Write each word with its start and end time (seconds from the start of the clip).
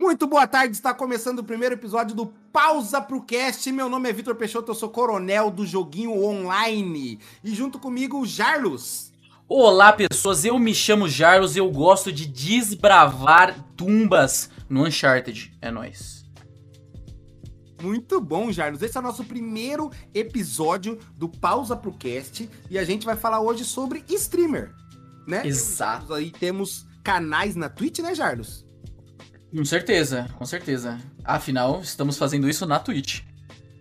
Muito 0.00 0.26
boa 0.26 0.46
tarde, 0.46 0.74
está 0.74 0.94
começando 0.94 1.40
o 1.40 1.44
primeiro 1.44 1.74
episódio 1.74 2.16
do 2.16 2.28
Pausa 2.50 3.02
pro 3.02 3.20
Cast. 3.20 3.70
Meu 3.70 3.86
nome 3.86 4.08
é 4.08 4.12
Vitor 4.14 4.34
Peixoto, 4.34 4.70
eu 4.70 4.74
sou 4.74 4.88
coronel 4.88 5.50
do 5.50 5.66
joguinho 5.66 6.24
online. 6.24 7.20
E 7.44 7.54
junto 7.54 7.78
comigo, 7.78 8.18
o 8.18 8.24
Jarlos. 8.24 9.12
Olá, 9.46 9.92
pessoas, 9.92 10.42
eu 10.46 10.58
me 10.58 10.74
chamo 10.74 11.06
Jarlos 11.06 11.54
e 11.54 11.58
eu 11.58 11.70
gosto 11.70 12.10
de 12.10 12.26
desbravar 12.26 13.62
tumbas 13.76 14.48
no 14.70 14.86
Uncharted. 14.86 15.52
É 15.60 15.70
nóis. 15.70 16.24
Muito 17.82 18.22
bom, 18.22 18.50
Jarlos. 18.50 18.80
Esse 18.80 18.96
é 18.96 19.00
o 19.00 19.02
nosso 19.02 19.22
primeiro 19.24 19.90
episódio 20.14 20.98
do 21.14 21.28
Pausa 21.28 21.76
pro 21.76 21.92
Cast 21.92 22.48
e 22.70 22.78
a 22.78 22.84
gente 22.84 23.04
vai 23.04 23.16
falar 23.16 23.42
hoje 23.42 23.66
sobre 23.66 24.02
streamer, 24.08 24.74
né? 25.26 25.46
Exato. 25.46 26.14
Aí 26.14 26.30
temos 26.30 26.86
canais 27.04 27.54
na 27.54 27.68
Twitch, 27.68 27.98
né, 27.98 28.14
Jarlos? 28.14 28.69
Com 29.54 29.64
certeza, 29.64 30.28
com 30.38 30.46
certeza. 30.46 30.98
Afinal, 31.24 31.80
estamos 31.80 32.16
fazendo 32.16 32.48
isso 32.48 32.66
na 32.66 32.78
Twitch. 32.78 33.22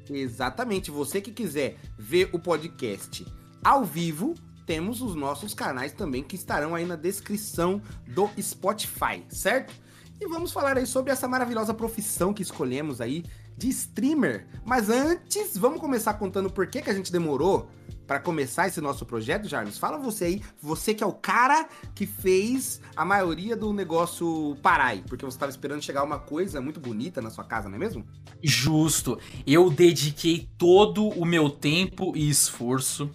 Exatamente. 0.09 0.89
Você 0.89 1.21
que 1.21 1.31
quiser 1.31 1.77
ver 1.97 2.29
o 2.33 2.39
podcast 2.39 3.25
ao 3.63 3.85
vivo, 3.85 4.33
temos 4.65 5.01
os 5.01 5.15
nossos 5.15 5.53
canais 5.53 5.91
também 5.91 6.23
que 6.23 6.35
estarão 6.35 6.73
aí 6.73 6.85
na 6.85 6.95
descrição 6.95 7.81
do 8.07 8.29
Spotify, 8.41 9.23
certo? 9.29 9.73
E 10.19 10.27
vamos 10.27 10.51
falar 10.51 10.77
aí 10.77 10.85
sobre 10.85 11.11
essa 11.11 11.27
maravilhosa 11.27 11.73
profissão 11.73 12.33
que 12.33 12.41
escolhemos 12.41 12.99
aí 12.99 13.23
de 13.59 13.67
streamer. 13.69 14.47
Mas 14.65 14.89
antes, 14.89 15.57
vamos 15.57 15.81
começar 15.81 16.13
contando 16.13 16.49
por 16.49 16.65
que, 16.67 16.81
que 16.81 16.89
a 16.89 16.93
gente 16.93 17.11
demorou 17.11 17.69
para 18.07 18.19
começar 18.19 18.67
esse 18.67 18.81
nosso 18.81 19.05
projeto, 19.05 19.47
Jarvis? 19.47 19.77
Fala 19.77 19.97
você 19.97 20.25
aí, 20.25 20.41
você 20.59 20.95
que 20.95 21.03
é 21.03 21.07
o 21.07 21.13
cara 21.13 21.67
que 21.93 22.07
fez 22.07 22.81
a 22.95 23.05
maioria 23.05 23.55
do 23.55 23.71
negócio 23.71 24.57
parar 24.63 24.97
porque 25.07 25.23
você 25.23 25.35
estava 25.35 25.51
esperando 25.51 25.83
chegar 25.83 26.03
uma 26.03 26.17
coisa 26.17 26.59
muito 26.59 26.79
bonita 26.79 27.21
na 27.21 27.29
sua 27.29 27.43
casa, 27.43 27.69
não 27.69 27.75
é 27.75 27.79
mesmo? 27.79 28.03
Justo. 28.41 29.19
Eu 29.45 29.69
dediquei 29.69 30.49
todo 30.57 31.09
o 31.09 31.25
meu 31.25 31.49
tempo 31.49 32.13
e 32.15 32.29
esforço 32.29 33.11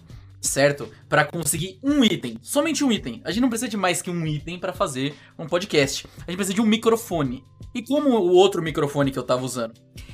certo? 0.47 0.89
Para 1.09 1.25
conseguir 1.25 1.79
um 1.83 2.03
item, 2.03 2.37
somente 2.41 2.83
um 2.83 2.91
item. 2.91 3.21
A 3.23 3.31
gente 3.31 3.41
não 3.41 3.49
precisa 3.49 3.69
de 3.69 3.77
mais 3.77 4.01
que 4.01 4.09
um 4.09 4.25
item 4.25 4.59
para 4.59 4.73
fazer 4.73 5.15
um 5.37 5.47
podcast. 5.47 6.07
A 6.19 6.31
gente 6.31 6.37
precisa 6.37 6.53
de 6.53 6.61
um 6.61 6.65
microfone. 6.65 7.43
E 7.73 7.81
como 7.81 8.09
o 8.09 8.31
outro 8.31 8.61
microfone 8.61 9.11
que 9.11 9.19
eu 9.19 9.23
tava 9.23 9.43
usando 9.43 9.73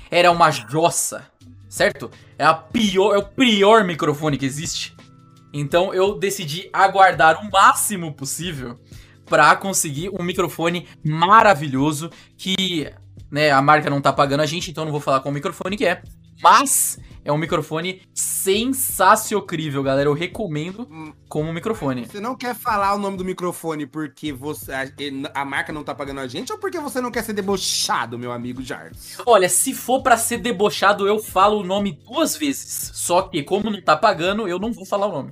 era 0.10 0.32
uma 0.32 0.52
jossa, 0.52 1.28
certo? 1.70 2.10
É 2.38 2.44
a 2.44 2.54
pior, 2.54 3.16
é 3.16 3.18
o 3.18 3.26
pior 3.26 3.84
microfone 3.84 4.38
que 4.38 4.46
existe. 4.46 4.96
Então 5.54 5.94
eu 5.94 6.18
decidi 6.18 6.70
aguardar 6.72 7.42
o 7.42 7.52
máximo 7.52 8.14
possível 8.14 8.80
para 9.26 9.56
conseguir 9.56 10.10
um 10.10 10.24
microfone 10.24 10.88
maravilhoso 11.04 12.10
que, 12.38 12.92
né, 13.30 13.52
a 13.52 13.62
marca 13.62 13.90
não 13.90 14.02
tá 14.02 14.12
pagando 14.12 14.42
a 14.42 14.46
gente, 14.46 14.70
então 14.70 14.84
não 14.84 14.92
vou 14.92 15.00
falar 15.00 15.22
qual 15.22 15.34
microfone 15.34 15.78
que 15.78 15.86
é, 15.86 16.02
mas 16.42 16.98
é 17.24 17.32
um 17.32 17.38
microfone 17.38 18.02
sensacional, 18.14 19.46
galera. 19.84 20.10
Eu 20.10 20.14
recomendo 20.14 20.88
como 21.30 21.54
microfone. 21.54 22.06
Você 22.06 22.20
não 22.20 22.36
quer 22.36 22.56
falar 22.56 22.96
o 22.96 22.98
nome 22.98 23.16
do 23.16 23.24
microfone 23.24 23.86
porque 23.86 24.34
você, 24.34 24.74
a, 24.74 24.88
a, 25.36 25.46
marca 25.46 25.72
não 25.72 25.84
tá 25.84 25.94
pagando 25.94 26.20
a 26.20 26.28
gente 26.28 26.52
ou 26.52 26.58
porque 26.58 26.80
você 26.80 27.00
não 27.00 27.12
quer 27.12 27.24
ser 27.24 27.34
debochado, 27.34 28.18
meu 28.18 28.32
amigo 28.32 28.64
Jarvis? 28.64 29.18
Olha, 29.26 29.48
se 29.48 29.74
for 29.74 30.02
para 30.02 30.18
ser 30.18 30.40
debochado, 30.40 31.08
eu 31.08 31.20
falo 31.20 31.60
o 31.60 31.64
nome 31.64 31.92
duas 31.92 32.36
vezes. 32.36 32.92
Só 32.96 33.24
que, 33.24 33.44
como 33.44 33.70
não 33.70 33.82
tá 33.82 33.96
pagando, 33.96 34.48
eu 34.48 34.58
não 34.58 34.74
vou 34.74 34.86
falar 34.86 35.08
o 35.08 35.12
nome. 35.12 35.32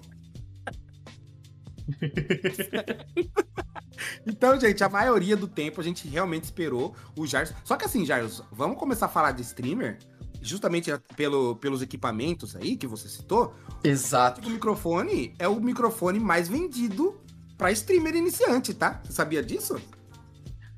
então, 4.28 4.60
gente, 4.60 4.84
a 4.84 4.90
maioria 4.90 5.36
do 5.36 5.48
tempo 5.48 5.82
a 5.82 5.84
gente 5.84 6.08
realmente 6.08 6.44
esperou 6.44 6.96
o 7.16 7.26
Jarvis. 7.26 7.56
Só 7.64 7.76
que 7.76 7.86
assim, 7.86 8.06
Jarvis, 8.06 8.44
vamos 8.52 8.78
começar 8.78 9.08
a 9.08 9.10
falar 9.10 9.32
de 9.32 9.42
streamer? 9.42 9.98
Justamente 10.42 10.92
pelo, 11.16 11.56
pelos 11.56 11.82
equipamentos 11.82 12.56
aí 12.56 12.76
que 12.76 12.88
você 12.88 13.08
citou. 13.08 13.54
Exato. 13.84 14.48
O 14.48 14.52
microfone 14.52 15.34
é 15.38 15.48
o 15.48 15.60
microfone 15.60 16.20
mais 16.20 16.48
vendido 16.48 17.20
para 17.58 17.72
streamer 17.72 18.16
iniciante, 18.16 18.74
tá? 18.74 19.02
Você 19.04 19.14
sabia 19.14 19.44
disso? 19.44 19.80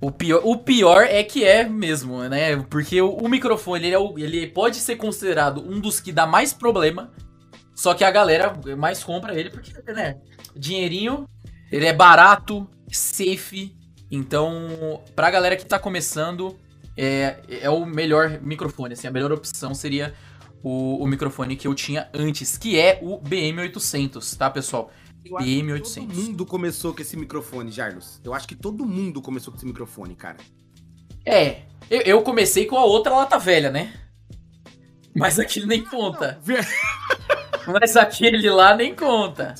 O 0.01 0.11
pior, 0.11 0.41
o 0.43 0.57
pior 0.57 1.03
é 1.03 1.23
que 1.23 1.45
é 1.45 1.63
mesmo, 1.63 2.23
né? 2.23 2.57
Porque 2.63 2.99
o, 2.99 3.11
o 3.11 3.29
microfone 3.29 3.85
ele, 3.85 3.95
é 3.95 3.99
o, 3.99 4.17
ele 4.17 4.47
pode 4.47 4.77
ser 4.77 4.95
considerado 4.95 5.61
um 5.61 5.79
dos 5.79 5.99
que 5.99 6.11
dá 6.11 6.25
mais 6.25 6.53
problema. 6.53 7.11
Só 7.75 7.93
que 7.93 8.03
a 8.03 8.09
galera 8.09 8.59
mais 8.75 9.03
compra 9.03 9.39
ele 9.39 9.51
porque, 9.51 9.71
né? 9.93 10.19
Dinheirinho, 10.55 11.27
ele 11.71 11.85
é 11.85 11.93
barato, 11.93 12.67
safe. 12.91 13.75
Então, 14.09 15.03
pra 15.15 15.31
galera 15.31 15.55
que 15.55 15.65
tá 15.65 15.77
começando, 15.77 16.57
é, 17.01 17.41
é 17.61 17.69
o 17.69 17.83
melhor 17.83 18.39
microfone. 18.41 18.93
Assim, 18.93 19.07
a 19.07 19.11
melhor 19.11 19.31
opção 19.31 19.73
seria 19.73 20.13
o, 20.61 21.03
o 21.03 21.07
microfone 21.07 21.55
que 21.55 21.67
eu 21.67 21.73
tinha 21.73 22.07
antes, 22.13 22.57
que 22.59 22.79
é 22.79 22.99
o 23.01 23.19
BM800, 23.19 24.37
tá, 24.37 24.49
pessoal? 24.51 24.91
BM800. 25.25 25.93
Todo 25.95 26.13
mundo 26.13 26.45
começou 26.45 26.93
com 26.93 27.01
esse 27.01 27.17
microfone, 27.17 27.71
Jarlos. 27.71 28.21
Eu 28.23 28.35
acho 28.35 28.47
que 28.47 28.55
todo 28.55 28.85
mundo 28.85 29.19
começou 29.19 29.51
com 29.51 29.57
esse 29.57 29.65
microfone, 29.65 30.15
cara. 30.15 30.37
É, 31.25 31.63
eu, 31.89 32.01
eu 32.01 32.21
comecei 32.21 32.65
com 32.65 32.77
a 32.77 32.85
outra 32.85 33.15
lata 33.15 33.39
velha, 33.39 33.71
né? 33.71 33.93
Mas 35.15 35.39
aquele 35.39 35.65
nem 35.65 35.83
conta. 35.83 36.39
Mas 37.67 37.97
aquele 37.97 38.47
lá 38.49 38.75
nem 38.75 38.95
conta. 38.95 39.55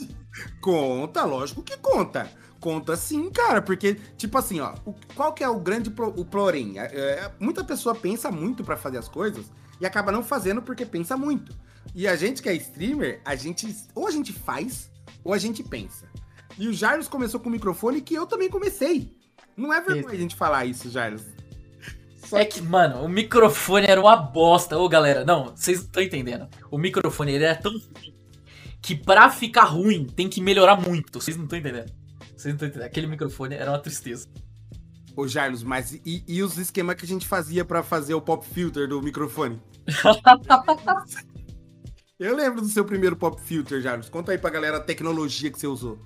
Conta, 0.59 1.23
lógico 1.23 1.63
que 1.63 1.77
conta. 1.77 2.29
Conta 2.61 2.95
sim, 2.95 3.31
cara, 3.31 3.59
porque, 3.59 3.95
tipo 4.15 4.37
assim, 4.37 4.59
ó, 4.59 4.75
o, 4.85 4.93
qual 5.15 5.33
que 5.33 5.43
é 5.43 5.49
o 5.49 5.59
grande 5.59 5.89
pro, 5.89 6.09
o 6.09 6.23
porém? 6.23 6.79
É, 6.79 6.83
é, 6.83 7.31
muita 7.39 7.63
pessoa 7.63 7.95
pensa 7.95 8.29
muito 8.29 8.63
para 8.63 8.77
fazer 8.77 8.99
as 8.99 9.09
coisas 9.09 9.51
e 9.79 9.85
acaba 9.85 10.11
não 10.11 10.23
fazendo 10.23 10.61
porque 10.61 10.85
pensa 10.85 11.17
muito. 11.17 11.57
E 11.95 12.07
a 12.07 12.15
gente 12.15 12.39
que 12.39 12.47
é 12.47 12.53
streamer, 12.53 13.19
a 13.25 13.35
gente, 13.35 13.75
ou 13.95 14.07
a 14.07 14.11
gente 14.11 14.31
faz, 14.31 14.91
ou 15.23 15.33
a 15.33 15.39
gente 15.39 15.63
pensa. 15.63 16.07
E 16.55 16.67
o 16.67 16.73
Jarlos 16.73 17.07
começou 17.07 17.39
com 17.39 17.49
o 17.49 17.51
microfone 17.51 17.99
que 17.99 18.13
eu 18.13 18.27
também 18.27 18.47
comecei. 18.47 19.17
Não 19.57 19.73
é 19.73 19.81
vergonha 19.81 20.13
a 20.13 20.21
gente 20.21 20.35
falar 20.35 20.65
isso, 20.65 20.87
Jarlos. 20.91 21.23
Só 22.27 22.37
é 22.37 22.45
que, 22.45 22.61
mano, 22.61 23.03
o 23.03 23.09
microfone 23.09 23.87
era 23.87 23.99
uma 23.99 24.15
bosta. 24.15 24.77
Ô, 24.77 24.87
galera, 24.87 25.25
não, 25.25 25.47
vocês 25.55 25.79
não 25.79 25.85
estão 25.85 26.03
entendendo. 26.03 26.47
O 26.69 26.77
microfone, 26.77 27.33
ele 27.33 27.43
era 27.43 27.55
tão 27.55 27.71
ruim 27.71 28.13
que 28.79 28.95
pra 28.95 29.31
ficar 29.31 29.63
ruim 29.63 30.05
tem 30.05 30.29
que 30.29 30.39
melhorar 30.39 30.75
muito. 30.75 31.19
Vocês 31.19 31.35
não 31.35 31.45
estão 31.45 31.57
entendendo. 31.57 32.00
Vocês 32.41 32.57
não 32.57 32.67
estão. 32.67 32.83
Aquele 32.83 33.05
microfone 33.07 33.55
era 33.55 33.69
uma 33.69 33.79
tristeza. 33.79 34.27
Ô, 35.15 35.27
Jarlos, 35.27 35.63
mas 35.63 35.93
e, 35.93 36.23
e 36.27 36.41
os 36.41 36.57
esquemas 36.57 36.95
que 36.95 37.05
a 37.05 37.07
gente 37.07 37.27
fazia 37.27 37.63
para 37.63 37.83
fazer 37.83 38.15
o 38.15 38.21
pop 38.21 38.43
filter 38.45 38.87
do 38.87 39.01
microfone? 39.01 39.61
Eu 42.17 42.35
lembro 42.35 42.61
do 42.61 42.67
seu 42.67 42.85
primeiro 42.85 43.15
pop 43.15 43.39
filter, 43.41 43.81
Jarlos. 43.81 44.09
Conta 44.09 44.31
aí 44.31 44.37
pra 44.37 44.49
galera 44.49 44.77
a 44.77 44.79
tecnologia 44.79 45.51
que 45.51 45.59
você 45.59 45.65
usou. 45.67 45.99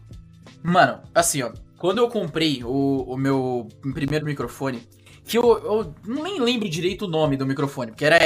Mano, 0.64 1.02
assim, 1.14 1.42
ó. 1.42 1.52
Quando 1.78 1.98
eu 1.98 2.08
comprei 2.08 2.64
o, 2.64 3.04
o 3.04 3.18
meu 3.18 3.68
primeiro 3.94 4.26
microfone, 4.26 4.82
que 5.26 5.38
eu, 5.38 5.44
eu 5.44 5.94
nem 6.08 6.40
lembro 6.40 6.70
direito 6.70 7.04
o 7.04 7.08
nome 7.10 7.36
do 7.36 7.46
microfone, 7.46 7.92
porque 7.92 8.06
era, 8.06 8.18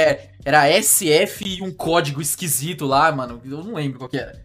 era 0.44 0.80
SF 0.80 1.58
e 1.58 1.62
um 1.62 1.72
código 1.72 2.22
esquisito 2.22 2.86
lá, 2.86 3.10
mano. 3.10 3.40
Eu 3.44 3.64
não 3.64 3.74
lembro 3.74 3.98
qual 3.98 4.08
que 4.08 4.18
era. 4.18 4.40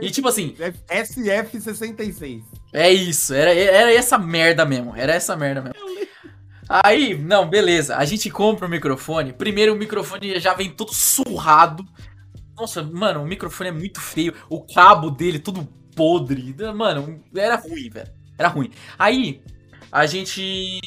E 0.00 0.10
tipo 0.10 0.26
assim. 0.28 0.54
SF66. 0.88 2.42
É 2.72 2.90
isso, 2.90 3.32
era, 3.32 3.52
era 3.54 3.92
essa 3.92 4.18
merda 4.18 4.64
mesmo. 4.64 4.94
Era 4.94 5.14
essa 5.14 5.36
merda 5.36 5.62
mesmo. 5.62 6.08
Aí, 6.68 7.16
não, 7.16 7.48
beleza. 7.48 7.96
A 7.96 8.04
gente 8.04 8.28
compra 8.30 8.66
o 8.66 8.70
microfone. 8.70 9.32
Primeiro 9.32 9.74
o 9.74 9.78
microfone 9.78 10.38
já 10.38 10.52
vem 10.52 10.70
todo 10.70 10.92
surrado. 10.92 11.84
Nossa, 12.56 12.82
mano, 12.82 13.22
o 13.22 13.26
microfone 13.26 13.70
é 13.70 13.72
muito 13.72 14.00
feio. 14.00 14.34
O 14.50 14.60
cabo 14.60 15.10
dele 15.10 15.38
tudo 15.38 15.66
podre. 15.96 16.54
Mano, 16.74 17.24
era 17.34 17.56
ruim, 17.56 17.88
velho. 17.88 18.10
Era 18.36 18.48
ruim. 18.48 18.70
Aí, 18.98 19.40
a 19.90 20.04
gente 20.04 20.80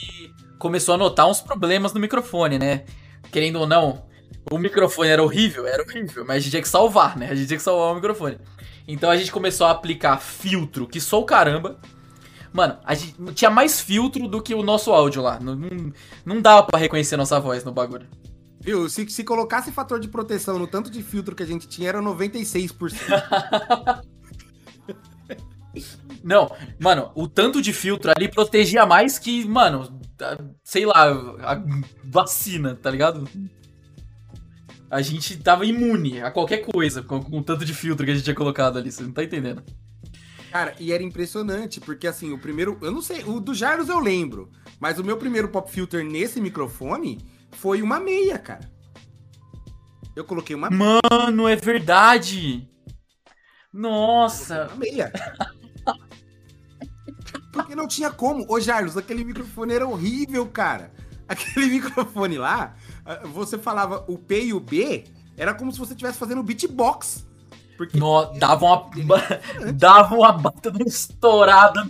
começou 0.59 0.93
a 0.93 0.97
notar 0.97 1.27
uns 1.27 1.41
problemas 1.41 1.93
no 1.93 1.99
microfone, 1.99 2.59
né? 2.59 2.85
Querendo 3.31 3.59
ou 3.59 3.65
não, 3.65 4.05
o 4.51 4.57
microfone 4.59 5.09
era 5.09 5.23
horrível, 5.23 5.65
era 5.65 5.81
horrível, 5.81 6.23
mas 6.23 6.37
a 6.37 6.39
gente 6.39 6.51
tinha 6.51 6.61
que 6.61 6.69
salvar, 6.69 7.17
né? 7.17 7.29
A 7.31 7.35
gente 7.35 7.47
tinha 7.47 7.57
que 7.57 7.63
salvar 7.63 7.91
o 7.91 7.95
microfone. 7.95 8.37
Então 8.87 9.09
a 9.09 9.17
gente 9.17 9.31
começou 9.31 9.67
a 9.67 9.71
aplicar 9.71 10.17
filtro, 10.17 10.87
que 10.87 10.99
sou 10.99 11.21
o 11.21 11.25
caramba. 11.25 11.79
Mano, 12.53 12.77
a 12.83 12.93
gente 12.93 13.15
tinha 13.33 13.49
mais 13.49 13.79
filtro 13.79 14.27
do 14.27 14.41
que 14.41 14.53
o 14.53 14.63
nosso 14.63 14.91
áudio 14.91 15.21
lá. 15.21 15.39
Não, 15.39 15.55
não, 15.55 15.93
não 16.25 16.41
dava 16.41 16.63
pra 16.63 16.79
reconhecer 16.79 17.15
nossa 17.15 17.39
voz 17.39 17.63
no 17.63 17.71
bagulho. 17.71 18.07
Viu? 18.59 18.89
Se, 18.89 19.09
se 19.09 19.23
colocasse 19.23 19.71
fator 19.71 19.99
de 19.99 20.07
proteção 20.07 20.59
no 20.59 20.67
tanto 20.67 20.91
de 20.91 21.01
filtro 21.01 21.35
que 21.35 21.43
a 21.43 21.47
gente 21.47 21.67
tinha, 21.67 21.89
era 21.89 22.01
96%. 22.01 22.93
Não, 26.23 26.51
mano, 26.79 27.11
o 27.15 27.27
tanto 27.27 27.61
de 27.61 27.73
filtro 27.73 28.11
ali 28.15 28.27
protegia 28.27 28.85
mais 28.85 29.17
que, 29.17 29.43
mano, 29.47 29.99
sei 30.63 30.85
lá, 30.85 31.09
a 31.09 31.63
vacina, 32.03 32.75
tá 32.75 32.91
ligado? 32.91 33.27
A 34.91 35.01
gente 35.01 35.37
tava 35.37 35.65
imune 35.65 36.21
a 36.21 36.29
qualquer 36.29 36.57
coisa 36.57 37.01
com, 37.01 37.23
com 37.23 37.39
o 37.39 37.43
tanto 37.43 37.63
de 37.63 37.73
filtro 37.73 38.05
que 38.05 38.11
a 38.11 38.13
gente 38.13 38.25
tinha 38.25 38.35
colocado 38.35 38.77
ali, 38.77 38.91
você 38.91 39.01
não 39.01 39.13
tá 39.13 39.23
entendendo. 39.23 39.63
Cara, 40.51 40.75
e 40.77 40.91
era 40.91 41.01
impressionante, 41.01 41.79
porque 41.79 42.05
assim, 42.05 42.33
o 42.33 42.37
primeiro. 42.37 42.77
Eu 42.81 42.91
não 42.91 43.01
sei, 43.01 43.23
o 43.23 43.39
do 43.39 43.53
Jarlos 43.53 43.87
eu 43.87 43.99
lembro. 43.99 44.51
Mas 44.81 44.99
o 44.99 45.03
meu 45.03 45.15
primeiro 45.15 45.47
pop 45.47 45.71
filter 45.71 46.03
nesse 46.03 46.41
microfone 46.41 47.25
foi 47.51 47.81
uma 47.81 48.01
meia, 48.01 48.37
cara. 48.37 48.69
Eu 50.13 50.25
coloquei 50.25 50.53
uma 50.53 50.69
Mano, 50.69 51.47
é 51.47 51.55
verdade! 51.55 52.69
Nossa! 53.71 54.67
Uma 54.67 54.75
meia. 54.75 55.13
Porque 57.53 57.75
não 57.75 57.87
tinha 57.87 58.11
como. 58.11 58.45
Ô, 58.49 58.59
Jarlos, 58.59 58.97
aquele 58.97 59.23
microfone 59.23 59.73
era 59.73 59.87
horrível, 59.87 60.45
cara. 60.47 60.91
Aquele 61.29 61.67
microfone 61.79 62.37
lá, 62.37 62.75
você 63.25 63.57
falava 63.57 64.03
o 64.07 64.17
P 64.17 64.45
e 64.45 64.53
o 64.53 64.59
B, 64.59 65.05
era 65.37 65.53
como 65.53 65.71
se 65.71 65.79
você 65.79 65.93
estivesse 65.93 66.17
fazendo 66.17 66.43
beatbox. 66.43 67.27
Porque 67.77 67.97
no, 67.97 68.25
dava 68.37 68.65
uma, 68.65 68.89
dava 69.73 70.15
uma 70.15 70.31
bata 70.31 70.71
estourada. 70.85 71.81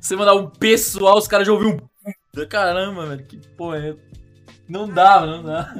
Você 0.00 0.16
mandar 0.16 0.34
um 0.34 0.50
pessoal, 0.50 1.16
os 1.16 1.28
caras 1.28 1.46
já 1.46 1.52
ouviam 1.52 1.76
um. 1.76 2.46
Caramba, 2.48 3.06
velho, 3.06 3.24
que 3.24 3.38
porra. 3.56 3.96
Não 4.68 4.88
dava, 4.88 5.26
não 5.26 5.42
dá. 5.42 5.74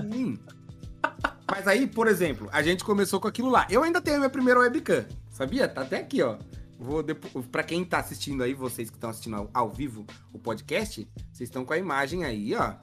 Mas 1.51 1.67
aí, 1.69 1.87
por 1.87 2.09
exemplo, 2.09 2.49
a 2.53 2.63
gente 2.63 2.85
começou 2.85 3.21
com 3.21 3.29
aquilo 3.29 3.51
lá. 3.51 3.67
Eu 3.69 3.83
ainda 3.83 4.01
tenho 4.01 4.17
a 4.17 4.21
minha 4.21 4.31
primeira 4.31 4.61
webcam, 4.61 5.05
sabia? 5.31 5.69
Tá 5.69 5.83
até 5.83 5.99
aqui, 5.99 6.23
ó. 6.23 6.37
Vou 6.83 7.03
depois, 7.03 7.47
pra 7.47 7.63
quem 7.63 7.85
tá 7.85 7.99
assistindo 7.99 8.43
aí, 8.43 8.55
vocês 8.55 8.91
que 8.91 8.97
estão 8.97 9.11
assistindo 9.11 9.37
ao, 9.37 9.51
ao, 9.55 9.71
vivo 9.71 10.05
o 10.33 10.39
podcast, 10.39 11.09
vocês 11.33 11.49
estão 11.49 11.65
com 11.65 11.73
a 11.73 11.79
imagem 11.79 12.25
aí, 12.25 12.53
ó. 12.55 12.75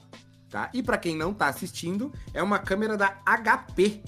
Tá? 0.48 0.70
E 0.72 0.82
para 0.82 0.96
quem 0.96 1.14
não 1.14 1.34
tá 1.34 1.48
assistindo, 1.48 2.10
é 2.32 2.42
uma 2.42 2.58
câmera 2.58 2.96
da 2.96 3.20
HP, 3.24 4.02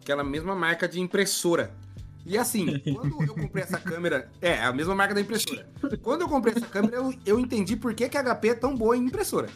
aquela 0.00 0.22
mesma 0.22 0.54
marca 0.54 0.86
de 0.86 1.00
impressora. 1.00 1.74
E 2.26 2.36
assim, 2.36 2.78
quando 2.94 3.22
eu 3.22 3.34
comprei 3.34 3.64
essa 3.64 3.78
câmera, 3.78 4.30
é, 4.42 4.62
a 4.62 4.72
mesma 4.72 4.94
marca 4.94 5.14
da 5.14 5.22
impressora. 5.22 5.66
Quando 6.02 6.20
eu 6.20 6.28
comprei 6.28 6.54
essa 6.54 6.66
câmera, 6.66 6.96
eu, 6.96 7.14
eu 7.24 7.40
entendi 7.40 7.76
por 7.76 7.94
que, 7.94 8.08
que 8.08 8.18
a 8.18 8.22
HP 8.22 8.48
é 8.48 8.54
tão 8.54 8.76
boa 8.76 8.96
em 8.96 9.06
impressora. 9.06 9.48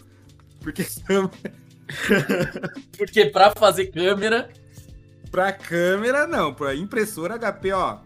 Porque 0.61 0.85
Porque 2.97 3.27
pra 3.27 3.53
fazer 3.53 3.87
câmera. 3.87 4.51
Pra 5.31 5.53
câmera, 5.53 6.27
não. 6.27 6.55
Pra 6.55 6.75
impressora 6.75 7.39
HP, 7.39 7.73
ó. 7.73 7.99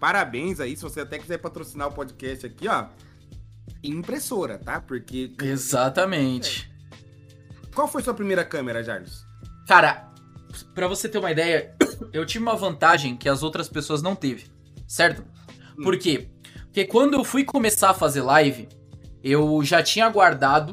Parabéns 0.00 0.60
aí, 0.60 0.76
se 0.76 0.82
você 0.82 1.00
até 1.00 1.18
quiser 1.18 1.38
patrocinar 1.38 1.88
o 1.88 1.92
podcast 1.92 2.46
aqui, 2.46 2.68
ó. 2.68 2.86
Impressora, 3.82 4.58
tá? 4.58 4.80
Porque. 4.80 5.32
Exatamente. 5.42 6.70
É. 6.92 7.68
Qual 7.74 7.88
foi 7.88 8.02
sua 8.02 8.14
primeira 8.14 8.44
câmera, 8.44 8.82
Jarvis? 8.82 9.24
Cara, 9.66 10.12
para 10.74 10.88
você 10.88 11.08
ter 11.08 11.18
uma 11.18 11.30
ideia, 11.30 11.74
eu 12.12 12.24
tive 12.24 12.42
uma 12.42 12.56
vantagem 12.56 13.16
que 13.16 13.28
as 13.28 13.42
outras 13.42 13.68
pessoas 13.68 14.02
não 14.02 14.14
teve, 14.14 14.46
certo? 14.86 15.24
Hum. 15.78 15.82
Por 15.82 15.98
quê? 15.98 16.28
Porque 16.64 16.84
quando 16.84 17.14
eu 17.14 17.24
fui 17.24 17.44
começar 17.44 17.90
a 17.90 17.94
fazer 17.94 18.22
live, 18.22 18.68
eu 19.22 19.62
já 19.64 19.82
tinha 19.82 20.08
guardado 20.08 20.72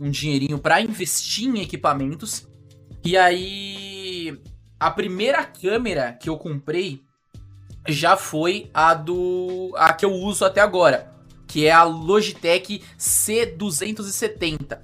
um 0.00 0.10
dinheirinho 0.10 0.58
para 0.58 0.80
investir 0.80 1.48
em 1.48 1.60
equipamentos. 1.60 2.46
E 3.04 3.16
aí 3.16 4.38
a 4.78 4.90
primeira 4.90 5.44
câmera 5.44 6.12
que 6.12 6.28
eu 6.28 6.36
comprei 6.36 7.05
já 7.88 8.16
foi 8.16 8.70
a 8.72 8.94
do 8.94 9.72
a 9.76 9.92
que 9.92 10.04
eu 10.04 10.12
uso 10.12 10.44
até 10.44 10.60
agora, 10.60 11.12
que 11.46 11.66
é 11.66 11.72
a 11.72 11.82
Logitech 11.82 12.82
C270. 12.98 14.78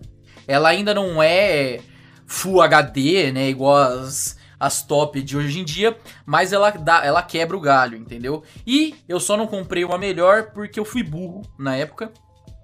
Ela 0.47 0.71
ainda 0.71 0.93
não 0.95 1.23
é 1.23 1.81
Full 2.27 2.63
HD, 2.63 3.33
né, 3.33 3.49
igual 3.49 3.77
as 3.77 4.41
as 4.63 4.81
top 4.81 5.21
de 5.21 5.37
hoje 5.37 5.59
em 5.59 5.65
dia, 5.65 5.99
mas 6.25 6.53
ela 6.53 6.71
dá, 6.71 7.05
ela 7.05 7.21
quebra 7.21 7.57
o 7.57 7.61
galho, 7.61 7.99
entendeu? 7.99 8.45
E 8.65 8.95
eu 9.09 9.19
só 9.19 9.37
não 9.37 9.49
comprei 9.49 9.85
uma 9.85 9.99
melhor 9.99 10.53
porque 10.53 10.79
eu 10.79 10.85
fui 10.85 11.03
burro 11.03 11.43
na 11.59 11.75
época, 11.75 12.13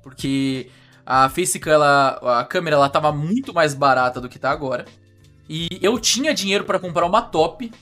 porque 0.01 0.71
a 1.05 1.29
Facecam, 1.29 1.73
ela, 1.73 2.39
a 2.41 2.45
câmera, 2.45 2.77
ela 2.77 2.89
tava 2.89 3.11
muito 3.11 3.53
mais 3.53 3.75
barata 3.75 4.21
do 4.21 4.29
que 4.29 4.39
tá 4.39 4.49
agora. 4.49 4.85
E 5.49 5.67
eu 5.83 5.99
tinha 5.99 6.33
dinheiro 6.33 6.63
para 6.63 6.79
comprar 6.79 7.05
uma 7.05 7.21
top, 7.21 7.73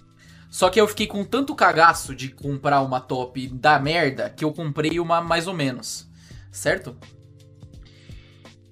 só 0.56 0.70
que 0.70 0.80
eu 0.80 0.88
fiquei 0.88 1.06
com 1.06 1.22
tanto 1.22 1.54
cagaço 1.54 2.14
de 2.14 2.30
comprar 2.30 2.80
uma 2.80 2.98
top 2.98 3.46
da 3.46 3.78
merda 3.78 4.30
que 4.30 4.42
eu 4.42 4.54
comprei 4.54 4.98
uma 4.98 5.20
mais 5.20 5.46
ou 5.46 5.52
menos, 5.52 6.08
certo? 6.50 6.96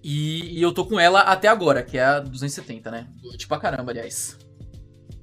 E, 0.02 0.58
e, 0.58 0.62
eu 0.62 0.72
tô 0.72 0.86
com 0.86 0.98
ela 0.98 1.20
até 1.20 1.46
agora, 1.46 1.82
que 1.82 1.98
é 1.98 2.04
a 2.06 2.20
270, 2.20 2.90
né? 2.90 3.06
Tipo 3.36 3.48
pra 3.48 3.58
caramba, 3.58 3.92
aliás. 3.92 4.38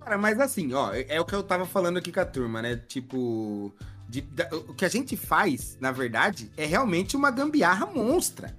Cara, 0.02 0.20
mas 0.20 0.40
assim, 0.40 0.72
ó, 0.72 0.94
é, 0.94 1.08
é 1.10 1.20
o 1.20 1.26
que 1.26 1.34
eu 1.34 1.42
tava 1.42 1.66
falando 1.66 1.98
aqui 1.98 2.12
com 2.12 2.20
a 2.20 2.26
turma, 2.26 2.62
né? 2.62 2.76
Tipo, 2.76 3.74
de, 4.08 4.22
de, 4.22 4.44
o 4.54 4.76
que 4.76 4.86
a 4.86 4.90
gente 4.90 5.18
faz, 5.18 5.80
na 5.82 5.92
verdade, 5.92 6.52
é 6.56 6.68
realmente 6.68 7.18
uma 7.18 7.32
gambiarra 7.32 7.88
monstra. 7.88 8.56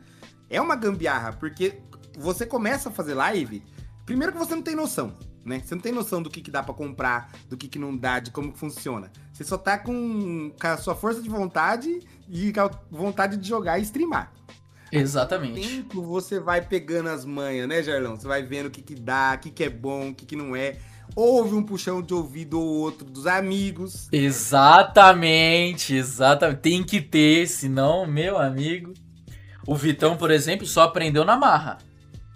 É 0.51 0.61
uma 0.61 0.75
gambiarra, 0.75 1.35
porque 1.35 1.79
você 2.19 2.45
começa 2.45 2.89
a 2.89 2.93
fazer 2.93 3.15
live, 3.15 3.63
primeiro 4.05 4.33
que 4.33 4.39
você 4.41 4.57
não 4.57 4.63
tem 4.63 4.75
noção, 4.75 5.15
né? 5.45 5.61
Você 5.65 5.75
não 5.75 5.83
tem 5.83 5.93
noção 5.93 6.23
do 6.23 6.31
que, 6.31 6.41
que 6.41 6.51
dá 6.51 6.63
para 6.63 6.75
comprar, 6.75 7.33
do 7.49 7.57
que, 7.57 7.69
que 7.69 7.79
não 7.79 7.97
dá, 7.97 8.21
de 8.21 8.31
como 8.31 8.53
que 8.53 8.59
funciona. 8.59 9.11
Você 9.33 9.45
só 9.45 9.59
tá 9.59 9.79
com, 9.79 10.51
com 10.51 10.67
a 10.67 10.77
sua 10.77 10.95
força 10.95 11.21
de 11.21 11.29
vontade 11.29 12.01
e 12.29 12.53
com 12.53 12.61
a 12.61 12.71
vontade 12.91 13.37
de 13.37 13.49
jogar 13.49 13.79
e 13.79 13.83
streamar. 13.83 14.33
Exatamente. 14.91 15.61
Com 15.61 15.67
tempo 15.67 16.03
você 16.03 16.39
vai 16.39 16.61
pegando 16.61 17.09
as 17.09 17.25
manhas, 17.25 17.67
né, 17.67 17.83
Jarlão? 17.83 18.17
Você 18.17 18.29
vai 18.29 18.43
vendo 18.43 18.67
o 18.67 18.71
que, 18.71 18.83
que 18.83 18.95
dá, 18.95 19.35
o 19.37 19.39
que, 19.39 19.51
que 19.51 19.65
é 19.65 19.71
bom, 19.71 20.11
o 20.11 20.15
que, 20.15 20.27
que 20.27 20.37
não 20.37 20.55
é. 20.55 20.77
Houve 21.17 21.55
um 21.55 21.63
puxão 21.63 22.01
de 22.01 22.15
ouvido 22.15 22.61
ou 22.61 22.67
outro 22.67 23.05
dos 23.05 23.27
amigos. 23.27 24.09
Exatamente, 24.13 25.95
exatamente. 25.95 26.61
Tem 26.61 26.83
que 26.83 27.01
ter, 27.01 27.47
senão, 27.49 28.07
meu 28.07 28.39
amigo. 28.39 28.95
O 29.67 29.75
Vitão, 29.75 30.17
por 30.17 30.31
exemplo, 30.31 30.67
só 30.67 30.83
aprendeu 30.83 31.25
na 31.25 31.37
marra. 31.37 31.79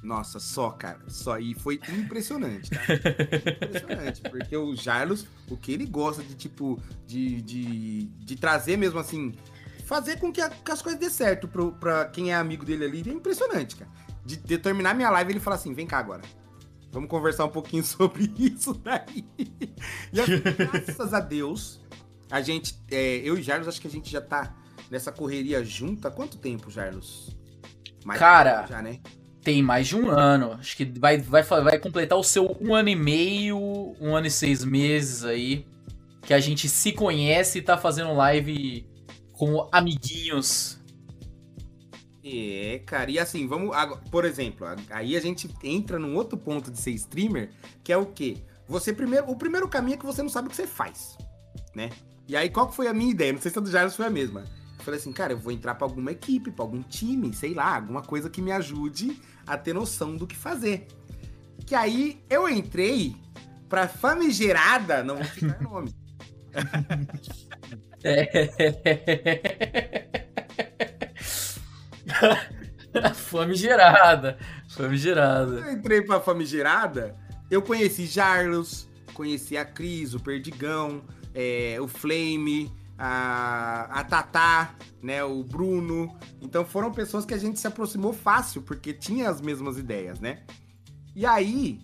Nossa, 0.07 0.39
só, 0.39 0.71
cara. 0.71 1.01
Só. 1.09 1.37
E 1.37 1.53
foi 1.53 1.81
impressionante, 1.89 2.71
tá? 2.71 2.81
impressionante. 3.65 4.23
Porque 4.31 4.57
o 4.57 4.77
Jarlos, 4.77 5.27
o 5.51 5.57
que 5.57 5.73
ele 5.73 5.85
gosta 5.85 6.23
de, 6.23 6.37
tipo, 6.37 6.81
de, 7.05 7.43
de, 7.43 8.05
de 8.05 8.37
trazer 8.37 8.77
mesmo 8.77 9.01
assim 9.01 9.35
fazer 9.85 10.19
com 10.19 10.33
que, 10.33 10.41
a, 10.41 10.49
que 10.49 10.71
as 10.71 10.81
coisas 10.81 11.01
dê 11.01 11.11
certo 11.11 11.49
pro, 11.49 11.73
pra 11.73 12.07
quem 12.07 12.33
é 12.33 12.37
amigo 12.37 12.65
dele 12.65 12.85
ali. 12.85 13.11
É 13.11 13.13
impressionante, 13.13 13.75
cara. 13.75 13.91
De, 14.25 14.37
de 14.37 14.59
terminar 14.59 14.95
minha 14.95 15.11
live, 15.11 15.33
ele 15.33 15.41
fala 15.41 15.57
assim: 15.57 15.75
vem 15.75 15.89
cá 15.89 15.99
agora. 15.99 16.23
Vamos 16.93 17.11
conversar 17.11 17.45
um 17.45 17.51
pouquinho 17.51 17.83
sobre 17.85 18.33
isso 18.39 18.75
daí. 18.75 19.29
E 20.13 20.21
assim, 20.21 20.41
graças 20.41 21.13
a 21.13 21.19
Deus, 21.19 21.81
a 22.31 22.41
gente, 22.41 22.81
é, 22.93 23.17
eu 23.19 23.37
e 23.37 23.43
Jarlos, 23.43 23.67
acho 23.67 23.81
que 23.81 23.89
a 23.89 23.91
gente 23.91 24.09
já 24.09 24.21
tá 24.21 24.55
nessa 24.89 25.11
correria 25.11 25.65
junto 25.65 26.07
há 26.07 26.13
quanto 26.13 26.39
tempo, 26.39 26.71
Jarlos? 26.71 27.37
Mais 28.05 28.21
Cara, 28.21 28.65
já, 28.67 28.81
né? 28.81 29.01
Tem 29.47 29.63
mais 29.63 29.87
de 29.87 29.95
um 29.95 30.11
ano. 30.11 30.55
Acho 30.55 30.77
que 30.77 30.85
vai, 30.85 31.19
vai, 31.19 31.41
vai 31.45 31.79
completar 31.79 32.19
o 32.19 32.23
seu 32.25 32.57
um 32.61 32.75
ano 32.75 32.89
e 32.89 32.97
meio, 32.97 33.57
um 34.01 34.17
ano 34.17 34.27
e 34.27 34.31
seis 34.31 34.65
meses 34.65 35.23
aí. 35.25 35.65
Que 36.21 36.35
a 36.35 36.41
gente 36.41 36.69
se 36.69 36.91
conhece 36.91 37.59
e 37.59 37.63
tá 37.63 37.79
fazendo 37.79 38.13
live 38.13 38.85
com 39.35 39.69
amiguinhos. 39.71 40.81
É, 42.25 42.83
cara, 42.85 43.09
e 43.09 43.21
assim, 43.21 43.47
vamos. 43.47 43.71
Por 44.11 44.25
exemplo, 44.25 44.67
aí 44.91 45.17
a 45.17 45.21
gente 45.21 45.49
entra 45.63 45.97
num 45.97 46.17
outro 46.17 46.37
ponto 46.37 46.69
de 46.69 46.81
ser 46.81 46.91
streamer, 46.91 47.51
que 47.85 47.93
é 47.93 47.97
o 47.97 48.07
quê? 48.07 48.39
Você 48.67 48.93
primeiro. 48.93 49.31
O 49.31 49.37
primeiro 49.37 49.69
caminho 49.69 49.95
é 49.95 49.99
que 49.99 50.05
você 50.05 50.25
não 50.25 50.29
sabe 50.29 50.49
o 50.49 50.51
que 50.51 50.57
você 50.57 50.67
faz, 50.67 51.17
né? 51.73 51.91
E 52.27 52.37
aí, 52.37 52.51
qual 52.51 52.67
que 52.67 52.75
foi 52.75 52.89
a 52.89 52.93
minha 52.93 53.13
ideia? 53.13 53.33
Não 53.33 53.41
sei 53.41 53.53
se 53.53 53.59
a 53.61 53.63
do 53.63 53.71
Jairus 53.71 53.95
foi 53.95 54.07
a 54.07 54.11
mesma. 54.11 54.41
Eu 54.77 54.85
falei 54.85 54.99
assim, 54.99 55.13
cara, 55.13 55.35
eu 55.35 55.39
vou 55.39 55.53
entrar 55.53 55.77
para 55.77 55.87
alguma 55.87 56.11
equipe, 56.11 56.51
para 56.51 56.65
algum 56.65 56.83
time, 56.83 57.33
sei 57.33 57.55
lá, 57.55 57.77
alguma 57.77 58.03
coisa 58.03 58.29
que 58.29 58.43
me 58.43 58.51
ajude 58.51 59.17
a 59.47 59.57
ter 59.57 59.73
noção 59.73 60.17
do 60.17 60.27
que 60.27 60.37
fazer. 60.37 60.87
Que 61.65 61.75
aí 61.75 62.23
eu 62.29 62.49
entrei 62.49 63.17
pra 63.69 63.89
famigerada, 63.89 65.03
não 65.03 65.17
vou 65.17 65.25
ficar 65.25 65.61
nome. 65.63 65.95
famigerada. 73.15 74.39
Famigerada. 74.71 75.61
Eu 75.61 75.73
entrei 75.73 76.03
pra 76.03 76.21
famigerada, 76.21 77.17
eu 77.51 77.63
conheci 77.63 78.07
Jarlos, 78.07 78.89
conheci 79.15 79.57
a 79.57 79.65
Cris, 79.65 80.15
o 80.15 80.21
Perdigão, 80.21 81.03
é, 81.35 81.77
o 81.81 81.89
Flame, 81.89 82.71
a, 82.99 84.01
a 84.01 84.05
Tatá, 84.05 84.75
né, 85.03 85.23
o 85.25 85.43
Bruno. 85.43 86.17
Então 86.41 86.65
foram 86.65 86.93
pessoas 86.93 87.25
que 87.25 87.35
a 87.35 87.39
gente 87.39 87.59
se 87.59 87.67
aproximou 87.67 88.13
fácil, 88.13 88.63
porque 88.63 88.93
tinha 88.93 89.29
as 89.29 89.41
mesmas 89.41 89.79
ideias, 89.79 90.21
né? 90.21 90.45
E 91.15 91.25
aí, 91.25 91.81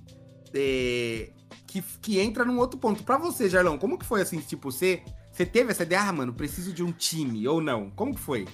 é, 0.55 1.31
que, 1.67 1.83
que 2.01 2.19
entra 2.21 2.45
num 2.45 2.59
outro 2.59 2.79
ponto. 2.79 3.03
Para 3.03 3.19
você, 3.19 3.49
Jarlão, 3.49 3.79
como 3.79 3.99
que 3.99 4.05
foi 4.05 4.21
assim, 4.21 4.39
tipo, 4.41 4.71
você 4.71 5.03
você 5.33 5.47
teve 5.47 5.71
essa 5.71 5.83
ideia, 5.83 6.03
ah, 6.03 6.13
mano, 6.13 6.35
preciso 6.35 6.73
de 6.73 6.83
um 6.83 6.93
time 6.93 7.49
ou 7.49 7.61
não? 7.61 7.91
Como 7.91 8.15
que 8.15 8.21
foi? 8.21 8.47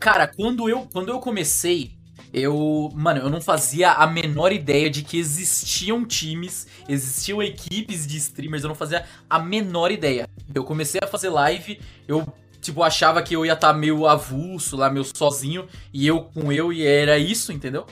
Cara, 0.00 0.26
quando 0.26 0.68
eu, 0.68 0.88
quando 0.92 1.10
eu 1.10 1.20
comecei, 1.20 1.97
eu, 2.32 2.90
mano, 2.94 3.20
eu 3.20 3.30
não 3.30 3.40
fazia 3.40 3.92
a 3.92 4.06
menor 4.06 4.52
ideia 4.52 4.90
de 4.90 5.02
que 5.02 5.18
existiam 5.18 6.04
times, 6.04 6.66
existiam 6.88 7.42
equipes 7.42 8.06
de 8.06 8.16
streamers, 8.16 8.62
eu 8.62 8.68
não 8.68 8.74
fazia 8.74 9.04
a 9.28 9.38
menor 9.38 9.90
ideia. 9.90 10.28
Eu 10.54 10.64
comecei 10.64 11.00
a 11.02 11.06
fazer 11.06 11.30
live, 11.30 11.80
eu 12.06 12.26
tipo, 12.60 12.82
achava 12.82 13.22
que 13.22 13.34
eu 13.34 13.46
ia 13.46 13.52
estar 13.52 13.72
tá 13.72 13.78
meio 13.78 14.06
avulso 14.06 14.76
lá, 14.76 14.90
meio 14.90 15.04
sozinho, 15.04 15.66
e 15.92 16.06
eu 16.06 16.22
com 16.22 16.52
eu, 16.52 16.72
e 16.72 16.84
era 16.84 17.18
isso, 17.18 17.52
entendeu? 17.52 17.86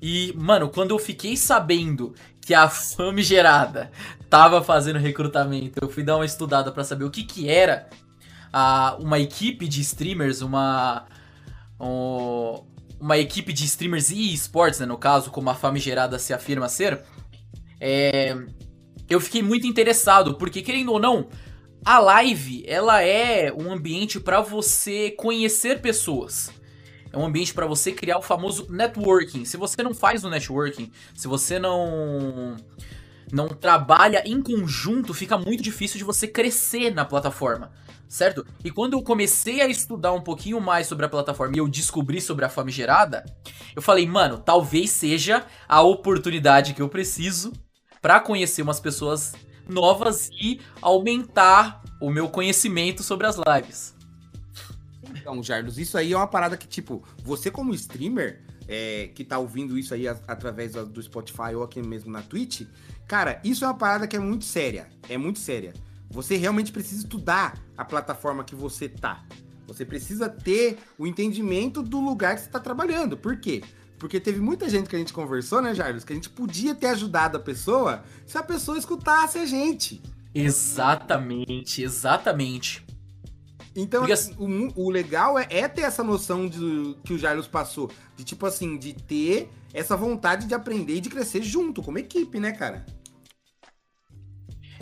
E, 0.00 0.34
mano, 0.36 0.68
quando 0.68 0.90
eu 0.90 0.98
fiquei 0.98 1.36
sabendo 1.36 2.14
que 2.40 2.52
a 2.52 2.68
famigerada 2.68 3.90
tava 4.28 4.62
fazendo 4.62 4.98
recrutamento, 4.98 5.78
eu 5.80 5.88
fui 5.88 6.02
dar 6.02 6.16
uma 6.16 6.24
estudada 6.24 6.72
para 6.72 6.84
saber 6.84 7.04
o 7.04 7.10
que 7.10 7.22
que 7.22 7.48
era 7.48 7.88
a, 8.52 8.96
uma 8.98 9.18
equipe 9.18 9.68
de 9.68 9.80
streamers, 9.80 10.42
uma 10.42 11.06
um, 11.78 12.64
uma 13.02 13.18
equipe 13.18 13.52
de 13.52 13.64
streamers 13.64 14.12
e 14.12 14.32
esportes, 14.32 14.78
né, 14.78 14.86
no 14.86 14.96
caso, 14.96 15.32
como 15.32 15.50
a 15.50 15.56
famigerada 15.56 16.20
se 16.20 16.32
afirma 16.32 16.68
ser, 16.68 17.02
é, 17.80 18.36
eu 19.10 19.18
fiquei 19.20 19.42
muito 19.42 19.66
interessado, 19.66 20.36
porque 20.36 20.62
querendo 20.62 20.92
ou 20.92 21.00
não, 21.00 21.28
a 21.84 21.98
live, 21.98 22.62
ela 22.64 23.02
é 23.02 23.52
um 23.52 23.72
ambiente 23.72 24.20
para 24.20 24.40
você 24.40 25.10
conhecer 25.10 25.80
pessoas. 25.80 26.52
É 27.12 27.18
um 27.18 27.26
ambiente 27.26 27.52
para 27.52 27.66
você 27.66 27.90
criar 27.90 28.18
o 28.18 28.22
famoso 28.22 28.68
networking. 28.70 29.44
Se 29.44 29.56
você 29.56 29.82
não 29.82 29.92
faz 29.92 30.24
o 30.24 30.30
networking, 30.30 30.92
se 31.12 31.26
você 31.26 31.58
não 31.58 32.56
não 33.32 33.48
trabalha 33.48 34.22
em 34.24 34.40
conjunto, 34.40 35.12
fica 35.12 35.36
muito 35.36 35.62
difícil 35.62 35.98
de 35.98 36.04
você 36.04 36.28
crescer 36.28 36.94
na 36.94 37.04
plataforma, 37.04 37.72
certo? 38.12 38.46
E 38.62 38.70
quando 38.70 38.92
eu 38.92 39.02
comecei 39.02 39.62
a 39.62 39.66
estudar 39.66 40.12
um 40.12 40.20
pouquinho 40.20 40.60
mais 40.60 40.86
sobre 40.86 41.06
a 41.06 41.08
plataforma 41.08 41.56
e 41.56 41.58
eu 41.58 41.66
descobri 41.66 42.20
sobre 42.20 42.44
a 42.44 42.48
famigerada, 42.48 43.24
eu 43.74 43.80
falei, 43.80 44.06
mano, 44.06 44.36
talvez 44.38 44.90
seja 44.90 45.46
a 45.66 45.80
oportunidade 45.80 46.74
que 46.74 46.82
eu 46.82 46.90
preciso 46.90 47.54
para 48.02 48.20
conhecer 48.20 48.60
umas 48.60 48.78
pessoas 48.78 49.32
novas 49.66 50.28
e 50.38 50.60
aumentar 50.82 51.82
o 52.02 52.10
meu 52.10 52.28
conhecimento 52.28 53.02
sobre 53.02 53.26
as 53.26 53.36
lives. 53.36 53.94
Então, 55.16 55.42
Jardos, 55.42 55.78
isso 55.78 55.96
aí 55.96 56.12
é 56.12 56.16
uma 56.16 56.26
parada 56.26 56.54
que, 56.54 56.68
tipo, 56.68 57.02
você 57.24 57.50
como 57.50 57.72
streamer, 57.72 58.44
é, 58.68 59.08
que 59.14 59.24
tá 59.24 59.38
ouvindo 59.38 59.78
isso 59.78 59.94
aí 59.94 60.06
através 60.06 60.72
do 60.72 61.02
Spotify 61.02 61.54
ou 61.54 61.62
aqui 61.62 61.80
mesmo 61.80 62.10
na 62.10 62.20
Twitch, 62.20 62.66
cara, 63.08 63.40
isso 63.42 63.64
é 63.64 63.68
uma 63.68 63.74
parada 63.74 64.06
que 64.06 64.16
é 64.16 64.18
muito 64.18 64.44
séria. 64.44 64.88
É 65.08 65.16
muito 65.16 65.38
séria. 65.38 65.72
Você 66.12 66.36
realmente 66.36 66.70
precisa 66.70 67.02
estudar 67.02 67.58
a 67.76 67.84
plataforma 67.84 68.44
que 68.44 68.54
você 68.54 68.88
tá. 68.88 69.24
Você 69.66 69.84
precisa 69.84 70.28
ter 70.28 70.78
o 70.98 71.06
entendimento 71.06 71.82
do 71.82 71.98
lugar 72.00 72.34
que 72.34 72.42
você 72.42 72.46
está 72.46 72.60
trabalhando. 72.60 73.16
Por 73.16 73.40
quê? 73.40 73.62
Porque 73.98 74.20
teve 74.20 74.38
muita 74.38 74.68
gente 74.68 74.90
que 74.90 74.96
a 74.96 74.98
gente 74.98 75.12
conversou, 75.12 75.62
né, 75.62 75.74
Jarvis? 75.74 76.04
Que 76.04 76.12
a 76.12 76.16
gente 76.16 76.28
podia 76.28 76.74
ter 76.74 76.88
ajudado 76.88 77.38
a 77.38 77.40
pessoa 77.40 78.04
se 78.26 78.36
a 78.36 78.42
pessoa 78.42 78.76
escutasse 78.76 79.38
a 79.38 79.46
gente. 79.46 80.02
Exatamente, 80.34 81.82
exatamente. 81.82 82.84
Então, 83.74 84.04
assim, 84.04 84.34
o, 84.38 84.84
o, 84.84 84.90
legal 84.90 85.38
é, 85.38 85.46
é, 85.48 85.66
ter 85.66 85.82
essa 85.82 86.04
noção 86.04 86.46
de, 86.46 86.94
que 87.04 87.14
o 87.14 87.18
Jarvis 87.18 87.46
passou. 87.46 87.90
De 88.14 88.22
tipo 88.22 88.44
assim, 88.44 88.76
de 88.76 88.92
ter 88.92 89.50
essa 89.72 89.96
vontade 89.96 90.46
de 90.46 90.54
aprender 90.54 90.96
e 90.96 91.00
de 91.00 91.08
crescer 91.08 91.42
junto, 91.42 91.82
como 91.82 91.98
equipe, 91.98 92.38
né, 92.38 92.52
cara? 92.52 92.84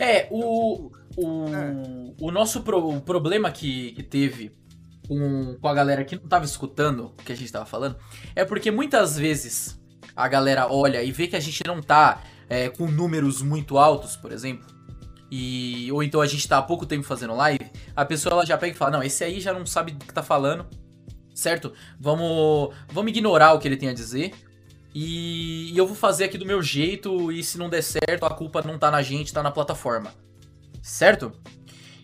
É, 0.01 0.27
o. 0.31 0.91
O, 1.17 1.45
é. 1.49 2.13
o 2.21 2.31
nosso 2.31 2.61
pro, 2.61 2.87
o 2.87 3.01
problema 3.01 3.51
que, 3.51 3.91
que 3.91 4.01
teve 4.01 4.55
com, 5.05 5.57
com 5.59 5.67
a 5.67 5.73
galera 5.73 6.05
que 6.05 6.15
não 6.15 6.25
tava 6.25 6.45
escutando 6.45 7.07
o 7.07 7.23
que 7.23 7.33
a 7.33 7.35
gente 7.35 7.51
tava 7.51 7.65
falando, 7.65 7.97
é 8.33 8.45
porque 8.45 8.71
muitas 8.71 9.17
vezes 9.17 9.77
a 10.15 10.25
galera 10.29 10.71
olha 10.71 11.03
e 11.03 11.11
vê 11.11 11.27
que 11.27 11.35
a 11.35 11.39
gente 11.39 11.61
não 11.67 11.81
tá 11.81 12.23
é, 12.49 12.69
com 12.69 12.87
números 12.87 13.41
muito 13.41 13.77
altos, 13.77 14.15
por 14.15 14.31
exemplo, 14.31 14.65
e 15.29 15.91
ou 15.91 16.01
então 16.01 16.21
a 16.21 16.27
gente 16.27 16.47
tá 16.47 16.59
há 16.59 16.61
pouco 16.61 16.85
tempo 16.85 17.03
fazendo 17.03 17.35
live, 17.35 17.69
a 17.93 18.05
pessoa 18.05 18.33
ela 18.33 18.45
já 18.45 18.57
pega 18.57 18.73
e 18.73 18.77
fala: 18.77 18.91
"Não, 18.91 19.03
esse 19.03 19.23
aí 19.23 19.41
já 19.41 19.53
não 19.53 19.65
sabe 19.65 19.91
do 19.91 20.05
que 20.05 20.13
tá 20.13 20.23
falando". 20.23 20.65
Certo? 21.33 21.73
Vamos 21.99 22.75
vamos 22.89 23.11
ignorar 23.11 23.53
o 23.53 23.59
que 23.59 23.67
ele 23.67 23.77
tem 23.77 23.89
a 23.89 23.93
dizer. 23.93 24.33
E, 24.93 25.71
e 25.73 25.77
eu 25.77 25.87
vou 25.87 25.95
fazer 25.95 26.25
aqui 26.25 26.37
do 26.37 26.45
meu 26.45 26.61
jeito 26.61 27.31
e 27.31 27.43
se 27.43 27.57
não 27.57 27.69
der 27.69 27.81
certo, 27.81 28.25
a 28.25 28.29
culpa 28.29 28.61
não 28.61 28.77
tá 28.77 28.91
na 28.91 29.01
gente, 29.01 29.33
tá 29.33 29.41
na 29.41 29.51
plataforma. 29.51 30.13
Certo? 30.81 31.31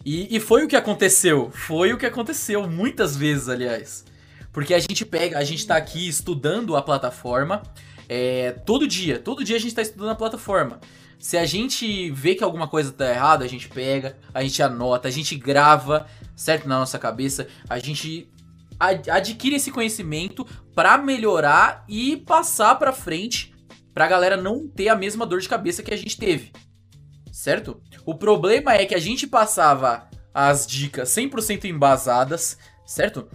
E, 0.06 0.36
e 0.36 0.40
foi 0.40 0.64
o 0.64 0.68
que 0.68 0.76
aconteceu. 0.76 1.52
Foi 1.52 1.92
o 1.92 1.98
que 1.98 2.06
aconteceu 2.06 2.68
muitas 2.68 3.16
vezes, 3.18 3.50
aliás. 3.50 4.06
Porque 4.54 4.74
a 4.74 4.80
gente 4.80 5.06
pega, 5.06 5.38
a 5.38 5.44
gente 5.44 5.68
tá 5.68 5.76
aqui 5.76 6.08
estudando 6.08 6.76
a 6.76 6.82
plataforma 6.82 7.62
é, 8.08 8.52
todo 8.52 8.88
dia. 8.88 9.20
Todo 9.20 9.44
dia 9.44 9.58
a 9.58 9.60
gente 9.60 9.76
tá 9.76 9.82
estudando 9.82 10.10
a 10.10 10.16
plataforma. 10.16 10.80
Se 11.20 11.36
a 11.36 11.46
gente 11.46 12.10
vê 12.12 12.36
que 12.36 12.44
alguma 12.44 12.68
coisa 12.68 12.92
tá 12.92 13.10
errada, 13.10 13.44
a 13.44 13.48
gente 13.48 13.68
pega, 13.68 14.18
a 14.34 14.42
gente 14.44 14.62
anota, 14.62 15.08
a 15.08 15.12
gente 15.12 15.36
grava, 15.36 16.08
certo? 16.36 16.68
Na 16.68 16.80
nossa 16.80 16.98
cabeça. 16.98 17.48
A 17.68 17.80
gente 17.80 18.30
ad 18.80 19.10
adquire 19.10 19.56
esse 19.56 19.72
conhecimento 19.72 20.46
para 20.74 20.98
melhorar 20.98 21.86
e 21.88 22.18
passar 22.18 22.76
para 22.76 22.94
frente 22.94 23.54
pra 23.94 24.08
galera 24.08 24.38
não 24.38 24.68
ter 24.68 24.90
a 24.90 24.96
mesma 24.96 25.26
dor 25.26 25.40
de 25.40 25.50
cabeça 25.50 25.82
que 25.82 25.94
a 25.94 25.98
gente 25.98 26.18
teve 26.18 26.52
certo? 27.38 27.80
O 28.04 28.16
problema 28.16 28.74
é 28.74 28.86
que 28.86 28.96
a 28.96 29.00
gente 29.00 29.28
passava 29.28 30.10
as 30.34 30.66
dicas 30.66 31.10
100% 31.10 31.66
embasadas, 31.66 32.58
certo? 32.84 33.28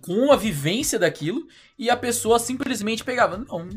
Com 0.00 0.30
a 0.30 0.36
vivência 0.36 0.96
daquilo 0.96 1.46
e 1.76 1.90
a 1.90 1.96
pessoa 1.96 2.38
simplesmente 2.38 3.02
pegava, 3.02 3.36
não, 3.36 3.68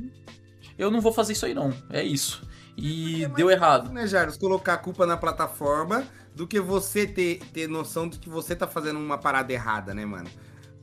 eu 0.77 0.91
não 0.91 1.01
vou 1.01 1.11
fazer 1.11 1.33
isso 1.33 1.47
aí 1.47 1.55
não, 1.55 1.73
é 1.89 2.03
isso. 2.03 2.47
E 2.77 3.23
é 3.23 3.29
deu 3.29 3.49
errado. 3.49 3.91
Né, 3.91 4.05
Jairus, 4.05 4.37
colocar 4.37 4.75
a 4.75 4.77
culpa 4.77 5.05
na 5.07 5.17
plataforma 5.17 6.07
do 6.35 6.45
que 6.45 6.59
você 6.59 7.07
ter, 7.07 7.39
ter 7.51 7.67
noção 7.67 8.07
de 8.07 8.19
que 8.19 8.29
você 8.29 8.55
tá 8.55 8.67
fazendo 8.67 8.99
uma 8.99 9.17
parada 9.17 9.51
errada, 9.51 9.95
né, 9.95 10.05
mano? 10.05 10.29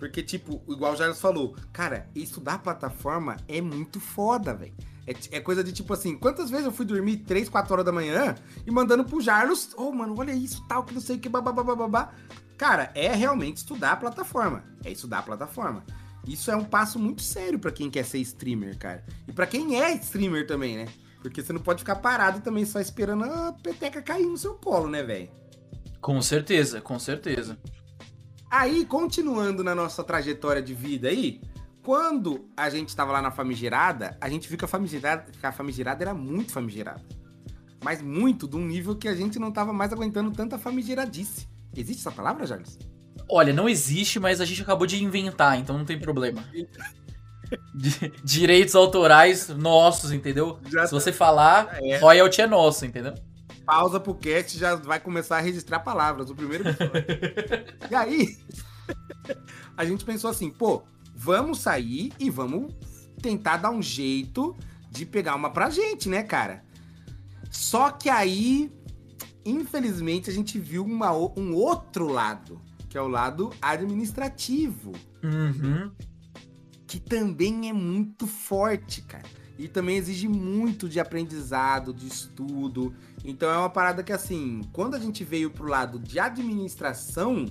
Porque, 0.03 0.21
tipo, 0.21 0.61
igual 0.67 0.95
o 0.95 0.97
Jairus 0.97 1.21
falou, 1.21 1.55
cara, 1.73 2.11
estudar 2.13 2.59
plataforma 2.59 3.37
é 3.47 3.61
muito 3.61 4.01
foda, 4.01 4.53
velho. 4.53 4.75
É, 5.07 5.37
é, 5.37 5.41
coisa 5.41 5.63
de 5.63 5.73
tipo 5.73 5.93
assim, 5.93 6.19
quantas 6.19 6.51
vezes 6.51 6.67
eu 6.67 6.73
fui 6.73 6.85
dormir 6.85 7.19
3, 7.19 7.49
4 7.49 7.73
horas 7.73 7.87
da 7.87 7.93
manhã 7.93 8.35
e 8.67 8.71
mandando 8.73 9.05
pro 9.05 9.21
Jarlos, 9.21 9.73
ô 9.77 9.83
oh, 9.83 9.93
mano, 9.93 10.17
olha 10.19 10.33
isso, 10.33 10.67
tal, 10.67 10.83
que 10.83 10.93
não 10.93 11.01
sei 11.01 11.19
o 11.19 11.21
que, 11.21 11.29
babá. 11.29 12.13
Cara, 12.59 12.91
é 12.97 13.15
realmente 13.15 13.59
estudar 13.59 13.93
a 13.93 13.97
plataforma. 13.97 14.65
É 14.85 14.91
estudar 14.91 15.21
a 15.21 15.23
plataforma. 15.23 15.85
Isso 16.27 16.51
é 16.51 16.57
um 16.57 16.65
passo 16.65 16.99
muito 16.99 17.23
sério 17.23 17.61
para 17.61 17.71
quem 17.71 17.89
quer 17.89 18.05
ser 18.05 18.19
streamer, 18.19 18.77
cara. 18.77 19.07
E 19.29 19.33
para 19.33 19.47
quem 19.47 19.81
é 19.81 19.95
streamer 19.95 20.49
também, 20.49 20.79
né? 20.79 20.89
Porque 21.21 21.41
você 21.41 21.53
não 21.53 21.61
pode 21.61 21.79
ficar 21.79 21.95
parado 21.95 22.41
também 22.41 22.65
só 22.65 22.81
esperando 22.81 23.23
a 23.23 23.53
peteca 23.53 24.03
cair 24.03 24.27
no 24.27 24.37
seu 24.37 24.55
colo, 24.55 24.89
né, 24.89 25.01
velho? 25.05 25.31
Com 26.01 26.21
certeza, 26.21 26.81
com 26.81 26.99
certeza. 26.99 27.57
Aí, 28.53 28.85
continuando 28.85 29.65
na 29.65 29.75
nossa 29.75 30.05
trajetória 30.05 30.61
de 30.61 30.75
vida 30.75 31.09
aí, 31.09 31.41
quando 31.83 32.45
a 32.55 32.69
gente 32.69 32.91
estava 32.91 33.11
lá 33.11 33.23
na 33.23 33.31
famigerada, 33.31 34.15
a 34.21 34.29
gente 34.29 34.47
viu 34.47 34.59
que 34.59 34.65
a 34.67 34.69
famigerada, 34.69 35.33
que 35.33 35.47
a 35.47 35.51
famigerada 35.51 36.05
era 36.05 36.13
muito 36.13 36.53
famigerada. 36.53 37.01
Mas 37.83 38.03
muito, 38.03 38.47
de 38.47 38.55
um 38.55 38.67
nível 38.67 38.95
que 38.95 39.09
a 39.09 39.15
gente 39.15 39.39
não 39.39 39.49
estava 39.49 39.73
mais 39.73 39.91
aguentando 39.91 40.31
tanta 40.33 40.59
famigeradice. 40.59 41.49
Existe 41.75 42.01
essa 42.01 42.13
palavra, 42.13 42.47
Jarvis? 42.47 42.79
Olha, 43.27 43.55
não 43.55 43.71
existe, 43.71 44.21
mas 44.21 44.39
a 44.39 44.45
gente 44.45 44.61
acabou 44.61 44.87
de 44.87 45.03
inventar, 45.03 45.59
então 45.59 45.79
não 45.79 45.87
tem 45.87 45.99
problema. 45.99 46.45
Direitos 48.23 48.75
autorais 48.75 49.49
nossos, 49.49 50.13
entendeu? 50.13 50.61
Já 50.71 50.87
Se 50.87 50.93
você 50.93 51.11
tá... 51.11 51.17
falar, 51.17 51.79
é. 51.83 51.97
royalty 51.97 52.43
é 52.43 52.47
nosso, 52.47 52.85
entendeu? 52.85 53.15
Pausa 53.65 54.01
pro 54.01 54.15
cast 54.15 54.59
já 54.59 54.75
vai 54.75 55.01
começar 55.01 55.39
a 55.39 55.41
registrar 55.41 55.81
palavras, 55.81 56.31
o 56.31 56.35
primeiro 56.35 56.65
E 57.91 57.95
aí, 57.95 58.37
a 59.77 59.85
gente 59.85 60.05
pensou 60.05 60.31
assim, 60.31 60.51
pô, 60.51 60.83
vamos 61.15 61.61
sair 61.61 62.13
e 62.19 62.29
vamos 62.31 62.75
tentar 63.21 63.59
dar 63.59 63.71
um 63.71 63.83
jeito 63.83 64.57
de 64.91 65.07
pegar 65.07 65.35
uma 65.37 65.51
pra 65.51 65.71
gente, 65.71 66.09
né, 66.09 66.23
cara? 66.23 66.65
Só 67.51 67.91
que 67.91 68.09
aí, 68.09 68.73
infelizmente, 69.45 70.29
a 70.29 70.33
gente 70.33 70.59
viu 70.59 70.85
uma, 70.85 71.13
um 71.13 71.55
outro 71.55 72.09
lado, 72.09 72.61
que 72.89 72.99
é 72.99 73.01
o 73.01 73.09
lado 73.09 73.51
administrativo. 73.61 74.93
Uhum. 75.23 75.91
Que 76.87 76.99
também 76.99 77.69
é 77.69 77.73
muito 77.73 78.27
forte, 78.27 79.03
cara. 79.03 79.42
E 79.63 79.69
também 79.69 79.97
exige 79.97 80.29
muito 80.29 80.89
de 80.89 80.99
aprendizado, 80.99 81.93
de 81.93 82.07
estudo. 82.07 82.95
Então 83.25 83.49
é 83.51 83.57
uma 83.57 83.71
parada 83.71 84.03
que, 84.03 84.13
assim, 84.13 84.63
quando 84.73 84.95
a 84.95 84.99
gente 84.99 85.23
veio 85.25 85.51
pro 85.51 85.69
lado 85.69 85.99
de 85.99 86.19
administração 86.19 87.47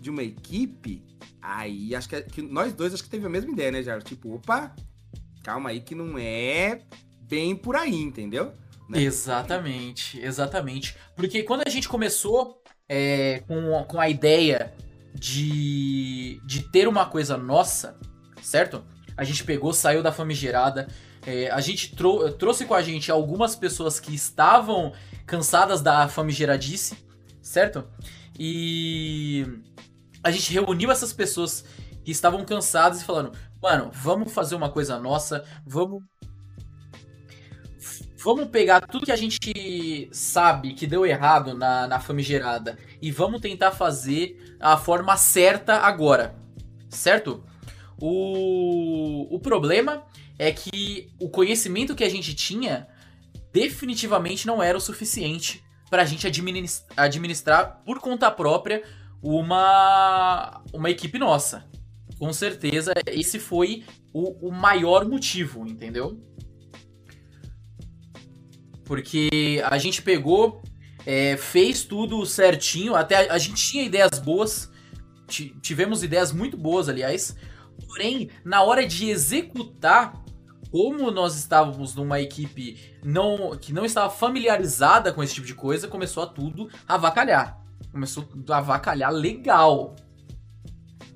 de 0.00 0.10
uma 0.10 0.22
equipe, 0.22 1.02
Aí 1.42 1.94
acho 1.94 2.08
que, 2.08 2.16
é, 2.16 2.22
que, 2.22 2.42
nós 2.42 2.72
dois 2.72 2.92
acho 2.92 3.02
que 3.02 3.08
teve 3.08 3.26
a 3.26 3.30
mesma 3.30 3.50
ideia, 3.50 3.72
né, 3.72 3.82
Jairo? 3.82 4.02
Tipo, 4.02 4.34
opa, 4.34 4.74
calma 5.42 5.70
aí 5.70 5.80
que 5.80 5.94
não 5.94 6.18
é 6.18 6.82
bem 7.22 7.56
por 7.56 7.76
aí, 7.76 7.94
entendeu? 7.94 8.52
Né? 8.88 9.02
Exatamente, 9.02 10.20
exatamente. 10.20 10.96
Porque 11.16 11.42
quando 11.42 11.62
a 11.66 11.70
gente 11.70 11.88
começou 11.88 12.62
é, 12.88 13.42
com, 13.46 13.84
com 13.84 14.00
a 14.00 14.08
ideia 14.08 14.74
de, 15.14 16.40
de 16.44 16.62
ter 16.70 16.86
uma 16.86 17.06
coisa 17.06 17.36
nossa, 17.36 17.98
certo? 18.42 18.84
A 19.16 19.24
gente 19.24 19.44
pegou, 19.44 19.72
saiu 19.72 20.02
da 20.02 20.12
famigerada, 20.12 20.88
é, 21.26 21.50
a 21.50 21.60
gente 21.60 21.94
trou 21.94 22.32
trouxe 22.32 22.64
com 22.64 22.74
a 22.74 22.82
gente 22.82 23.10
algumas 23.10 23.54
pessoas 23.54 24.00
que 24.00 24.14
estavam 24.14 24.92
cansadas 25.26 25.82
da 25.82 26.08
famigeradice, 26.08 26.96
certo? 27.42 27.84
E 28.38 29.46
a 30.22 30.30
gente 30.30 30.52
reuniu 30.52 30.90
essas 30.90 31.12
pessoas 31.12 31.64
que 32.04 32.10
estavam 32.10 32.44
cansadas 32.44 33.02
e 33.02 33.04
falando, 33.04 33.32
mano, 33.62 33.90
vamos 33.92 34.32
fazer 34.32 34.54
uma 34.54 34.70
coisa 34.70 34.98
nossa, 34.98 35.44
vamos 35.66 36.02
vamos 38.22 38.48
pegar 38.48 38.82
tudo 38.82 39.06
que 39.06 39.12
a 39.12 39.16
gente 39.16 40.08
sabe 40.12 40.74
que 40.74 40.86
deu 40.86 41.06
errado 41.06 41.54
na, 41.54 41.86
na 41.86 42.00
famigerada 42.00 42.78
e 43.00 43.10
vamos 43.10 43.40
tentar 43.40 43.72
fazer 43.72 44.56
a 44.60 44.76
forma 44.76 45.16
certa 45.16 45.76
agora, 45.78 46.34
certo? 46.90 47.42
O, 47.98 49.34
o 49.34 49.38
problema 49.38 50.04
é 50.40 50.50
que 50.50 51.12
o 51.20 51.28
conhecimento 51.28 51.94
que 51.94 52.02
a 52.02 52.08
gente 52.08 52.34
tinha 52.34 52.88
definitivamente 53.52 54.46
não 54.46 54.62
era 54.62 54.78
o 54.78 54.80
suficiente 54.80 55.62
para 55.90 56.00
a 56.00 56.04
gente 56.06 56.26
administrar, 56.96 57.82
por 57.84 57.98
conta 57.98 58.30
própria 58.30 58.82
uma, 59.22 60.64
uma 60.72 60.88
equipe 60.88 61.18
nossa. 61.18 61.68
Com 62.18 62.32
certeza, 62.32 62.94
esse 63.06 63.38
foi 63.38 63.84
o, 64.14 64.48
o 64.48 64.50
maior 64.50 65.06
motivo, 65.06 65.66
entendeu? 65.66 66.18
Porque 68.86 69.62
a 69.62 69.76
gente 69.76 70.00
pegou, 70.00 70.62
é, 71.04 71.36
fez 71.36 71.84
tudo 71.84 72.24
certinho, 72.24 72.94
até 72.94 73.28
a, 73.28 73.34
a 73.34 73.38
gente 73.38 73.62
tinha 73.62 73.84
ideias 73.84 74.18
boas, 74.18 74.72
tivemos 75.60 76.02
ideias 76.02 76.32
muito 76.32 76.56
boas, 76.56 76.88
aliás. 76.88 77.36
Porém, 77.86 78.30
na 78.42 78.62
hora 78.62 78.86
de 78.86 79.10
executar, 79.10 80.24
como 80.70 81.10
nós 81.10 81.36
estávamos 81.36 81.94
numa 81.94 82.20
equipe 82.20 82.78
não, 83.04 83.56
que 83.56 83.72
não 83.72 83.84
estava 83.84 84.10
familiarizada 84.10 85.12
com 85.12 85.22
esse 85.22 85.34
tipo 85.34 85.46
de 85.46 85.54
coisa, 85.54 85.88
começou 85.88 86.22
a 86.22 86.26
tudo 86.26 86.70
a 86.86 86.94
avacalhar. 86.94 87.60
Começou 87.90 88.28
a 88.48 88.58
avacalhar 88.58 89.12
legal. 89.12 89.96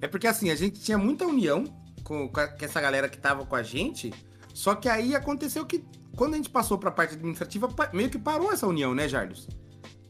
É 0.01 0.09
porque 0.09 0.27
assim, 0.27 0.51
a 0.51 0.57
gente 0.57 0.81
tinha 0.81 0.99
muita 0.99 1.27
união 1.27 1.65
com, 2.03 2.29
com 2.29 2.41
essa 2.61 2.81
galera 2.81 3.09
que 3.09 3.19
tava 3.19 3.47
com 3.47 3.57
a 3.57 3.63
gente, 3.63 4.13
só 4.53 4.75
que 4.75 4.89
aí 4.89 5.15
aconteceu 5.15 5.65
que 5.65 5.85
quando 6.17 6.35
a 6.35 6.37
gente 6.37 6.51
passou 6.51 6.79
pra 6.79 6.91
parte 6.91 7.15
administrativa, 7.15 7.69
meio 7.93 8.11
que 8.11 8.19
parou 8.19 8.53
essa 8.53 8.67
união, 8.67 8.95
né, 8.95 9.09
Jardos? 9.09 9.49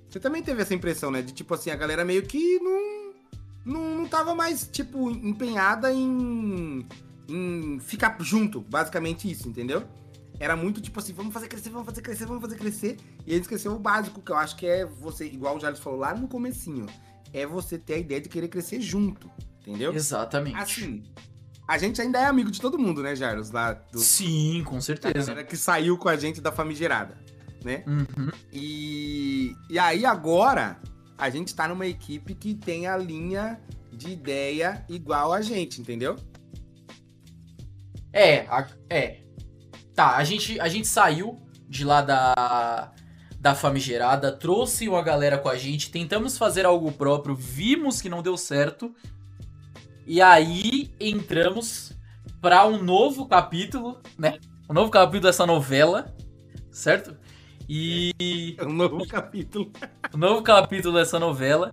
Você 0.08 0.20
também 0.20 0.42
teve 0.42 0.62
essa 0.62 0.74
impressão, 0.74 1.10
né? 1.10 1.22
De 1.22 1.32
tipo 1.32 1.54
assim, 1.54 1.70
a 1.70 1.76
galera 1.76 2.04
meio 2.04 2.22
que 2.22 2.58
não. 2.60 3.04
Não, 3.64 3.96
não 3.96 4.06
tava 4.06 4.34
mais, 4.34 4.68
tipo, 4.70 5.10
empenhada 5.10 5.92
em. 5.92 6.86
Em 7.28 7.78
ficar 7.80 8.16
junto, 8.20 8.60
basicamente 8.60 9.30
isso, 9.30 9.48
entendeu? 9.48 9.84
Era 10.38 10.56
muito 10.56 10.80
tipo 10.80 10.98
assim, 10.98 11.12
vamos 11.12 11.32
fazer 11.32 11.48
crescer, 11.48 11.70
vamos 11.70 11.86
fazer 11.86 12.02
crescer, 12.02 12.26
vamos 12.26 12.42
fazer 12.42 12.56
crescer. 12.56 12.96
E 13.26 13.32
ele 13.32 13.40
esqueceu 13.40 13.72
o 13.72 13.78
básico, 13.78 14.20
que 14.20 14.32
eu 14.32 14.36
acho 14.36 14.56
que 14.56 14.66
é 14.66 14.84
você, 14.84 15.26
igual 15.26 15.56
o 15.56 15.60
Jardim 15.60 15.80
falou 15.80 15.98
lá 15.98 16.14
no 16.14 16.26
comecinho, 16.26 16.86
é 17.32 17.46
você 17.46 17.78
ter 17.78 17.94
a 17.94 17.98
ideia 17.98 18.20
de 18.20 18.28
querer 18.28 18.48
crescer 18.48 18.80
junto, 18.80 19.30
entendeu? 19.60 19.92
Exatamente. 19.94 20.56
Assim, 20.56 21.02
a 21.66 21.78
gente 21.78 22.00
ainda 22.00 22.18
é 22.18 22.26
amigo 22.26 22.50
de 22.50 22.60
todo 22.60 22.78
mundo, 22.78 23.02
né, 23.02 23.16
Jaros? 23.16 23.50
Lá 23.50 23.72
do, 23.72 23.98
Sim, 23.98 24.62
com 24.64 24.80
certeza. 24.80 25.42
que 25.44 25.56
saiu 25.56 25.96
com 25.96 26.08
a 26.08 26.16
gente 26.16 26.40
da 26.40 26.52
famigerada, 26.52 27.16
né? 27.64 27.82
Uhum. 27.86 28.30
E, 28.52 29.56
e 29.70 29.78
aí 29.78 30.04
agora 30.04 30.78
a 31.16 31.30
gente 31.30 31.54
tá 31.54 31.66
numa 31.68 31.86
equipe 31.86 32.34
que 32.34 32.54
tem 32.54 32.86
a 32.86 32.96
linha 32.96 33.60
de 33.92 34.10
ideia 34.10 34.84
igual 34.88 35.32
a 35.32 35.40
gente, 35.40 35.80
entendeu? 35.80 36.16
É, 38.14 38.46
a, 38.48 38.66
é. 38.88 39.18
Tá, 39.92 40.16
a 40.16 40.24
gente, 40.24 40.58
a 40.60 40.68
gente 40.68 40.86
saiu 40.86 41.42
de 41.68 41.84
lá 41.84 42.00
da, 42.00 42.92
da 43.40 43.54
famigerada, 43.54 44.30
trouxe 44.30 44.88
uma 44.88 45.02
galera 45.02 45.36
com 45.36 45.48
a 45.48 45.56
gente, 45.56 45.90
tentamos 45.90 46.38
fazer 46.38 46.64
algo 46.64 46.92
próprio, 46.92 47.34
vimos 47.34 48.00
que 48.00 48.08
não 48.08 48.22
deu 48.22 48.36
certo 48.36 48.94
e 50.06 50.22
aí 50.22 50.94
entramos 51.00 51.92
para 52.40 52.66
um 52.66 52.82
novo 52.82 53.26
capítulo, 53.26 54.00
né? 54.18 54.38
Um 54.70 54.74
novo 54.74 54.90
capítulo 54.90 55.22
dessa 55.22 55.46
novela, 55.46 56.14
certo? 56.70 57.16
E. 57.68 58.54
É 58.58 58.64
um 58.64 58.72
novo 58.72 59.06
capítulo. 59.08 59.72
um 60.14 60.18
novo 60.18 60.42
capítulo 60.42 60.94
dessa 60.94 61.18
novela. 61.18 61.72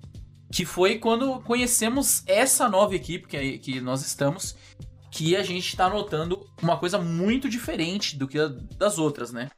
Que 0.49 0.65
foi 0.65 0.97
quando 0.97 1.39
conhecemos 1.41 2.23
essa 2.27 2.67
nova 2.67 2.93
equipe 2.93 3.27
que, 3.27 3.57
que 3.59 3.79
nós 3.79 4.05
estamos. 4.05 4.55
Que 5.11 5.35
a 5.35 5.43
gente 5.43 5.67
está 5.67 5.89
notando 5.89 6.47
uma 6.61 6.77
coisa 6.77 6.97
muito 6.97 7.47
diferente 7.49 8.17
do 8.17 8.27
que 8.27 8.39
a, 8.39 8.47
das 8.47 8.97
outras, 8.97 9.31
né? 9.31 9.51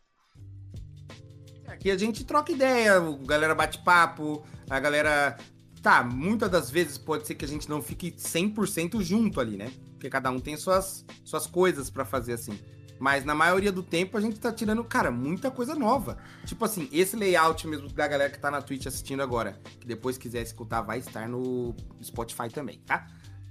Aqui 1.68 1.90
a 1.90 1.98
gente 1.98 2.26
troca 2.26 2.52
ideia, 2.52 2.98
a 2.98 3.26
galera 3.26 3.56
bate 3.56 3.78
papo, 3.80 4.44
a 4.70 4.80
galera 4.80 5.38
Tá, 5.84 6.02
muitas 6.02 6.50
das 6.50 6.72
vezes 6.72 6.98
pode 6.98 7.28
ser 7.28 7.36
que 7.36 7.44
a 7.44 7.48
gente 7.48 7.70
não 7.70 7.82
fique 7.82 8.12
100% 8.12 9.02
junto 9.02 9.42
ali, 9.42 9.58
né? 9.58 9.70
Porque 9.92 10.10
cada 10.10 10.32
um 10.32 10.40
tem 10.40 10.56
suas, 10.56 11.06
suas 11.26 11.46
coisas 11.46 11.90
para 11.90 12.06
fazer 12.06 12.32
assim. 12.32 12.58
Mas 12.98 13.26
na 13.26 13.36
maioria 13.36 13.70
do 13.70 13.84
tempo 13.84 14.18
a 14.18 14.22
gente 14.22 14.40
tá 14.40 14.50
tirando, 14.50 14.82
cara, 14.86 15.12
muita 15.12 15.52
coisa 15.52 15.76
nova. 15.76 16.18
Tipo 16.46 16.64
assim, 16.64 16.88
esse 16.90 17.18
layout 17.18 17.68
mesmo 17.68 17.90
da 17.90 18.08
galera 18.08 18.30
que 18.30 18.40
tá 18.40 18.50
na 18.50 18.62
Twitch 18.62 18.86
assistindo 18.86 19.22
agora, 19.22 19.60
que 19.78 19.86
depois 19.86 20.18
quiser 20.18 20.42
escutar, 20.42 20.82
vai 20.84 21.00
estar 21.00 21.28
no 21.28 21.76
Spotify 22.02 22.48
também, 22.48 22.80
tá? 22.80 23.06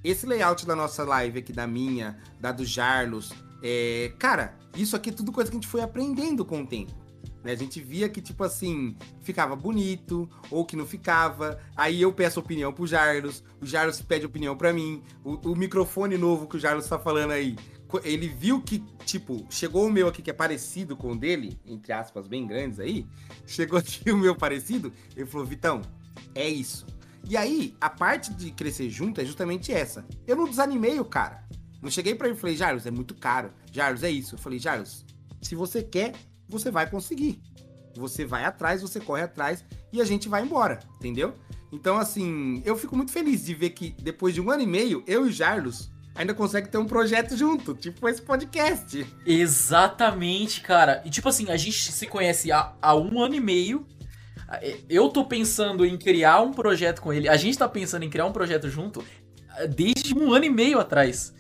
Esse 0.05 0.27
layout 0.27 0.67
da 0.67 0.75
nossa 0.75 1.05
live 1.05 1.39
aqui, 1.39 1.53
da 1.53 1.67
minha, 1.67 2.19
da 2.41 2.51
do 2.53 2.65
Jarlos, 2.65 3.33
é... 3.63 4.13
cara, 4.19 4.59
isso 4.77 4.97
aqui 4.97 5.11
é 5.11 5.13
tudo 5.13 5.31
coisa 5.31 5.51
que 5.51 5.57
a 5.57 5.61
gente 5.61 5.69
foi 5.69 5.81
aprendendo 5.81 6.45
com 6.45 6.63
o 6.63 6.67
tempo. 6.67 7.03
Né? 7.43 7.53
A 7.53 7.57
gente 7.57 7.81
via 7.81 8.09
que, 8.09 8.21
tipo 8.21 8.43
assim, 8.45 8.97
ficava 9.23 9.55
bonito 9.57 10.29
ou 10.51 10.65
que 10.65 10.77
não 10.77 10.87
ficava. 10.87 11.59
Aí 11.77 12.01
eu 12.01 12.13
peço 12.13 12.41
opinião 12.41 12.73
pro 12.73 12.87
Jarlos, 12.87 13.43
o 13.61 13.67
Jarlos 13.67 14.01
pede 14.01 14.27
opinião 14.27 14.57
para 14.57 14.73
mim. 14.73 15.03
O, 15.25 15.51
o, 15.51 15.57
microfone 15.57 16.17
novo 16.17 16.47
que 16.47 16.57
o 16.57 16.61
Jarlos 16.61 16.87
tá 16.87 16.99
falando 16.99 17.33
aí, 17.33 17.57
ele 18.05 18.29
viu 18.29 18.61
que, 18.63 18.83
tipo, 19.05 19.47
chegou 19.51 19.87
o 19.87 19.91
meu 19.91 20.09
aqui 20.09 20.23
que 20.23 20.31
é 20.31 20.35
parecido 20.35 20.97
com 20.97 21.13
o 21.13 21.17
dele, 21.17 21.59
entre 21.67 21.93
aspas, 21.93 22.27
bem 22.27 22.47
grandes 22.47 22.79
aí. 22.79 23.07
Chegou 23.47 23.79
aqui 23.79 24.11
o 24.11 24.17
meu 24.17 24.35
parecido, 24.35 24.93
ele 25.17 25.27
falou: 25.27 25.47
Vitão, 25.47 25.83
é 26.35 26.49
isso. 26.49 26.87
E 27.29 27.37
aí, 27.37 27.75
a 27.81 27.89
parte 27.89 28.33
de 28.35 28.51
crescer 28.51 28.91
junto 28.91 29.21
é 29.21 29.25
justamente 29.25 29.73
essa. 29.73 30.05
Eu 30.27 30.37
não 30.37 30.49
desanimei 30.49 30.99
o 30.99 31.05
cara. 31.05 31.45
Não 31.81 31.91
cheguei 31.91 32.15
para 32.15 32.29
ele 32.29 32.37
e 32.37 32.41
falei, 32.41 32.57
Jarlos, 32.57 32.87
é 32.87 32.91
muito 32.91 33.15
caro. 33.15 33.53
Jarlos, 33.73 34.03
é 34.03 34.11
isso. 34.11 34.35
Eu 34.35 34.39
falei, 34.39 34.59
Jarlos, 34.59 35.05
se 35.41 35.55
você 35.55 35.83
quer, 35.83 36.15
você 36.49 36.71
vai 36.71 36.89
conseguir. 36.89 37.41
Você 37.97 38.25
vai 38.25 38.45
atrás, 38.45 38.83
você 38.83 39.01
corre 39.01 39.23
atrás 39.23 39.65
e 39.93 40.01
a 40.01 40.05
gente 40.05 40.29
vai 40.29 40.43
embora, 40.43 40.81
entendeu? 40.97 41.35
Então, 41.73 41.97
assim, 41.97 42.63
eu 42.65 42.77
fico 42.77 42.97
muito 42.97 43.13
feliz 43.13 43.45
de 43.45 43.55
ver 43.55 43.71
que 43.71 43.95
depois 44.01 44.35
de 44.35 44.41
um 44.41 44.51
ano 44.51 44.63
e 44.63 44.67
meio, 44.67 45.03
eu 45.07 45.27
e 45.27 45.31
o 45.31 45.33
Jarlos 45.33 45.91
ainda 46.15 46.35
consegue 46.35 46.69
ter 46.69 46.79
um 46.79 46.85
projeto 46.85 47.37
junto, 47.37 47.75
tipo 47.75 48.09
esse 48.09 48.21
podcast. 48.21 49.07
Exatamente, 49.27 50.61
cara. 50.61 51.03
E 51.05 51.11
tipo 51.11 51.29
assim, 51.29 51.51
a 51.51 51.57
gente 51.57 51.91
se 51.91 52.07
conhece 52.07 52.53
há, 52.53 52.75
há 52.81 52.95
um 52.95 53.21
ano 53.21 53.35
e 53.35 53.41
meio. 53.41 53.87
Eu 54.89 55.09
tô 55.09 55.25
pensando 55.25 55.85
em 55.85 55.97
criar 55.97 56.41
um 56.41 56.53
projeto 56.53 57.01
com 57.01 57.13
ele. 57.13 57.29
A 57.29 57.37
gente 57.37 57.57
tá 57.57 57.69
pensando 57.69 58.05
em 58.05 58.11
criar 58.11 58.27
um 58.27 58.33
projeto 58.33 58.69
junto 58.69 59.05
eh, 59.57 59.67
desde 59.67 60.15
um 60.15 60.33
ano 60.33 60.45
e 60.45 60.51
meio 60.51 60.79
atrás. 60.79 61.35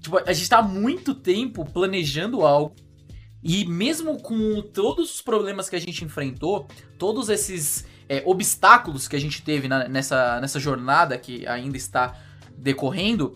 Tipo, 0.00 0.18
a 0.18 0.32
gente 0.32 0.48
tá 0.48 0.58
há 0.58 0.62
muito 0.62 1.14
tempo 1.14 1.64
planejando 1.64 2.44
algo 2.44 2.74
e 3.42 3.64
mesmo 3.64 4.20
com 4.20 4.60
todos 4.60 5.14
os 5.14 5.22
problemas 5.22 5.68
que 5.68 5.76
a 5.76 5.80
gente 5.80 6.04
enfrentou, 6.04 6.68
todos 6.98 7.28
esses 7.28 7.86
é, 8.08 8.22
obstáculos 8.26 9.08
que 9.08 9.16
a 9.16 9.20
gente 9.20 9.42
teve 9.42 9.66
na, 9.66 9.88
nessa, 9.88 10.40
nessa 10.40 10.60
jornada 10.60 11.16
que 11.16 11.46
ainda 11.46 11.76
está 11.76 12.18
decorrendo, 12.56 13.34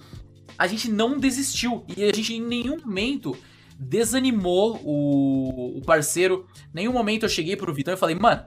a 0.58 0.66
gente 0.66 0.90
não 0.90 1.18
desistiu. 1.18 1.84
E 1.96 2.04
a 2.04 2.12
gente 2.12 2.34
em 2.34 2.42
nenhum 2.42 2.78
momento 2.80 3.36
desanimou 3.78 4.80
o, 4.84 5.78
o 5.78 5.80
parceiro. 5.82 6.46
Nenhum 6.72 6.92
momento 6.92 7.24
eu 7.24 7.28
cheguei 7.28 7.56
pro 7.56 7.72
Vitão 7.72 7.94
e 7.94 7.96
falei, 7.96 8.14
mano, 8.14 8.44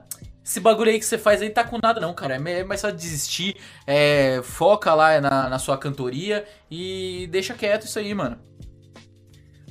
esse 0.48 0.60
bagulho 0.60 0.90
aí 0.90 0.98
que 0.98 1.04
você 1.04 1.18
faz 1.18 1.42
aí 1.42 1.50
tá 1.50 1.62
com 1.62 1.78
nada 1.82 2.00
não, 2.00 2.14
cara. 2.14 2.36
É 2.36 2.64
mais 2.64 2.80
só 2.80 2.90
desistir. 2.90 3.54
É, 3.86 4.40
foca 4.42 4.94
lá 4.94 5.20
na, 5.20 5.50
na 5.50 5.58
sua 5.58 5.76
cantoria 5.76 6.46
e 6.70 7.28
deixa 7.30 7.52
quieto 7.52 7.84
isso 7.84 7.98
aí, 7.98 8.14
mano. 8.14 8.38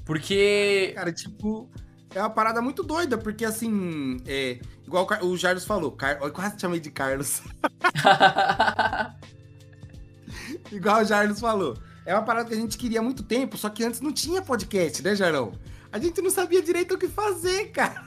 Porque. 0.05 0.91
Cara, 0.93 1.11
tipo, 1.11 1.67
é 2.13 2.19
uma 2.19 2.29
parada 2.29 2.61
muito 2.61 2.83
doida, 2.83 3.17
porque 3.17 3.43
assim, 3.43 4.17
é, 4.27 4.59
igual 4.85 5.07
o 5.23 5.35
Jarlos 5.35 5.65
falou, 5.65 5.91
Car... 5.91 6.19
eu 6.21 6.31
quase 6.31 6.59
chamei 6.59 6.79
de 6.79 6.91
Carlos. 6.91 7.41
igual 10.71 11.01
o 11.01 11.05
Jarlos 11.05 11.39
falou. 11.39 11.75
É 12.05 12.13
uma 12.13 12.23
parada 12.23 12.49
que 12.49 12.53
a 12.53 12.57
gente 12.57 12.77
queria 12.77 12.99
há 12.99 13.03
muito 13.03 13.23
tempo, 13.23 13.57
só 13.57 13.67
que 13.67 13.83
antes 13.83 13.99
não 13.99 14.13
tinha 14.13 14.43
podcast, 14.43 15.01
né, 15.01 15.15
Jarão? 15.15 15.53
A 15.91 15.97
gente 15.97 16.21
não 16.21 16.29
sabia 16.29 16.61
direito 16.61 16.93
o 16.93 16.99
que 16.99 17.07
fazer, 17.07 17.71
cara. 17.71 18.05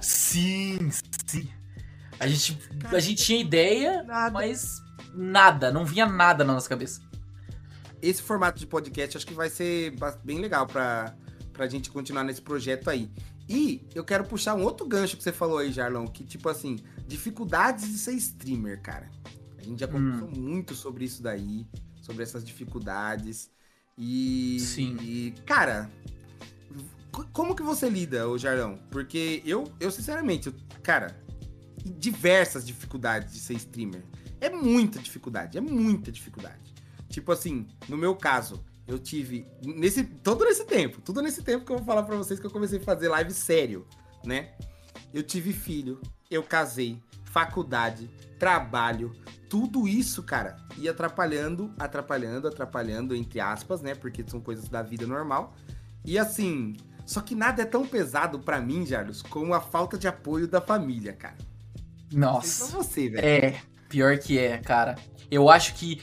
Sim, 0.00 0.88
sim. 1.26 1.50
A 2.22 2.28
gente, 2.28 2.56
a 2.84 3.00
gente 3.00 3.24
tinha 3.24 3.40
ideia, 3.40 4.04
nada. 4.04 4.30
mas 4.30 4.80
nada, 5.12 5.72
não 5.72 5.84
vinha 5.84 6.06
nada 6.06 6.44
na 6.44 6.52
nossa 6.52 6.68
cabeça. 6.68 7.02
Esse 8.00 8.22
formato 8.22 8.60
de 8.60 8.66
podcast 8.66 9.16
acho 9.16 9.26
que 9.26 9.34
vai 9.34 9.50
ser 9.50 9.92
bem 10.22 10.38
legal 10.38 10.64
pra, 10.64 11.16
pra 11.52 11.66
gente 11.66 11.90
continuar 11.90 12.22
nesse 12.22 12.40
projeto 12.40 12.88
aí. 12.88 13.10
E 13.48 13.84
eu 13.92 14.04
quero 14.04 14.22
puxar 14.22 14.54
um 14.54 14.62
outro 14.62 14.86
gancho 14.86 15.16
que 15.16 15.22
você 15.24 15.32
falou 15.32 15.58
aí, 15.58 15.72
Jarlão, 15.72 16.06
que 16.06 16.22
tipo 16.22 16.48
assim, 16.48 16.78
dificuldades 17.08 17.90
de 17.90 17.98
ser 17.98 18.12
streamer, 18.12 18.80
cara. 18.80 19.10
A 19.58 19.62
gente 19.64 19.80
já 19.80 19.88
conversou 19.88 20.28
hum. 20.28 20.40
muito 20.40 20.76
sobre 20.76 21.04
isso 21.04 21.24
daí, 21.24 21.66
sobre 22.02 22.22
essas 22.22 22.44
dificuldades. 22.44 23.50
E. 23.98 24.60
Sim. 24.60 24.96
E, 25.00 25.34
cara, 25.44 25.90
como 27.32 27.56
que 27.56 27.64
você 27.64 27.88
lida, 27.88 28.28
o 28.28 28.38
Jarão? 28.38 28.78
Porque 28.92 29.42
eu, 29.44 29.64
eu 29.80 29.90
sinceramente, 29.90 30.46
eu, 30.46 30.54
cara, 30.84 31.20
diversas 31.90 32.66
dificuldades 32.66 33.32
de 33.32 33.40
ser 33.40 33.54
streamer. 33.54 34.02
É 34.40 34.50
muita 34.50 34.98
dificuldade, 34.98 35.58
é 35.58 35.60
muita 35.60 36.10
dificuldade. 36.10 36.74
Tipo 37.08 37.32
assim, 37.32 37.66
no 37.88 37.96
meu 37.96 38.16
caso, 38.16 38.64
eu 38.86 38.98
tive 38.98 39.46
nesse 39.62 40.02
todo 40.02 40.44
nesse 40.44 40.64
tempo, 40.64 41.00
tudo 41.00 41.22
nesse 41.22 41.42
tempo 41.42 41.64
que 41.64 41.72
eu 41.72 41.76
vou 41.76 41.86
falar 41.86 42.02
para 42.02 42.16
vocês 42.16 42.40
que 42.40 42.46
eu 42.46 42.50
comecei 42.50 42.78
a 42.78 42.82
fazer 42.82 43.08
live 43.08 43.32
sério, 43.32 43.86
né? 44.24 44.52
Eu 45.12 45.22
tive 45.22 45.52
filho, 45.52 46.00
eu 46.30 46.42
casei, 46.42 47.00
faculdade, 47.24 48.10
trabalho, 48.38 49.14
tudo 49.48 49.86
isso, 49.86 50.22
cara, 50.22 50.56
ia 50.78 50.90
atrapalhando, 50.90 51.72
atrapalhando, 51.78 52.48
atrapalhando 52.48 53.14
entre 53.14 53.38
aspas, 53.38 53.82
né? 53.82 53.94
Porque 53.94 54.24
são 54.26 54.40
coisas 54.40 54.68
da 54.68 54.82
vida 54.82 55.06
normal. 55.06 55.54
E 56.04 56.18
assim, 56.18 56.74
só 57.06 57.20
que 57.20 57.34
nada 57.34 57.62
é 57.62 57.66
tão 57.66 57.86
pesado 57.86 58.40
para 58.40 58.60
mim, 58.60 58.86
Jarlos, 58.86 59.22
como 59.22 59.54
a 59.54 59.60
falta 59.60 59.98
de 59.98 60.08
apoio 60.08 60.48
da 60.48 60.60
família, 60.60 61.12
cara. 61.12 61.36
Nossa. 62.12 62.66
Você, 62.76 63.08
velho. 63.08 63.24
É, 63.24 63.60
pior 63.88 64.18
que 64.18 64.38
é, 64.38 64.58
cara. 64.58 64.96
Eu 65.30 65.48
acho 65.48 65.74
que 65.74 66.00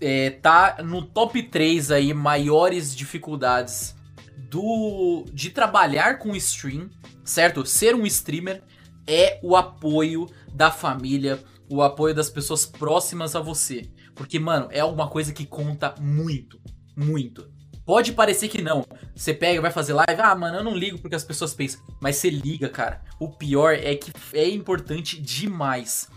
é, 0.00 0.30
tá 0.30 0.78
no 0.84 1.02
top 1.02 1.42
3 1.42 1.90
aí 1.90 2.14
maiores 2.14 2.94
dificuldades 2.94 3.94
do 4.36 5.24
de 5.32 5.50
trabalhar 5.50 6.18
com 6.18 6.34
stream, 6.36 6.90
certo? 7.24 7.64
Ser 7.64 7.94
um 7.94 8.06
streamer 8.06 8.62
é 9.06 9.38
o 9.42 9.56
apoio 9.56 10.26
da 10.52 10.70
família, 10.70 11.42
o 11.68 11.82
apoio 11.82 12.14
das 12.14 12.28
pessoas 12.28 12.66
próximas 12.66 13.34
a 13.34 13.40
você. 13.40 13.90
Porque, 14.14 14.38
mano, 14.38 14.68
é 14.70 14.80
alguma 14.80 15.08
coisa 15.08 15.32
que 15.32 15.46
conta 15.46 15.94
muito, 16.00 16.60
muito. 16.96 17.49
Pode 17.90 18.12
parecer 18.12 18.46
que 18.46 18.62
não. 18.62 18.84
Você 19.16 19.34
pega, 19.34 19.60
vai 19.60 19.72
fazer 19.72 19.94
live, 19.94 20.22
ah, 20.22 20.32
mano, 20.36 20.58
eu 20.58 20.62
não 20.62 20.76
ligo 20.76 21.00
porque 21.00 21.16
as 21.16 21.24
pessoas 21.24 21.52
pensam. 21.52 21.82
Mas 22.00 22.14
você 22.14 22.30
liga, 22.30 22.68
cara. 22.68 23.02
O 23.18 23.28
pior 23.28 23.74
é 23.74 23.96
que 23.96 24.12
é 24.32 24.48
importante 24.48 25.20
demais. 25.20 26.08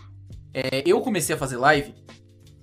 É, 0.54 0.84
eu 0.86 1.02
comecei 1.02 1.34
a 1.34 1.38
fazer 1.38 1.58
live. 1.58 1.96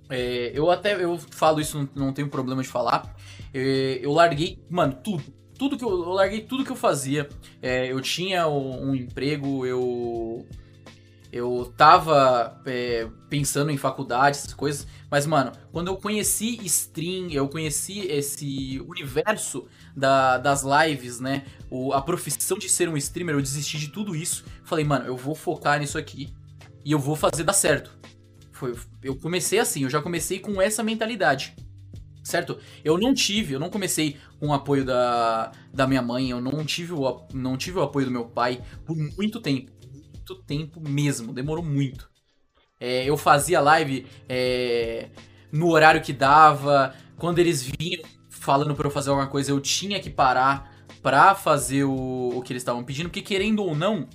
É, 0.09 0.53
eu 0.55 0.71
até 0.71 0.95
eu 0.95 1.19
falo 1.19 1.61
isso, 1.61 1.77
não, 1.77 2.07
não 2.07 2.13
tenho 2.13 2.29
problema 2.29 2.63
de 2.63 2.69
falar. 2.69 3.17
É, 3.53 3.99
eu 4.01 4.13
larguei, 4.13 4.65
mano, 4.71 4.97
tudo. 5.03 5.25
Tudo 5.59 5.77
que 5.77 5.85
eu, 5.85 5.91
eu 5.91 6.11
larguei 6.11 6.43
tudo 6.43 6.65
que 6.65 6.71
eu 6.71 6.77
fazia. 6.77 7.29
É, 7.61 7.91
eu 7.91 8.01
tinha 8.01 8.47
um, 8.47 8.91
um 8.91 8.95
emprego, 8.95 9.67
eu 9.67 10.47
eu 11.33 11.73
tava 11.77 12.61
é, 12.67 13.09
pensando 13.29 13.71
em 13.71 13.77
faculdade, 13.77 14.39
essas 14.39 14.55
coisas. 14.55 14.87
Mas, 15.11 15.27
mano, 15.27 15.53
quando 15.71 15.89
eu 15.89 15.97
conheci 15.97 16.59
stream, 16.65 17.31
eu 17.31 17.49
conheci 17.49 18.01
esse 18.01 18.81
universo 18.89 19.67
da, 19.97 20.39
das 20.39 20.65
lives, 20.65 21.21
né? 21.21 21.45
O, 21.71 21.93
a 21.93 22.03
profissão 22.03 22.59
de 22.59 22.69
ser 22.69 22.89
um 22.89 22.97
streamer, 22.97 23.37
eu 23.37 23.43
desisti 23.43 23.79
de 23.79 23.89
tudo 23.89 24.17
isso. 24.17 24.45
Falei, 24.65 24.85
mano, 24.85 25.07
eu 25.07 25.17
vou 25.17 25.35
focar 25.35 25.79
nisso 25.79 25.99
aqui 25.99 26.35
e 26.85 26.91
eu 26.91 26.99
vou 26.99 27.15
fazer 27.15 27.45
dar 27.45 27.53
certo. 27.53 27.97
Foi, 28.51 28.75
eu 29.03 29.15
comecei 29.17 29.59
assim, 29.59 29.85
eu 29.85 29.91
já 29.91 30.03
comecei 30.03 30.41
com 30.41 30.61
essa 30.61 30.83
mentalidade. 30.83 31.55
Certo? 32.25 32.59
Eu 32.85 32.99
não 32.99 33.15
tive, 33.15 33.55
eu 33.55 33.61
não 33.61 33.71
comecei 33.71 34.19
com 34.39 34.49
o 34.49 34.53
apoio 34.53 34.85
da, 34.85 35.53
da 35.73 35.87
minha 35.87 36.03
mãe, 36.03 36.31
eu 36.31 36.41
não 36.41 36.65
tive, 36.65 36.93
o, 36.93 37.27
não 37.33 37.57
tive 37.57 37.79
o 37.79 37.83
apoio 37.83 38.07
do 38.07 38.13
meu 38.13 38.27
pai 38.27 38.63
por 38.85 38.97
muito 38.97 39.41
tempo 39.41 39.80
muito 40.31 40.35
tempo 40.37 40.81
mesmo, 40.81 41.33
demorou 41.33 41.65
muito. 41.65 42.09
É, 42.79 43.05
eu 43.05 43.17
fazia 43.17 43.61
live 43.61 44.07
é, 44.29 45.09
no 45.53 45.69
horário 45.71 46.01
que 46.01 46.13
dava, 46.13 46.95
quando 47.17 47.39
eles 47.39 47.63
vinham 47.63 48.03
falando 48.29 48.75
para 48.75 48.87
eu 48.87 48.91
fazer 48.91 49.11
alguma 49.11 49.29
coisa, 49.29 49.51
eu 49.51 49.61
tinha 49.61 50.01
que 50.01 50.09
parar 50.09 50.73
pra 51.03 51.35
fazer 51.35 51.85
o, 51.85 52.31
o 52.37 52.43
que 52.43 52.53
eles 52.53 52.63
estavam 52.63 52.85
pedindo, 52.85 53.09
porque 53.09 53.21
querendo 53.21 53.63
ou 53.63 53.75
não, 53.75 54.09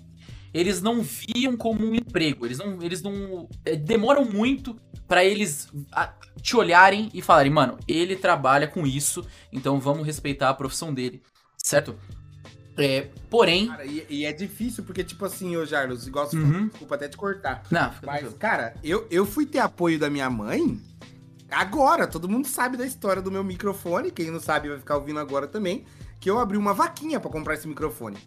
eles 0.53 0.81
não 0.81 1.01
viam 1.03 1.55
como 1.57 1.85
um 1.85 1.93
emprego, 1.93 2.45
eles 2.45 2.57
não, 2.57 2.81
eles 2.81 3.01
não 3.01 3.47
é, 3.65 3.75
demoram 3.75 4.25
muito 4.25 4.79
para 5.07 5.23
eles 5.23 5.67
te 6.41 6.55
olharem 6.55 7.11
e 7.13 7.21
falarem, 7.21 7.51
mano, 7.51 7.77
ele 7.87 8.15
trabalha 8.15 8.67
com 8.67 8.87
isso, 8.87 9.23
então 9.51 9.79
vamos 9.79 10.05
respeitar 10.05 10.49
a 10.49 10.53
profissão 10.53 10.93
dele, 10.93 11.21
certo? 11.57 11.95
É, 12.77 13.07
porém. 13.29 13.67
Cara, 13.67 13.85
e, 13.85 14.05
e, 14.09 14.25
é 14.25 14.33
difícil, 14.33 14.83
porque, 14.83 15.03
tipo 15.03 15.23
assim, 15.25 15.55
ô 15.55 15.65
Jarlos, 15.65 16.07
igual 16.07 16.29
você 16.29 16.37
uhum. 16.37 16.51
falou, 16.51 16.67
desculpa 16.67 16.95
até 16.95 17.07
te 17.07 17.17
cortar. 17.17 17.63
Não, 17.71 17.93
Mas, 18.05 18.33
cara, 18.33 18.75
eu, 18.83 19.07
eu 19.09 19.25
fui 19.25 19.45
ter 19.45 19.59
apoio 19.59 19.97
da 19.97 20.09
minha 20.09 20.29
mãe 20.29 20.81
agora. 21.49 22.05
Todo 22.05 22.27
mundo 22.27 22.47
sabe 22.47 22.75
da 22.75 22.85
história 22.85 23.21
do 23.21 23.31
meu 23.31 23.43
microfone. 23.43 24.11
Quem 24.11 24.29
não 24.29 24.39
sabe 24.39 24.69
vai 24.69 24.77
ficar 24.77 24.97
ouvindo 24.97 25.19
agora 25.19 25.47
também. 25.47 25.85
Que 26.19 26.29
eu 26.29 26.37
abri 26.39 26.57
uma 26.57 26.73
vaquinha 26.73 27.19
para 27.19 27.31
comprar 27.31 27.53
esse 27.53 27.67
microfone. 27.67 28.17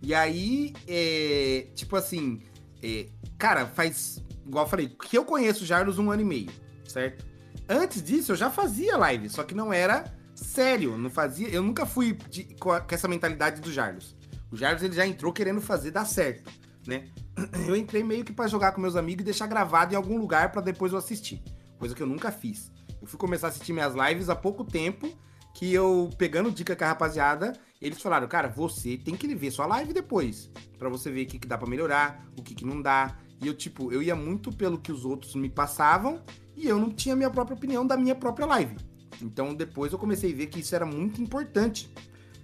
E 0.00 0.14
aí, 0.14 0.72
é, 0.88 1.68
tipo 1.74 1.94
assim, 1.94 2.40
é, 2.82 3.06
cara, 3.38 3.66
faz. 3.66 4.22
Igual 4.46 4.64
eu 4.64 4.68
falei, 4.70 4.88
que 4.88 5.16
eu 5.16 5.24
conheço 5.24 5.62
o 5.62 5.66
Jarlos 5.66 5.98
um 5.98 6.10
ano 6.10 6.22
e 6.22 6.24
meio, 6.24 6.50
certo? 6.84 7.24
Antes 7.68 8.02
disso, 8.02 8.32
eu 8.32 8.36
já 8.36 8.50
fazia 8.50 8.96
live, 8.96 9.28
só 9.28 9.44
que 9.44 9.54
não 9.54 9.72
era 9.72 10.04
sério, 10.42 10.96
não 10.98 11.10
fazia. 11.10 11.48
Eu 11.48 11.62
nunca 11.62 11.86
fui 11.86 12.12
de, 12.28 12.44
com, 12.56 12.70
a, 12.70 12.80
com, 12.80 12.94
essa 12.94 13.08
mentalidade 13.08 13.60
do 13.60 13.72
Jarlos. 13.72 14.16
O 14.50 14.56
Jarlos 14.56 14.82
ele 14.82 14.94
já 14.94 15.06
entrou 15.06 15.32
querendo 15.32 15.60
fazer 15.60 15.90
dar 15.90 16.04
certo, 16.04 16.50
né? 16.86 17.08
Eu 17.66 17.74
entrei 17.74 18.04
meio 18.04 18.24
que 18.24 18.32
para 18.32 18.48
jogar 18.48 18.72
com 18.72 18.80
meus 18.80 18.96
amigos 18.96 19.22
e 19.22 19.24
deixar 19.24 19.46
gravado 19.46 19.94
em 19.94 19.96
algum 19.96 20.18
lugar 20.18 20.52
para 20.52 20.60
depois 20.60 20.92
eu 20.92 20.98
assistir. 20.98 21.42
Coisa 21.78 21.94
que 21.94 22.02
eu 22.02 22.06
nunca 22.06 22.30
fiz. 22.30 22.70
Eu 23.00 23.06
fui 23.06 23.18
começar 23.18 23.46
a 23.46 23.50
assistir 23.50 23.72
minhas 23.72 23.94
lives 23.94 24.28
há 24.28 24.36
pouco 24.36 24.64
tempo, 24.64 25.08
que 25.54 25.72
eu 25.72 26.10
pegando 26.18 26.50
dica 26.50 26.76
com 26.76 26.84
a 26.84 26.88
rapaziada, 26.88 27.54
eles 27.80 28.00
falaram, 28.00 28.28
cara, 28.28 28.48
você 28.48 28.96
tem 28.96 29.16
que 29.16 29.34
ver 29.34 29.50
sua 29.50 29.66
live 29.66 29.92
depois, 29.92 30.50
para 30.78 30.88
você 30.88 31.10
ver 31.10 31.24
o 31.24 31.26
que, 31.26 31.38
que 31.38 31.48
dá 31.48 31.58
para 31.58 31.68
melhorar, 31.68 32.24
o 32.38 32.42
que, 32.42 32.54
que 32.54 32.64
não 32.64 32.80
dá. 32.80 33.16
E 33.40 33.46
eu, 33.48 33.54
tipo, 33.54 33.90
eu 33.92 34.02
ia 34.02 34.14
muito 34.14 34.52
pelo 34.52 34.78
que 34.78 34.92
os 34.92 35.04
outros 35.04 35.34
me 35.34 35.48
passavam 35.48 36.22
e 36.54 36.68
eu 36.68 36.78
não 36.78 36.90
tinha 36.90 37.16
minha 37.16 37.30
própria 37.30 37.56
opinião 37.56 37.84
da 37.84 37.96
minha 37.96 38.14
própria 38.14 38.46
live. 38.46 38.76
Então 39.20 39.54
depois 39.54 39.92
eu 39.92 39.98
comecei 39.98 40.32
a 40.32 40.36
ver 40.36 40.46
que 40.46 40.60
isso 40.60 40.74
era 40.74 40.86
muito 40.86 41.20
importante. 41.20 41.92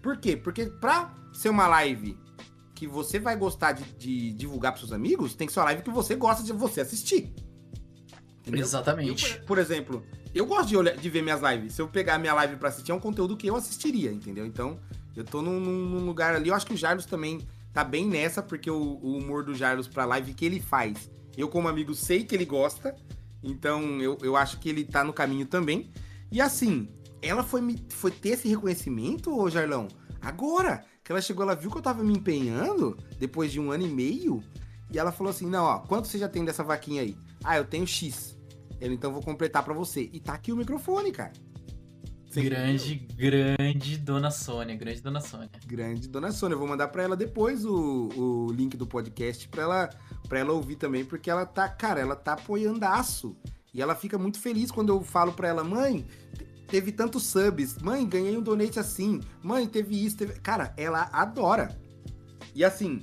Por 0.02 0.18
quê? 0.18 0.36
Porque 0.36 0.66
pra 0.66 1.14
ser 1.32 1.48
uma 1.48 1.66
live 1.66 2.16
que 2.74 2.86
você 2.86 3.18
vai 3.18 3.36
gostar 3.36 3.72
de, 3.72 3.84
de 3.94 4.32
divulgar 4.32 4.72
pros 4.72 4.82
seus 4.82 4.92
amigos, 4.92 5.34
tem 5.34 5.46
que 5.46 5.52
ser 5.52 5.58
uma 5.60 5.66
live 5.66 5.82
que 5.82 5.90
você 5.90 6.14
gosta 6.14 6.44
de 6.44 6.52
você 6.52 6.80
assistir. 6.80 7.34
Entendeu? 8.40 8.60
Exatamente. 8.60 9.36
Eu, 9.36 9.42
por 9.44 9.58
exemplo, 9.58 10.04
eu 10.34 10.46
gosto 10.46 10.68
de, 10.68 10.76
olhar, 10.76 10.96
de 10.96 11.10
ver 11.10 11.22
minhas 11.22 11.40
lives. 11.40 11.74
Se 11.74 11.82
eu 11.82 11.88
pegar 11.88 12.18
minha 12.18 12.32
live 12.34 12.56
para 12.56 12.68
assistir, 12.68 12.92
é 12.92 12.94
um 12.94 13.00
conteúdo 13.00 13.36
que 13.36 13.46
eu 13.46 13.56
assistiria, 13.56 14.12
entendeu? 14.12 14.46
Então, 14.46 14.78
eu 15.16 15.24
tô 15.24 15.42
num, 15.42 15.58
num, 15.58 16.04
lugar 16.04 16.34
ali. 16.34 16.48
Eu 16.48 16.54
acho 16.54 16.66
que 16.66 16.74
o 16.74 16.76
Jarlos 16.76 17.04
também 17.04 17.40
tá 17.72 17.82
bem 17.82 18.06
nessa, 18.06 18.42
porque 18.42 18.70
o, 18.70 18.98
o 19.02 19.16
humor 19.16 19.42
do 19.42 19.54
Jarlos 19.54 19.88
pra 19.88 20.04
live 20.04 20.32
que 20.34 20.44
ele 20.44 20.60
faz, 20.60 21.10
eu, 21.36 21.48
como 21.48 21.68
amigo, 21.68 21.94
sei 21.94 22.24
que 22.24 22.34
ele 22.34 22.44
gosta. 22.44 22.94
Então, 23.42 24.00
eu, 24.00 24.18
eu 24.22 24.36
acho 24.36 24.58
que 24.58 24.68
ele 24.68 24.84
tá 24.84 25.02
no 25.02 25.12
caminho 25.12 25.46
também. 25.46 25.90
E 26.30 26.40
assim, 26.40 26.88
ela 27.22 27.42
foi, 27.42 27.60
me, 27.60 27.84
foi 27.90 28.10
ter 28.10 28.30
esse 28.30 28.48
reconhecimento, 28.48 29.36
ô 29.36 29.48
Jarlão, 29.48 29.88
agora. 30.20 30.84
Que 31.02 31.12
ela 31.12 31.22
chegou, 31.22 31.42
ela 31.42 31.56
viu 31.56 31.70
que 31.70 31.78
eu 31.78 31.82
tava 31.82 32.04
me 32.04 32.12
empenhando, 32.12 32.98
depois 33.18 33.50
de 33.50 33.58
um 33.58 33.70
ano 33.70 33.86
e 33.86 33.88
meio, 33.88 34.42
e 34.92 34.98
ela 34.98 35.10
falou 35.10 35.30
assim: 35.30 35.46
não, 35.46 35.64
ó, 35.64 35.78
quanto 35.78 36.06
você 36.06 36.18
já 36.18 36.28
tem 36.28 36.44
dessa 36.44 36.62
vaquinha 36.62 37.02
aí? 37.02 37.16
Ah, 37.42 37.56
eu 37.56 37.64
tenho 37.64 37.86
X. 37.86 38.36
Eu 38.80 38.92
então 38.92 39.12
vou 39.12 39.22
completar 39.22 39.64
para 39.64 39.74
você. 39.74 40.08
E 40.12 40.20
tá 40.20 40.34
aqui 40.34 40.52
o 40.52 40.56
microfone, 40.56 41.10
cara. 41.10 41.32
Você 42.28 42.42
grande, 42.42 42.94
grande 42.94 43.96
Dona 43.96 44.30
Sônia, 44.30 44.76
grande 44.76 45.00
Dona 45.00 45.20
Sônia. 45.20 45.50
Grande 45.66 46.08
Dona 46.08 46.30
Sônia. 46.30 46.54
Eu 46.54 46.58
vou 46.58 46.68
mandar 46.68 46.88
para 46.88 47.02
ela 47.02 47.16
depois 47.16 47.64
o, 47.64 48.08
o 48.14 48.52
link 48.52 48.76
do 48.76 48.86
podcast 48.86 49.48
para 49.48 49.62
ela, 49.62 49.90
pra 50.28 50.38
ela 50.38 50.52
ouvir 50.52 50.76
também, 50.76 51.04
porque 51.04 51.30
ela 51.30 51.46
tá, 51.46 51.66
cara, 51.68 52.00
ela 52.00 52.14
tá 52.14 52.34
apoiandaço. 52.34 53.34
E 53.78 53.80
ela 53.80 53.94
fica 53.94 54.18
muito 54.18 54.40
feliz 54.40 54.72
quando 54.72 54.88
eu 54.88 55.00
falo 55.04 55.32
para 55.32 55.46
ela, 55.46 55.62
mãe, 55.62 56.04
teve 56.66 56.90
tantos 56.90 57.22
subs, 57.22 57.78
mãe, 57.78 58.04
ganhei 58.04 58.36
um 58.36 58.42
donate 58.42 58.76
assim, 58.76 59.20
mãe, 59.40 59.68
teve 59.68 60.04
isso, 60.04 60.16
teve... 60.16 60.32
Cara, 60.40 60.74
ela 60.76 61.08
adora. 61.12 61.80
E 62.56 62.64
assim, 62.64 63.00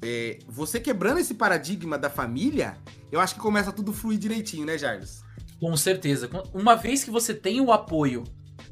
é, 0.00 0.38
você 0.46 0.78
quebrando 0.78 1.18
esse 1.18 1.34
paradigma 1.34 1.98
da 1.98 2.08
família, 2.08 2.78
eu 3.10 3.18
acho 3.18 3.34
que 3.34 3.40
começa 3.40 3.72
tudo 3.72 3.90
a 3.90 3.94
fluir 3.94 4.20
direitinho, 4.20 4.64
né, 4.64 4.78
Jarvis? 4.78 5.24
Com 5.58 5.76
certeza. 5.76 6.30
Uma 6.54 6.76
vez 6.76 7.02
que 7.02 7.10
você 7.10 7.34
tem 7.34 7.60
o 7.60 7.72
apoio 7.72 8.22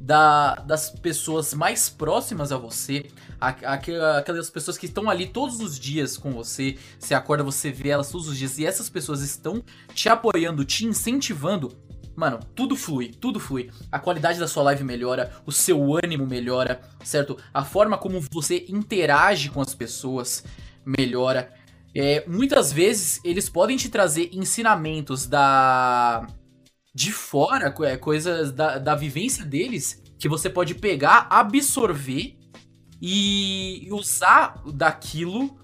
da, 0.01 0.57
das 0.57 0.91
pessoas 0.91 1.55
mais 1.55 1.89
próximas 1.89 2.53
a 2.53 2.57
você, 2.57 3.07
aquelas 3.41 4.51
pessoas 4.51 4.79
que 4.79 4.87
estão 4.87 5.09
ali 5.11 5.27
todos 5.27 5.61
os 5.61 5.79
dias 5.79 6.17
com 6.17 6.33
você, 6.33 6.77
você 6.99 7.15
acorda, 7.15 7.43
você 7.43 7.71
vê 7.71 7.91
elas 7.91 8.11
todos 8.11 8.29
os 8.29 8.37
dias 8.37 8.59
e 8.59 8.67
essas 8.67 8.89
pessoas 8.89 9.23
estão 9.23 9.63
te 9.95 10.09
apoiando, 10.09 10.65
te 10.65 10.85
incentivando, 10.85 11.73
mano, 12.17 12.41
tudo 12.55 12.75
flui, 12.75 13.09
tudo 13.09 13.39
flui. 13.39 13.71
A 13.93 13.99
qualidade 13.99 14.39
da 14.39 14.49
sua 14.49 14.63
live 14.65 14.83
melhora, 14.83 15.33
o 15.45 15.53
seu 15.53 15.95
ânimo 15.97 16.27
melhora, 16.27 16.81
certo? 17.05 17.37
A 17.53 17.65
forma 17.65 17.99
como 17.99 18.21
você 18.33 18.65
interage 18.69 19.51
com 19.51 19.61
as 19.61 19.75
pessoas 19.75 20.43
melhora. 20.85 21.53
É, 21.95 22.25
muitas 22.27 22.73
vezes 22.73 23.21
eles 23.25 23.49
podem 23.49 23.77
te 23.77 23.89
trazer 23.89 24.31
ensinamentos 24.33 25.27
da 25.27 26.27
de 26.97 27.13
fora, 27.13 27.75
é, 27.83 27.97
coisas 27.99 28.51
da, 28.51 28.79
da 28.79 28.95
vivência 28.95 29.45
deles, 29.45 30.03
que 30.19 30.31
você 30.31 30.49
pode 30.49 30.75
pegar, 30.75 31.27
absorver 31.29 32.39
e 33.03 33.87
usar 33.91 34.63
daquilo 34.73 35.59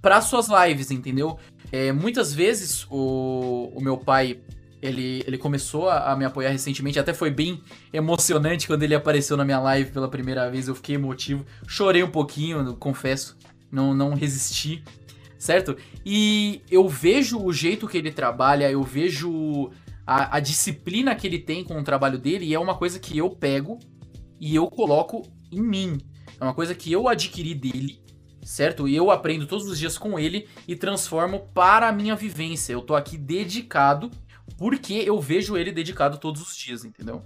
para 0.00 0.22
suas 0.22 0.48
lives, 0.48 0.90
entendeu? 0.90 1.38
É, 1.70 1.92
muitas 1.92 2.32
vezes 2.32 2.86
o, 2.90 3.70
o 3.76 3.82
meu 3.82 3.98
pai 3.98 4.40
ele, 4.80 5.22
ele 5.26 5.36
começou 5.36 5.90
a, 5.90 6.10
a, 6.10 6.16
me 6.16 6.24
apoiar 6.24 6.48
recentemente, 6.48 6.98
até 6.98 7.12
foi 7.12 7.30
bem 7.30 7.62
emocionante 7.92 8.66
quando 8.66 8.82
ele 8.82 8.94
apareceu 8.94 9.36
na 9.36 9.44
minha 9.44 9.60
live 9.60 9.90
pela 9.90 10.08
primeira 10.08 10.50
vez, 10.50 10.68
eu 10.68 10.74
fiquei 10.74 10.94
emotivo, 10.94 11.44
chorei 11.66 12.02
um 12.02 12.10
pouquinho, 12.10 12.74
confesso, 12.76 13.36
não, 13.70 13.92
não 13.92 14.14
resisti, 14.14 14.82
certo? 15.38 15.76
E 16.02 16.62
eu 16.70 16.88
vejo 16.88 17.38
o 17.38 17.52
jeito 17.52 17.86
que 17.86 17.98
ele 17.98 18.10
trabalha, 18.10 18.70
eu 18.70 18.82
vejo 18.82 19.70
a, 20.12 20.36
a 20.36 20.40
disciplina 20.40 21.14
que 21.14 21.26
ele 21.26 21.38
tem 21.38 21.64
com 21.64 21.78
o 21.78 21.84
trabalho 21.84 22.18
dele, 22.18 22.52
é 22.52 22.58
uma 22.58 22.76
coisa 22.76 22.98
que 22.98 23.16
eu 23.16 23.30
pego 23.30 23.78
e 24.38 24.54
eu 24.54 24.66
coloco 24.68 25.22
em 25.50 25.60
mim. 25.60 25.98
É 26.40 26.44
uma 26.44 26.54
coisa 26.54 26.74
que 26.74 26.92
eu 26.92 27.08
adquiri 27.08 27.54
dele, 27.54 28.02
certo? 28.42 28.86
Eu 28.86 29.10
aprendo 29.10 29.46
todos 29.46 29.66
os 29.66 29.78
dias 29.78 29.96
com 29.96 30.18
ele 30.18 30.48
e 30.68 30.76
transformo 30.76 31.48
para 31.54 31.88
a 31.88 31.92
minha 31.92 32.14
vivência. 32.14 32.72
Eu 32.72 32.82
tô 32.82 32.94
aqui 32.94 33.16
dedicado 33.16 34.10
porque 34.58 34.94
eu 34.94 35.20
vejo 35.20 35.56
ele 35.56 35.72
dedicado 35.72 36.18
todos 36.18 36.42
os 36.42 36.56
dias, 36.56 36.84
entendeu? 36.84 37.22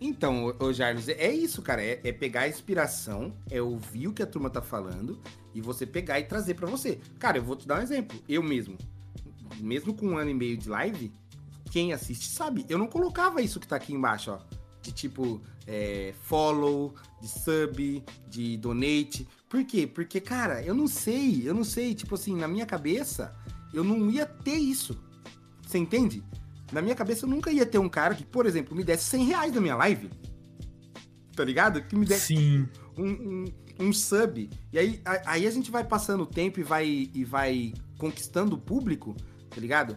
Então, 0.00 0.46
ô 0.46 0.70
é 1.16 1.32
isso, 1.32 1.60
cara. 1.60 1.84
É, 1.84 2.00
é, 2.02 2.10
pegar 2.10 2.42
a 2.42 2.48
inspiração, 2.48 3.36
é 3.50 3.60
ouvir 3.60 4.08
o 4.08 4.14
que 4.14 4.22
a 4.22 4.26
turma 4.26 4.48
tá 4.48 4.62
falando 4.62 5.20
e 5.54 5.60
você 5.60 5.84
pegar 5.84 6.18
e 6.18 6.24
trazer 6.24 6.54
para 6.54 6.66
você. 6.66 6.98
Cara, 7.18 7.36
eu 7.36 7.44
vou 7.44 7.54
te 7.54 7.68
dar 7.68 7.78
um 7.78 7.82
exemplo. 7.82 8.18
Eu 8.26 8.42
mesmo, 8.42 8.78
mesmo 9.62 9.94
com 9.94 10.08
um 10.08 10.18
ano 10.18 10.30
e 10.30 10.34
meio 10.34 10.56
de 10.56 10.68
live, 10.68 11.12
quem 11.70 11.92
assiste 11.92 12.28
sabe, 12.28 12.66
eu 12.68 12.78
não 12.78 12.86
colocava 12.86 13.40
isso 13.40 13.60
que 13.60 13.66
tá 13.66 13.76
aqui 13.76 13.92
embaixo, 13.94 14.32
ó. 14.32 14.40
De 14.82 14.92
tipo, 14.92 15.40
é, 15.66 16.14
follow, 16.22 16.94
de 17.20 17.28
sub, 17.28 18.04
de 18.28 18.56
donate. 18.56 19.28
Por 19.48 19.64
quê? 19.64 19.86
Porque, 19.86 20.20
cara, 20.20 20.62
eu 20.62 20.74
não 20.74 20.86
sei, 20.86 21.42
eu 21.48 21.54
não 21.54 21.64
sei. 21.64 21.94
Tipo 21.94 22.14
assim, 22.14 22.34
na 22.34 22.48
minha 22.48 22.66
cabeça, 22.66 23.34
eu 23.72 23.84
não 23.84 24.10
ia 24.10 24.26
ter 24.26 24.56
isso. 24.56 24.98
Você 25.66 25.78
entende? 25.78 26.24
Na 26.72 26.80
minha 26.80 26.94
cabeça, 26.94 27.24
eu 27.24 27.30
nunca 27.30 27.52
ia 27.52 27.66
ter 27.66 27.78
um 27.78 27.88
cara 27.88 28.14
que, 28.14 28.24
por 28.24 28.46
exemplo, 28.46 28.74
me 28.74 28.82
desse 28.82 29.04
100 29.04 29.24
reais 29.26 29.52
na 29.52 29.60
minha 29.60 29.76
live. 29.76 30.10
Tá 31.36 31.44
ligado? 31.44 31.82
Que 31.82 31.94
me 31.94 32.06
desse 32.06 32.34
Sim. 32.34 32.68
Um, 32.96 33.10
um, 33.10 33.44
um 33.86 33.92
sub. 33.92 34.48
E 34.72 34.78
aí, 34.78 35.00
aí 35.26 35.46
a 35.46 35.50
gente 35.50 35.70
vai 35.70 35.84
passando 35.84 36.22
o 36.22 36.26
tempo 36.26 36.58
e 36.58 36.62
vai, 36.62 37.10
e 37.12 37.24
vai 37.24 37.72
conquistando 37.98 38.56
o 38.56 38.58
público, 38.58 39.14
tá 39.50 39.60
ligado? 39.60 39.96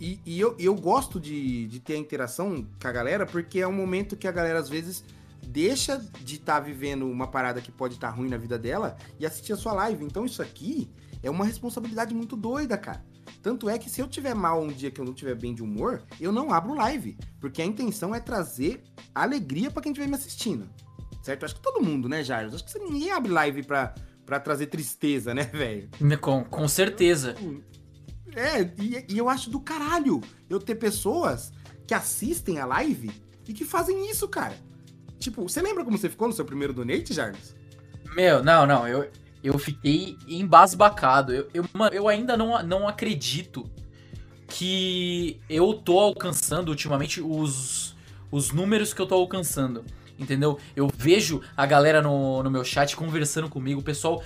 E, 0.00 0.20
e 0.26 0.40
eu, 0.40 0.56
eu 0.58 0.74
gosto 0.74 1.20
de, 1.20 1.66
de 1.68 1.78
ter 1.78 1.94
a 1.94 1.98
interação 1.98 2.66
com 2.80 2.88
a 2.88 2.92
galera, 2.92 3.24
porque 3.24 3.60
é 3.60 3.68
um 3.68 3.72
momento 3.72 4.16
que 4.16 4.26
a 4.26 4.32
galera, 4.32 4.58
às 4.58 4.68
vezes, 4.68 5.04
deixa 5.46 5.98
de 6.20 6.36
estar 6.36 6.54
tá 6.54 6.60
vivendo 6.60 7.08
uma 7.08 7.28
parada 7.28 7.60
que 7.60 7.70
pode 7.70 7.94
estar 7.94 8.10
tá 8.10 8.14
ruim 8.14 8.28
na 8.28 8.36
vida 8.36 8.58
dela 8.58 8.96
e 9.18 9.24
assistir 9.24 9.52
a 9.52 9.56
sua 9.56 9.72
live. 9.72 10.04
Então, 10.04 10.24
isso 10.24 10.42
aqui 10.42 10.90
é 11.22 11.30
uma 11.30 11.44
responsabilidade 11.44 12.14
muito 12.14 12.36
doida, 12.36 12.76
cara. 12.76 13.04
Tanto 13.42 13.68
é 13.68 13.78
que 13.78 13.88
se 13.88 14.00
eu 14.00 14.08
tiver 14.08 14.34
mal 14.34 14.60
um 14.60 14.68
dia 14.68 14.90
que 14.90 15.00
eu 15.00 15.04
não 15.04 15.14
tiver 15.14 15.36
bem 15.36 15.54
de 15.54 15.62
humor, 15.62 16.02
eu 16.20 16.32
não 16.32 16.52
abro 16.52 16.74
live, 16.74 17.16
porque 17.40 17.62
a 17.62 17.64
intenção 17.64 18.14
é 18.14 18.18
trazer 18.18 18.82
alegria 19.14 19.70
para 19.70 19.82
quem 19.82 19.92
estiver 19.92 20.08
me 20.08 20.16
assistindo. 20.16 20.68
Certo? 21.22 21.44
Acho 21.44 21.54
que 21.54 21.60
todo 21.60 21.84
mundo, 21.84 22.08
né, 22.08 22.22
Jair? 22.22 22.52
Acho 22.52 22.64
que 22.64 22.78
ninguém 22.78 23.10
abre 23.10 23.30
live 23.30 23.62
pra, 23.62 23.94
pra 24.24 24.40
trazer 24.40 24.66
tristeza, 24.66 25.32
né, 25.34 25.44
velho? 25.54 25.88
Com, 26.20 26.44
com 26.44 26.68
certeza. 26.68 27.34
É, 28.36 28.60
e, 28.78 29.04
e 29.08 29.18
eu 29.18 29.30
acho 29.30 29.48
do 29.48 29.58
caralho 29.58 30.20
eu 30.48 30.60
ter 30.60 30.74
pessoas 30.74 31.52
que 31.86 31.94
assistem 31.94 32.58
a 32.58 32.66
live 32.66 33.10
e 33.48 33.52
que 33.54 33.64
fazem 33.64 34.10
isso, 34.10 34.28
cara. 34.28 34.54
Tipo, 35.18 35.48
você 35.48 35.62
lembra 35.62 35.82
como 35.82 35.96
você 35.96 36.10
ficou 36.10 36.28
no 36.28 36.34
seu 36.34 36.44
primeiro 36.44 36.74
donate, 36.74 37.14
Jarvis? 37.14 37.56
Meu, 38.14 38.44
não, 38.44 38.66
não, 38.66 38.86
eu, 38.86 39.10
eu 39.42 39.58
fiquei 39.58 40.18
embasbacado. 40.28 41.32
Eu, 41.32 41.48
eu, 41.54 41.64
eu 41.92 42.08
ainda 42.08 42.36
não, 42.36 42.62
não 42.62 42.86
acredito 42.86 43.68
que 44.46 45.40
eu 45.48 45.72
tô 45.74 45.98
alcançando 45.98 46.68
ultimamente 46.68 47.22
os, 47.22 47.96
os 48.30 48.52
números 48.52 48.92
que 48.92 49.00
eu 49.00 49.06
tô 49.06 49.14
alcançando. 49.14 49.82
Entendeu? 50.18 50.58
Eu 50.74 50.90
vejo 50.94 51.42
a 51.56 51.66
galera 51.66 52.00
no, 52.00 52.42
no 52.42 52.50
meu 52.50 52.64
chat 52.64 52.96
conversando 52.96 53.48
comigo, 53.48 53.80
o 53.80 53.84
pessoal 53.84 54.22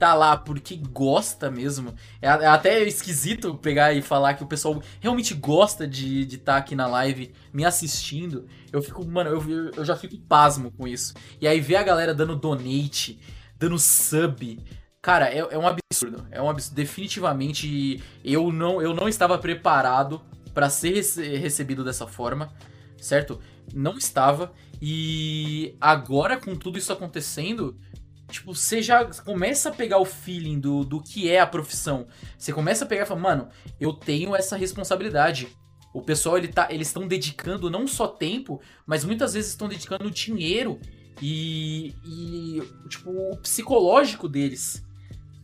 tá 0.00 0.14
lá 0.14 0.36
porque 0.36 0.76
gosta 0.76 1.50
mesmo. 1.50 1.94
É, 2.20 2.28
é 2.28 2.46
até 2.46 2.82
esquisito 2.82 3.54
pegar 3.54 3.92
e 3.92 4.02
falar 4.02 4.34
que 4.34 4.42
o 4.42 4.46
pessoal 4.46 4.82
realmente 4.98 5.34
gosta 5.34 5.86
de 5.86 6.22
estar 6.22 6.54
tá 6.54 6.56
aqui 6.56 6.74
na 6.74 6.86
live 6.86 7.32
me 7.52 7.64
assistindo. 7.64 8.46
Eu 8.72 8.82
fico, 8.82 9.06
mano, 9.06 9.30
eu, 9.30 9.70
eu 9.76 9.84
já 9.84 9.96
fico 9.96 10.16
pasmo 10.18 10.70
com 10.72 10.88
isso. 10.88 11.14
E 11.40 11.46
aí 11.46 11.60
ver 11.60 11.76
a 11.76 11.82
galera 11.82 12.14
dando 12.14 12.34
donate 12.34 13.20
dando 13.60 13.78
sub. 13.78 14.58
Cara, 15.02 15.28
é, 15.28 15.38
é 15.38 15.58
um 15.58 15.66
absurdo. 15.66 16.26
É 16.30 16.40
um 16.40 16.48
absurdo. 16.48 16.74
Definitivamente 16.74 18.02
eu 18.24 18.50
não, 18.50 18.80
eu 18.80 18.94
não 18.94 19.06
estava 19.06 19.38
preparado 19.38 20.22
para 20.54 20.70
ser 20.70 20.94
rece 20.94 21.36
recebido 21.36 21.84
dessa 21.84 22.06
forma, 22.06 22.52
certo? 22.98 23.38
Não 23.72 23.98
estava. 23.98 24.52
E 24.80 25.76
agora, 25.78 26.38
com 26.38 26.56
tudo 26.56 26.78
isso 26.78 26.92
acontecendo, 26.92 27.78
tipo, 28.30 28.54
você 28.54 28.80
já 28.80 29.04
começa 29.04 29.68
a 29.68 29.72
pegar 29.72 29.98
o 29.98 30.04
feeling 30.04 30.58
do, 30.58 30.84
do 30.84 31.02
que 31.02 31.30
é 31.30 31.40
a 31.40 31.46
profissão. 31.46 32.06
Você 32.38 32.52
começa 32.52 32.84
a 32.84 32.88
pegar 32.88 33.02
e 33.02 33.06
fala, 33.06 33.20
mano, 33.20 33.48
eu 33.78 33.92
tenho 33.92 34.34
essa 34.34 34.56
responsabilidade. 34.56 35.48
O 35.92 36.00
pessoal, 36.00 36.38
ele 36.38 36.48
tá, 36.48 36.68
eles 36.70 36.88
estão 36.88 37.06
dedicando 37.06 37.68
não 37.68 37.86
só 37.86 38.06
tempo, 38.06 38.60
mas 38.86 39.04
muitas 39.04 39.34
vezes 39.34 39.50
estão 39.50 39.68
dedicando 39.68 40.10
dinheiro 40.10 40.80
e, 41.20 41.94
e 42.04 42.62
tipo, 42.88 43.10
o 43.10 43.36
psicológico 43.38 44.28
deles 44.28 44.82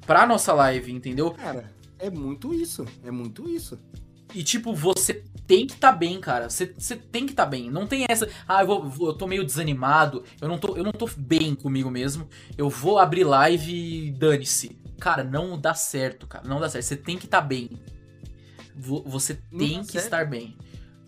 pra 0.07 0.27
nossa 0.27 0.53
live, 0.53 0.93
entendeu? 0.93 1.33
Cara, 1.33 1.75
é 1.99 2.09
muito 2.09 2.55
isso. 2.55 2.85
É 3.05 3.11
muito 3.11 3.49
isso. 3.49 3.79
E, 4.37 4.45
tipo, 4.45 4.75
você 4.75 5.25
tem 5.47 5.67
que 5.67 5.75
estar 5.75 5.93
tá 5.93 5.97
bem, 5.97 6.21
cara. 6.21 6.51
Você, 6.51 6.75
você 6.77 6.97
tem 6.97 7.25
que 7.25 7.33
estar 7.33 7.45
tá 7.45 7.51
bem. 7.51 7.71
Não 7.71 7.87
tem 7.87 8.05
essa. 8.09 8.29
Ah, 8.47 8.63
eu, 8.63 8.89
vou, 8.89 9.09
eu 9.09 9.15
tô 9.15 9.27
meio 9.27 9.45
desanimado. 9.45 10.25
Eu 10.41 10.49
não 10.49 10.59
tô, 10.59 10.77
eu 10.77 10.85
não 10.85 10.93
tô 10.93 11.09
bem 11.17 11.55
comigo 11.55 11.91
mesmo. 11.91 12.29
Eu 12.57 12.69
vou 12.69 12.99
abrir 12.99 13.25
live 13.25 13.73
e 13.73 14.11
dane-se. 14.13 14.79
Cara, 14.99 15.25
não 15.25 15.59
dá 15.59 15.75
certo, 15.75 16.27
cara. 16.27 16.49
Não 16.49 16.61
dá 16.61 16.69
certo. 16.69 16.85
Você 16.85 16.97
tem 16.97 17.19
que 17.19 17.25
estar 17.25 17.41
tá 17.41 17.47
bem. 17.47 17.71
Você 19.07 19.35
tem 19.57 19.81
que 19.81 19.93
certo. 19.93 20.05
estar 20.05 20.27
bem. 20.27 20.57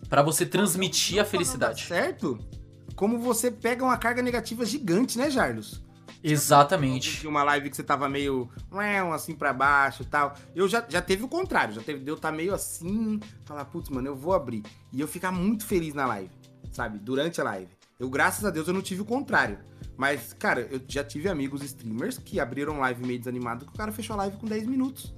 para 0.09 0.23
você 0.23 0.45
transmitir 0.45 1.21
a 1.21 1.25
felicidade. 1.25 1.83
Certo? 1.83 2.39
como 2.99 3.17
você 3.17 3.49
pega 3.49 3.81
uma 3.81 3.97
carga 3.97 4.21
negativa 4.21 4.65
gigante, 4.65 5.17
né, 5.17 5.29
Jarlos? 5.29 5.81
Exatamente. 6.23 7.25
Uma 7.25 7.43
live 7.43 7.69
que 7.69 7.75
você 7.75 7.83
tava 7.83 8.09
meio 8.09 8.49
assim 9.13 9.33
para 9.33 9.53
baixo 9.53 10.03
e 10.03 10.05
tal. 10.05 10.35
Eu 10.55 10.67
já, 10.67 10.85
já 10.87 11.01
teve 11.01 11.23
o 11.23 11.27
contrário, 11.27 11.73
já 11.73 11.81
teve 11.81 11.99
de 11.99 12.09
eu 12.09 12.15
estar 12.15 12.31
tá 12.31 12.35
meio 12.35 12.53
assim, 12.53 13.19
falar, 13.45 13.65
putz, 13.65 13.89
mano, 13.89 14.07
eu 14.07 14.15
vou 14.15 14.33
abrir. 14.33 14.63
E 14.91 14.99
eu 14.99 15.07
ficar 15.07 15.31
muito 15.31 15.65
feliz 15.65 15.93
na 15.93 16.05
live, 16.05 16.31
sabe? 16.71 16.99
Durante 16.99 17.39
a 17.39 17.43
live. 17.43 17.69
Eu, 17.99 18.09
graças 18.09 18.45
a 18.45 18.49
Deus, 18.49 18.67
eu 18.67 18.73
não 18.73 18.81
tive 18.81 19.01
o 19.01 19.05
contrário. 19.05 19.59
Mas, 19.97 20.33
cara, 20.33 20.61
eu 20.71 20.81
já 20.87 21.03
tive 21.03 21.27
amigos 21.27 21.61
streamers 21.63 22.17
que 22.17 22.39
abriram 22.39 22.79
live 22.79 23.05
meio 23.05 23.19
desanimado 23.19 23.65
que 23.65 23.71
o 23.71 23.75
cara 23.75 23.91
fechou 23.91 24.13
a 24.13 24.17
live 24.17 24.37
com 24.37 24.47
10 24.47 24.67
minutos. 24.67 25.13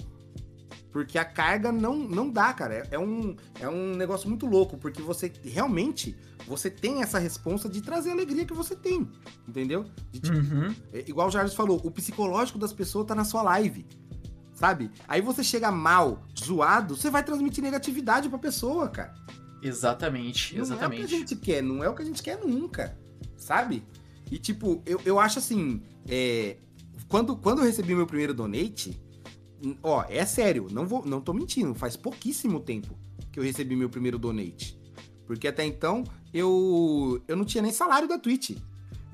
Porque 0.91 1.17
a 1.17 1.23
carga 1.23 1.71
não, 1.71 1.95
não 1.95 2.29
dá, 2.29 2.51
cara. 2.53 2.75
É, 2.75 2.95
é, 2.95 2.99
um, 2.99 3.35
é 3.59 3.69
um 3.69 3.95
negócio 3.95 4.27
muito 4.27 4.45
louco, 4.45 4.77
porque 4.77 5.01
você 5.01 5.31
realmente 5.43 6.17
você 6.47 6.69
tem 6.69 7.01
essa 7.01 7.19
responsa 7.19 7.69
de 7.69 7.81
trazer 7.81 8.09
a 8.09 8.13
alegria 8.13 8.45
que 8.45 8.53
você 8.53 8.75
tem, 8.75 9.07
entendeu? 9.47 9.85
De, 10.11 10.19
tipo, 10.19 10.37
uhum. 10.37 10.73
é, 10.93 11.03
igual 11.07 11.27
o 11.27 11.31
Jarvis 11.31 11.53
falou, 11.53 11.81
o 11.83 11.91
psicológico 11.91 12.59
das 12.59 12.73
pessoas 12.73 13.07
tá 13.07 13.15
na 13.15 13.23
sua 13.23 13.41
live, 13.41 13.85
sabe? 14.53 14.91
Aí 15.07 15.21
você 15.21 15.43
chega 15.43 15.71
mal, 15.71 16.23
zoado, 16.37 16.95
você 16.95 17.09
vai 17.09 17.23
transmitir 17.23 17.63
negatividade 17.63 18.29
pra 18.29 18.37
pessoa, 18.37 18.89
cara. 18.89 19.13
Exatamente, 19.61 20.55
não 20.55 20.63
exatamente. 20.63 20.99
Não 20.99 21.03
é 21.03 21.05
o 21.05 21.07
que 21.07 21.15
a 21.15 21.17
gente 21.17 21.35
quer, 21.35 21.61
não 21.61 21.83
é 21.83 21.89
o 21.89 21.93
que 21.93 22.01
a 22.01 22.05
gente 22.05 22.23
quer 22.23 22.39
nunca, 22.39 22.97
sabe? 23.37 23.83
E 24.31 24.37
tipo, 24.37 24.81
eu, 24.85 24.99
eu 25.05 25.19
acho 25.19 25.39
assim, 25.39 25.81
é, 26.07 26.57
quando, 27.07 27.35
quando 27.35 27.59
eu 27.59 27.65
recebi 27.65 27.93
meu 27.93 28.07
primeiro 28.07 28.33
donate 28.33 28.99
Ó, 29.83 30.03
é 30.09 30.25
sério, 30.25 30.67
não, 30.71 30.85
vou, 30.85 31.05
não 31.05 31.21
tô 31.21 31.33
mentindo, 31.33 31.73
faz 31.75 31.95
pouquíssimo 31.95 32.59
tempo 32.59 32.97
que 33.31 33.39
eu 33.39 33.43
recebi 33.43 33.75
meu 33.75 33.89
primeiro 33.89 34.17
donate. 34.17 34.77
Porque 35.25 35.47
até 35.47 35.65
então 35.65 36.03
eu, 36.33 37.21
eu 37.27 37.35
não 37.35 37.45
tinha 37.45 37.61
nem 37.61 37.71
salário 37.71 38.07
da 38.07 38.17
Twitch. 38.17 38.57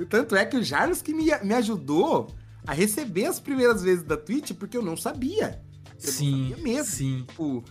Tanto 0.10 0.36
é 0.36 0.46
que 0.46 0.56
o 0.56 0.64
Jarlos 0.64 1.02
que 1.02 1.14
me, 1.14 1.26
me 1.44 1.54
ajudou 1.56 2.28
a 2.66 2.74
receber 2.74 3.26
as 3.26 3.40
primeiras 3.40 3.82
vezes 3.82 4.04
da 4.04 4.16
Twitch, 4.18 4.52
porque 4.54 4.78
eu 4.78 4.84
não 4.84 4.96
sabia. 4.96 5.62
Eu 6.04 6.12
sim, 6.12 6.32
não 6.32 6.50
sabia 6.50 6.64
mesmo. 6.64 6.86
Sim. 6.94 7.26
Tipo, 7.28 7.64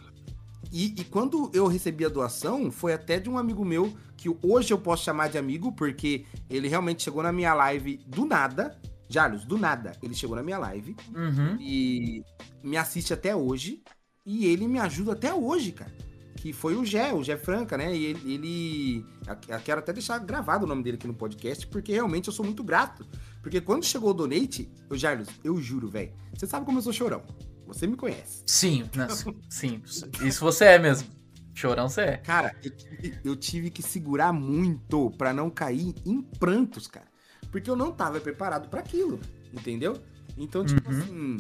e, 0.73 0.87
e, 0.87 1.05
quando 1.05 1.51
eu 1.55 1.67
recebi 1.67 2.05
a 2.05 2.09
doação, 2.09 2.71
foi 2.71 2.93
até 2.93 3.21
de 3.21 3.31
um 3.31 3.39
amigo 3.39 3.65
meu, 3.65 3.93
que 4.17 4.29
hoje 4.43 4.73
eu 4.73 4.79
posso 4.79 5.05
chamar 5.05 5.29
de 5.29 5.39
amigo, 5.39 5.71
porque 5.73 6.25
ele 6.51 6.67
realmente 6.67 7.03
chegou 7.03 7.23
na 7.23 7.33
minha 7.33 7.55
live 7.55 7.99
do 8.07 8.25
nada, 8.25 8.77
Jarlos, 9.09 9.45
do 9.45 9.57
nada, 9.57 9.93
ele 10.03 10.15
chegou 10.15 10.35
na 10.35 10.43
minha 10.43 10.59
live 10.59 10.97
Uhum. 11.15 11.57
e 11.61 12.25
me 12.63 12.77
assiste 12.77 13.13
até 13.13 13.37
hoje. 13.37 13.83
E 14.25 14.47
ele 14.47 14.67
me 14.67 14.81
ajuda 14.81 15.13
até 15.13 15.33
hoje, 15.33 15.71
cara. 15.71 15.93
Que 16.37 16.53
foi 16.53 16.77
o 16.77 16.85
Gé, 16.85 17.13
o 17.13 17.25
Gé 17.25 17.37
Franca, 17.37 17.77
né? 17.77 17.97
E 17.97 18.05
ele. 18.05 18.33
ele 18.35 19.07
eu 19.49 19.59
quero 19.61 19.81
até 19.81 19.93
deixar 19.93 20.19
gravado 20.19 20.65
o 20.65 20.69
nome 20.69 20.83
dele 20.83 20.97
aqui 20.97 21.07
no 21.07 21.15
podcast, 21.15 21.67
porque 21.67 21.93
realmente 21.93 22.29
eu 22.29 22.33
sou 22.33 22.45
muito 22.45 22.63
grato. 22.63 23.07
Porque 23.43 23.61
quando 23.61 23.85
chegou 23.85 24.11
o 24.11 24.15
donate, 24.15 24.71
o 24.91 24.97
Jarlos, 24.97 25.29
eu 25.43 25.57
juro, 25.61 25.89
velho. 25.89 26.13
Você 26.35 26.47
sabe 26.47 26.65
como 26.67 26.79
eu 26.79 26.83
sou 26.83 26.93
chorão. 26.93 27.23
Você 27.67 27.87
me 27.87 27.97
conhece. 27.97 28.43
Sim, 28.47 28.85
né, 28.95 29.09
sim. 29.49 29.83
Isso 30.23 30.41
você 30.45 30.65
é 30.67 30.79
mesmo. 30.79 31.09
Chorão 31.55 31.89
você 31.89 32.03
é. 32.03 32.17
Cara, 32.19 32.55
eu 32.63 32.71
tive, 32.71 33.19
eu 33.25 33.35
tive 33.37 33.71
que 33.71 33.83
segurar 33.83 34.33
muito 34.33 35.11
pra 35.17 35.33
não 35.33 35.49
cair 35.51 35.95
em 36.05 36.21
prantos, 36.21 36.87
cara. 36.87 37.07
Porque 37.51 37.71
eu 37.71 37.75
não 37.77 37.91
tava 37.91 38.21
preparado 38.21 38.69
pra 38.69 38.81
aquilo, 38.81 39.19
entendeu? 39.53 39.97
Então, 40.37 40.65
tipo 40.65 40.91
Uhum. 40.91 40.99
assim, 41.01 41.37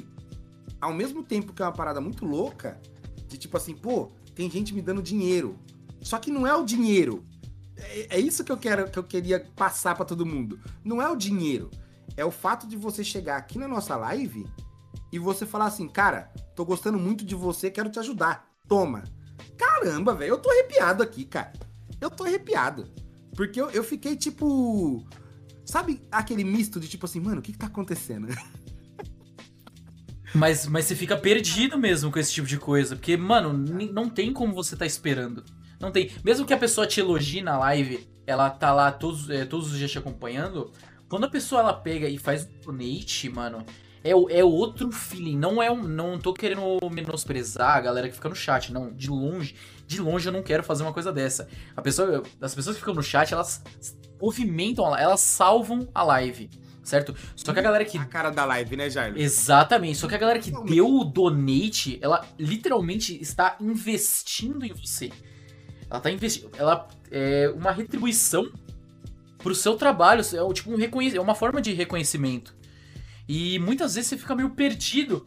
ao 0.80 0.92
mesmo 0.94 1.22
tempo 1.22 1.52
que 1.52 1.60
é 1.62 1.66
uma 1.66 1.72
parada 1.72 2.00
muito 2.00 2.24
louca, 2.24 2.80
de 3.28 3.36
tipo 3.36 3.56
assim, 3.58 3.74
pô, 3.74 4.10
tem 4.36 4.50
gente 4.50 4.74
me 4.74 4.82
dando 4.82 5.02
dinheiro. 5.02 5.58
Só 6.02 6.18
que 6.18 6.30
não 6.30 6.46
é 6.46 6.54
o 6.54 6.64
dinheiro. 6.64 7.24
É, 7.76 8.16
é 8.16 8.20
isso 8.20 8.44
que 8.44 8.52
eu 8.52 8.56
quero, 8.58 8.88
que 8.88 8.98
eu 8.98 9.02
queria 9.02 9.40
passar 9.56 9.96
pra 9.96 10.04
todo 10.04 10.26
mundo. 10.26 10.60
Não 10.84 11.00
é 11.00 11.08
o 11.08 11.16
dinheiro. 11.16 11.70
É 12.16 12.24
o 12.24 12.30
fato 12.30 12.66
de 12.66 12.76
você 12.76 13.02
chegar 13.02 13.38
aqui 13.38 13.58
na 13.58 13.66
nossa 13.66 13.96
live 13.96 14.46
e 15.10 15.18
você 15.18 15.46
falar 15.46 15.66
assim, 15.66 15.88
cara, 15.88 16.30
tô 16.54 16.64
gostando 16.64 16.98
muito 16.98 17.24
de 17.24 17.34
você, 17.34 17.70
quero 17.70 17.90
te 17.90 17.98
ajudar. 17.98 18.46
Toma. 18.68 19.04
Caramba, 19.56 20.14
velho, 20.14 20.34
eu 20.34 20.38
tô 20.38 20.50
arrepiado 20.50 21.02
aqui, 21.02 21.24
cara. 21.24 21.52
Eu 21.98 22.10
tô 22.10 22.24
arrepiado. 22.24 22.86
Porque 23.34 23.60
eu, 23.60 23.70
eu 23.70 23.82
fiquei 23.82 24.16
tipo. 24.16 25.02
Sabe 25.64 26.02
aquele 26.12 26.44
misto 26.44 26.78
de 26.78 26.88
tipo 26.88 27.06
assim, 27.06 27.20
mano, 27.20 27.38
o 27.38 27.42
que 27.42 27.52
que 27.52 27.58
tá 27.58 27.66
acontecendo? 27.66 28.28
Mas, 30.34 30.66
mas 30.66 30.84
você 30.84 30.94
fica 30.94 31.16
perdido 31.16 31.78
mesmo 31.78 32.10
com 32.10 32.18
esse 32.18 32.32
tipo 32.32 32.46
de 32.46 32.58
coisa. 32.58 32.96
Porque, 32.96 33.16
mano, 33.16 33.52
não 33.92 34.08
tem 34.08 34.32
como 34.32 34.52
você 34.52 34.76
tá 34.76 34.84
esperando. 34.84 35.44
Não 35.80 35.90
tem. 35.90 36.10
Mesmo 36.24 36.46
que 36.46 36.54
a 36.54 36.58
pessoa 36.58 36.86
te 36.86 37.00
elogie 37.00 37.42
na 37.42 37.58
live, 37.58 38.06
ela 38.26 38.50
tá 38.50 38.72
lá 38.72 38.90
todos, 38.90 39.30
é, 39.30 39.44
todos 39.44 39.72
os 39.72 39.78
dias 39.78 39.90
te 39.90 39.98
acompanhando. 39.98 40.72
Quando 41.08 41.24
a 41.24 41.30
pessoa 41.30 41.60
ela 41.60 41.72
pega 41.72 42.08
e 42.08 42.18
faz 42.18 42.44
um 42.44 42.72
donate, 42.72 43.28
mano, 43.28 43.64
é, 44.02 44.10
é 44.10 44.44
outro 44.44 44.90
feeling. 44.90 45.36
Não 45.36 45.62
é 45.62 45.70
um. 45.70 45.82
Não 45.82 46.18
tô 46.18 46.32
querendo 46.32 46.78
menosprezar 46.90 47.76
a 47.76 47.80
galera 47.80 48.08
que 48.08 48.14
fica 48.14 48.28
no 48.28 48.34
chat. 48.34 48.72
Não, 48.72 48.92
de 48.92 49.10
longe. 49.10 49.54
De 49.86 50.00
longe 50.00 50.28
eu 50.28 50.32
não 50.32 50.42
quero 50.42 50.62
fazer 50.62 50.82
uma 50.82 50.92
coisa 50.92 51.12
dessa. 51.12 51.48
A 51.76 51.82
pessoa, 51.82 52.22
as 52.40 52.54
pessoas 52.54 52.76
que 52.76 52.80
ficam 52.80 52.94
no 52.94 53.02
chat, 53.02 53.32
elas 53.32 53.62
movimentam, 54.20 54.96
elas 54.96 55.20
salvam 55.20 55.88
a 55.94 56.02
live. 56.02 56.50
Certo? 56.86 57.16
Só 57.34 57.52
que 57.52 57.58
a 57.58 57.62
galera 57.62 57.84
que 57.84 57.98
A 57.98 58.04
cara 58.04 58.30
da 58.30 58.44
live, 58.44 58.76
né, 58.76 58.88
Jairo? 58.88 59.18
Exatamente. 59.18 59.98
Só 59.98 60.06
que 60.06 60.14
a 60.14 60.18
galera 60.18 60.38
que 60.38 60.52
deu 60.52 60.88
o 60.88 61.04
donate, 61.04 61.98
ela 62.00 62.24
literalmente 62.38 63.20
está 63.20 63.56
investindo 63.60 64.64
em 64.64 64.72
você. 64.72 65.10
Ela 65.90 65.98
tá 65.98 66.12
investindo. 66.12 66.48
Ela 66.56 66.86
é 67.10 67.52
uma 67.56 67.72
retribuição 67.72 68.52
pro 69.38 69.52
seu 69.52 69.74
trabalho. 69.74 70.20
É 70.20 70.52
tipo 70.54 70.72
um 70.72 70.76
reconhec... 70.76 71.16
é 71.16 71.20
uma 71.20 71.34
forma 71.34 71.60
de 71.60 71.72
reconhecimento. 71.72 72.54
E 73.28 73.58
muitas 73.58 73.96
vezes 73.96 74.10
você 74.10 74.16
fica 74.16 74.36
meio 74.36 74.50
perdido. 74.50 75.26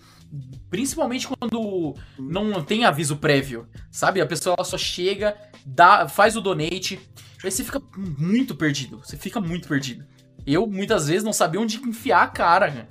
Principalmente 0.70 1.28
quando 1.28 1.94
não 2.18 2.64
tem 2.64 2.86
aviso 2.86 3.18
prévio. 3.18 3.68
Sabe? 3.92 4.22
A 4.22 4.26
pessoa 4.26 4.64
só 4.64 4.78
chega, 4.78 5.36
dá, 5.66 6.08
faz 6.08 6.38
o 6.38 6.42
donate. 6.42 6.98
Aí 7.44 7.52
você 7.52 7.66
fica 7.66 7.82
muito 7.98 8.56
perdido. 8.56 9.00
Você 9.00 9.18
fica 9.18 9.42
muito 9.42 9.68
perdido. 9.68 10.06
Eu, 10.54 10.66
muitas 10.68 11.08
vezes, 11.08 11.24
não 11.24 11.34
sabia 11.34 11.60
onde 11.62 11.78
enfiar 11.78 12.24
a 12.24 12.28
cara, 12.28 12.72
cara. 12.72 12.90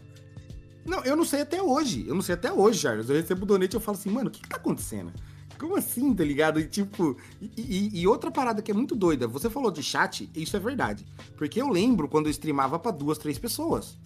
Não, 0.86 1.04
eu 1.04 1.16
não 1.16 1.24
sei 1.24 1.42
até 1.42 1.60
hoje. 1.62 2.06
Eu 2.06 2.14
não 2.14 2.22
sei 2.22 2.34
até 2.34 2.52
hoje, 2.52 2.78
Jarvis. 2.80 3.08
Eu 3.10 3.16
recebo 3.16 3.44
donate 3.44 3.74
e 3.74 3.76
eu 3.76 3.80
falo 3.80 3.98
assim, 3.98 4.10
mano, 4.10 4.28
o 4.28 4.30
que 4.30 4.40
que 4.40 4.48
tá 4.48 4.56
acontecendo? 4.56 5.12
Como 5.58 5.76
assim, 5.76 6.14
tá 6.14 6.22
ligado? 6.24 6.60
E 6.60 6.66
tipo, 6.68 7.16
e, 7.40 7.50
e- 7.56 8.00
e 8.00 8.06
outra 8.06 8.30
parada 8.30 8.62
que 8.62 8.70
é 8.70 8.74
muito 8.74 8.94
doida, 8.94 9.26
você 9.26 9.50
falou 9.50 9.72
de 9.72 9.82
chat, 9.82 10.30
isso 10.34 10.56
é 10.56 10.60
verdade. 10.60 11.04
Porque 11.36 11.60
eu 11.60 11.68
lembro 11.68 12.08
quando 12.08 12.26
eu 12.26 12.30
streamava 12.30 12.78
pra 12.78 12.92
duas, 12.92 13.18
três 13.18 13.38
pessoas. 13.38 13.98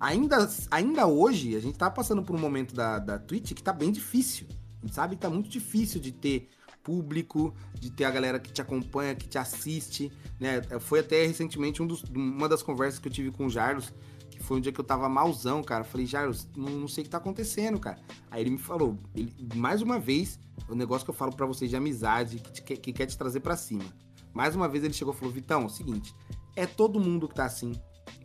Ainda, 0.00 0.48
ainda 0.70 1.06
hoje, 1.06 1.54
a 1.56 1.60
gente 1.60 1.76
tá 1.78 1.90
passando 1.90 2.22
por 2.22 2.34
um 2.34 2.38
momento 2.38 2.74
da, 2.74 2.98
da 2.98 3.18
Twitch 3.18 3.52
que 3.52 3.62
tá 3.62 3.72
bem 3.72 3.92
difícil. 3.92 4.46
A 4.82 4.86
gente 4.86 4.94
sabe 4.94 5.14
que 5.14 5.22
tá 5.22 5.30
muito 5.30 5.48
difícil 5.48 6.00
de 6.00 6.10
ter 6.10 6.48
público, 6.84 7.52
de 7.80 7.90
ter 7.90 8.04
a 8.04 8.10
galera 8.10 8.38
que 8.38 8.52
te 8.52 8.60
acompanha, 8.62 9.14
que 9.14 9.26
te 9.26 9.38
assiste, 9.38 10.12
né? 10.38 10.62
Foi 10.78 11.00
até 11.00 11.26
recentemente 11.26 11.82
um 11.82 11.86
dos- 11.86 12.02
uma 12.14 12.48
das 12.48 12.62
conversas 12.62 13.00
que 13.00 13.08
eu 13.08 13.12
tive 13.12 13.30
com 13.32 13.46
o 13.46 13.50
Jarlos, 13.50 13.92
que 14.30 14.40
foi 14.42 14.58
um 14.58 14.60
dia 14.60 14.70
que 14.72 14.78
eu 14.80 14.84
tava 14.84 15.08
malzão, 15.08 15.62
cara. 15.62 15.82
Falei, 15.82 16.06
Jarlos, 16.06 16.46
não, 16.56 16.68
não 16.70 16.88
sei 16.88 17.02
o 17.02 17.04
que 17.04 17.10
tá 17.10 17.18
acontecendo, 17.18 17.80
cara. 17.80 17.98
Aí 18.30 18.42
ele 18.42 18.50
me 18.50 18.58
falou, 18.58 18.98
ele- 19.14 19.34
mais 19.54 19.80
uma 19.82 19.98
vez, 19.98 20.38
o 20.68 20.74
negócio 20.74 21.04
que 21.04 21.10
eu 21.10 21.14
falo 21.14 21.32
pra 21.34 21.46
vocês 21.46 21.70
de 21.70 21.76
amizade, 21.76 22.38
que, 22.38 22.52
te- 22.52 22.62
que- 22.62 22.76
que 22.76 22.92
quer 22.92 23.06
te 23.06 23.16
trazer 23.16 23.40
pra 23.40 23.56
cima. 23.56 23.84
Mais 24.32 24.54
uma 24.54 24.68
vez 24.68 24.84
ele 24.84 24.92
chegou 24.92 25.14
e 25.14 25.16
falou, 25.16 25.32
Vitão, 25.32 25.62
é 25.62 25.66
o 25.66 25.68
seguinte, 25.68 26.14
é 26.54 26.66
todo 26.66 27.00
mundo 27.00 27.28
que 27.28 27.34
tá 27.34 27.44
assim. 27.46 27.72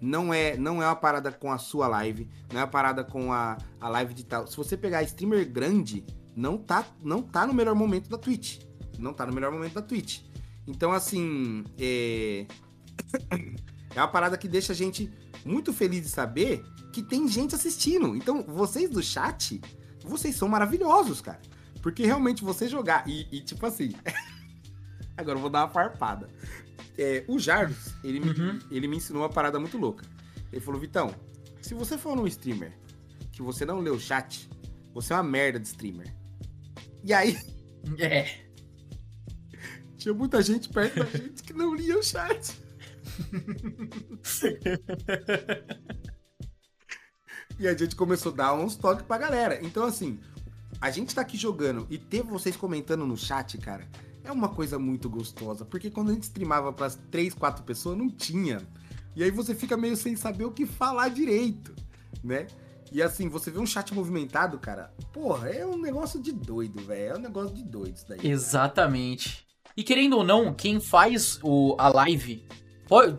Não 0.01 0.33
é, 0.33 0.57
não 0.57 0.81
é 0.81 0.85
uma 0.85 0.95
parada 0.95 1.31
com 1.31 1.51
a 1.51 1.57
sua 1.57 1.87
live, 1.87 2.29
não 2.51 2.59
é 2.59 2.63
uma 2.63 2.69
parada 2.69 3.03
com 3.03 3.31
a, 3.33 3.57
a 3.79 3.89
live 3.89 4.13
de 4.13 4.25
tal. 4.25 4.47
Se 4.47 4.55
você 4.57 4.75
pegar 4.77 5.03
streamer 5.03 5.49
grande, 5.49 6.05
não 6.39 6.57
tá, 6.57 6.85
não 7.03 7.21
tá 7.21 7.45
no 7.45 7.53
melhor 7.53 7.75
momento 7.75 8.09
da 8.09 8.17
Twitch. 8.17 8.59
Não 8.97 9.13
tá 9.13 9.25
no 9.25 9.33
melhor 9.33 9.51
momento 9.51 9.73
da 9.73 9.81
Twitch. 9.81 10.21
Então, 10.65 10.91
assim, 10.93 11.65
é... 11.77 12.45
é 13.93 13.99
uma 14.01 14.07
parada 14.07 14.37
que 14.37 14.47
deixa 14.47 14.71
a 14.71 14.75
gente 14.75 15.11
muito 15.43 15.73
feliz 15.73 16.03
de 16.03 16.09
saber 16.09 16.63
que 16.93 17.03
tem 17.03 17.27
gente 17.27 17.55
assistindo. 17.55 18.15
Então, 18.15 18.43
vocês 18.43 18.89
do 18.89 19.03
chat, 19.03 19.59
vocês 20.03 20.35
são 20.35 20.47
maravilhosos, 20.47 21.19
cara. 21.19 21.41
Porque 21.81 22.05
realmente 22.05 22.43
você 22.43 22.67
jogar 22.69 23.07
e, 23.07 23.27
e, 23.31 23.41
tipo 23.41 23.65
assim. 23.65 23.91
Agora 25.17 25.37
eu 25.37 25.41
vou 25.41 25.49
dar 25.49 25.63
uma 25.63 25.69
farpada. 25.69 26.29
É, 26.97 27.23
o 27.27 27.37
Jarvis, 27.37 27.93
ele, 28.03 28.19
me- 28.21 28.29
Uhum. 28.31 28.59
ele 28.71 28.87
me 28.87 28.97
ensinou 28.97 29.23
uma 29.23 29.29
parada 29.29 29.59
muito 29.59 29.77
louca. 29.77 30.05
Ele 30.51 30.61
falou: 30.61 30.79
Vitão, 30.79 31.13
se 31.61 31.73
você 31.73 31.97
for 31.97 32.15
num 32.15 32.27
streamer 32.27 32.77
que 33.31 33.41
você 33.41 33.65
não 33.65 33.79
lê 33.79 33.89
o 33.89 33.99
chat, 33.99 34.49
você 34.93 35.13
é 35.13 35.15
uma 35.17 35.23
merda 35.23 35.59
de 35.59 35.67
streamer. 35.67 36.13
E 37.03 37.13
aí, 37.13 37.37
É. 37.99 38.27
tinha 39.97 40.13
muita 40.13 40.41
gente 40.41 40.69
perto 40.69 40.99
da 40.99 41.05
gente 41.05 41.43
que 41.43 41.53
não 41.53 41.73
lia 41.73 41.97
o 41.97 42.03
chat. 42.03 42.53
E 47.59 47.67
a 47.67 47.73
gente 47.75 47.95
começou 47.95 48.31
a 48.31 48.35
dar 48.35 48.53
uns 48.53 48.75
toques 48.75 49.05
pra 49.05 49.17
galera. 49.17 49.59
Então, 49.65 49.83
assim, 49.83 50.19
a 50.79 50.89
gente 50.91 51.13
tá 51.13 51.21
aqui 51.21 51.37
jogando 51.37 51.85
e 51.89 51.97
ter 51.97 52.21
vocês 52.23 52.55
comentando 52.55 53.05
no 53.05 53.17
chat, 53.17 53.57
cara, 53.57 53.87
é 54.23 54.31
uma 54.31 54.49
coisa 54.49 54.79
muito 54.79 55.09
gostosa. 55.09 55.65
Porque 55.65 55.89
quando 55.89 56.11
a 56.11 56.13
gente 56.13 56.23
streamava 56.23 56.71
pras 56.71 56.97
3, 57.11 57.33
4 57.33 57.63
pessoas, 57.63 57.97
não 57.97 58.09
tinha. 58.09 58.61
E 59.15 59.23
aí 59.23 59.31
você 59.31 59.53
fica 59.53 59.75
meio 59.75 59.97
sem 59.97 60.15
saber 60.15 60.45
o 60.45 60.51
que 60.51 60.65
falar 60.65 61.09
direito, 61.09 61.73
né? 62.23 62.47
E 62.91 63.01
assim, 63.01 63.29
você 63.29 63.51
vê 63.51 63.59
um 63.59 63.65
chat 63.65 63.93
movimentado, 63.93 64.57
cara, 64.57 64.91
porra, 65.13 65.49
é 65.49 65.65
um 65.65 65.77
negócio 65.77 66.21
de 66.21 66.31
doido, 66.31 66.81
velho. 66.83 67.13
É 67.13 67.17
um 67.17 67.21
negócio 67.21 67.53
de 67.55 67.63
doido 67.63 67.95
isso 67.95 68.05
daí. 68.07 68.17
cara. 68.17 68.29
Exatamente. 68.29 69.45
E 69.77 69.83
querendo 69.83 70.17
ou 70.17 70.23
não, 70.23 70.53
quem 70.53 70.79
faz 70.79 71.39
o, 71.43 71.75
a 71.77 71.87
live. 71.89 72.43
Pode, 72.87 73.17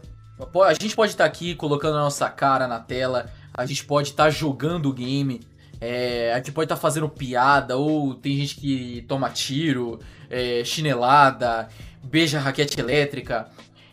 po- 0.52 0.62
a 0.62 0.74
gente 0.74 0.94
pode 0.96 1.12
estar 1.12 1.24
aqui 1.24 1.54
colocando 1.54 1.96
a 1.96 2.00
nossa 2.00 2.28
cara 2.28 2.66
na 2.66 2.80
tela, 2.80 3.30
a 3.54 3.64
gente 3.64 3.84
pode 3.84 4.08
estar 4.10 4.28
jogando 4.30 4.88
o 4.90 4.92
game, 4.92 5.40
é, 5.80 6.32
a 6.32 6.36
gente 6.38 6.52
pode 6.52 6.66
estar 6.66 6.76
fazendo 6.76 7.08
piada, 7.08 7.76
ou 7.76 8.14
tem 8.14 8.36
gente 8.36 8.56
que 8.56 9.02
toma 9.08 9.30
tiro, 9.30 9.98
é, 10.28 10.62
chinelada, 10.64 11.68
beija 12.02 12.40
raquete 12.40 12.78
elétrica, 12.80 13.48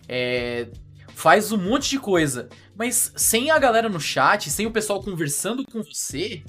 é, 0.09 0.67
faz 1.17 1.51
um 1.51 1.57
monte 1.57 1.89
de 1.89 1.99
coisa. 1.99 2.47
Mas 2.75 3.11
sem 3.15 3.49
a 3.49 3.57
galera 3.57 3.89
no 3.89 3.99
chat, 3.99 4.51
sem 4.51 4.67
o 4.67 4.71
pessoal 4.71 5.01
conversando 5.01 5.65
com 5.65 5.81
você, 5.81 6.43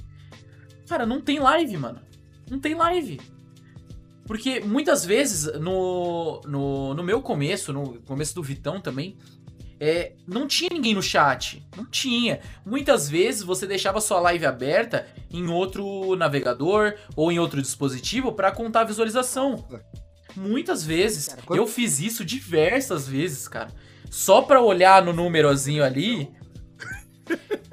cara, 0.87 1.07
não 1.07 1.22
tem 1.22 1.38
live, 1.38 1.74
mano. 1.78 2.00
Não 2.50 2.61
tem 2.61 2.74
live. 2.74 3.18
Porque 4.26 4.61
muitas 4.61 5.07
vezes, 5.07 5.50
no, 5.58 6.42
no, 6.44 6.92
no 6.92 7.02
meu 7.02 7.23
começo, 7.23 7.73
no 7.73 7.98
começo 8.02 8.35
do 8.35 8.42
Vitão 8.42 8.79
também, 8.79 9.16
é, 9.81 10.12
não 10.27 10.46
tinha 10.46 10.69
ninguém 10.71 10.92
no 10.92 11.02
chat. 11.02 11.66
Não 11.75 11.87
tinha. 11.87 12.40
Muitas 12.66 13.08
vezes 13.08 13.42
você 13.42 13.66
deixava 13.66 14.02
sua 14.02 14.21
live 14.21 14.44
aberta 14.44 15.06
em 15.31 15.48
outro 15.48 16.14
navegador 16.14 16.92
ou 17.16 17.33
em 17.33 17.38
outro 17.38 17.62
dispositivo 17.62 18.33
para 18.33 18.52
contar 18.52 18.83
a 18.83 18.85
visualização. 18.85 19.66
Muitas 20.37 20.85
vezes. 20.85 21.29
Cara, 21.29 21.40
quando- 21.46 21.58
Eu 21.58 21.66
fiz 21.66 22.00
isso 22.00 22.23
diversas 22.23 23.08
vezes, 23.08 23.48
cara. 23.48 23.73
Só 24.11 24.42
pra 24.42 24.61
olhar 24.61 25.04
no 25.04 25.13
númerozinho 25.13 25.85
ali. 25.85 26.31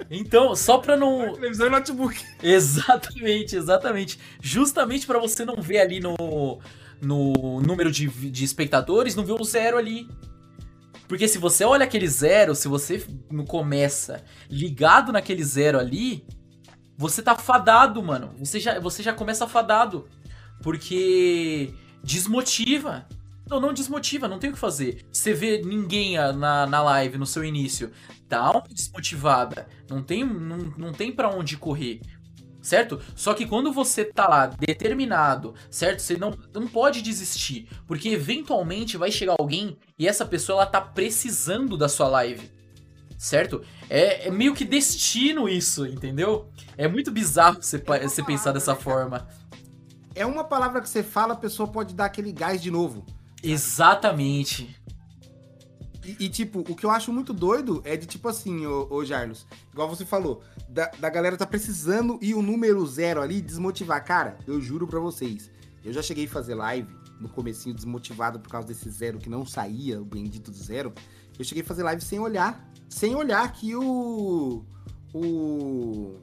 Então, 0.09 0.55
só 0.55 0.77
pra 0.77 0.95
não. 0.95 1.33
Televisão 1.33 1.67
e 1.67 1.69
notebook. 1.69 2.23
Exatamente, 2.43 3.55
exatamente. 3.55 4.19
Justamente 4.41 5.07
pra 5.07 5.19
você 5.19 5.43
não 5.45 5.55
ver 5.61 5.79
ali 5.79 5.99
no, 5.99 6.59
no 7.01 7.61
número 7.61 7.91
de, 7.91 8.07
de 8.07 8.43
espectadores, 8.43 9.15
não 9.15 9.25
ver 9.25 9.33
o 9.33 9.43
zero 9.43 9.77
ali. 9.77 10.07
Porque 11.07 11.27
se 11.27 11.37
você 11.37 11.63
olha 11.63 11.83
aquele 11.83 12.07
zero, 12.07 12.55
se 12.55 12.67
você 12.67 13.05
não 13.31 13.45
começa 13.45 14.23
ligado 14.49 15.11
naquele 15.11 15.43
zero 15.43 15.79
ali, 15.79 16.25
você 16.97 17.21
tá 17.21 17.35
fadado, 17.35 18.01
mano. 18.01 18.33
Você 18.39 18.59
já, 18.59 18.79
você 18.79 19.03
já 19.03 19.13
começa 19.13 19.47
fadado. 19.47 20.07
Porque 20.61 21.73
desmotiva. 22.03 23.07
Não, 23.49 23.59
não 23.59 23.73
desmotiva, 23.73 24.27
não 24.27 24.39
tem 24.39 24.49
o 24.49 24.53
que 24.53 24.59
fazer. 24.59 25.05
Você 25.11 25.33
vê 25.33 25.61
ninguém 25.61 26.15
na, 26.15 26.65
na 26.65 26.81
live 26.81 27.17
no 27.17 27.25
seu 27.25 27.43
início, 27.43 27.91
tá 28.27 28.51
uma 28.51 28.61
desmotivada. 28.61 29.67
Não 29.89 30.01
tem, 30.01 30.23
não, 30.23 30.57
não 30.77 30.91
tem 30.91 31.11
para 31.11 31.29
onde 31.29 31.57
correr 31.57 32.01
certo? 32.65 32.99
Só 33.15 33.33
que 33.33 33.45
quando 33.45 33.71
você 33.71 34.03
tá 34.03 34.27
lá 34.27 34.47
determinado, 34.47 35.53
certo? 35.69 36.01
Você 36.01 36.17
não, 36.17 36.35
não 36.51 36.67
pode 36.67 37.01
desistir, 37.01 37.69
porque 37.87 38.09
eventualmente 38.09 38.97
vai 38.97 39.11
chegar 39.11 39.35
alguém 39.37 39.77
e 39.97 40.07
essa 40.07 40.25
pessoa 40.25 40.61
ela 40.61 40.65
tá 40.65 40.81
precisando 40.81 41.77
da 41.77 41.87
sua 41.87 42.07
live, 42.07 42.51
certo? 43.17 43.61
É, 43.87 44.27
é 44.27 44.31
meio 44.31 44.55
que 44.55 44.65
destino 44.65 45.47
isso, 45.47 45.85
entendeu? 45.85 46.49
É 46.75 46.87
muito 46.87 47.11
bizarro 47.11 47.61
você, 47.61 47.77
é 47.77 48.07
você 48.07 48.23
pensar 48.23 48.51
dessa 48.51 48.73
né, 48.73 48.79
forma. 48.79 49.27
É 50.15 50.25
uma 50.25 50.43
palavra 50.43 50.81
que 50.81 50.89
você 50.89 51.03
fala, 51.03 51.33
a 51.33 51.37
pessoa 51.37 51.67
pode 51.67 51.93
dar 51.93 52.05
aquele 52.05 52.31
gás 52.31 52.61
de 52.61 52.71
novo. 52.71 53.05
Exatamente. 53.45 54.75
E, 56.03 56.25
e, 56.25 56.29
tipo, 56.29 56.59
o 56.59 56.75
que 56.75 56.85
eu 56.85 56.91
acho 56.91 57.11
muito 57.11 57.33
doido 57.33 57.81
é 57.83 57.95
de 57.97 58.05
tipo 58.05 58.27
assim, 58.27 58.65
ô, 58.65 58.87
ô 58.91 59.03
Jarlos, 59.03 59.45
igual 59.71 59.89
você 59.89 60.05
falou, 60.05 60.43
da, 60.69 60.87
da 60.99 61.09
galera 61.09 61.35
tá 61.35 61.45
precisando 61.45 62.19
e 62.21 62.33
o 62.33 62.41
número 62.41 62.85
zero 62.85 63.21
ali 63.21 63.41
desmotivar. 63.41 64.03
Cara, 64.05 64.37
eu 64.45 64.61
juro 64.61 64.87
pra 64.87 64.99
vocês, 64.99 65.49
eu 65.83 65.91
já 65.91 66.01
cheguei 66.01 66.25
a 66.25 66.29
fazer 66.29 66.55
live 66.55 66.93
no 67.19 67.29
comecinho 67.29 67.73
desmotivado 67.73 68.39
por 68.39 68.49
causa 68.49 68.67
desse 68.67 68.89
zero 68.89 69.17
que 69.17 69.29
não 69.29 69.45
saía, 69.45 70.01
o 70.01 70.05
bendito 70.05 70.51
do 70.51 70.57
zero. 70.57 70.93
Eu 71.37 71.45
cheguei 71.45 71.63
a 71.63 71.65
fazer 71.65 71.83
live 71.83 72.01
sem 72.01 72.19
olhar, 72.19 72.71
sem 72.89 73.15
olhar 73.15 73.51
que 73.51 73.75
o. 73.75 74.63
O. 75.13 76.19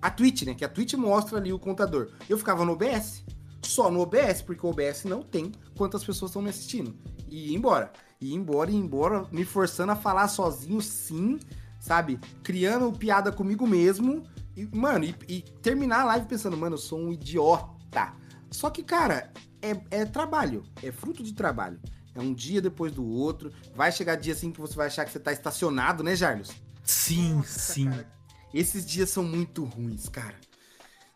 A 0.00 0.10
Twitch, 0.10 0.42
né? 0.42 0.54
Que 0.54 0.64
a 0.64 0.68
Twitch 0.68 0.94
mostra 0.94 1.38
ali 1.38 1.52
o 1.52 1.58
contador. 1.58 2.10
Eu 2.28 2.36
ficava 2.36 2.64
no 2.64 2.72
OBS. 2.72 3.24
Só 3.62 3.90
no 3.90 4.00
OBS, 4.00 4.42
porque 4.42 4.66
o 4.66 4.70
OBS 4.70 5.04
não 5.04 5.22
tem 5.22 5.50
quantas 5.76 6.04
pessoas 6.04 6.30
estão 6.30 6.42
me 6.42 6.50
assistindo. 6.50 6.94
E 7.28 7.50
ia 7.50 7.56
embora 7.56 7.92
e 8.24 8.32
ir 8.32 8.34
embora 8.34 8.70
e 8.70 8.74
ir 8.74 8.78
embora, 8.78 9.26
me 9.30 9.44
forçando 9.44 9.92
a 9.92 9.96
falar 9.96 10.28
sozinho, 10.28 10.80
sim, 10.80 11.38
sabe? 11.78 12.18
Criando 12.42 12.90
piada 12.92 13.30
comigo 13.30 13.66
mesmo. 13.66 14.24
E, 14.56 14.64
mano, 14.74 15.04
e, 15.04 15.14
e 15.28 15.42
terminar 15.42 16.00
a 16.00 16.04
live 16.04 16.26
pensando, 16.26 16.56
mano, 16.56 16.74
eu 16.74 16.80
sou 16.80 16.98
um 16.98 17.12
idiota. 17.12 18.14
Só 18.50 18.70
que, 18.70 18.82
cara, 18.82 19.32
é, 19.60 19.78
é 19.90 20.04
trabalho, 20.04 20.64
é 20.82 20.90
fruto 20.90 21.22
de 21.22 21.34
trabalho. 21.34 21.78
É 22.14 22.20
um 22.20 22.32
dia 22.32 22.62
depois 22.62 22.92
do 22.92 23.04
outro. 23.04 23.52
Vai 23.74 23.90
chegar 23.90 24.14
dia 24.14 24.32
assim 24.32 24.50
que 24.50 24.60
você 24.60 24.74
vai 24.74 24.86
achar 24.86 25.04
que 25.04 25.10
você 25.10 25.18
tá 25.18 25.32
estacionado, 25.32 26.02
né, 26.02 26.14
Jarlos? 26.14 26.50
Sim, 26.84 27.34
Nossa, 27.34 27.72
sim. 27.72 27.90
Cara, 27.90 28.08
esses 28.52 28.86
dias 28.86 29.10
são 29.10 29.24
muito 29.24 29.64
ruins, 29.64 30.08
cara 30.08 30.36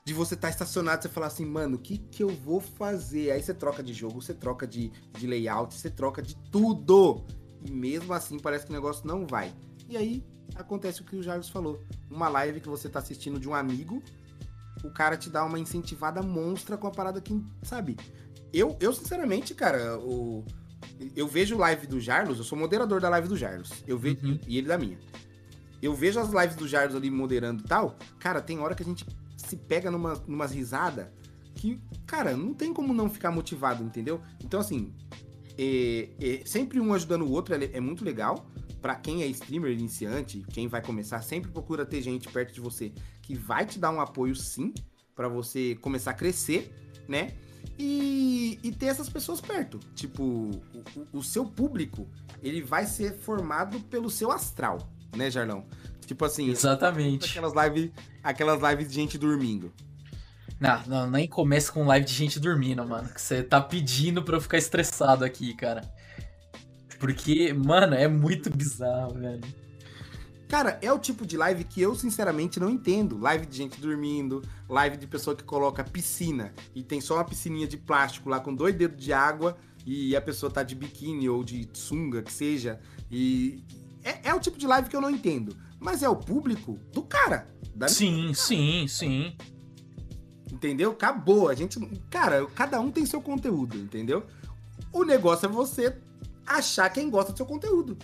de 0.09 0.14
você 0.14 0.32
estar 0.32 0.48
tá 0.48 0.52
estacionado, 0.52 1.02
você 1.02 1.09
falar 1.11 1.26
assim, 1.26 1.44
mano, 1.44 1.76
o 1.76 1.78
que 1.78 1.98
que 1.98 2.22
eu 2.22 2.30
vou 2.30 2.61
fazer? 2.61 3.30
Aí 3.30 3.42
você 3.42 3.52
troca 3.52 3.82
de 3.82 3.92
jogo, 3.92 4.22
você 4.22 4.32
troca 4.32 4.66
de, 4.66 4.90
de 5.12 5.26
layout, 5.26 5.74
você 5.74 5.90
troca 5.90 6.22
de 6.22 6.34
tudo. 6.50 7.26
E 7.62 7.70
mesmo 7.70 8.14
assim 8.14 8.38
parece 8.38 8.64
que 8.64 8.70
o 8.70 8.74
negócio 8.74 9.06
não 9.06 9.26
vai. 9.26 9.52
E 9.86 9.98
aí 9.98 10.24
acontece 10.54 11.02
o 11.02 11.04
que 11.04 11.14
o 11.14 11.22
Jarvis 11.22 11.50
falou. 11.50 11.84
Uma 12.11 12.26
live 12.30 12.59
que 12.59 12.70
você 12.70 12.88
tá 12.88 13.00
assistindo 13.00 13.38
de 13.38 13.46
um 13.46 13.54
amigo, 13.54 14.02
o 14.82 14.90
cara 14.90 15.14
te 15.14 15.28
dá 15.28 15.44
uma 15.44 15.59
incentivada 15.59 16.22
monstra 16.22 16.78
com 16.78 16.86
a 16.86 16.90
parada 16.90 17.20
que, 17.20 17.44
sabe? 17.62 17.94
Eu, 18.50 18.78
eu 18.80 18.94
sinceramente, 18.94 19.54
cara, 19.54 19.98
o, 19.98 20.42
eu 21.14 21.28
vejo 21.28 21.59
live 21.59 21.86
do 21.86 22.00
Jarlos, 22.00 22.38
eu 22.38 22.44
sou 22.44 22.56
moderador 22.56 22.98
da 22.98 23.11
live 23.11 23.28
do 23.28 23.36
Jarlos. 23.36 23.84
Eu 23.86 23.98
vejo, 23.98 24.26
uhum. 24.26 24.40
e 24.46 24.56
ele 24.56 24.68
da 24.68 24.78
minha. 24.78 24.98
Eu 25.82 25.94
vejo 25.94 26.18
as 26.18 26.30
lives 26.30 26.56
do 26.56 26.66
Jarlos 26.66 26.96
ali 26.96 27.11
moderando 27.11 27.62
e 27.62 27.66
tal. 27.66 27.98
Cara, 28.18 28.40
tem 28.40 28.59
hora 28.59 28.74
que 28.74 28.82
a 28.82 28.86
gente 28.86 29.04
se 29.39 29.57
pega 29.57 29.91
numa, 29.91 30.14
numas 30.26 30.53
risadas 30.53 31.07
que, 31.55 31.80
cara, 32.07 32.36
não 32.36 32.53
tem 32.53 32.72
como 32.72 32.93
não 32.93 33.09
ficar 33.09 33.30
motivado, 33.30 33.82
entendeu? 33.82 34.20
Então, 34.45 34.61
assim, 34.61 34.93
é, 35.57 36.11
é, 36.20 36.43
sempre 36.45 36.78
um 36.78 36.93
ajudando 36.93 37.22
o 37.22 37.30
outro 37.30 37.55
é, 37.55 37.64
é 37.72 37.80
muito 37.80 38.05
legal. 38.05 38.47
para 38.80 38.95
quem 38.95 39.22
é 39.22 39.26
streamer 39.26 39.72
iniciante, 39.72 40.45
quem 40.53 40.68
vai 40.68 40.80
começar, 40.80 41.20
sempre 41.22 41.51
procura 41.51 41.84
ter 41.84 42.01
gente 42.01 42.28
perto 42.28 42.55
de 42.55 42.61
você 42.61 42.93
que 43.22 43.34
vai 43.34 43.66
te 43.66 43.78
dar 43.78 43.91
um 43.91 44.01
apoio 44.01 44.36
sim, 44.36 44.72
para 45.16 45.28
você 45.28 45.74
começar 45.80 46.12
a 46.12 46.14
crescer, 46.14 46.72
né? 47.09 47.34
E, 47.76 48.59
e 48.62 48.70
ter 48.70 48.86
essas 48.86 49.09
pessoas 49.09 49.41
perto. 49.41 49.80
Tipo, 49.95 50.22
o, 50.22 51.18
o 51.18 51.22
seu 51.24 51.45
público, 51.45 52.09
ele 52.41 52.62
vai 52.62 52.86
ser 52.86 53.14
formado 53.14 53.80
pelo 53.80 54.09
seu 54.09 54.30
astral, 54.30 54.78
né, 55.16 55.28
Jarlão? 55.28 55.66
Tipo 56.09 56.24
assim. 56.24 56.48
Exatamente. 56.48 57.28
Aquelas 57.38 57.52
lives, 57.52 57.90
aquelas 58.24 58.62
lives 58.62 58.88
de 58.88 58.94
gente 58.94 59.18
dormindo. 59.18 59.70
Não, 60.59 60.82
não, 60.86 61.11
nem 61.11 61.28
começa 61.28 61.70
com 61.70 61.84
live 61.84 62.06
de 62.06 62.14
gente 62.14 62.40
dormindo, 62.40 62.84
mano. 62.84 63.11
Que 63.11 63.20
você 63.20 63.42
tá 63.42 63.61
pedindo 63.61 64.22
pra 64.22 64.36
eu 64.36 64.40
ficar 64.40 64.56
estressado 64.56 65.22
aqui, 65.22 65.54
cara. 65.54 65.82
Porque, 66.98 67.52
mano, 67.52 67.94
é 67.94 68.09
muito 68.09 68.48
bizarro, 68.50 69.14
velho. 69.20 69.42
Cara, 70.48 70.78
é 70.80 70.90
o 70.90 70.98
tipo 70.98 71.26
de 71.26 71.36
live 71.36 71.62
que 71.62 71.82
eu 71.82 71.94
sinceramente 71.94 72.59
não 72.59 72.70
entendo. 72.70 73.18
Live 73.18 73.44
de 73.44 73.54
gente 73.54 73.78
dormindo, 73.78 74.42
live 74.66 74.96
de 74.96 75.06
pessoa 75.06 75.36
que 75.36 75.44
coloca 75.44 75.84
piscina 75.84 76.54
e 76.74 76.82
tem 76.82 77.02
só 77.02 77.16
uma 77.16 77.24
piscininha 77.24 77.68
de 77.68 77.76
plástico 77.76 78.30
lá 78.30 78.40
com 78.40 78.54
dois 78.54 78.74
dedos 78.74 78.98
de 78.98 79.12
água 79.12 79.59
e 79.84 80.16
a 80.16 80.22
pessoa 80.22 80.50
tá 80.50 80.62
de 80.62 80.74
biquíni 80.74 81.28
ou 81.28 81.44
de 81.44 81.68
sunga, 81.74 82.22
que 82.22 82.32
seja. 82.32 82.80
E 83.11 83.62
é, 84.02 84.30
é 84.30 84.34
o 84.34 84.40
tipo 84.40 84.56
de 84.56 84.66
live 84.66 84.88
que 84.88 84.96
eu 84.96 85.02
não 85.02 85.11
entendo 85.11 85.54
mas 85.81 86.03
é 86.03 86.09
o 86.09 86.16
público 86.16 86.79
do 86.93 87.03
cara. 87.03 87.49
sim, 87.87 88.33
sim, 88.35 88.87
sim. 88.89 89.37
Entendeu? 90.53 90.91
Acabou. 90.91 91.49
A 91.49 91.55
gente. 91.55 91.79
Cara, 92.11 92.47
cada 92.47 92.81
um 92.81 92.91
tem 92.91 93.07
seu 93.07 93.20
conteúdo, 93.20 93.76
entendeu? 93.76 94.26
O 94.93 95.05
negócio 95.05 95.47
é 95.47 95.49
você 95.49 95.97
achar 96.47 96.89
quem 96.91 97.11
gosta 97.11 97.33
do 97.33 97.37
seu 97.37 97.47
conteúdo. 97.47 97.97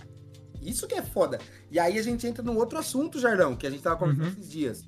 Isso 0.60 0.86
que 0.86 0.94
é 0.94 1.02
foda. 1.02 1.38
E 1.70 1.78
aí 1.78 1.98
a 1.98 2.02
gente 2.02 2.26
entra 2.26 2.42
num 2.42 2.56
outro 2.56 2.78
assunto, 2.78 3.18
Jardão, 3.18 3.54
que 3.56 3.66
a 3.66 3.70
gente 3.70 3.82
tava 3.82 3.96
conversando 3.96 4.26
uhum. 4.26 4.32
esses 4.32 4.50
dias. 4.50 4.84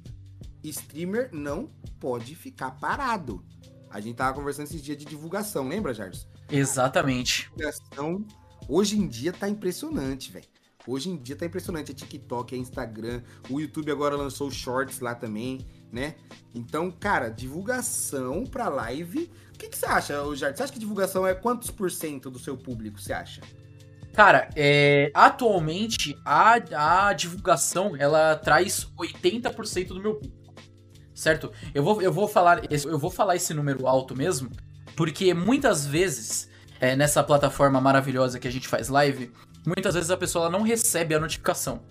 Streamer 0.62 1.30
não 1.32 1.70
pode 2.01 2.34
ficar 2.34 2.72
parado. 2.72 3.45
A 3.91 4.01
gente 4.01 4.16
tava 4.16 4.34
conversando 4.34 4.66
esses 4.66 4.82
dias 4.82 4.99
de 4.99 5.05
divulgação, 5.05 5.68
lembra, 5.68 5.95
Jardim? 5.95 6.20
Exatamente. 6.51 7.51
Divulgação 7.57 8.26
hoje 8.68 8.99
em 8.99 9.07
dia 9.07 9.32
tá 9.32 9.49
impressionante, 9.49 10.32
velho. 10.32 10.47
Hoje 10.87 11.11
em 11.11 11.16
dia 11.16 11.37
tá 11.37 11.47
impressionante. 11.47 11.93
É 11.93 11.95
TikTok, 11.95 12.55
é 12.55 12.59
Instagram. 12.59 13.22
O 13.51 13.61
YouTube 13.61 13.91
agora 13.91 14.16
lançou 14.16 14.51
Shorts 14.51 15.01
lá 15.01 15.14
também, 15.14 15.66
né? 15.91 16.14
Então, 16.55 16.91
cara, 16.91 17.28
divulgação 17.28 18.45
pra 18.45 18.68
live. 18.68 19.30
O 19.55 19.59
que, 19.59 19.68
que 19.68 19.76
você 19.76 19.87
acha, 19.87 20.14
Jardim? 20.34 20.57
Você 20.57 20.62
acha 20.62 20.72
que 20.72 20.78
divulgação 20.78 21.26
é 21.26 21.34
quantos 21.34 21.70
por 21.70 21.91
cento 21.91 22.30
do 22.30 22.39
seu 22.39 22.57
público, 22.57 23.01
você 23.01 23.12
acha? 23.12 23.41
Cara, 24.12 24.49
é, 24.57 25.11
atualmente 25.12 26.16
a, 26.24 27.09
a 27.09 27.12
divulgação 27.12 27.95
ela 27.99 28.34
traz 28.34 28.87
80% 28.99 29.89
do 29.89 30.01
meu 30.01 30.14
público. 30.14 30.55
Certo? 31.14 31.53
Eu 31.74 31.82
vou, 31.82 32.01
eu, 32.01 32.12
vou 32.12 32.28
falar, 32.28 32.62
eu 32.70 32.99
vou 32.99 33.11
falar 33.11 33.37
esse 33.37 33.53
número 33.53 33.87
alto 33.87 34.16
mesmo, 34.16 34.51
porque 34.95 35.34
muitas 35.34 35.87
vezes 35.87 36.49
é, 36.80 36.97
nessa 36.97 37.22
plataforma 37.22 37.80
maravilhosa 37.80 38.39
que 38.39 38.49
a 38.49 38.51
gente 38.51 38.68
faz 38.68 38.89
live, 38.89 39.30
muitas 39.66 39.94
vezes 39.94 40.10
a 40.10 40.16
pessoa 40.16 40.48
não 40.48 40.62
recebe 40.62 41.14
a 41.14 41.20
notificação. 41.20 41.82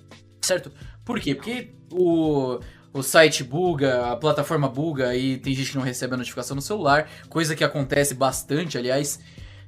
Certo? 0.42 0.72
Por 1.04 1.20
quê? 1.20 1.36
Porque 1.36 1.74
o, 1.92 2.60
o 2.94 3.04
site 3.04 3.44
buga, 3.44 4.12
a 4.12 4.16
plataforma 4.16 4.70
buga 4.70 5.16
e 5.16 5.38
tem 5.38 5.54
gente 5.54 5.72
que 5.72 5.78
não 5.78 5.84
recebe 5.84 6.14
a 6.14 6.18
notificação 6.18 6.56
no 6.56 6.62
celular, 6.62 7.10
coisa 7.30 7.56
que 7.56 7.64
acontece 7.64 8.14
bastante, 8.14 8.78
aliás. 8.78 9.20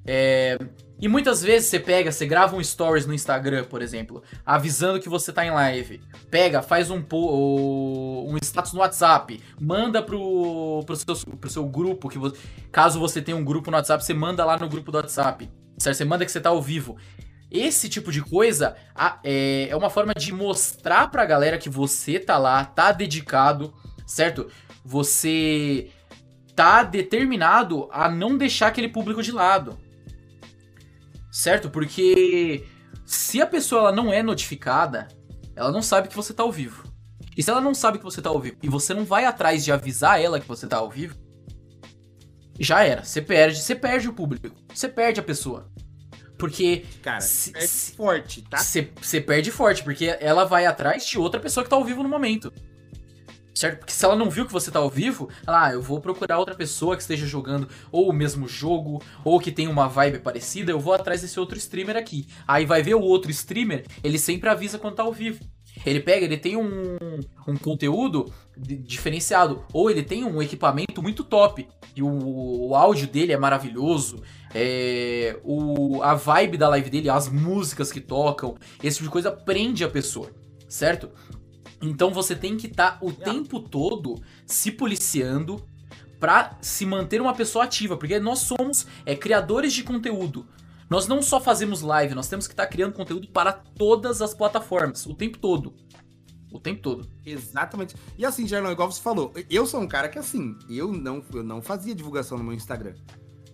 É... 0.05 0.57
E 0.99 1.07
muitas 1.07 1.43
vezes 1.43 1.69
você 1.69 1.79
pega, 1.79 2.11
você 2.11 2.25
grava 2.25 2.55
um 2.55 2.63
stories 2.63 3.05
no 3.05 3.13
Instagram, 3.13 3.65
por 3.65 3.83
exemplo, 3.83 4.23
avisando 4.43 4.99
que 4.99 5.09
você 5.09 5.31
tá 5.31 5.45
em 5.45 5.51
live. 5.51 6.01
Pega, 6.31 6.61
faz 6.63 6.89
um, 6.89 7.03
um 7.11 8.35
status 8.41 8.73
no 8.73 8.79
WhatsApp, 8.79 9.39
manda 9.59 10.01
pro, 10.01 10.83
pro, 10.87 10.95
seu, 10.95 11.15
pro 11.35 11.49
seu 11.49 11.65
grupo, 11.65 12.09
que 12.09 12.17
você, 12.17 12.35
caso 12.71 12.99
você 12.99 13.21
tenha 13.21 13.37
um 13.37 13.43
grupo 13.43 13.69
no 13.69 13.77
WhatsApp, 13.77 14.03
você 14.03 14.13
manda 14.13 14.43
lá 14.43 14.57
no 14.57 14.67
grupo 14.67 14.91
do 14.91 14.95
WhatsApp. 14.97 15.47
Certo? 15.77 15.97
Você 15.97 16.05
manda 16.05 16.25
que 16.25 16.31
você 16.31 16.41
tá 16.41 16.49
ao 16.49 16.61
vivo. 16.61 16.97
Esse 17.49 17.87
tipo 17.87 18.11
de 18.11 18.21
coisa 18.21 18.75
é, 19.23 19.69
é 19.69 19.75
uma 19.75 19.89
forma 19.89 20.13
de 20.13 20.33
mostrar 20.33 21.09
pra 21.09 21.25
galera 21.25 21.57
que 21.57 21.69
você 21.69 22.19
tá 22.19 22.37
lá, 22.37 22.65
tá 22.65 22.91
dedicado, 22.91 23.73
certo? 24.05 24.51
Você 24.83 25.89
tá 26.55 26.83
determinado 26.83 27.87
a 27.91 28.09
não 28.09 28.37
deixar 28.37 28.67
aquele 28.67 28.89
público 28.89 29.23
de 29.23 29.31
lado. 29.31 29.77
Certo? 31.31 31.69
Porque 31.69 32.65
se 33.05 33.41
a 33.41 33.47
pessoa 33.47 33.81
ela 33.81 33.91
não 33.91 34.11
é 34.11 34.21
notificada, 34.21 35.07
ela 35.55 35.71
não 35.71 35.81
sabe 35.81 36.09
que 36.09 36.15
você 36.15 36.33
tá 36.33 36.43
ao 36.43 36.51
vivo. 36.51 36.83
E 37.37 37.43
se 37.43 37.49
ela 37.49 37.61
não 37.61 37.73
sabe 37.73 37.99
que 37.99 38.03
você 38.03 38.21
tá 38.21 38.29
ao 38.29 38.39
vivo 38.39 38.57
e 38.61 38.67
você 38.67 38.93
não 38.93 39.05
vai 39.05 39.23
atrás 39.23 39.63
de 39.63 39.71
avisar 39.71 40.21
ela 40.21 40.39
que 40.39 40.47
você 40.47 40.67
tá 40.67 40.77
ao 40.77 40.89
vivo, 40.89 41.15
já 42.59 42.83
era. 42.83 43.03
Você 43.03 43.21
perde, 43.21 43.59
você 43.59 43.75
perde 43.75 44.09
o 44.09 44.13
público. 44.13 44.49
Você 44.73 44.89
perde 44.89 45.19
a 45.19 45.23
pessoa. 45.23 45.71
Porque. 46.37 46.85
Cara, 47.01 47.21
se- 47.21 47.51
é 47.55 47.61
se- 47.61 47.93
forte, 47.93 48.41
tá? 48.43 48.57
Você 49.01 49.19
perde 49.21 49.51
forte, 49.51 49.83
porque 49.83 50.15
ela 50.19 50.43
vai 50.45 50.65
atrás 50.65 51.05
de 51.05 51.17
outra 51.17 51.39
pessoa 51.39 51.63
que 51.63 51.69
tá 51.69 51.75
ao 51.75 51.83
vivo 51.83 52.03
no 52.03 52.09
momento. 52.09 52.51
Certo? 53.55 53.79
Porque 53.79 53.91
se 53.91 54.05
ela 54.05 54.15
não 54.15 54.29
viu 54.29 54.45
que 54.45 54.53
você 54.53 54.69
tá 54.69 54.77
ao 54.77 54.87
vivo, 54.89 55.29
ela, 55.47 55.65
ah, 55.65 55.73
eu 55.73 55.81
vou 55.81 55.99
procurar 55.99 56.37
outra 56.37 56.53
pessoa 56.53 56.95
que 56.95 57.01
esteja 57.01 57.25
jogando 57.25 57.67
ou 57.91 58.07
o 58.07 58.13
mesmo 58.13 58.47
jogo, 58.47 59.01
ou 59.23 59.39
que 59.39 59.51
tenha 59.51 59.67
uma 59.67 59.87
vibe 59.87 60.19
parecida, 60.19 60.71
eu 60.71 60.79
vou 60.79 60.93
atrás 60.93 61.21
desse 61.21 61.39
outro 61.39 61.57
streamer 61.57 61.97
aqui. 61.97 62.27
Aí 62.47 62.67
vai 62.67 62.83
ver 62.83 62.93
o 62.93 63.01
outro 63.01 63.31
streamer, 63.31 63.83
ele 64.03 64.19
sempre 64.19 64.47
avisa 64.47 64.77
quando 64.77 64.93
tá 64.97 65.01
ao 65.03 65.11
vivo. 65.11 65.43
Ele 65.85 65.99
pega, 65.99 66.25
ele 66.25 66.37
tem 66.37 66.57
um, 66.57 66.97
um 67.47 67.55
conteúdo 67.55 68.31
di- 68.57 68.77
diferenciado, 68.77 69.63
ou 69.71 69.89
ele 69.89 70.03
tem 70.03 70.23
um 70.23 70.41
equipamento 70.41 71.01
muito 71.01 71.23
top, 71.23 71.67
e 71.95 72.01
o, 72.01 72.67
o 72.69 72.75
áudio 72.75 73.07
dele 73.07 73.33
é 73.33 73.37
maravilhoso, 73.37 74.21
é, 74.53 75.39
o, 75.43 76.01
a 76.01 76.13
vibe 76.15 76.57
da 76.57 76.69
live 76.69 76.89
dele, 76.89 77.09
as 77.09 77.29
músicas 77.29 77.91
que 77.91 78.01
tocam, 78.01 78.55
esse 78.83 78.97
tipo 78.97 79.09
de 79.09 79.11
coisa 79.11 79.31
prende 79.31 79.83
a 79.83 79.89
pessoa, 79.89 80.31
certo? 80.67 81.09
Então 81.81 82.11
você 82.11 82.35
tem 82.35 82.57
que 82.57 82.67
estar 82.67 82.97
o 83.01 83.11
tempo 83.11 83.59
todo 83.59 84.21
se 84.45 84.71
policiando 84.71 85.63
pra 86.19 86.57
se 86.61 86.85
manter 86.85 87.21
uma 87.21 87.33
pessoa 87.35 87.65
ativa, 87.65 87.95
porque 87.95 88.19
nós 88.19 88.39
somos 88.39 88.87
é, 89.05 89.15
criadores 89.15 89.73
de 89.73 89.83
conteúdo. 89.83 90.47
Nós 90.89 91.07
não 91.07 91.21
só 91.21 91.39
fazemos 91.39 91.81
live, 91.81 92.15
nós 92.15 92.29
temos 92.29 92.47
que 92.47 92.53
estar 92.53 92.67
criando 92.67 92.93
conteúdo 92.93 93.27
para 93.27 93.51
todas 93.51 94.21
as 94.21 94.33
plataformas, 94.33 95.05
o 95.05 95.13
tempo 95.13 95.37
todo. 95.37 95.75
O 96.51 96.59
tempo 96.59 96.81
todo. 96.81 97.09
Exatamente. 97.25 97.95
E 98.17 98.25
assim, 98.25 98.47
Jarlão, 98.47 98.71
igual 98.71 98.89
você 98.89 99.01
falou, 99.01 99.33
eu 99.49 99.65
sou 99.65 99.81
um 99.81 99.87
cara 99.87 100.07
que 100.07 100.17
assim, 100.17 100.57
eu 100.69 100.91
não, 100.93 101.23
eu 101.33 101.43
não 101.43 101.61
fazia 101.61 101.93
divulgação 101.93 102.37
no 102.37 102.43
meu 102.43 102.53
Instagram. 102.53 102.95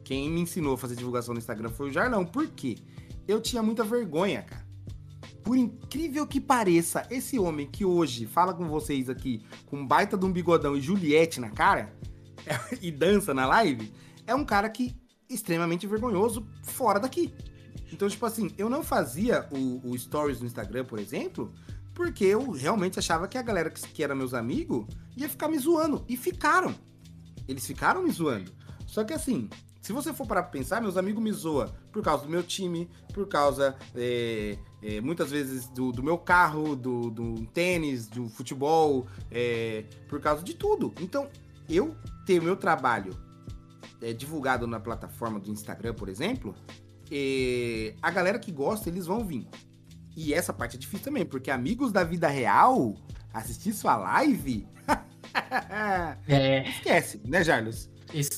Quem 0.03 0.29
me 0.29 0.41
ensinou 0.41 0.75
a 0.75 0.77
fazer 0.77 0.95
divulgação 0.95 1.33
no 1.33 1.39
Instagram 1.39 1.69
foi 1.69 1.89
o 1.89 1.91
Jarlão. 1.91 2.23
Por 2.23 2.47
quê? 2.47 2.75
Eu 3.27 3.41
tinha 3.41 3.63
muita 3.63 3.83
vergonha, 3.83 4.43
cara. 4.43 4.63
Por 5.43 5.57
incrível 5.57 6.25
que 6.27 6.39
pareça, 6.39 7.05
esse 7.09 7.37
homem 7.39 7.67
que 7.67 7.83
hoje 7.83 8.25
fala 8.25 8.53
com 8.53 8.67
vocês 8.67 9.09
aqui 9.09 9.45
com 9.65 9.85
baita 9.85 10.17
de 10.17 10.25
um 10.25 10.31
bigodão 10.31 10.75
e 10.75 10.81
Juliette 10.81 11.39
na 11.39 11.49
cara 11.49 11.93
e 12.81 12.91
dança 12.91 13.33
na 13.33 13.45
live, 13.45 13.91
é 14.25 14.33
um 14.33 14.45
cara 14.45 14.69
que 14.69 14.95
extremamente 15.29 15.87
vergonhoso 15.87 16.47
fora 16.63 16.99
daqui. 16.99 17.33
Então, 17.91 18.09
tipo 18.09 18.25
assim, 18.25 18.51
eu 18.57 18.69
não 18.69 18.83
fazia 18.83 19.47
o, 19.51 19.91
o 19.91 19.97
stories 19.97 20.39
no 20.39 20.47
Instagram, 20.47 20.85
por 20.85 20.99
exemplo, 20.99 21.53
porque 21.93 22.25
eu 22.25 22.51
realmente 22.51 22.97
achava 22.97 23.27
que 23.27 23.37
a 23.37 23.41
galera 23.41 23.69
que, 23.69 23.81
que 23.87 24.03
era 24.03 24.15
meus 24.15 24.33
amigos 24.33 24.85
ia 25.15 25.29
ficar 25.29 25.47
me 25.47 25.57
zoando. 25.57 26.03
E 26.07 26.17
ficaram. 26.17 26.73
Eles 27.47 27.65
ficaram 27.65 28.01
me 28.01 28.11
zoando. 28.11 28.51
Só 28.87 29.03
que 29.03 29.13
assim, 29.13 29.49
se 29.81 29.91
você 29.91 30.13
for 30.13 30.25
para 30.25 30.41
pensar, 30.41 30.81
meus 30.81 30.97
amigos 30.97 31.21
me 31.21 31.31
zoam 31.31 31.71
por 31.91 32.01
causa 32.01 32.23
do 32.23 32.29
meu 32.29 32.41
time, 32.41 32.89
por 33.13 33.27
causa, 33.27 33.75
é, 33.93 34.57
é, 34.81 35.01
muitas 35.01 35.29
vezes, 35.29 35.67
do, 35.67 35.91
do 35.91 36.01
meu 36.01 36.17
carro, 36.17 36.75
do, 36.75 37.11
do 37.11 37.45
tênis, 37.47 38.07
do 38.07 38.27
futebol, 38.29 39.07
é, 39.29 39.83
por 40.07 40.19
causa 40.19 40.41
de 40.41 40.53
tudo. 40.53 40.93
Então, 40.99 41.27
eu 41.69 41.95
ter 42.25 42.41
meu 42.41 42.55
trabalho 42.55 43.15
é, 44.03 44.13
divulgado 44.13 44.67
na 44.67 44.79
plataforma 44.79 45.39
do 45.39 45.49
Instagram, 45.49 45.93
por 45.93 46.09
exemplo, 46.09 46.55
é, 47.11 47.95
a 48.01 48.11
galera 48.11 48.37
que 48.37 48.51
gosta, 48.51 48.89
eles 48.89 49.05
vão 49.05 49.25
vir. 49.25 49.47
E 50.15 50.33
essa 50.33 50.53
parte 50.53 50.75
é 50.77 50.79
difícil 50.79 51.03
também, 51.03 51.25
porque 51.25 51.49
amigos 51.49 51.91
da 51.91 52.03
vida 52.03 52.27
real, 52.27 52.95
assistir 53.33 53.73
sua 53.73 53.95
live, 53.95 54.67
É. 56.27 56.69
esquece, 56.69 57.21
né, 57.25 57.43
Jarlos? 57.43 57.89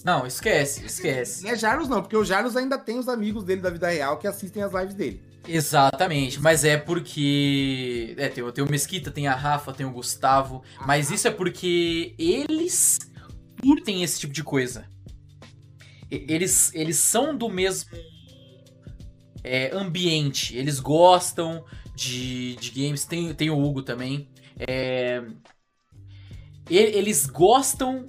não, 0.05 0.26
esquece, 0.26 0.86
esquece. 0.86 1.43
Não 1.43 1.51
é 1.51 1.55
Jarlos 1.57 1.89
não, 1.89 2.01
porque 2.01 2.16
o 2.16 2.24
Jarlos 2.24 2.55
ainda 2.55 2.78
tem 2.78 2.97
os 2.97 3.09
amigos 3.09 3.43
dele 3.43 3.61
da 3.61 3.70
vida 3.70 3.89
real 3.89 4.18
que 4.18 4.28
assistem 4.28 4.63
as 4.63 4.72
lives 4.74 4.93
dele. 4.93 5.22
Exatamente, 5.47 6.39
mas 6.41 6.63
é 6.63 6.78
porque. 6.78 8.16
É, 8.18 8.30
tem, 8.30 8.51
tem 8.51 8.63
o 8.63 8.70
Mesquita, 8.70 9.11
tem 9.11 9.28
a 9.28 9.36
Rafa, 9.36 9.74
tem 9.74 9.86
o 9.86 9.91
Gustavo. 9.91 10.63
Mas 10.88 11.11
isso 11.11 11.28
é 11.28 11.32
porque 11.32 12.16
eles 12.18 12.97
curtem 13.61 14.01
esse 14.01 14.20
tipo 14.20 14.34
de 14.34 14.43
coisa. 14.43 14.86
Eles, 16.28 16.74
eles 16.74 16.97
são 16.97 17.36
do 17.36 17.49
mesmo 17.49 17.89
é, 19.43 19.76
ambiente. 19.76 20.55
Eles 20.55 20.80
gostam 20.80 21.66
de, 21.95 22.55
de 22.55 22.72
games. 22.72 23.05
Tem, 23.05 23.34
tem 23.34 23.49
o 23.49 23.59
Hugo 23.59 23.82
também. 23.82 24.30
É, 24.57 25.24
eles 26.70 27.26
gostam 27.26 28.07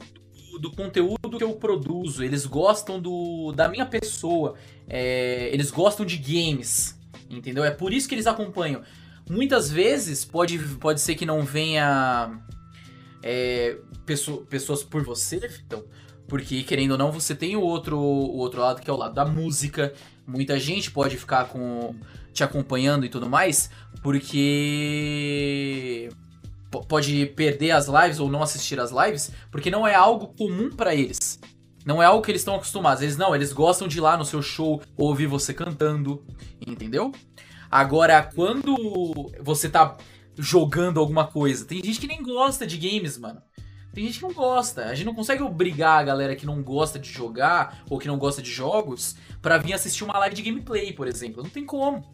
do, 0.52 0.58
do 0.58 0.70
conteúdo 0.72 1.38
que 1.38 1.44
eu 1.44 1.54
produzo. 1.54 2.22
Eles 2.22 2.46
gostam 2.46 3.00
do, 3.00 3.52
da 3.52 3.68
minha 3.68 3.86
pessoa. 3.86 4.54
É, 4.88 5.50
eles 5.52 5.70
gostam 5.70 6.06
de 6.06 6.16
games. 6.16 6.98
Entendeu? 7.28 7.64
É 7.64 7.70
por 7.70 7.92
isso 7.92 8.08
que 8.08 8.14
eles 8.14 8.26
acompanham. 8.26 8.82
Muitas 9.28 9.70
vezes 9.70 10.24
pode, 10.24 10.56
pode 10.76 11.00
ser 11.00 11.16
que 11.16 11.26
não 11.26 11.42
venha 11.42 12.40
é, 13.22 13.76
pesso- 14.04 14.46
pessoas 14.48 14.84
por 14.84 15.02
você, 15.02 15.40
então, 15.66 15.84
porque 16.28 16.62
querendo 16.62 16.92
ou 16.92 16.98
não, 16.98 17.10
você 17.12 17.34
tem 17.34 17.56
o 17.56 17.60
outro, 17.60 17.98
o 17.98 18.36
outro 18.36 18.60
lado 18.60 18.80
que 18.80 18.90
é 18.90 18.92
o 18.92 18.96
lado 18.96 19.14
da 19.14 19.24
música. 19.24 19.92
Muita 20.26 20.58
gente 20.58 20.90
pode 20.90 21.16
ficar 21.16 21.48
com 21.48 21.94
te 22.32 22.42
acompanhando 22.44 23.06
e 23.06 23.08
tudo 23.08 23.28
mais, 23.28 23.70
porque 24.76 26.08
po- 26.70 26.84
pode 26.86 27.26
perder 27.26 27.70
as 27.70 27.86
lives 27.88 28.18
ou 28.20 28.30
não 28.30 28.42
assistir 28.42 28.78
as 28.80 28.90
lives, 28.90 29.30
porque 29.50 29.70
não 29.70 29.86
é 29.86 29.94
algo 29.94 30.28
comum 30.36 30.70
pra 30.70 30.94
eles. 30.94 31.38
Não 31.84 32.02
é 32.02 32.06
algo 32.06 32.22
que 32.22 32.30
eles 32.30 32.40
estão 32.40 32.56
acostumados. 32.56 33.02
Eles 33.02 33.16
não, 33.16 33.34
eles 33.34 33.52
gostam 33.52 33.86
de 33.86 33.98
ir 33.98 34.00
lá 34.00 34.16
no 34.16 34.24
seu 34.24 34.42
show 34.42 34.82
ouvir 34.96 35.26
você 35.26 35.54
cantando, 35.54 36.24
entendeu? 36.66 37.12
Agora, 37.70 38.22
quando 38.34 38.74
você 39.40 39.68
tá 39.68 39.96
jogando 40.36 40.98
alguma 40.98 41.26
coisa, 41.26 41.64
tem 41.64 41.82
gente 41.82 42.00
que 42.00 42.06
nem 42.08 42.22
gosta 42.22 42.66
de 42.66 42.76
games, 42.76 43.16
mano. 43.16 43.40
Tem 43.96 44.04
gente 44.04 44.18
que 44.18 44.26
não 44.26 44.34
gosta. 44.34 44.84
A 44.84 44.94
gente 44.94 45.06
não 45.06 45.14
consegue 45.14 45.42
obrigar 45.42 45.98
a 46.00 46.02
galera 46.04 46.36
que 46.36 46.44
não 46.44 46.62
gosta 46.62 46.98
de 46.98 47.08
jogar 47.10 47.82
ou 47.88 47.98
que 47.98 48.06
não 48.06 48.18
gosta 48.18 48.42
de 48.42 48.50
jogos 48.50 49.16
pra 49.40 49.56
vir 49.56 49.72
assistir 49.72 50.04
uma 50.04 50.18
live 50.18 50.36
de 50.36 50.42
gameplay, 50.42 50.92
por 50.92 51.08
exemplo. 51.08 51.42
Não 51.42 51.48
tem 51.48 51.64
como. 51.64 52.04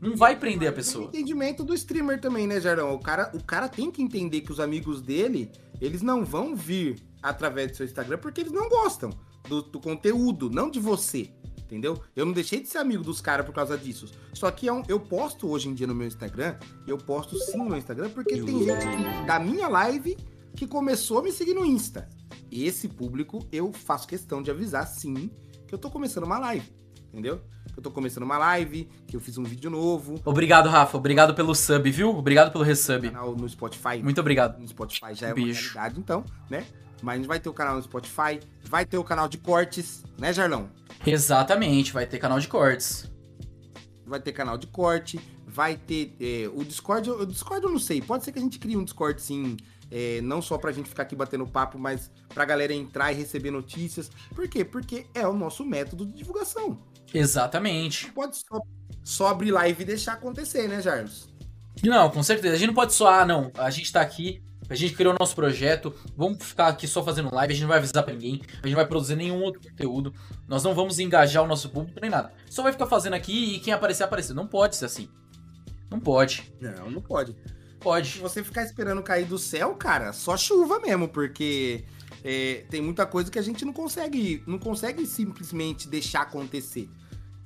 Não 0.00 0.16
vai 0.16 0.34
prender 0.34 0.70
a 0.70 0.72
pessoa. 0.72 1.10
tem 1.10 1.20
entendimento 1.20 1.62
do 1.62 1.74
streamer 1.74 2.18
também, 2.22 2.46
né, 2.46 2.58
Jarão? 2.58 2.94
O 2.94 2.98
cara, 2.98 3.30
o 3.34 3.44
cara 3.44 3.68
tem 3.68 3.90
que 3.90 4.00
entender 4.00 4.40
que 4.40 4.50
os 4.50 4.58
amigos 4.58 5.02
dele, 5.02 5.52
eles 5.78 6.00
não 6.00 6.24
vão 6.24 6.56
vir 6.56 7.02
através 7.22 7.70
do 7.72 7.76
seu 7.76 7.84
Instagram 7.84 8.16
porque 8.16 8.40
eles 8.40 8.52
não 8.52 8.66
gostam 8.70 9.10
do, 9.46 9.60
do 9.60 9.78
conteúdo, 9.78 10.48
não 10.48 10.70
de 10.70 10.80
você. 10.80 11.30
Entendeu? 11.58 12.02
Eu 12.14 12.24
não 12.24 12.32
deixei 12.32 12.60
de 12.62 12.68
ser 12.68 12.78
amigo 12.78 13.04
dos 13.04 13.20
caras 13.20 13.44
por 13.44 13.54
causa 13.54 13.76
disso. 13.76 14.08
Só 14.32 14.50
que 14.50 14.68
é 14.68 14.72
um- 14.72 14.84
eu 14.88 14.98
posto 14.98 15.50
hoje 15.50 15.68
em 15.68 15.74
dia 15.74 15.86
no 15.86 15.94
meu 15.94 16.06
Instagram, 16.06 16.56
eu 16.86 16.96
posto 16.96 17.36
sim 17.38 17.58
no 17.58 17.66
meu 17.66 17.76
Instagram, 17.76 18.08
porque 18.08 18.40
tem 18.40 18.58
gente 18.64 19.26
da 19.26 19.38
minha 19.38 19.68
live 19.68 20.16
que 20.56 20.66
começou 20.66 21.18
a 21.18 21.22
me 21.22 21.30
seguir 21.30 21.54
no 21.54 21.64
Insta. 21.64 22.08
Esse 22.50 22.88
público 22.88 23.46
eu 23.52 23.72
faço 23.72 24.08
questão 24.08 24.42
de 24.42 24.50
avisar 24.50 24.86
sim 24.86 25.30
que 25.68 25.74
eu 25.74 25.78
tô 25.78 25.90
começando 25.90 26.24
uma 26.24 26.38
live. 26.38 26.66
Entendeu? 27.12 27.40
Que 27.72 27.78
eu 27.78 27.82
tô 27.82 27.90
começando 27.90 28.24
uma 28.24 28.38
live, 28.38 28.88
que 29.06 29.16
eu 29.16 29.20
fiz 29.20 29.38
um 29.38 29.44
vídeo 29.44 29.70
novo, 29.70 30.20
Obrigado, 30.24 30.68
Rafa. 30.68 30.96
Obrigado 30.96 31.34
pelo 31.34 31.54
sub, 31.54 31.90
viu? 31.90 32.10
Obrigado 32.10 32.50
pelo 32.50 32.64
resub. 32.64 33.08
canal 33.08 33.36
no 33.36 33.48
Spotify. 33.48 34.02
Muito 34.02 34.20
obrigado. 34.20 34.58
No 34.58 34.66
Spotify 34.66 35.14
já 35.14 35.28
é 35.28 35.34
Beijo. 35.34 35.50
uma 35.50 35.60
realidade, 35.60 36.00
então, 36.00 36.24
né? 36.50 36.66
Mas 37.02 37.14
a 37.14 37.16
gente 37.18 37.26
vai 37.26 37.38
ter 37.38 37.48
o 37.48 37.52
canal 37.52 37.76
no 37.76 37.82
Spotify, 37.82 38.40
vai 38.64 38.86
ter 38.86 38.96
o 38.96 39.04
canal 39.04 39.28
de 39.28 39.36
cortes, 39.38 40.02
né, 40.18 40.32
Jarlão? 40.32 40.70
Exatamente, 41.06 41.92
vai 41.92 42.06
ter 42.06 42.18
canal 42.18 42.40
de 42.40 42.48
cortes. 42.48 43.10
Vai 44.06 44.20
ter 44.20 44.32
canal 44.32 44.56
de 44.56 44.66
corte, 44.66 45.20
vai 45.46 45.76
ter 45.76 46.16
é, 46.20 46.48
o 46.54 46.64
Discord. 46.64 47.10
O 47.10 47.26
Discord 47.26 47.64
eu 47.64 47.72
não 47.72 47.78
sei, 47.78 48.00
pode 48.00 48.24
ser 48.24 48.32
que 48.32 48.38
a 48.38 48.42
gente 48.42 48.58
crie 48.58 48.76
um 48.76 48.84
Discord 48.84 49.20
sim, 49.20 49.56
é, 49.90 50.20
não 50.20 50.42
só 50.42 50.58
pra 50.58 50.72
gente 50.72 50.88
ficar 50.88 51.04
aqui 51.04 51.14
batendo 51.14 51.46
papo, 51.46 51.78
mas 51.78 52.10
pra 52.28 52.44
galera 52.44 52.72
entrar 52.72 53.12
e 53.12 53.14
receber 53.14 53.50
notícias. 53.50 54.10
Por 54.34 54.48
quê? 54.48 54.64
Porque 54.64 55.06
é 55.14 55.26
o 55.26 55.32
nosso 55.32 55.64
método 55.64 56.04
de 56.06 56.12
divulgação. 56.12 56.78
Exatamente. 57.12 58.06
Não 58.06 58.14
pode 58.14 58.36
só, 58.36 58.60
só 59.04 59.28
abrir 59.28 59.50
live 59.50 59.82
e 59.82 59.86
deixar 59.86 60.14
acontecer, 60.14 60.68
né, 60.68 60.80
Jarlos? 60.80 61.28
Não, 61.82 62.10
com 62.10 62.22
certeza. 62.22 62.54
A 62.54 62.58
gente 62.58 62.68
não 62.68 62.74
pode 62.74 62.94
só, 62.94 63.20
ah, 63.20 63.26
não. 63.26 63.50
A 63.56 63.70
gente 63.70 63.92
tá 63.92 64.00
aqui, 64.00 64.42
a 64.68 64.74
gente 64.74 64.94
criou 64.94 65.14
o 65.14 65.16
nosso 65.18 65.34
projeto, 65.34 65.94
vamos 66.16 66.42
ficar 66.44 66.68
aqui 66.68 66.88
só 66.88 67.02
fazendo 67.02 67.32
live, 67.32 67.52
a 67.52 67.54
gente 67.54 67.62
não 67.62 67.68
vai 67.68 67.78
avisar 67.78 68.02
pra 68.02 68.12
ninguém, 68.12 68.40
a 68.42 68.66
gente 68.66 68.70
não 68.70 68.76
vai 68.76 68.86
produzir 68.86 69.14
nenhum 69.14 69.42
outro 69.42 69.60
conteúdo, 69.62 70.12
nós 70.48 70.64
não 70.64 70.74
vamos 70.74 70.98
engajar 70.98 71.44
o 71.44 71.46
nosso 71.46 71.68
público 71.68 72.00
nem 72.00 72.10
nada. 72.10 72.32
Só 72.50 72.62
vai 72.62 72.72
ficar 72.72 72.86
fazendo 72.86 73.14
aqui 73.14 73.56
e 73.56 73.60
quem 73.60 73.72
aparecer, 73.72 74.02
aparecer. 74.02 74.34
Não 74.34 74.46
pode 74.46 74.76
ser 74.76 74.86
assim. 74.86 75.08
Não 75.90 76.00
pode. 76.00 76.52
Não, 76.60 76.90
não 76.90 77.00
pode. 77.00 77.36
Se 77.76 77.80
Pode. 77.80 78.18
você 78.18 78.42
ficar 78.42 78.64
esperando 78.64 79.02
cair 79.02 79.26
do 79.26 79.38
céu, 79.38 79.74
cara, 79.74 80.12
só 80.12 80.36
chuva 80.36 80.80
mesmo, 80.80 81.08
porque 81.08 81.84
é, 82.24 82.64
tem 82.70 82.80
muita 82.80 83.06
coisa 83.06 83.30
que 83.30 83.38
a 83.38 83.42
gente 83.42 83.64
não 83.64 83.72
consegue, 83.72 84.42
não 84.46 84.58
consegue 84.58 85.06
simplesmente 85.06 85.88
deixar 85.88 86.22
acontecer. 86.22 86.88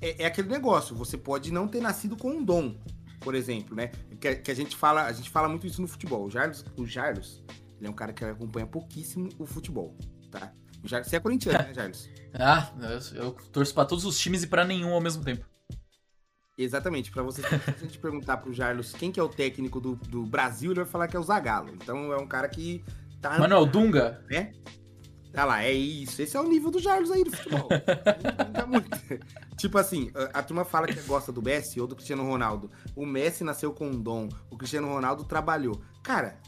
É, 0.01 0.23
é 0.23 0.27
aquele 0.27 0.49
negócio, 0.49 0.97
você 0.97 1.19
pode 1.19 1.53
não 1.53 1.69
ter 1.69 1.81
nascido 1.81 2.17
com 2.17 2.31
um 2.31 2.45
dom, 2.45 2.75
por 3.21 3.35
exemplo, 3.35 3.75
né? 3.75 3.91
Que, 4.21 4.37
que 4.37 4.51
a 4.51 4.55
gente 4.55 4.77
fala, 4.77 5.05
a 5.05 5.13
gente 5.13 5.29
fala 5.29 5.49
muito 5.49 5.67
isso 5.67 5.83
no 5.83 5.89
futebol. 5.89 6.25
O 6.25 6.31
Jarlos, 6.31 6.65
o 6.77 6.87
Jarlos, 6.87 7.43
ele 7.79 7.87
é 7.87 7.91
um 7.91 7.95
cara 7.95 8.13
que 8.13 8.25
acompanha 8.25 8.67
pouquíssimo 8.67 9.29
o 9.39 9.45
futebol, 9.45 9.97
tá? 10.31 10.53
Já, 10.85 11.03
você 11.03 11.17
é 11.17 11.21
corintiano, 11.21 11.59
né, 11.59 11.75
Jarles? 11.75 12.09
Ah, 12.33 12.73
eu, 13.15 13.25
eu 13.25 13.33
torço 13.33 13.75
pra 13.75 13.85
todos 13.85 14.05
os 14.05 14.19
times 14.19 14.43
e 14.43 14.47
pra 14.47 14.65
nenhum 14.65 14.95
ao 14.95 15.01
mesmo 15.01 15.23
tempo. 15.23 15.45
Exatamente, 16.63 17.11
pra 17.11 17.23
você, 17.23 17.41
se 17.43 17.55
a 17.55 17.73
gente 17.79 17.99
perguntar 17.99 18.37
pro 18.37 18.53
Jarlos 18.53 18.93
quem 18.93 19.11
que 19.11 19.19
é 19.19 19.23
o 19.23 19.29
técnico 19.29 19.81
do, 19.81 19.97
do 19.97 20.25
Brasil, 20.25 20.73
ele 20.73 20.81
vai 20.81 20.89
falar 20.89 21.09
que 21.09 21.17
é 21.17 21.19
o 21.19 21.23
Zagallo. 21.23 21.71
Então 21.75 22.13
é 22.13 22.17
um 22.19 22.27
cara 22.27 22.49
que 22.49 22.85
tá... 23.21 23.37
É 23.37 23.57
o 23.57 23.65
Dunga? 23.65 24.23
né? 24.31 24.53
Tá 25.33 25.45
lá, 25.45 25.63
é 25.63 25.73
isso. 25.73 26.21
Esse 26.21 26.37
é 26.37 26.41
o 26.41 26.49
nível 26.49 26.71
do 26.71 26.79
Jarlos 26.79 27.11
aí 27.11 27.25
do 27.25 27.31
futebol. 27.31 27.69
Tipo 29.57 29.79
assim, 29.79 30.11
a, 30.15 30.41
a 30.41 30.43
turma 30.43 30.65
fala 30.65 30.87
que 30.87 31.01
gosta 31.03 31.31
do 31.33 31.41
Messi 31.41 31.81
ou 31.81 31.87
do 31.87 31.95
Cristiano 31.95 32.25
Ronaldo. 32.25 32.71
O 32.97 33.07
Messi 33.07 33.45
nasceu 33.45 33.73
com 33.73 33.89
um 33.89 34.01
dom, 34.01 34.29
o 34.51 34.57
Cristiano 34.57 34.89
Ronaldo 34.89 35.25
trabalhou. 35.25 35.81
Cara, 36.03 36.39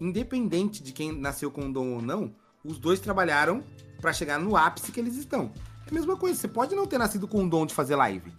independente 0.00 0.82
de 0.82 0.92
quem 0.92 1.12
nasceu 1.12 1.50
com 1.50 1.62
um 1.62 1.72
dom 1.72 1.94
ou 1.94 2.02
não, 2.02 2.34
os 2.64 2.78
dois 2.78 3.00
trabalharam 3.00 3.62
pra 4.00 4.12
chegar 4.12 4.38
no 4.38 4.56
ápice 4.56 4.92
que 4.92 5.00
eles 5.00 5.16
estão. 5.16 5.52
É 5.86 5.90
a 5.90 5.94
mesma 5.94 6.16
coisa, 6.16 6.38
você 6.38 6.48
pode 6.48 6.74
não 6.74 6.86
ter 6.86 6.98
nascido 6.98 7.28
com 7.28 7.42
um 7.42 7.48
dom 7.48 7.64
de 7.64 7.74
fazer 7.74 7.94
live, 7.94 8.32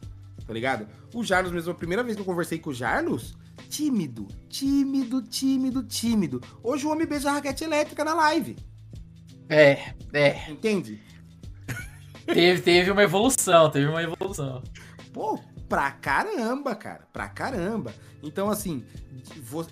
tá 0.45 0.53
ligado? 0.53 0.87
O 1.13 1.23
Jarlos 1.23 1.51
mesmo, 1.51 1.71
a 1.71 1.75
primeira 1.75 2.03
vez 2.03 2.15
que 2.15 2.21
eu 2.21 2.25
conversei 2.25 2.59
com 2.59 2.69
o 2.69 2.73
Jarlos, 2.73 3.35
tímido, 3.69 4.27
tímido, 4.49 5.21
tímido, 5.21 5.83
tímido. 5.83 6.41
Hoje 6.63 6.85
o 6.85 6.91
homem 6.91 7.07
beija 7.07 7.29
a 7.29 7.33
raquete 7.33 7.63
elétrica 7.63 8.03
na 8.03 8.13
live. 8.13 8.55
É, 9.49 9.93
é. 10.13 10.51
Entende? 10.51 11.01
Teve, 12.25 12.61
teve 12.61 12.91
uma 12.91 13.03
evolução, 13.03 13.69
teve 13.69 13.85
uma 13.85 14.01
evolução. 14.01 14.63
Pô, 15.13 15.39
pra 15.67 15.91
caramba, 15.91 16.75
cara. 16.75 17.07
Pra 17.11 17.27
caramba. 17.27 17.93
Então, 18.21 18.49
assim, 18.49 18.83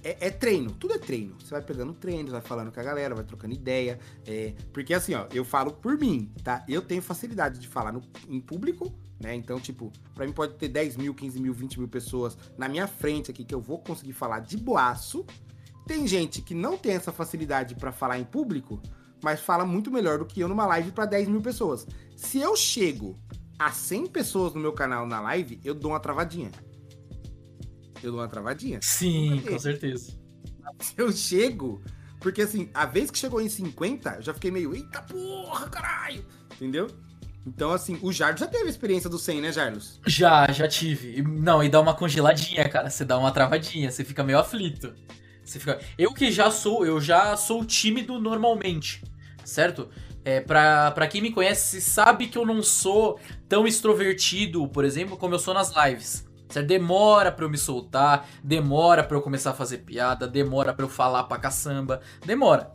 é, 0.03 0.27
é 0.27 0.29
treino. 0.29 0.71
Tudo 0.71 0.93
é 0.93 0.97
treino. 0.97 1.35
Você 1.39 1.51
vai 1.51 1.61
pegando 1.61 1.93
treino, 1.93 2.31
vai 2.31 2.41
falando 2.41 2.71
com 2.71 2.79
a 2.79 2.83
galera, 2.83 3.15
vai 3.15 3.23
trocando 3.23 3.53
ideia. 3.53 3.99
é, 4.25 4.53
porque, 4.71 4.93
assim, 4.93 5.13
ó, 5.13 5.27
eu 5.33 5.43
falo 5.45 5.73
por 5.73 5.97
mim, 5.97 6.31
tá? 6.43 6.63
Eu 6.67 6.81
tenho 6.81 7.01
facilidade 7.01 7.59
de 7.59 7.67
falar 7.67 7.91
no, 7.91 8.01
em 8.27 8.39
público, 8.39 8.93
né? 9.19 9.35
Então, 9.35 9.59
tipo, 9.59 9.91
pra 10.13 10.25
mim 10.25 10.33
pode 10.33 10.55
ter 10.55 10.67
10 10.67 10.97
mil, 10.97 11.13
15 11.13 11.41
mil, 11.41 11.53
20 11.53 11.79
mil 11.79 11.87
pessoas 11.87 12.37
na 12.57 12.67
minha 12.67 12.87
frente 12.87 13.31
aqui 13.31 13.43
que 13.43 13.55
eu 13.55 13.61
vou 13.61 13.79
conseguir 13.79 14.13
falar 14.13 14.39
de 14.39 14.57
boaço. 14.57 15.25
Tem 15.87 16.07
gente 16.07 16.41
que 16.41 16.53
não 16.53 16.77
tem 16.77 16.93
essa 16.93 17.11
facilidade 17.11 17.75
pra 17.75 17.91
falar 17.91 18.17
em 18.17 18.23
público, 18.23 18.81
mas 19.21 19.41
fala 19.41 19.65
muito 19.65 19.91
melhor 19.91 20.19
do 20.19 20.25
que 20.25 20.39
eu 20.39 20.47
numa 20.47 20.65
live 20.65 20.91
pra 20.91 21.05
10 21.05 21.27
mil 21.27 21.41
pessoas. 21.41 21.85
Se 22.15 22.39
eu 22.39 22.55
chego 22.55 23.17
a 23.65 23.71
100 23.71 24.07
pessoas 24.07 24.53
no 24.53 24.59
meu 24.59 24.73
canal 24.73 25.05
na 25.05 25.21
live, 25.21 25.59
eu 25.63 25.73
dou 25.73 25.91
uma 25.91 25.99
travadinha. 25.99 26.51
Eu 28.01 28.11
dou 28.11 28.19
uma 28.19 28.27
travadinha. 28.27 28.79
Sim, 28.81 29.41
com 29.47 29.57
certeza. 29.57 30.19
Eu 30.97 31.11
chego. 31.11 31.81
Porque 32.19 32.41
assim, 32.41 32.69
a 32.73 32.85
vez 32.85 33.09
que 33.09 33.17
chegou 33.17 33.41
em 33.41 33.49
50, 33.49 34.15
eu 34.15 34.21
já 34.21 34.33
fiquei 34.33 34.51
meio, 34.51 34.75
eita 34.75 35.01
porra, 35.01 35.69
caralho! 35.69 36.25
Entendeu? 36.55 36.87
Então, 37.45 37.71
assim, 37.71 37.99
o 38.01 38.11
Jardos 38.11 38.39
já 38.39 38.47
teve 38.47 38.65
a 38.65 38.69
experiência 38.69 39.09
do 39.09 39.19
100, 39.19 39.41
né, 39.41 39.51
Jarlos? 39.51 39.99
Já, 40.07 40.49
já 40.51 40.67
tive. 40.67 41.21
Não, 41.21 41.61
e 41.61 41.67
dá 41.67 41.79
uma 41.81 41.93
congeladinha, 41.93 42.67
cara. 42.69 42.89
Você 42.89 43.03
dá 43.03 43.17
uma 43.17 43.31
travadinha, 43.31 43.91
você 43.91 44.03
fica 44.03 44.23
meio 44.23 44.39
aflito. 44.39 44.93
Você 45.43 45.59
fica. 45.59 45.79
Eu 45.97 46.13
que 46.13 46.31
já 46.31 46.49
sou, 46.49 46.85
eu 46.85 47.01
já 47.01 47.35
sou 47.35 47.65
tímido 47.65 48.17
normalmente, 48.19 49.03
certo? 49.43 49.89
É, 50.25 50.39
pra, 50.39 50.91
pra 50.91 51.07
quem 51.07 51.21
me 51.21 51.31
conhece, 51.31 51.81
sabe 51.81 52.27
que 52.27 52.37
eu 52.37 52.45
não 52.45 52.63
sou 52.63 53.19
tão 53.49 53.67
extrovertido, 53.67 54.67
por 54.67 54.85
exemplo, 54.85 55.17
como 55.17 55.35
eu 55.35 55.39
sou 55.39 55.53
nas 55.53 55.73
lives. 55.75 56.25
Certo? 56.49 56.67
Demora 56.67 57.31
pra 57.31 57.45
eu 57.45 57.49
me 57.49 57.57
soltar, 57.57 58.27
demora 58.43 59.03
pra 59.03 59.17
eu 59.17 59.21
começar 59.21 59.49
a 59.51 59.55
fazer 59.55 59.79
piada, 59.79 60.27
demora 60.27 60.73
pra 60.73 60.85
eu 60.85 60.89
falar 60.89 61.23
pra 61.23 61.39
caçamba, 61.39 61.99
demora. 62.25 62.71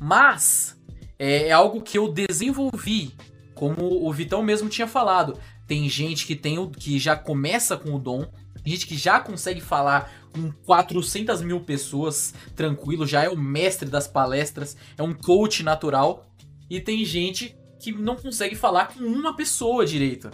Mas 0.00 0.80
é, 1.18 1.48
é 1.48 1.52
algo 1.52 1.82
que 1.82 1.98
eu 1.98 2.10
desenvolvi, 2.10 3.14
como 3.54 4.06
o 4.06 4.12
Vitão 4.12 4.42
mesmo 4.42 4.68
tinha 4.68 4.86
falado. 4.86 5.38
Tem 5.66 5.88
gente 5.88 6.26
que 6.26 6.34
tem 6.34 6.58
o, 6.58 6.68
que 6.68 6.98
já 6.98 7.14
começa 7.14 7.76
com 7.76 7.94
o 7.94 7.98
dom, 7.98 8.24
tem 8.62 8.72
gente 8.72 8.86
que 8.86 8.96
já 8.96 9.20
consegue 9.20 9.60
falar 9.60 10.10
com 10.32 10.50
400 10.64 11.42
mil 11.42 11.60
pessoas 11.60 12.34
tranquilo, 12.56 13.06
já 13.06 13.24
é 13.24 13.28
o 13.28 13.36
mestre 13.36 13.88
das 13.88 14.08
palestras, 14.08 14.76
é 14.96 15.02
um 15.02 15.12
coach 15.12 15.62
natural. 15.62 16.26
E 16.70 16.80
tem 16.80 17.04
gente 17.04 17.56
que 17.80 17.90
não 17.90 18.14
consegue 18.14 18.54
falar 18.54 18.94
com 18.94 19.04
uma 19.04 19.34
pessoa 19.34 19.84
direito. 19.84 20.30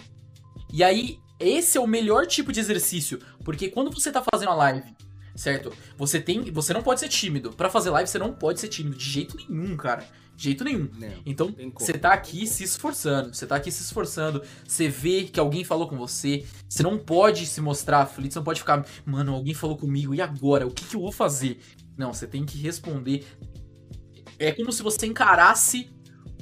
E 0.72 0.84
aí, 0.84 1.18
esse 1.40 1.78
é 1.78 1.80
o 1.80 1.86
melhor 1.86 2.26
tipo 2.26 2.52
de 2.52 2.60
exercício, 2.60 3.18
porque 3.42 3.68
quando 3.68 3.90
você 3.90 4.12
tá 4.12 4.22
fazendo 4.32 4.50
a 4.50 4.54
live, 4.54 4.94
certo? 5.34 5.72
Você 5.96 6.20
tem, 6.20 6.42
você 6.50 6.72
não 6.72 6.82
pode 6.82 7.00
ser 7.00 7.08
tímido. 7.08 7.50
Pra 7.50 7.70
fazer 7.70 7.90
live 7.90 8.08
você 8.08 8.18
não 8.18 8.32
pode 8.32 8.60
ser 8.60 8.68
tímido 8.68 8.96
de 8.96 9.04
jeito 9.04 9.36
nenhum, 9.36 9.76
cara. 9.76 10.06
De 10.34 10.44
jeito 10.44 10.64
nenhum. 10.64 10.90
Não. 10.98 11.22
Então, 11.24 11.54
você 11.74 11.94
tá 11.94 12.12
aqui 12.12 12.46
se 12.46 12.64
esforçando, 12.64 13.34
você 13.34 13.46
tá 13.46 13.56
aqui 13.56 13.70
se 13.70 13.82
esforçando, 13.82 14.42
você 14.66 14.88
vê 14.88 15.24
que 15.24 15.40
alguém 15.40 15.64
falou 15.64 15.88
com 15.88 15.96
você, 15.96 16.44
você 16.68 16.82
não 16.82 16.98
pode 16.98 17.46
se 17.46 17.60
mostrar 17.60 18.00
aflito, 18.00 18.34
você 18.34 18.38
não 18.38 18.44
pode 18.44 18.60
ficar, 18.60 18.84
mano, 19.06 19.34
alguém 19.34 19.54
falou 19.54 19.76
comigo, 19.78 20.14
e 20.14 20.20
agora? 20.20 20.66
O 20.66 20.70
que, 20.70 20.84
que 20.84 20.96
eu 20.96 21.00
vou 21.00 21.12
fazer? 21.12 21.58
Não, 21.96 22.12
você 22.12 22.26
tem 22.26 22.44
que 22.44 22.58
responder. 22.58 23.26
É 24.38 24.52
como 24.52 24.70
se 24.70 24.82
você 24.82 25.06
encarasse 25.06 25.95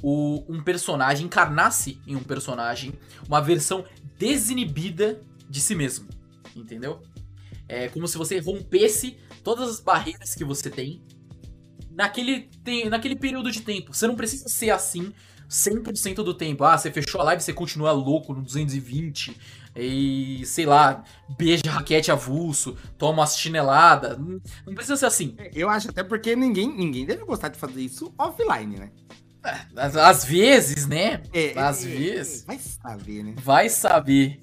o, 0.07 0.45
um 0.47 0.61
personagem, 0.61 1.25
encarnasse 1.25 1.99
em 2.05 2.15
um 2.15 2.21
personagem, 2.21 2.93
uma 3.27 3.41
versão 3.41 3.83
desinibida 4.19 5.19
de 5.49 5.59
si 5.59 5.73
mesmo, 5.73 6.07
entendeu? 6.55 7.01
É 7.67 7.89
como 7.89 8.07
se 8.07 8.15
você 8.15 8.37
rompesse 8.37 9.17
todas 9.43 9.67
as 9.67 9.79
barreiras 9.79 10.35
que 10.35 10.45
você 10.45 10.69
tem 10.69 11.01
naquele, 11.89 12.41
tem, 12.63 12.87
naquele 12.87 13.15
período 13.15 13.51
de 13.51 13.61
tempo. 13.61 13.95
Você 13.95 14.05
não 14.05 14.15
precisa 14.15 14.47
ser 14.47 14.69
assim 14.69 15.11
100% 15.49 16.17
do 16.17 16.35
tempo. 16.35 16.63
Ah, 16.63 16.77
você 16.77 16.91
fechou 16.91 17.19
a 17.19 17.23
live, 17.23 17.41
você 17.41 17.51
continua 17.51 17.91
louco 17.91 18.31
no 18.31 18.43
220 18.43 19.35
e, 19.75 20.45
sei 20.45 20.67
lá, 20.67 21.03
beija 21.35 21.63
raquete 21.67 22.11
avulso, 22.11 22.77
toma 22.95 23.21
umas 23.21 23.39
chineladas. 23.39 24.19
Não, 24.19 24.39
não 24.67 24.75
precisa 24.75 24.97
ser 24.97 25.07
assim. 25.07 25.35
Eu 25.51 25.67
acho 25.67 25.89
até 25.89 26.03
porque 26.03 26.35
ninguém, 26.35 26.71
ninguém 26.77 27.07
deve 27.07 27.25
gostar 27.25 27.47
de 27.47 27.57
fazer 27.57 27.81
isso 27.81 28.13
offline, 28.19 28.77
né? 28.77 28.91
Às, 29.75 29.95
às 29.95 30.25
vezes, 30.25 30.87
né? 30.87 31.21
É, 31.33 31.57
Às 31.59 31.85
é, 31.85 31.89
vezes. 31.89 32.43
é, 32.43 32.45
Vai 32.45 32.59
saber, 32.59 33.23
né? 33.23 33.35
Vai 33.37 33.69
saber. 33.69 34.39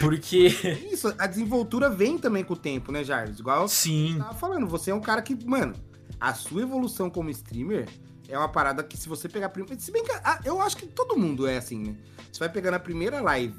Porque. 0.00 0.46
Isso, 0.92 1.14
a 1.18 1.26
desenvoltura 1.26 1.88
vem 1.90 2.18
também 2.18 2.44
com 2.44 2.54
o 2.54 2.56
tempo, 2.56 2.90
né, 2.92 3.04
Jarvis? 3.04 3.38
Igual 3.38 3.68
Sim. 3.68 4.16
tava 4.18 4.34
falando, 4.34 4.66
você 4.66 4.90
é 4.90 4.94
um 4.94 5.00
cara 5.00 5.22
que, 5.22 5.34
mano, 5.46 5.74
a 6.20 6.34
sua 6.34 6.62
evolução 6.62 7.08
como 7.10 7.30
streamer 7.30 7.88
é 8.28 8.36
uma 8.38 8.48
parada 8.48 8.82
que 8.82 8.96
se 8.96 9.08
você 9.08 9.28
pegar. 9.28 9.48
prim- 9.50 9.66
Se 9.78 9.90
bem 9.92 10.04
que 10.04 10.10
eu 10.44 10.60
acho 10.60 10.76
que 10.76 10.86
todo 10.86 11.16
mundo 11.18 11.46
é 11.46 11.56
assim, 11.58 11.78
né? 11.78 11.96
Você 12.32 12.38
vai 12.40 12.48
pegando 12.48 12.74
a 12.74 12.80
primeira 12.80 13.20
live 13.20 13.54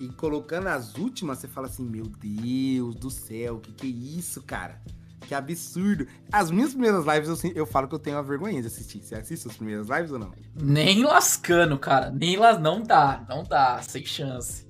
e 0.00 0.08
colocando 0.08 0.68
as 0.68 0.94
últimas, 0.96 1.38
você 1.38 1.48
fala 1.48 1.66
assim: 1.66 1.84
Meu 1.84 2.04
Deus 2.06 2.94
do 2.94 3.10
céu, 3.10 3.58
que 3.58 3.72
que 3.72 3.86
é 3.86 3.90
isso, 4.18 4.42
cara? 4.42 4.80
Que 5.26 5.34
absurdo. 5.34 6.06
As 6.30 6.50
minhas 6.50 6.70
primeiras 6.70 7.04
lives 7.04 7.44
eu, 7.44 7.52
eu 7.54 7.66
falo 7.66 7.88
que 7.88 7.94
eu 7.94 7.98
tenho 7.98 8.16
uma 8.16 8.22
vergonha 8.22 8.60
de 8.60 8.66
assistir. 8.66 9.02
Você 9.02 9.14
assiste 9.14 9.48
as 9.48 9.56
primeiras 9.56 9.88
lives 9.88 10.10
ou 10.12 10.18
não? 10.18 10.32
Nem 10.54 11.02
lascando, 11.04 11.78
cara. 11.78 12.10
Nem 12.10 12.36
las... 12.36 12.60
Não 12.60 12.82
dá, 12.82 13.24
não 13.28 13.42
dá. 13.42 13.80
Sem 13.82 14.04
chance. 14.04 14.66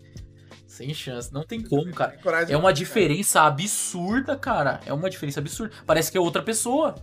Sem 0.67 0.93
chance. 0.93 1.33
Não 1.33 1.45
tem 1.45 1.61
como, 1.61 1.93
cara. 1.93 2.17
É 2.49 2.57
uma 2.57 2.73
diferença 2.73 3.43
absurda, 3.43 4.37
cara. 4.37 4.81
É 4.87 4.93
uma 4.93 5.11
diferença 5.11 5.41
absurda. 5.41 5.75
Parece 5.87 6.11
que 6.11 6.19
é 6.19 6.21
outra 6.21 6.43
pessoa. 6.43 6.95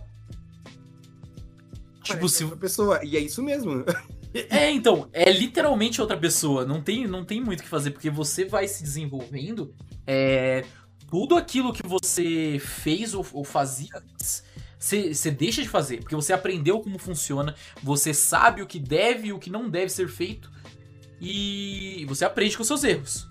Tipo, 2.02 2.18
Parece 2.18 2.36
se. 2.36 2.44
outra 2.44 2.58
pessoa. 2.58 3.00
E 3.04 3.16
é 3.16 3.20
isso 3.20 3.42
mesmo. 3.42 3.84
É, 4.48 4.70
então, 4.70 5.10
é 5.12 5.30
literalmente 5.30 6.00
outra 6.00 6.16
pessoa. 6.16 6.64
Não 6.64 6.80
tem, 6.80 7.06
não 7.06 7.22
tem 7.22 7.38
muito 7.38 7.60
o 7.60 7.62
que 7.62 7.68
fazer, 7.68 7.90
porque 7.90 8.08
você 8.08 8.46
vai 8.46 8.66
se 8.66 8.82
desenvolvendo. 8.82 9.74
É, 10.06 10.64
tudo 11.12 11.36
aquilo 11.36 11.74
que 11.74 11.86
você 11.86 12.58
fez 12.58 13.12
ou, 13.12 13.24
ou 13.34 13.44
fazia 13.44 13.90
antes, 14.14 14.42
você, 14.78 15.30
deixa 15.30 15.60
de 15.60 15.68
fazer. 15.68 15.98
Porque 15.98 16.16
você 16.16 16.32
aprendeu 16.32 16.80
como 16.80 16.98
funciona, 16.98 17.54
você 17.82 18.14
sabe 18.14 18.62
o 18.62 18.66
que 18.66 18.78
deve 18.78 19.28
e 19.28 19.32
o 19.34 19.38
que 19.38 19.50
não 19.50 19.68
deve 19.68 19.90
ser 19.90 20.08
feito. 20.08 20.50
E 21.20 22.06
você 22.08 22.24
aprende 22.24 22.56
com 22.56 22.64
seus 22.64 22.82
erros. 22.82 23.28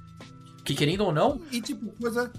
Que 0.63 0.75
querendo 0.75 1.01
ou 1.05 1.11
não, 1.11 1.41
E 1.51 1.59
tipo, 1.59 1.91
coisa. 1.99 2.31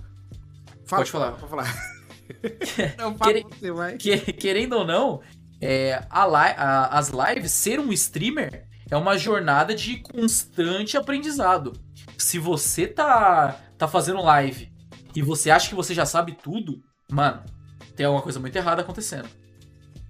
Pode 0.89 1.11
falar. 1.11 1.33
Pode 1.33 1.51
falar. 1.51 1.93
Não, 2.97 3.15
fala 3.17 3.33
Quere- 3.33 3.45
você, 3.51 3.73
vai. 3.73 3.97
que- 3.97 4.33
querendo 4.33 4.75
ou 4.75 4.87
não, 4.87 5.21
é, 5.61 6.07
a 6.09 6.25
li- 6.25 6.55
a- 6.57 6.87
as 6.99 7.09
lives, 7.11 7.51
ser 7.51 7.79
um 7.81 7.93
streamer 7.93 8.65
é 8.89 8.97
uma 8.97 9.19
jornada 9.19 9.75
de 9.75 9.97
constante 9.99 10.97
aprendizado. 10.97 11.73
Se 12.17 12.39
você 12.39 12.87
tá, 12.87 13.61
tá 13.77 13.87
fazendo 13.89 14.23
live 14.23 14.72
e 15.15 15.23
você 15.23 15.51
acha 15.51 15.69
que 15.69 15.75
você 15.75 15.95
já 15.95 16.07
sabe 16.07 16.37
tudo, 16.43 16.83
mano, 17.11 17.43
tem 17.97 18.07
alguma 18.07 18.23
coisa 18.23 18.41
muito 18.41 18.57
errada 18.57 18.83
acontecendo. 18.83 19.29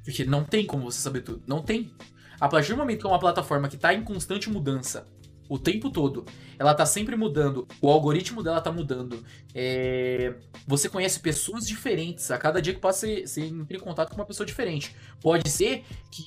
Porque 0.05 0.25
não 0.25 0.45
tem 0.45 0.67
como 0.67 0.91
você 0.91 1.01
saber 1.01 1.23
tudo. 1.23 1.43
Não 1.47 1.63
tem. 1.63 1.93
A 2.41 2.49
partir 2.49 2.73
do 2.73 2.79
momento 2.79 3.01
que 3.01 3.07
é 3.07 3.09
uma 3.09 3.19
plataforma 3.21 3.69
que 3.69 3.77
tá 3.77 3.95
em 3.95 4.03
constante 4.03 4.51
mudança 4.51 5.07
o 5.49 5.59
tempo 5.59 5.91
todo, 5.91 6.25
ela 6.59 6.73
tá 6.75 6.87
sempre 6.87 7.15
mudando, 7.15 7.69
o 7.81 7.91
algoritmo 7.91 8.43
dela 8.43 8.61
tá 8.61 8.73
mudando, 8.73 9.23
é, 9.55 10.35
você 10.67 10.89
conhece 10.89 11.21
pessoas 11.21 11.67
diferentes. 11.67 12.31
A 12.31 12.39
cada 12.39 12.63
dia 12.63 12.73
que 12.73 12.81
passa, 12.81 13.07
você, 13.07 13.43
entra 13.43 13.77
em 13.77 13.81
contato 13.81 14.09
com 14.09 14.17
uma 14.17 14.25
pessoa 14.25 14.47
diferente. 14.47 14.97
Pode 15.21 15.51
ser 15.51 15.85
que 16.11 16.25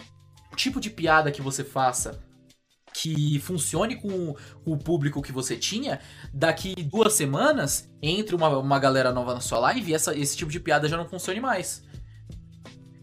tipo 0.55 0.80
de 0.80 0.89
piada 0.89 1.32
que 1.32 1.41
você 1.41 1.63
faça 1.63 2.19
que 3.02 3.39
funcione 3.39 3.98
com 3.98 4.36
o 4.64 4.78
público 4.78 5.22
que 5.22 5.32
você 5.32 5.58
tinha, 5.58 6.00
daqui 6.34 6.74
duas 6.76 7.14
semanas, 7.14 7.89
entre 8.02 8.36
uma, 8.36 8.48
uma 8.58 8.80
galera 8.80 9.12
nova 9.12 9.34
na 9.34 9.41
sua 9.41 9.60
live, 9.60 9.93
essa, 9.93 10.18
esse 10.18 10.38
tipo 10.38 10.50
de 10.50 10.60
piada 10.60 10.88
já 10.88 10.96
não 10.96 11.08
funcione 11.08 11.41
mais. 11.41 11.84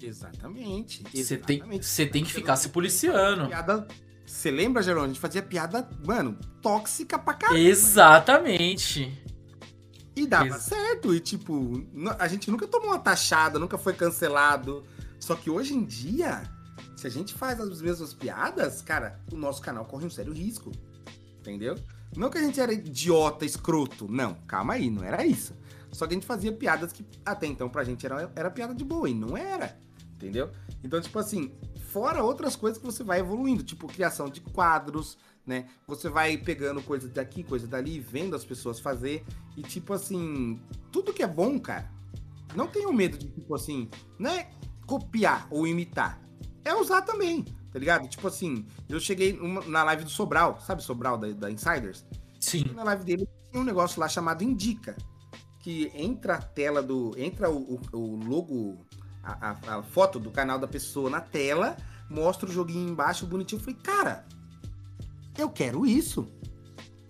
Exatamente. 0.00 1.04
Você 1.14 1.36
tem, 1.36 1.62
tem 2.10 2.24
que 2.24 2.32
ficar 2.32 2.56
se 2.56 2.70
policiando. 2.70 3.48
Você 4.26 4.50
lembra, 4.50 4.82
Gerônimo? 4.82 5.04
A 5.04 5.08
gente 5.08 5.20
fazia 5.20 5.42
piada, 5.42 5.88
mano, 6.06 6.38
tóxica 6.62 7.18
pra 7.18 7.34
caramba. 7.34 7.60
Exatamente. 7.60 9.22
E 10.16 10.26
dava 10.26 10.46
Ex 10.46 10.62
certo. 10.62 11.14
E, 11.14 11.20
tipo, 11.20 11.86
a 12.18 12.26
gente 12.28 12.50
nunca 12.50 12.66
tomou 12.66 12.88
uma 12.88 12.98
taxada, 12.98 13.58
nunca 13.58 13.76
foi 13.76 13.92
cancelado. 13.92 14.84
Só 15.20 15.34
que 15.34 15.50
hoje 15.50 15.74
em 15.74 15.84
dia, 15.84 16.42
se 17.02 17.08
a 17.08 17.10
gente 17.10 17.34
faz 17.34 17.58
as 17.58 17.82
mesmas 17.82 18.14
piadas, 18.14 18.80
cara, 18.80 19.20
o 19.32 19.36
nosso 19.36 19.60
canal 19.60 19.84
corre 19.84 20.06
um 20.06 20.10
sério 20.10 20.32
risco. 20.32 20.70
Entendeu? 21.40 21.74
Não 22.16 22.30
que 22.30 22.38
a 22.38 22.40
gente 22.40 22.60
era 22.60 22.72
idiota, 22.72 23.44
escroto. 23.44 24.06
Não, 24.08 24.34
calma 24.46 24.74
aí, 24.74 24.88
não 24.88 25.02
era 25.02 25.26
isso. 25.26 25.52
Só 25.90 26.06
que 26.06 26.14
a 26.14 26.16
gente 26.16 26.26
fazia 26.26 26.52
piadas 26.52 26.92
que 26.92 27.04
até 27.26 27.48
então 27.48 27.68
pra 27.68 27.82
gente 27.82 28.06
era, 28.06 28.30
era 28.36 28.48
piada 28.52 28.72
de 28.72 28.84
boa, 28.84 29.10
e 29.10 29.14
não 29.14 29.36
era. 29.36 29.76
Entendeu? 30.14 30.52
Então, 30.84 31.00
tipo 31.00 31.18
assim, 31.18 31.50
fora 31.88 32.22
outras 32.22 32.54
coisas 32.54 32.78
que 32.78 32.86
você 32.86 33.02
vai 33.02 33.18
evoluindo, 33.18 33.64
tipo 33.64 33.88
criação 33.88 34.28
de 34.28 34.40
quadros, 34.40 35.18
né? 35.44 35.66
Você 35.88 36.08
vai 36.08 36.36
pegando 36.36 36.80
coisa 36.82 37.08
daqui, 37.08 37.42
coisa 37.42 37.66
dali, 37.66 37.98
vendo 37.98 38.36
as 38.36 38.44
pessoas 38.44 38.78
fazer. 38.78 39.24
E, 39.56 39.62
tipo 39.62 39.92
assim, 39.92 40.60
tudo 40.92 41.12
que 41.12 41.24
é 41.24 41.26
bom, 41.26 41.58
cara, 41.58 41.90
não 42.54 42.68
tenho 42.68 42.92
medo 42.92 43.18
de, 43.18 43.26
tipo 43.26 43.56
assim, 43.56 43.90
não 44.20 44.30
é 44.30 44.48
copiar 44.86 45.48
ou 45.50 45.66
imitar. 45.66 46.22
É 46.64 46.74
usar 46.74 47.02
também, 47.02 47.44
tá 47.72 47.78
ligado? 47.78 48.08
Tipo 48.08 48.28
assim, 48.28 48.66
eu 48.88 49.00
cheguei 49.00 49.38
na 49.66 49.82
live 49.84 50.04
do 50.04 50.10
Sobral, 50.10 50.60
sabe 50.60 50.82
Sobral 50.82 51.18
da, 51.18 51.28
da 51.28 51.50
Insiders? 51.50 52.04
Sim. 52.40 52.64
Na 52.74 52.82
live 52.84 53.04
dele 53.04 53.28
tem 53.50 53.60
um 53.60 53.64
negócio 53.64 54.00
lá 54.00 54.08
chamado 54.08 54.42
Indica. 54.42 54.96
Que 55.60 55.92
entra 55.94 56.34
a 56.34 56.42
tela 56.42 56.82
do. 56.82 57.12
Entra 57.16 57.48
o, 57.48 57.74
o, 57.74 57.96
o 57.96 58.16
logo, 58.16 58.84
a, 59.22 59.50
a, 59.50 59.78
a, 59.78 59.82
foto 59.82 60.18
do 60.18 60.28
canal 60.28 60.58
da 60.58 60.66
pessoa 60.66 61.08
na 61.08 61.20
tela, 61.20 61.76
mostra 62.10 62.48
o 62.48 62.52
joguinho 62.52 62.90
embaixo 62.90 63.26
bonitinho. 63.26 63.60
Eu 63.60 63.64
falei, 63.64 63.78
cara, 63.80 64.26
eu 65.38 65.48
quero 65.48 65.86
isso. 65.86 66.26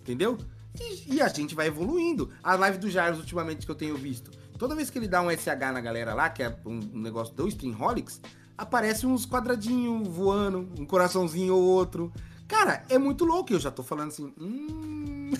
Entendeu? 0.01 0.37
E, 0.79 1.15
e, 1.15 1.21
a 1.21 1.27
gente 1.29 1.55
vai 1.55 1.67
evoluindo. 1.67 2.29
A 2.43 2.55
live 2.55 2.77
do 2.77 2.89
Jairus, 2.91 3.19
ultimamente, 3.19 3.65
que 3.65 3.71
eu 3.71 3.75
tenho 3.75 3.97
visto. 3.97 4.29
Toda 4.57 4.75
vez 4.75 4.91
que 4.91 4.99
ele 4.99 5.07
dá 5.07 5.21
um 5.21 5.31
SH 5.31 5.71
na 5.73 5.81
galera 5.81 6.13
lá, 6.13 6.29
que 6.29 6.43
é 6.43 6.55
um, 6.63 6.79
um 6.93 7.01
negócio 7.01 7.33
do 7.33 7.47
Streamholics, 7.47 8.21
aparece 8.57 9.05
uns 9.05 9.25
quadradinhos 9.25 10.07
voando, 10.07 10.69
um 10.79 10.85
coraçãozinho 10.85 11.55
ou 11.55 11.63
outro. 11.63 12.13
Cara, 12.47 12.83
é 12.89 12.97
muito 12.97 13.25
louco. 13.25 13.53
Eu 13.53 13.59
já 13.59 13.71
tô 13.71 13.83
falando 13.83 14.09
assim. 14.09 14.33
Hum... 14.39 15.31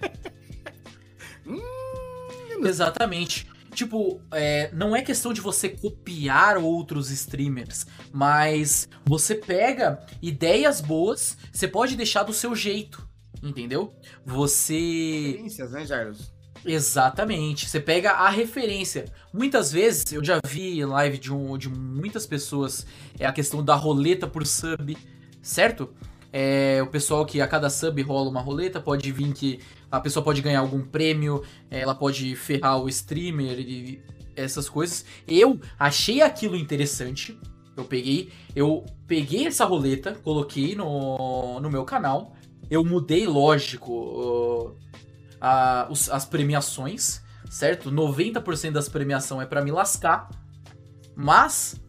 hum... 1.46 2.66
Exatamente. 2.66 3.48
Tipo, 3.76 4.22
é, 4.32 4.70
não 4.72 4.96
é 4.96 5.02
questão 5.02 5.34
de 5.34 5.40
você 5.42 5.68
copiar 5.68 6.56
outros 6.56 7.10
streamers, 7.10 7.86
mas 8.10 8.88
você 9.04 9.34
pega 9.34 10.02
ideias 10.22 10.80
boas, 10.80 11.36
você 11.52 11.68
pode 11.68 11.94
deixar 11.94 12.22
do 12.22 12.32
seu 12.32 12.56
jeito, 12.56 13.06
entendeu? 13.42 13.94
Você. 14.24 15.26
Referências, 15.26 15.72
né, 15.72 15.84
Jairus? 15.84 16.35
Exatamente. 16.66 17.68
Você 17.68 17.78
pega 17.78 18.10
a 18.10 18.28
referência. 18.28 19.06
Muitas 19.32 19.70
vezes 19.70 20.12
eu 20.12 20.24
já 20.24 20.40
vi 20.44 20.84
live 20.84 21.16
de, 21.16 21.32
um, 21.32 21.56
de 21.56 21.68
muitas 21.68 22.26
pessoas 22.26 22.84
é 23.18 23.24
a 23.24 23.32
questão 23.32 23.64
da 23.64 23.74
roleta 23.74 24.26
por 24.26 24.44
sub, 24.44 24.96
certo? 25.40 25.90
É, 26.32 26.82
o 26.82 26.88
pessoal 26.88 27.24
que 27.24 27.40
a 27.40 27.46
cada 27.46 27.70
sub 27.70 28.02
rola 28.02 28.28
uma 28.28 28.40
roleta, 28.40 28.80
pode 28.80 29.10
vir 29.12 29.32
que 29.32 29.60
a 29.90 30.00
pessoa 30.00 30.22
pode 30.22 30.42
ganhar 30.42 30.60
algum 30.60 30.82
prêmio, 30.82 31.42
ela 31.70 31.94
pode 31.94 32.34
ferrar 32.34 32.82
o 32.82 32.88
streamer 32.88 33.58
e 33.60 34.02
essas 34.34 34.68
coisas. 34.68 35.04
Eu 35.26 35.58
achei 35.78 36.20
aquilo 36.20 36.56
interessante. 36.56 37.38
Eu 37.76 37.84
peguei, 37.84 38.30
eu 38.54 38.84
peguei 39.06 39.46
essa 39.46 39.64
roleta, 39.64 40.14
coloquei 40.22 40.74
no, 40.74 41.60
no 41.60 41.70
meu 41.70 41.84
canal. 41.84 42.34
Eu 42.68 42.84
mudei, 42.84 43.26
lógico, 43.26 44.74
a, 45.40 45.86
os, 45.90 46.10
as 46.10 46.24
premiações, 46.24 47.22
certo? 47.50 47.90
90% 47.90 48.72
das 48.72 48.88
premiações 48.88 49.42
é 49.42 49.46
para 49.46 49.62
me 49.62 49.70
lascar. 49.70 50.28
Mas 51.14 51.80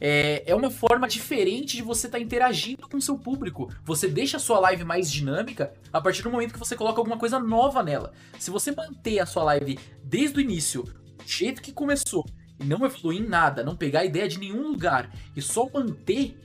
é, 0.00 0.44
é 0.46 0.54
uma 0.54 0.70
forma 0.70 1.08
diferente 1.08 1.76
de 1.76 1.82
você 1.82 2.06
estar 2.06 2.18
tá 2.18 2.24
interagindo 2.24 2.88
com 2.88 2.96
o 2.96 3.02
seu 3.02 3.18
público. 3.18 3.70
Você 3.84 4.08
deixa 4.08 4.36
a 4.36 4.40
sua 4.40 4.58
live 4.60 4.84
mais 4.84 5.10
dinâmica 5.10 5.72
a 5.92 6.00
partir 6.00 6.22
do 6.22 6.30
momento 6.30 6.52
que 6.52 6.58
você 6.58 6.76
coloca 6.76 7.00
alguma 7.00 7.18
coisa 7.18 7.38
nova 7.38 7.82
nela. 7.82 8.12
Se 8.38 8.50
você 8.50 8.72
manter 8.72 9.18
a 9.18 9.26
sua 9.26 9.44
live 9.44 9.78
desde 10.04 10.38
o 10.38 10.40
início, 10.40 10.82
do 10.82 11.26
jeito 11.26 11.62
que 11.62 11.72
começou, 11.72 12.24
e 12.58 12.64
não 12.64 12.84
evoluir 12.84 13.20
em 13.20 13.26
nada, 13.26 13.62
não 13.62 13.76
pegar 13.76 14.04
ideia 14.04 14.28
de 14.28 14.38
nenhum 14.38 14.68
lugar 14.68 15.10
e 15.34 15.42
só 15.42 15.68
manter, 15.72 16.38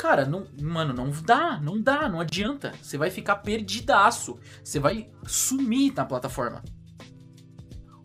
cara, 0.00 0.24
não, 0.24 0.46
mano, 0.58 0.94
não 0.94 1.10
dá, 1.10 1.60
não 1.60 1.78
dá, 1.78 2.08
não 2.08 2.20
adianta. 2.20 2.72
Você 2.82 2.96
vai 2.96 3.10
ficar 3.10 3.36
perdidaço. 3.36 4.38
Você 4.64 4.80
vai 4.80 5.10
sumir 5.26 5.92
na 5.94 6.06
plataforma. 6.06 6.64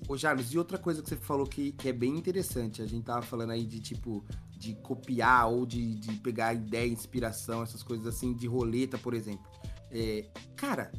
Ô, 0.05 0.17
Jarvis, 0.17 0.51
e 0.51 0.57
outra 0.57 0.77
coisa 0.77 1.01
que 1.01 1.07
você 1.07 1.15
falou 1.15 1.47
que, 1.47 1.71
que 1.71 1.87
é 1.87 1.93
bem 1.93 2.17
interessante, 2.17 2.81
a 2.81 2.85
gente 2.85 3.05
tava 3.05 3.21
falando 3.21 3.51
aí 3.51 3.65
de 3.65 3.79
tipo 3.79 4.25
de 4.57 4.75
copiar 4.75 5.47
ou 5.47 5.65
de, 5.65 5.95
de 5.95 6.11
pegar 6.17 6.53
ideia, 6.53 6.91
inspiração, 6.91 7.63
essas 7.63 7.81
coisas 7.81 8.05
assim, 8.05 8.33
de 8.35 8.45
roleta, 8.45 8.97
por 8.97 9.13
exemplo. 9.13 9.49
É, 9.89 10.29
cara, 10.57 10.91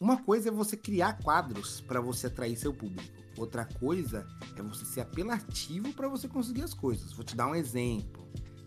uma 0.00 0.16
coisa 0.16 0.48
é 0.48 0.52
você 0.52 0.76
criar 0.76 1.20
quadros 1.22 1.80
para 1.80 2.00
você 2.00 2.26
atrair 2.26 2.56
seu 2.56 2.74
público. 2.74 3.14
Outra 3.38 3.64
coisa 3.64 4.26
é 4.56 4.62
você 4.62 4.84
ser 4.84 5.02
apelativo 5.02 5.92
para 5.92 6.08
você 6.08 6.26
conseguir 6.26 6.62
as 6.62 6.74
coisas. 6.74 7.12
Vou 7.12 7.24
te 7.24 7.36
dar 7.36 7.46
um 7.46 7.54
exemplo. 7.54 8.26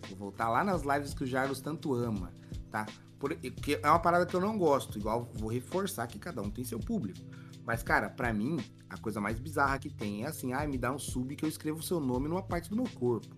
Vou 0.09 0.17
voltar 0.17 0.49
lá 0.49 0.63
nas 0.63 0.83
lives 0.83 1.13
que 1.13 1.23
o 1.23 1.27
Jarlos 1.27 1.61
tanto 1.61 1.93
ama, 1.93 2.33
tá? 2.71 2.85
Porque 3.19 3.79
é 3.81 3.89
uma 3.89 3.99
parada 3.99 4.25
que 4.25 4.35
eu 4.35 4.39
não 4.39 4.57
gosto. 4.57 4.97
Igual, 4.97 5.29
vou 5.35 5.49
reforçar 5.49 6.07
que 6.07 6.17
cada 6.17 6.41
um 6.41 6.49
tem 6.49 6.63
seu 6.63 6.79
público. 6.79 7.19
Mas, 7.65 7.83
cara, 7.83 8.09
para 8.09 8.33
mim, 8.33 8.57
a 8.89 8.97
coisa 8.97 9.21
mais 9.21 9.39
bizarra 9.39 9.77
que 9.77 9.89
tem 9.89 10.23
é 10.23 10.27
assim: 10.27 10.53
ah, 10.53 10.65
me 10.65 10.77
dá 10.77 10.91
um 10.91 10.97
sub 10.97 11.35
que 11.35 11.45
eu 11.45 11.49
escrevo 11.49 11.79
o 11.79 11.83
seu 11.83 11.99
nome 11.99 12.27
numa 12.27 12.41
parte 12.41 12.69
do 12.69 12.75
meu 12.75 12.87
corpo. 12.95 13.35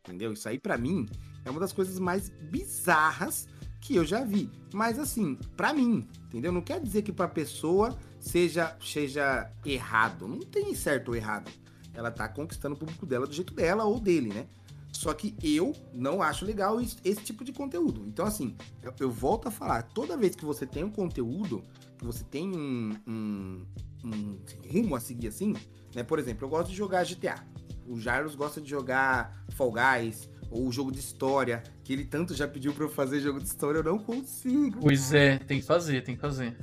Entendeu? 0.00 0.32
Isso 0.32 0.48
aí 0.48 0.58
para 0.58 0.76
mim 0.76 1.08
é 1.44 1.50
uma 1.50 1.60
das 1.60 1.72
coisas 1.72 1.98
mais 1.98 2.28
bizarras 2.28 3.48
que 3.80 3.96
eu 3.96 4.04
já 4.04 4.24
vi. 4.24 4.50
Mas 4.72 4.98
assim, 4.98 5.36
para 5.56 5.72
mim, 5.72 6.06
entendeu? 6.26 6.52
Não 6.52 6.60
quer 6.60 6.80
dizer 6.80 7.02
que 7.02 7.12
pra 7.12 7.26
pessoa 7.26 7.96
seja 8.20 8.76
seja 8.80 9.50
errado. 9.64 10.28
Não 10.28 10.40
tem 10.40 10.74
certo 10.74 11.08
ou 11.08 11.16
errado. 11.16 11.50
Ela 11.94 12.10
tá 12.10 12.28
conquistando 12.28 12.74
o 12.74 12.78
público 12.78 13.04
dela 13.04 13.26
do 13.26 13.34
jeito 13.34 13.52
dela 13.52 13.84
ou 13.84 13.98
dele, 13.98 14.32
né? 14.32 14.46
Só 14.92 15.14
que 15.14 15.34
eu 15.42 15.74
não 15.92 16.22
acho 16.22 16.44
legal 16.44 16.80
esse, 16.80 16.96
esse 17.02 17.22
tipo 17.22 17.42
de 17.44 17.52
conteúdo. 17.52 18.04
Então, 18.06 18.26
assim, 18.26 18.54
eu, 18.82 18.94
eu, 19.00 19.10
volto 19.10 19.48
a 19.48 19.50
falar: 19.50 19.82
toda 19.82 20.16
vez 20.16 20.34
que 20.34 20.44
você 20.44 20.66
tem 20.66 20.84
um 20.84 20.90
conteúdo, 20.90 21.62
que 21.98 22.04
você 22.04 22.22
tem 22.24 22.54
um, 22.54 22.94
um, 23.06 23.66
um 24.04 24.38
rumo 24.70 24.94
a 24.94 25.00
seguir 25.00 25.28
assim, 25.28 25.54
né? 25.94 26.02
Por 26.02 26.18
exemplo, 26.18 26.44
eu 26.44 26.50
gosto 26.50 26.68
de 26.68 26.76
jogar 26.76 27.04
GTA. 27.04 27.42
O 27.86 27.98
Jairus 27.98 28.34
gosta 28.34 28.60
de 28.60 28.68
jogar 28.68 29.44
Fall 29.50 29.72
Guys 29.72 30.30
ou 30.50 30.70
jogo 30.70 30.92
de 30.92 31.00
história, 31.00 31.62
que 31.82 31.92
ele 31.92 32.04
tanto 32.04 32.34
já 32.34 32.46
pediu 32.46 32.74
para 32.74 32.84
eu 32.84 32.90
fazer 32.90 33.20
jogo 33.20 33.38
de 33.40 33.46
história, 33.46 33.78
eu 33.78 33.84
não 33.84 33.98
consigo. 33.98 34.80
Pois 34.80 35.12
é, 35.14 35.38
tem 35.38 35.60
que 35.60 35.66
fazer, 35.66 36.04
tem 36.04 36.14
que 36.14 36.20
fazer. 36.20 36.56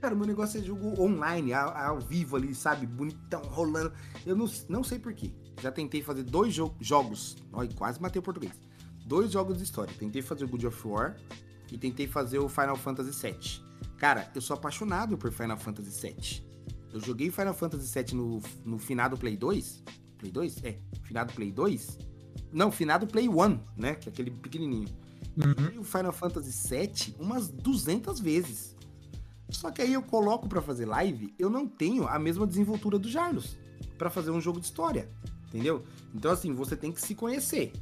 Cara, 0.00 0.14
meu 0.14 0.26
negócio 0.26 0.60
é 0.60 0.62
jogo 0.62 1.00
online, 1.00 1.52
ao, 1.52 1.76
ao 1.76 2.00
vivo 2.00 2.36
ali, 2.36 2.54
sabe? 2.54 2.86
Bonitão, 2.86 3.42
rolando. 3.42 3.92
Eu 4.24 4.36
não, 4.36 4.48
não 4.68 4.82
sei 4.82 4.98
porquê. 4.98 5.32
Já 5.60 5.70
tentei 5.70 6.02
fazer 6.02 6.22
dois 6.22 6.54
jo 6.54 6.74
jogos. 6.80 7.36
Olha, 7.52 7.68
quase 7.74 8.00
matei 8.00 8.20
o 8.20 8.22
português. 8.22 8.54
Dois 9.04 9.32
jogos 9.32 9.58
de 9.58 9.64
história. 9.64 9.92
Tentei 9.98 10.22
fazer 10.22 10.44
o 10.44 10.48
God 10.48 10.64
of 10.64 10.88
War 10.88 11.16
e 11.70 11.78
tentei 11.78 12.06
fazer 12.06 12.38
o 12.38 12.48
Final 12.48 12.76
Fantasy 12.76 13.10
VII. 13.10 13.62
Cara, 13.96 14.30
eu 14.34 14.40
sou 14.40 14.54
apaixonado 14.54 15.16
por 15.16 15.30
Final 15.32 15.56
Fantasy 15.56 16.08
VII. 16.08 16.52
Eu 16.92 17.00
joguei 17.00 17.30
Final 17.30 17.54
Fantasy 17.54 17.92
VII 17.92 18.14
no, 18.14 18.42
no 18.64 18.78
finado 18.78 19.16
Play 19.16 19.36
2 19.36 19.82
Play 20.22 20.30
2? 20.30 20.64
É, 20.64 20.78
finado 21.02 21.32
Play 21.32 21.50
2? 21.50 21.98
Não, 22.52 22.70
finado 22.70 23.06
Play 23.06 23.28
1, 23.28 23.60
né? 23.76 23.94
Que 23.96 24.08
é 24.08 24.12
aquele 24.12 24.30
pequenininho. 24.30 24.88
Uhum. 25.36 25.80
O 25.80 25.84
Final 25.84 26.12
Fantasy 26.12 26.68
VII 26.68 27.16
umas 27.18 27.48
200 27.48 28.20
vezes. 28.20 28.76
Só 29.50 29.70
que 29.70 29.82
aí 29.82 29.92
eu 29.92 30.02
coloco 30.02 30.48
para 30.48 30.62
fazer 30.62 30.86
live, 30.86 31.34
eu 31.38 31.50
não 31.50 31.66
tenho 31.66 32.06
a 32.06 32.18
mesma 32.18 32.46
desenvoltura 32.46 32.98
do 32.98 33.08
Jarlos 33.08 33.58
para 33.98 34.08
fazer 34.08 34.30
um 34.30 34.40
jogo 34.40 34.58
de 34.58 34.66
história, 34.66 35.10
entendeu? 35.52 35.84
Então 36.14 36.30
assim, 36.30 36.54
você 36.54 36.76
tem 36.76 36.90
que 36.90 37.00
se 37.00 37.14
conhecer. 37.14 37.72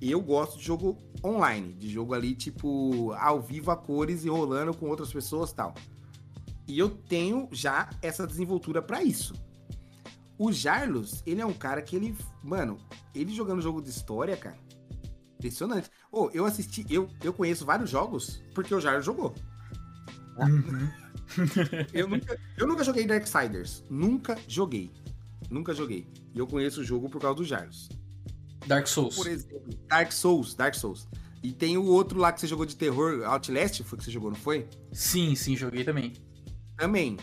Eu 0.00 0.20
gosto 0.20 0.58
de 0.58 0.64
jogo 0.64 0.98
online, 1.24 1.72
de 1.74 1.88
jogo 1.88 2.14
ali 2.14 2.34
tipo 2.34 3.12
ao 3.12 3.40
vivo 3.40 3.70
a 3.70 3.76
cores 3.76 4.24
e 4.24 4.28
rolando 4.28 4.74
com 4.74 4.88
outras 4.88 5.12
pessoas, 5.12 5.52
tal. 5.52 5.74
E 6.66 6.78
eu 6.78 6.90
tenho 6.90 7.48
já 7.52 7.88
essa 8.02 8.26
desenvoltura 8.26 8.82
para 8.82 9.02
isso. 9.02 9.34
O 10.38 10.52
Jarlos, 10.52 11.22
ele 11.24 11.40
é 11.40 11.46
um 11.46 11.52
cara 11.52 11.80
que 11.80 11.94
ele. 11.94 12.16
Mano, 12.42 12.78
ele 13.14 13.32
jogando 13.32 13.62
jogo 13.62 13.80
de 13.80 13.90
história, 13.90 14.36
cara. 14.36 14.58
Impressionante. 15.38 15.90
Ô, 16.10 16.30
eu 16.32 16.44
assisti, 16.44 16.84
eu, 16.90 17.08
eu 17.22 17.32
conheço 17.32 17.64
vários 17.64 17.90
jogos 17.90 18.42
porque 18.54 18.74
o 18.74 18.80
Jairo 18.80 19.02
jogou. 19.02 19.34
Uhum. 20.38 20.90
Eu 21.92 22.06
nunca, 22.08 22.38
eu 22.58 22.66
nunca 22.66 22.84
joguei 22.84 23.06
Darksiders. 23.06 23.84
Nunca 23.88 24.36
joguei. 24.46 24.90
Nunca 25.54 25.72
joguei. 25.72 26.04
E 26.34 26.38
eu 26.40 26.48
conheço 26.48 26.80
o 26.80 26.84
jogo 26.84 27.08
por 27.08 27.20
causa 27.20 27.36
do 27.36 27.44
Jaros. 27.44 27.88
Dark 28.66 28.88
Souls. 28.88 29.14
Por 29.14 29.28
exemplo, 29.28 29.62
Dark 29.88 30.10
Souls, 30.10 30.52
Dark 30.52 30.74
Souls. 30.74 31.06
E 31.44 31.52
tem 31.52 31.78
o 31.78 31.84
outro 31.84 32.18
lá 32.18 32.32
que 32.32 32.40
você 32.40 32.48
jogou 32.48 32.66
de 32.66 32.74
terror, 32.74 33.22
Outlast, 33.24 33.84
foi 33.84 33.96
que 33.96 34.04
você 34.04 34.10
jogou, 34.10 34.30
não 34.30 34.36
foi? 34.36 34.68
Sim, 34.90 35.36
sim, 35.36 35.56
joguei 35.56 35.84
também. 35.84 36.12
Também. 36.76 37.16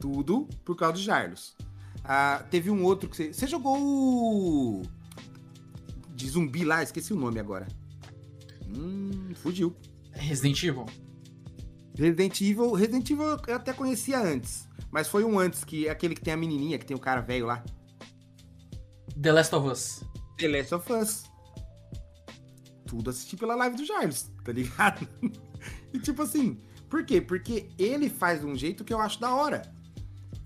Tudo 0.00 0.48
por 0.64 0.74
causa 0.74 0.94
do 0.94 0.98
Jarlos. 0.98 1.56
Ah, 2.02 2.44
teve 2.50 2.68
um 2.68 2.82
outro 2.82 3.08
que 3.08 3.16
você. 3.16 3.32
Você 3.32 3.46
jogou 3.46 3.78
o. 3.78 4.82
De 6.16 6.28
zumbi 6.28 6.64
lá, 6.64 6.82
esqueci 6.82 7.12
o 7.12 7.16
nome 7.16 7.38
agora. 7.38 7.68
Hum, 8.66 9.30
fugiu. 9.36 9.76
Resident 10.10 10.60
Evil? 10.64 10.86
Resident 11.98 12.40
Evil. 12.40 12.72
Resident 12.72 13.10
Evil 13.10 13.36
eu 13.46 13.56
até 13.56 13.72
conhecia 13.72 14.20
antes. 14.20 14.68
Mas 14.90 15.08
foi 15.08 15.24
um 15.24 15.38
antes, 15.38 15.64
que 15.64 15.88
é 15.88 15.90
aquele 15.90 16.14
que 16.14 16.20
tem 16.20 16.32
a 16.32 16.36
menininha, 16.36 16.78
que 16.78 16.86
tem 16.86 16.96
o 16.96 17.00
cara 17.00 17.20
velho 17.20 17.46
lá. 17.46 17.62
The 19.20 19.32
Last 19.32 19.54
of 19.54 19.68
Us. 19.68 20.04
The 20.38 20.48
Last 20.48 20.74
of 20.74 20.92
Us. 20.92 21.24
Tudo 22.86 23.10
assisti 23.10 23.36
pela 23.36 23.54
live 23.54 23.76
do 23.76 23.84
Jarvis, 23.84 24.30
tá 24.44 24.52
ligado? 24.52 25.06
e 25.92 25.98
tipo 25.98 26.22
assim, 26.22 26.58
por 26.88 27.04
quê? 27.04 27.20
Porque 27.20 27.68
ele 27.76 28.08
faz 28.08 28.40
de 28.40 28.46
um 28.46 28.54
jeito 28.54 28.84
que 28.84 28.94
eu 28.94 29.00
acho 29.00 29.20
da 29.20 29.34
hora. 29.34 29.62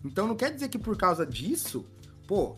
Então 0.05 0.27
não 0.27 0.35
quer 0.35 0.53
dizer 0.53 0.69
que 0.69 0.79
por 0.79 0.97
causa 0.97 1.25
disso, 1.25 1.87
pô, 2.27 2.57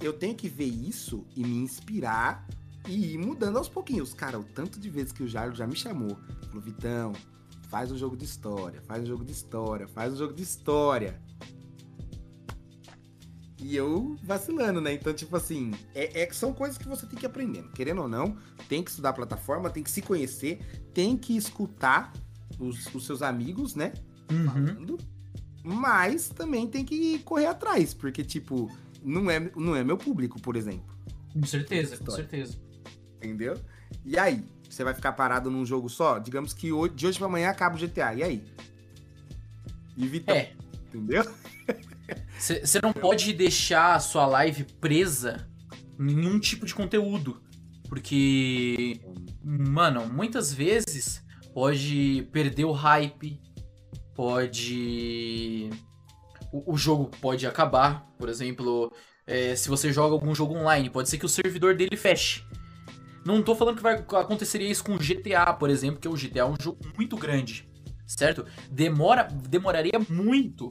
eu 0.00 0.12
tenho 0.12 0.34
que 0.34 0.48
ver 0.48 0.64
isso 0.64 1.26
e 1.36 1.44
me 1.44 1.56
inspirar 1.58 2.46
e 2.88 3.14
ir 3.14 3.18
mudando 3.18 3.58
aos 3.58 3.68
pouquinhos. 3.68 4.14
Cara, 4.14 4.38
o 4.38 4.44
tanto 4.44 4.80
de 4.80 4.88
vezes 4.88 5.12
que 5.12 5.22
o 5.22 5.28
Jairo 5.28 5.54
já 5.54 5.66
me 5.66 5.76
chamou, 5.76 6.16
falou, 6.48 6.62
Vitão, 6.62 7.12
faz 7.68 7.90
um 7.90 7.96
jogo 7.96 8.16
de 8.16 8.24
história, 8.24 8.80
faz 8.82 9.02
um 9.02 9.06
jogo 9.06 9.24
de 9.24 9.32
história, 9.32 9.86
faz 9.88 10.12
um 10.14 10.16
jogo 10.16 10.34
de 10.34 10.42
história. 10.42 11.20
E 13.58 13.74
eu 13.74 14.16
vacilando, 14.22 14.80
né? 14.80 14.92
Então, 14.92 15.12
tipo 15.12 15.34
assim, 15.36 15.72
é, 15.94 16.22
é, 16.22 16.32
são 16.32 16.52
coisas 16.52 16.76
que 16.76 16.86
você 16.86 17.06
tem 17.06 17.18
que 17.18 17.24
ir 17.24 17.26
aprendendo. 17.26 17.70
Querendo 17.72 18.02
ou 18.02 18.08
não, 18.08 18.36
tem 18.68 18.82
que 18.82 18.90
estudar 18.90 19.10
a 19.10 19.12
plataforma, 19.14 19.70
tem 19.70 19.82
que 19.82 19.90
se 19.90 20.02
conhecer, 20.02 20.60
tem 20.92 21.16
que 21.16 21.36
escutar 21.36 22.12
os, 22.58 22.86
os 22.94 23.06
seus 23.06 23.22
amigos, 23.22 23.74
né? 23.74 23.92
Uhum. 24.30 24.46
Falando. 24.46 24.98
Mas 25.64 26.28
também 26.28 26.66
tem 26.66 26.84
que 26.84 27.18
correr 27.20 27.46
atrás, 27.46 27.92
porque, 27.92 28.22
tipo, 28.22 28.70
não 29.02 29.30
é, 29.30 29.50
não 29.56 29.74
é 29.74 29.82
meu 29.82 29.96
público, 29.96 30.40
por 30.40 30.54
exemplo. 30.54 30.94
Com 31.32 31.44
certeza, 31.44 31.96
com 31.96 32.10
certeza. 32.10 32.58
Entendeu? 33.16 33.58
E 34.04 34.18
aí? 34.18 34.44
Você 34.76 34.84
vai 34.84 34.92
ficar 34.92 35.12
parado 35.12 35.50
num 35.50 35.64
jogo 35.64 35.88
só? 35.88 36.18
Digamos 36.18 36.52
que 36.52 36.68
de 36.94 37.06
hoje 37.06 37.16
pra 37.16 37.26
amanhã 37.26 37.48
acaba 37.48 37.74
o 37.74 37.78
GTA. 37.78 38.12
E 38.12 38.22
aí? 38.22 38.44
E 39.96 40.06
Vitão? 40.06 40.34
É. 40.36 40.52
Entendeu? 40.88 41.24
Você 42.38 42.78
não 42.82 42.92
pode 42.92 43.32
deixar 43.32 43.94
a 43.94 44.00
sua 44.00 44.26
live 44.26 44.64
presa 44.78 45.48
em 45.98 46.14
nenhum 46.14 46.38
tipo 46.38 46.66
de 46.66 46.74
conteúdo. 46.74 47.40
Porque, 47.88 49.00
mano, 49.42 50.04
muitas 50.12 50.52
vezes 50.52 51.24
pode 51.54 52.28
perder 52.30 52.66
o 52.66 52.72
hype, 52.72 53.40
pode. 54.14 55.70
O, 56.52 56.74
o 56.74 56.76
jogo 56.76 57.10
pode 57.18 57.46
acabar. 57.46 58.06
Por 58.18 58.28
exemplo, 58.28 58.92
é, 59.26 59.56
se 59.56 59.70
você 59.70 59.90
joga 59.90 60.12
algum 60.12 60.34
jogo 60.34 60.54
online, 60.54 60.90
pode 60.90 61.08
ser 61.08 61.16
que 61.16 61.24
o 61.24 61.30
servidor 61.30 61.74
dele 61.74 61.96
feche. 61.96 62.44
Não 63.26 63.42
tô 63.42 63.54
falando 63.54 63.76
que 63.76 63.82
vai 63.82 63.94
aconteceria 63.94 64.70
isso 64.70 64.84
com 64.84 64.96
GTA, 64.96 65.52
por 65.52 65.68
exemplo, 65.68 66.00
que 66.00 66.08
o 66.08 66.14
GTA 66.14 66.40
é 66.40 66.44
um 66.44 66.56
jogo 66.60 66.78
muito 66.96 67.16
grande, 67.16 67.68
certo? 68.06 68.46
Demora, 68.70 69.24
demoraria 69.24 69.98
muito 70.08 70.68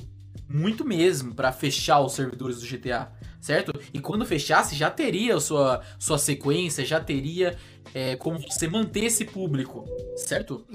muito 0.48 0.86
mesmo 0.86 1.34
para 1.34 1.52
fechar 1.52 2.00
os 2.02 2.14
servidores 2.14 2.60
do 2.60 2.68
GTA, 2.68 3.12
certo? 3.42 3.74
E 3.94 4.00
quando 4.00 4.26
fechasse 4.26 4.76
já 4.76 4.90
teria 4.90 5.40
sua, 5.40 5.82
sua 6.00 6.18
sequência, 6.18 6.86
já 6.86 7.00
teria 7.00 7.58
é, 7.94 8.16
como 8.16 8.40
você 8.40 8.68
manter 8.68 9.06
esse 9.06 9.26
público, 9.26 9.86
certo? 10.16 10.66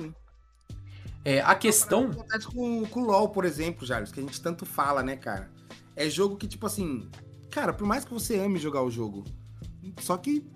É, 1.24 1.41
a 1.41 1.55
questão. 1.55 2.11
Acontece 2.11 2.47
com, 2.47 2.85
com 2.87 3.03
o 3.03 3.05
LoL, 3.05 3.28
por 3.28 3.45
exemplo, 3.45 3.87
Jarvis, 3.87 4.12
que 4.12 4.20
a 4.20 4.22
gente 4.22 4.41
tanto 4.41 4.64
fala, 4.64 5.03
né, 5.03 5.16
cara? 5.16 5.51
É 5.95 6.09
jogo 6.09 6.37
que, 6.37 6.47
tipo 6.47 6.66
assim. 6.66 7.09
Cara, 7.51 7.72
por 7.72 7.87
mais 7.87 8.05
que 8.05 8.12
você 8.12 8.39
ame 8.39 8.59
jogar 8.59 8.83
o 8.83 8.91
jogo. 8.91 9.24
Só 10.01 10.16
que. 10.16 10.47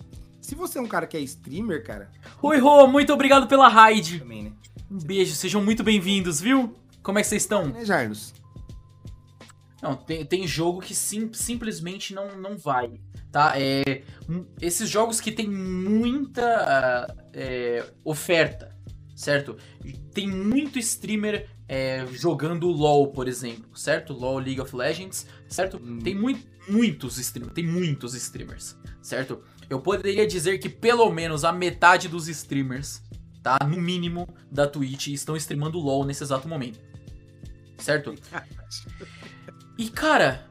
Se 0.45 0.55
você 0.55 0.77
é 0.77 0.81
um 0.83 0.87
cara 0.87 1.07
que 1.07 1.17
é 1.17 1.21
streamer, 1.21 1.83
cara. 1.83 2.11
Oi, 2.43 2.59
Rô, 2.59 2.87
muito 2.87 3.11
obrigado 3.15 3.47
pela 3.47 3.67
raid. 3.67 4.19
Também, 4.19 4.43
né? 4.43 4.53
Um 4.91 4.99
beijo, 4.99 5.35
sejam 5.35 5.65
muito 5.65 5.83
bem-vindos, 5.83 6.39
viu? 6.39 6.77
Como 7.03 7.19
é 7.19 7.23
que 7.23 7.29
vocês 7.29 7.45
estão? 7.45 7.67
Né, 7.69 7.83
Jarvis? 7.83 8.35
Não, 9.83 9.97
tem, 9.97 10.23
tem 10.27 10.47
jogo 10.47 10.83
que 10.83 10.95
sim, 10.95 11.33
simplesmente 11.33 12.13
não, 12.13 12.37
não 12.37 12.59
vai, 12.59 13.01
tá? 13.33 13.55
É, 13.57 14.03
um, 14.29 14.45
esses 14.61 14.91
jogos 14.91 15.19
que 15.19 15.33
tem 15.33 15.49
muita 15.49 17.09
uh, 17.09 17.23
é, 17.33 17.83
oferta, 18.05 18.77
certo? 19.17 19.57
Tem 20.13 20.29
muito 20.29 20.79
streamer 20.79 21.49
é, 21.67 22.07
jogando 22.13 22.69
LoL, 22.69 23.13
por 23.13 23.29
exemplo, 23.29 23.75
certo? 23.75 24.13
LoL 24.13 24.41
League 24.41 24.61
of 24.61 24.77
Legends, 24.77 25.27
certo? 25.49 25.81
Hum. 25.83 26.01
Tem 26.01 26.15
muito, 26.15 26.47
muitos 26.69 27.17
streamers, 27.17 27.55
tem 27.55 27.67
muitos 27.67 28.15
streamers, 28.15 28.77
certo? 29.01 29.43
Eu 29.69 29.81
poderia 29.81 30.27
dizer 30.27 30.59
que 30.59 30.69
pelo 30.69 31.11
menos 31.13 31.45
a 31.45 31.53
metade 31.53 32.09
dos 32.09 32.29
streamers, 32.29 33.03
tá? 33.43 33.59
No 33.67 33.77
mínimo, 33.77 34.29
da 34.51 34.67
Twitch 34.67 35.09
estão 35.09 35.37
streamando 35.37 35.79
LoL 35.79 36.05
nesse 36.05 36.23
exato 36.23 36.49
momento. 36.49 36.79
Certo? 37.79 38.15
E, 39.77 39.91
cara, 39.91 40.49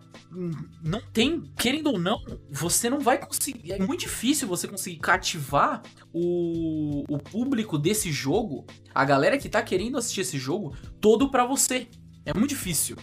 não 0.83 0.99
tem, 0.99 1.43
querendo 1.57 1.87
ou 1.87 1.99
não, 1.99 2.21
você 2.51 2.89
não 2.89 2.99
vai 2.99 3.17
conseguir. 3.17 3.71
É 3.71 3.79
muito 3.79 4.01
difícil 4.01 4.47
você 4.47 4.67
conseguir 4.67 4.97
cativar 4.97 5.81
o, 6.11 7.03
o 7.07 7.17
público 7.17 7.77
desse 7.77 8.11
jogo, 8.11 8.65
a 8.93 9.05
galera 9.05 9.37
que 9.37 9.47
tá 9.47 9.61
querendo 9.61 9.97
assistir 9.97 10.21
esse 10.21 10.37
jogo, 10.37 10.75
todo 10.99 11.29
pra 11.29 11.45
você. 11.45 11.87
É 12.25 12.33
muito 12.33 12.49
difícil. 12.49 12.97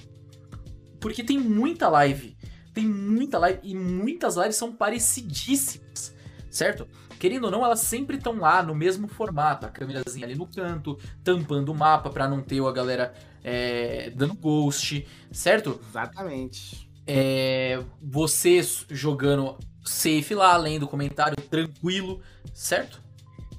Porque 1.00 1.22
tem 1.22 1.38
muita 1.38 1.88
live. 1.88 2.36
Tem 2.72 2.86
muita 2.86 3.38
live 3.38 3.60
e 3.62 3.74
muitas 3.74 4.36
lives 4.36 4.56
são 4.56 4.72
parecidíssimas, 4.72 6.14
certo? 6.50 6.86
Querendo 7.18 7.44
ou 7.44 7.50
não, 7.50 7.64
elas 7.64 7.80
sempre 7.80 8.16
estão 8.16 8.38
lá 8.38 8.62
no 8.62 8.74
mesmo 8.74 9.06
formato, 9.06 9.66
a 9.66 9.68
câmerazinha 9.68 10.24
ali 10.24 10.34
no 10.34 10.46
canto, 10.46 10.98
tampando 11.22 11.70
o 11.70 11.74
mapa 11.74 12.08
para 12.08 12.26
não 12.28 12.40
ter 12.40 12.62
a 12.64 12.72
galera 12.72 13.12
é, 13.44 14.10
dando 14.10 14.34
ghost, 14.34 15.06
certo? 15.30 15.80
Exatamente. 15.88 16.88
É, 17.06 17.82
você 18.00 18.60
jogando 18.88 19.58
safe 19.84 20.34
lá, 20.34 20.56
lendo 20.56 20.86
comentário 20.86 21.36
tranquilo, 21.36 22.20
certo? 22.54 23.02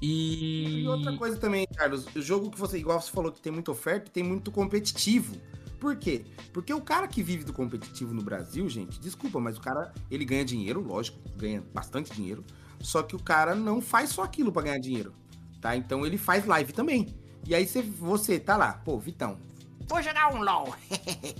E... 0.00 0.80
e 0.82 0.88
outra 0.88 1.16
coisa 1.16 1.36
também, 1.36 1.64
Carlos, 1.76 2.06
o 2.16 2.20
jogo 2.20 2.50
que 2.50 2.58
você, 2.58 2.78
igual 2.78 3.00
você 3.00 3.10
falou, 3.12 3.30
que 3.30 3.40
tem 3.40 3.52
muita 3.52 3.70
oferta, 3.70 4.10
tem 4.10 4.24
muito 4.24 4.50
competitivo. 4.50 5.36
Por 5.82 5.96
quê? 5.96 6.24
Porque 6.52 6.72
o 6.72 6.80
cara 6.80 7.08
que 7.08 7.24
vive 7.24 7.42
do 7.42 7.52
competitivo 7.52 8.14
no 8.14 8.22
Brasil, 8.22 8.68
gente, 8.68 9.00
desculpa, 9.00 9.40
mas 9.40 9.58
o 9.58 9.60
cara, 9.60 9.92
ele 10.08 10.24
ganha 10.24 10.44
dinheiro, 10.44 10.80
lógico, 10.80 11.18
ganha 11.36 11.60
bastante 11.74 12.12
dinheiro, 12.14 12.44
só 12.78 13.02
que 13.02 13.16
o 13.16 13.18
cara 13.18 13.52
não 13.52 13.80
faz 13.80 14.10
só 14.10 14.22
aquilo 14.22 14.52
para 14.52 14.62
ganhar 14.62 14.78
dinheiro, 14.78 15.12
tá? 15.60 15.76
Então 15.76 16.06
ele 16.06 16.16
faz 16.16 16.46
live 16.46 16.72
também. 16.72 17.08
E 17.44 17.52
aí 17.52 17.66
você, 17.66 17.82
você 17.82 18.38
tá 18.38 18.56
lá, 18.56 18.74
pô, 18.74 18.96
Vitão, 18.96 19.40
Vou 19.88 20.00
jogar 20.00 20.32
um 20.32 20.40
LOL. 20.40 20.72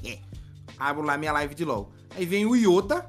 Abro 0.76 1.04
lá 1.04 1.16
minha 1.16 1.32
live 1.32 1.54
de 1.54 1.64
LOL. 1.64 1.92
Aí 2.16 2.26
vem 2.26 2.44
o 2.44 2.56
Yoda, 2.56 3.08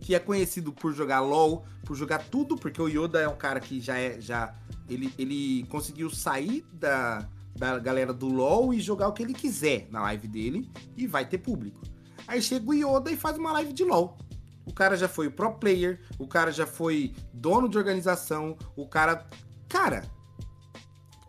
que 0.00 0.14
é 0.14 0.18
conhecido 0.18 0.70
por 0.70 0.92
jogar 0.92 1.20
LOL, 1.20 1.64
por 1.82 1.96
jogar 1.96 2.18
tudo, 2.18 2.56
porque 2.56 2.82
o 2.82 2.88
Yoda 2.88 3.22
é 3.22 3.26
um 3.26 3.36
cara 3.36 3.58
que 3.58 3.80
já 3.80 3.96
é. 3.96 4.20
Já, 4.20 4.54
ele, 4.86 5.14
ele 5.18 5.66
conseguiu 5.70 6.10
sair 6.10 6.62
da, 6.72 7.26
da 7.60 7.78
galera 7.78 8.14
do 8.14 8.26
LOL 8.26 8.72
e 8.72 8.80
jogar 8.80 9.06
o 9.08 9.12
que 9.12 9.22
ele 9.22 9.34
quiser 9.34 9.86
na 9.90 10.00
live 10.00 10.26
dele 10.26 10.72
e 10.96 11.06
vai 11.06 11.28
ter 11.28 11.36
público. 11.36 11.82
Aí 12.26 12.40
chega 12.40 12.70
o 12.70 12.72
Yoda 12.72 13.12
e 13.12 13.16
faz 13.18 13.36
uma 13.36 13.52
live 13.52 13.74
de 13.74 13.84
LOL. 13.84 14.16
O 14.64 14.72
cara 14.72 14.96
já 14.96 15.06
foi 15.06 15.28
pro 15.28 15.52
player, 15.58 16.00
o 16.18 16.26
cara 16.26 16.50
já 16.50 16.66
foi 16.66 17.14
dono 17.34 17.68
de 17.68 17.76
organização, 17.76 18.56
o 18.74 18.88
cara. 18.88 19.26
Cara, 19.68 20.02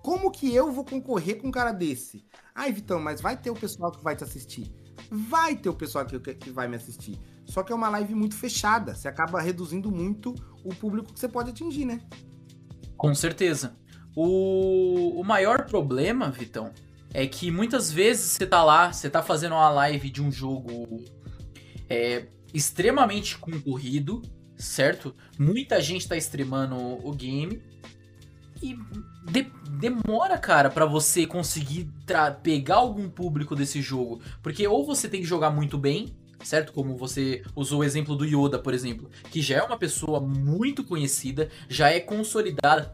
como 0.02 0.32
que 0.32 0.56
eu 0.56 0.72
vou 0.72 0.86
concorrer 0.86 1.42
com 1.42 1.50
um 1.50 1.52
cara 1.52 1.74
desse? 1.74 2.24
Ai, 2.56 2.72
Vitão, 2.72 3.00
mas 3.00 3.20
vai 3.20 3.36
ter 3.36 3.50
o 3.50 3.56
pessoal 3.56 3.92
que 3.92 4.02
vai 4.02 4.16
te 4.16 4.24
assistir. 4.24 4.74
Vai 5.12 5.58
ter 5.58 5.68
o 5.68 5.74
pessoal 5.74 6.06
que, 6.06 6.18
que 6.18 6.50
vai 6.50 6.68
me 6.68 6.78
assistir. 6.78 7.20
Só 7.46 7.62
que 7.62 7.74
é 7.74 7.76
uma 7.76 7.90
live 7.90 8.16
muito 8.16 8.36
fechada. 8.36 8.96
Você 8.96 9.10
acaba 9.10 9.42
reduzindo 9.42 9.92
muito 9.92 10.34
o 10.64 10.74
público 10.74 11.14
que 11.14 11.20
você 11.20 11.28
pode 11.28 11.50
atingir, 11.50 11.84
né? 11.84 12.00
Com 12.96 13.14
certeza. 13.14 13.76
O, 14.16 15.20
o 15.20 15.24
maior 15.24 15.66
problema, 15.66 16.30
Vitão, 16.30 16.72
é 17.14 17.28
que 17.28 17.52
muitas 17.52 17.92
vezes 17.92 18.32
você 18.32 18.46
tá 18.46 18.64
lá, 18.64 18.92
você 18.92 19.10
tá 19.10 19.22
fazendo 19.22 19.54
uma 19.54 19.70
live 19.70 20.10
de 20.10 20.22
um 20.22 20.32
jogo 20.32 21.04
é, 21.90 22.26
extremamente 22.54 23.38
concorrido, 23.38 24.22
certo? 24.58 25.16
Muita 25.38 25.82
gente 25.82 26.08
tá 26.08 26.16
streamando 26.18 26.76
o 26.76 27.12
game 27.14 27.62
e 28.62 28.78
de 29.32 29.52
demora, 29.80 30.38
cara, 30.38 30.70
para 30.70 30.86
você 30.86 31.26
conseguir 31.26 31.90
pegar 32.44 32.76
algum 32.76 33.10
público 33.10 33.56
desse 33.56 33.82
jogo, 33.82 34.22
porque 34.42 34.68
ou 34.68 34.86
você 34.86 35.10
tem 35.10 35.22
que 35.22 35.28
jogar 35.28 35.50
muito 35.50 35.78
bem, 35.78 36.16
certo? 36.44 36.72
Como 36.72 36.96
você 36.96 37.42
usou 37.56 37.80
o 37.80 37.84
exemplo 37.84 38.16
do 38.16 38.26
Yoda, 38.26 38.60
por 38.60 38.74
exemplo, 38.74 39.10
que 39.32 39.42
já 39.42 39.58
é 39.58 39.64
uma 39.64 39.78
pessoa 39.78 40.20
muito 40.20 40.84
conhecida, 40.84 41.50
já 41.68 41.90
é 41.90 42.00
consolidada, 42.00 42.94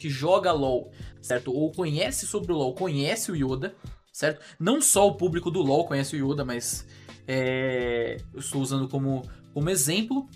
que 0.00 0.08
joga 0.08 0.50
LoL, 0.50 0.90
certo? 1.20 1.52
Ou 1.52 1.70
conhece 1.70 2.26
sobre 2.26 2.52
o 2.52 2.56
LoL, 2.56 2.74
conhece 2.74 3.30
o 3.30 3.36
Yoda, 3.36 3.74
certo? 4.12 4.40
Não 4.58 4.80
só 4.80 5.06
o 5.06 5.14
público 5.14 5.50
do 5.50 5.60
LoL 5.60 5.86
conhece 5.86 6.16
o 6.16 6.30
Yoda, 6.32 6.44
mas 6.44 6.86
é, 7.28 8.16
eu 8.32 8.40
estou 8.40 8.62
usando 8.62 8.88
como, 8.88 9.22
como 9.52 9.68
exemplo. 9.68 10.28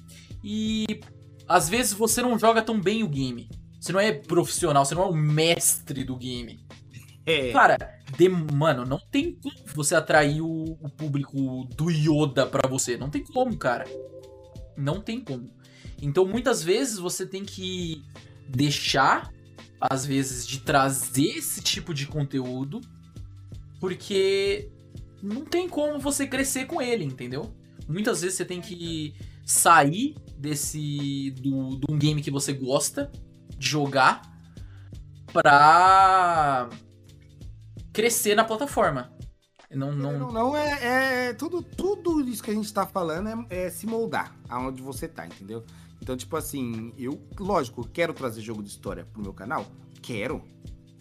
E 0.45 1.01
às 1.49 1.69
vezes 1.69 1.95
você 1.95 2.21
não 2.21 2.39
joga 2.39 2.61
tão 2.62 2.79
bem 2.79 3.03
o 3.03 3.09
game. 3.09 3.49
Você 3.81 3.93
não 3.93 4.01
é 4.01 4.12
profissional, 4.12 4.85
você 4.85 4.95
não 4.95 5.05
é 5.05 5.09
o 5.09 5.15
mestre 5.15 6.05
do 6.05 6.17
game. 6.17 6.65
É. 7.27 7.53
Cara, 7.53 7.79
de, 8.19 8.29
mano, 8.29 8.85
não 8.85 8.99
tem 9.11 9.33
como 9.33 9.55
você 9.75 9.95
atrair 9.95 10.43
o, 10.43 10.77
o 10.79 10.91
público 10.91 11.67
do 11.75 11.91
Yoda 11.91 12.47
pra 12.47 12.69
você. 12.69 12.99
Não 12.99 13.09
tem 13.09 13.25
como, 13.25 13.57
cara. 13.57 13.87
Não 14.77 15.01
tem 15.01 15.25
como. 15.25 15.51
Então 16.03 16.27
muitas 16.27 16.62
vezes 16.62 16.99
você 16.99 17.25
tem 17.25 17.43
que 17.43 18.05
deixar, 18.47 19.33
às 19.81 20.07
vezes, 20.07 20.47
de 20.47 20.61
trazer 20.61 21.37
esse 21.39 21.61
tipo 21.61 21.93
de 21.93 22.07
conteúdo, 22.07 22.81
porque 23.81 24.70
não 25.22 25.45
tem 25.45 25.68
como 25.68 25.99
você 25.99 26.27
crescer 26.27 26.66
com 26.66 26.81
ele, 26.81 27.05
entendeu? 27.05 27.55
Muitas 27.89 28.22
vezes 28.22 28.37
você 28.37 28.45
tem 28.45 28.61
que 28.61 29.14
sair 29.45 30.14
desse 30.37 31.31
do, 31.41 31.77
do 31.77 31.93
um 31.93 31.99
game 31.99 32.22
que 32.22 32.31
você 32.31 32.53
gosta 32.53 33.11
de 33.57 33.68
jogar 33.68 34.22
pra 35.33 36.68
crescer 37.93 38.35
na 38.35 38.45
plataforma. 38.45 39.12
Não, 39.70 39.93
não... 39.93 40.18
não, 40.18 40.33
não 40.33 40.57
é, 40.57 41.29
é, 41.29 41.33
tudo, 41.33 41.61
tudo 41.61 42.20
isso 42.29 42.43
que 42.43 42.51
a 42.51 42.55
gente 42.55 42.72
tá 42.72 42.87
falando 42.87 43.29
é, 43.51 43.64
é, 43.64 43.70
se 43.70 43.87
moldar 43.87 44.37
aonde 44.49 44.81
você 44.81 45.09
tá, 45.09 45.27
entendeu? 45.27 45.64
Então, 46.03 46.17
tipo 46.17 46.37
assim, 46.37 46.93
eu, 46.99 47.21
lógico, 47.39 47.89
quero 47.89 48.13
trazer 48.13 48.41
jogo 48.41 48.63
de 48.63 48.69
história 48.69 49.05
pro 49.05 49.23
meu 49.23 49.33
canal. 49.33 49.67
Quero 50.03 50.43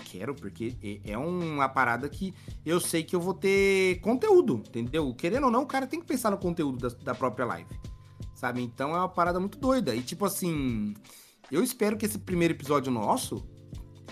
quero, 0.04 0.36
porque 0.36 0.76
é 1.04 1.18
uma 1.18 1.68
parada 1.68 2.08
que 2.10 2.34
eu 2.66 2.80
sei 2.80 3.04
que 3.04 3.16
eu 3.16 3.22
vou 3.22 3.34
ter 3.34 4.00
conteúdo, 4.02 4.62
entendeu? 4.68 5.14
Querendo 5.14 5.46
ou 5.46 5.52
não, 5.52 5.64
o 5.64 5.66
cara 5.66 5.88
tem 5.88 6.00
que 6.00 6.06
pensar 6.06 6.30
no 6.30 6.38
conteúdo 6.38 6.78
da, 6.78 6.96
da 7.04 7.16
própria 7.16 7.46
live, 7.46 7.70
sabe? 8.36 8.62
Então 8.62 8.92
é 8.92 8.98
uma 9.00 9.10
parada 9.10 9.40
muito 9.40 9.58
doida. 9.58 9.96
E 9.96 10.02
tipo 10.02 10.26
assim, 10.26 10.94
eu 11.52 11.64
espero 11.64 11.98
que 11.98 12.06
esse 12.06 12.20
primeiro 12.20 12.54
episódio 12.54 12.92
nosso 12.92 13.48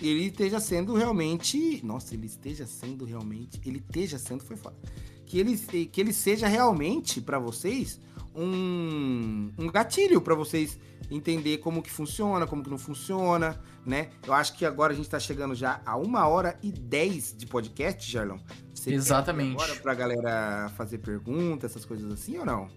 ele 0.02 0.26
esteja 0.26 0.60
sendo 0.60 0.96
realmente. 0.96 1.86
Nossa, 1.86 2.16
ele 2.16 2.26
esteja 2.26 2.66
sendo 2.66 3.06
realmente. 3.06 3.62
Ele 3.64 3.78
esteja 3.78 4.18
sendo, 4.18 4.44
foi 4.44 4.56
foda. 4.56 4.78
Que 5.26 5.40
ele, 5.40 5.58
que 5.58 6.02
ele 6.02 6.12
seja 6.12 6.48
realmente 6.48 7.22
para 7.22 7.38
vocês 7.38 8.00
um, 8.36 9.52
um 9.58 9.68
gatilho 9.68 10.22
para 10.22 10.36
vocês 10.36 10.80
entender 11.10 11.58
como 11.58 11.82
que 11.82 11.92
funciona, 11.92 12.48
como 12.48 12.64
que 12.64 12.70
não 12.70 12.78
funciona, 12.78 13.60
né? 13.86 14.10
Eu 14.26 14.34
acho 14.34 14.58
que 14.58 14.66
agora 14.66 14.94
a 14.94 14.96
gente 14.96 15.10
tá 15.10 15.20
chegando 15.20 15.54
já 15.54 15.82
a 15.86 15.98
uma 15.98 16.28
hora 16.28 16.58
e 16.64 16.72
dez 16.72 17.36
de 17.38 17.46
podcast, 17.46 18.10
Jarlão. 18.10 18.40
Você 18.74 18.94
Exatamente. 18.94 19.54
Agora 19.54 19.76
pra 19.76 19.94
galera 19.94 20.70
fazer 20.78 21.00
perguntas, 21.00 21.72
essas 21.72 21.86
coisas 21.86 22.12
assim 22.12 22.38
ou 22.38 22.46
não? 22.46 22.70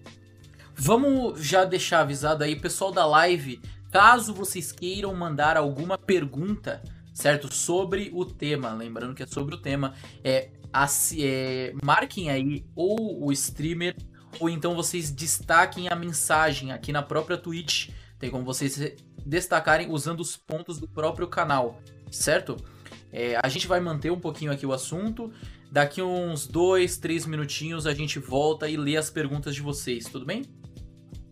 Vamos 0.75 1.41
já 1.41 1.63
deixar 1.63 2.01
avisado 2.01 2.43
aí, 2.43 2.55
pessoal 2.55 2.91
da 2.91 3.05
live, 3.05 3.61
caso 3.91 4.33
vocês 4.33 4.73
queiram 4.73 5.13
mandar 5.15 5.55
alguma 5.55 5.97
pergunta, 5.97 6.83
certo? 7.13 7.53
Sobre 7.53 8.11
o 8.13 8.25
tema, 8.25 8.73
lembrando 8.73 9.15
que 9.15 9.23
é 9.23 9.25
sobre 9.25 9.55
o 9.55 9.57
tema, 9.57 9.93
é, 10.21 10.49
é 11.17 11.73
marquem 11.81 12.29
aí 12.29 12.65
ou 12.75 13.25
o 13.25 13.31
streamer 13.31 13.95
ou 14.39 14.49
então 14.49 14.75
vocês 14.75 15.11
destaquem 15.11 15.87
a 15.89 15.95
mensagem 15.95 16.71
aqui 16.71 16.91
na 16.91 17.01
própria 17.01 17.37
Twitch 17.37 17.89
tem 18.19 18.31
como 18.31 18.43
vocês 18.43 18.93
destacarem 19.25 19.91
usando 19.91 20.21
os 20.21 20.37
pontos 20.37 20.79
do 20.79 20.87
próprio 20.87 21.27
canal, 21.27 21.81
certo? 22.09 22.55
É, 23.11 23.39
a 23.41 23.47
gente 23.47 23.67
vai 23.67 23.79
manter 23.79 24.11
um 24.11 24.19
pouquinho 24.19 24.51
aqui 24.51 24.65
o 24.65 24.73
assunto. 24.73 25.31
Daqui 25.71 26.01
uns 26.01 26.47
dois, 26.47 26.97
três 26.97 27.25
minutinhos 27.25 27.85
a 27.85 27.93
gente 27.93 28.19
volta 28.19 28.69
e 28.69 28.77
lê 28.77 28.95
as 28.97 29.09
perguntas 29.09 29.53
de 29.53 29.61
vocês, 29.61 30.05
tudo 30.05 30.25
bem? 30.25 30.43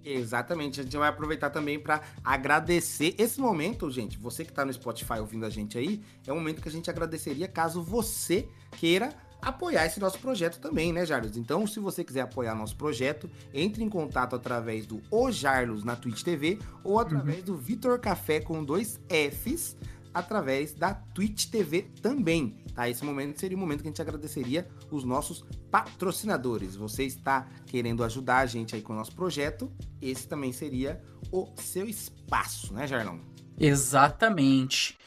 Exatamente, 0.04 0.82
a 0.82 0.84
gente 0.84 0.97
vai 0.97 1.08
aproveitar 1.08 1.49
também 1.49 1.80
para 1.80 2.01
agradecer 2.22 3.16
esse 3.18 3.39
momento, 3.39 3.89
gente. 3.89 4.18
Você 4.18 4.43
que 4.43 4.51
está 4.51 4.66
no 4.66 4.74
Spotify 4.74 5.20
ouvindo 5.20 5.45
a 5.45 5.49
gente 5.49 5.78
aí, 5.78 6.01
é 6.28 6.34
um 6.34 6.36
momento 6.36 6.62
que 6.62 6.68
a 6.68 6.72
gente 6.72 6.89
agradeceria 6.89 7.47
caso 7.47 7.82
você 7.82 8.49
queira 8.78 9.10
apoiar 9.44 9.86
esse 9.86 10.00
nosso 10.00 10.20
projeto 10.20 10.60
também, 10.60 10.94
né, 10.94 11.06
Jarlos? 11.06 11.38
Então, 11.38 11.68
se 11.68 11.80
você 11.80 12.04
quiser 12.04 12.22
apoiar 12.22 12.56
nosso 12.56 12.76
projeto, 12.76 13.30
entre 13.54 13.84
em 13.84 13.89
contato 13.89 14.36
através 14.36 14.86
do 14.86 15.02
O 15.12 15.32
Jarlos 15.32 15.84
na 15.84 15.96
Twitch 15.96 16.24
TV 16.24 16.60
ou 16.84 17.00
através 17.00 17.39
uhum. 17.39 17.46
do 17.46 17.58
Vitor 17.58 18.00
Café 18.00 18.39
com 18.39 18.64
dois 18.64 19.00
Fs 19.10 19.76
através 20.14 20.74
da 20.74 20.94
Twitch 20.94 21.48
TV 21.50 21.88
também, 22.02 22.56
tá? 22.76 22.88
Esse 22.88 23.04
momento 23.04 23.39
seria 23.39 23.58
o 23.58 23.60
momento 23.60 23.82
que 23.82 23.88
a 23.88 23.91
gente 23.91 24.02
agradeceria 24.02 24.68
os 24.91 25.04
nossos 25.04 25.44
patrocinadores. 25.72 26.76
Você 26.76 27.04
está 27.04 27.48
querendo 27.66 28.04
ajudar 28.04 28.39
a 28.39 28.46
gente 28.46 28.76
aí 28.76 28.82
com 28.82 28.94
o 28.94 28.96
nosso 28.96 29.16
projeto, 29.16 29.72
esse 30.02 30.28
também 30.28 30.52
seria 30.52 31.02
o 31.32 31.50
seu 31.56 31.88
espaço, 31.88 32.74
né, 32.74 32.86
Jarlão? 32.86 33.20
Exatamente. 33.60 34.98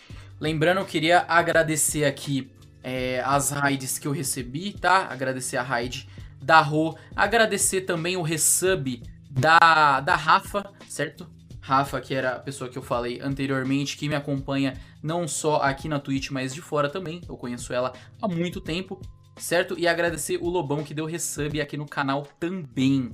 Lembrando, 0.41 0.81
eu 0.81 0.87
queria 0.87 1.25
agradecer 1.29 2.05
aqui 2.05 2.51
é, 2.87 3.21
as 3.25 3.51
raids 3.51 3.99
que 3.99 4.07
eu 4.07 4.13
recebi, 4.13 4.73
tá? 4.73 5.09
Agradecer 5.11 5.57
a 5.57 5.63
raid 5.63 6.09
da 6.41 6.61
Ro, 6.61 6.97
agradecer 7.17 7.81
também 7.81 8.17
o 8.17 8.23
resub 8.23 9.03
da, 9.29 9.99
da 10.01 10.15
Rafa, 10.15 10.73
certo? 10.89 11.29
Rafa, 11.61 12.01
que 12.01 12.15
era 12.15 12.37
a 12.37 12.39
pessoa 12.39 12.71
que 12.71 12.79
eu 12.79 12.83
falei 12.83 13.21
anteriormente, 13.21 13.97
que 13.97 14.09
me 14.09 14.15
acompanha 14.15 14.81
não 15.03 15.27
só 15.27 15.57
aqui 15.57 15.89
na 15.89 15.99
Twitch, 15.99 16.31
mas 16.31 16.55
de 16.55 16.63
fora 16.63 16.89
também. 16.89 17.21
Eu 17.29 17.37
conheço 17.37 17.73
ela 17.73 17.93
há 18.23 18.29
muito 18.29 18.61
tempo, 18.61 19.01
certo? 19.37 19.77
E 19.77 19.89
agradecer 19.89 20.39
o 20.41 20.49
Lobão 20.49 20.85
que 20.85 20.95
deu 20.95 21.07
resub 21.07 21.61
aqui 21.61 21.77
no 21.77 21.87
canal 21.87 22.25
também, 22.39 23.11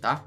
tá? 0.00 0.24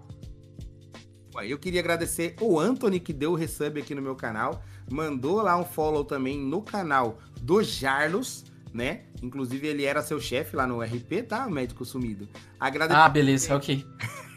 Eu 1.45 1.57
queria 1.57 1.79
agradecer 1.79 2.35
o 2.41 2.59
Anthony 2.59 2.99
que 2.99 3.13
deu 3.13 3.35
resub 3.35 3.79
aqui 3.79 3.95
no 3.95 4.01
meu 4.01 4.17
canal, 4.17 4.61
mandou 4.91 5.41
lá 5.41 5.57
um 5.57 5.63
follow 5.63 6.03
também 6.03 6.37
no 6.37 6.61
canal 6.61 7.19
do 7.39 7.63
Jarlos 7.63 8.50
né? 8.73 9.01
Inclusive, 9.21 9.67
ele 9.67 9.83
era 9.83 10.01
seu 10.01 10.19
chefe 10.19 10.55
lá 10.55 10.65
no 10.65 10.81
RP, 10.81 11.23
tá? 11.27 11.49
Médico 11.49 11.85
sumido. 11.85 12.27
Agradecer 12.59 12.99
ah, 12.99 13.09
beleza, 13.09 13.55
ok. 13.55 13.85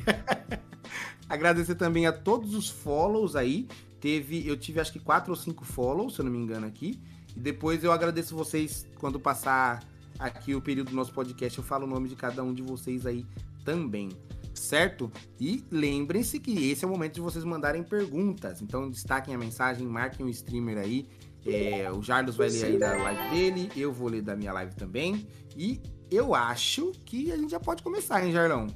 Agradecer 1.29 1.75
também 1.75 2.07
a 2.07 2.13
todos 2.13 2.55
os 2.55 2.69
follows 2.69 3.37
aí. 3.37 3.67
Teve, 4.01 4.47
eu 4.47 4.57
tive 4.57 4.81
acho 4.81 4.93
que 4.93 4.99
quatro 4.99 5.31
ou 5.31 5.37
cinco 5.37 5.65
follows, 5.65 6.15
se 6.15 6.21
eu 6.21 6.25
não 6.25 6.33
me 6.33 6.39
engano 6.39 6.67
aqui. 6.67 7.01
E 7.35 7.41
depois 7.41 7.83
eu 7.83 7.91
agradeço 7.91 8.37
vocês 8.37 8.87
quando 8.99 9.19
passar 9.19 9.83
aqui 10.19 10.55
o 10.55 10.61
período 10.61 10.91
do 10.91 10.97
nosso 10.97 11.13
podcast, 11.13 11.59
eu 11.59 11.65
falo 11.65 11.87
o 11.87 11.89
nome 11.89 12.09
de 12.09 12.17
cada 12.17 12.43
um 12.43 12.53
de 12.53 12.63
vocês 12.63 13.07
aí 13.07 13.27
também, 13.65 14.11
certo? 14.55 15.11
E 15.41 15.65
lembrem-se 15.71 16.39
que 16.39 16.71
esse 16.71 16.85
é 16.85 16.89
o 16.89 16.91
momento 16.91 17.15
de 17.15 17.21
vocês 17.21 17.45
mandarem 17.45 17.83
perguntas. 17.83 18.63
Então 18.63 18.89
destaquem 18.89 19.35
a 19.35 19.39
mensagem, 19.39 19.87
marquem 19.87 20.25
o 20.25 20.29
streamer 20.29 20.79
aí 20.79 21.09
é, 21.47 21.91
o 21.91 22.03
Jarlos 22.03 22.37
vai 22.37 22.49
ler 22.49 22.65
aí 22.65 22.79
da 22.79 22.95
live 22.95 23.31
dele, 23.31 23.73
eu 23.77 23.93
vou 23.93 24.09
ler 24.09 24.23
da 24.23 24.35
minha 24.35 24.53
live 24.53 24.75
também. 24.75 25.27
E 25.57 25.81
eu 26.11 26.35
acho 26.35 26.93
que 27.05 27.31
a 27.33 27.37
gente 27.37 27.51
já 27.51 27.61
pode 27.61 27.83
começar, 27.83 28.25
hein, 28.25 28.33
Jarlão? 28.33 28.67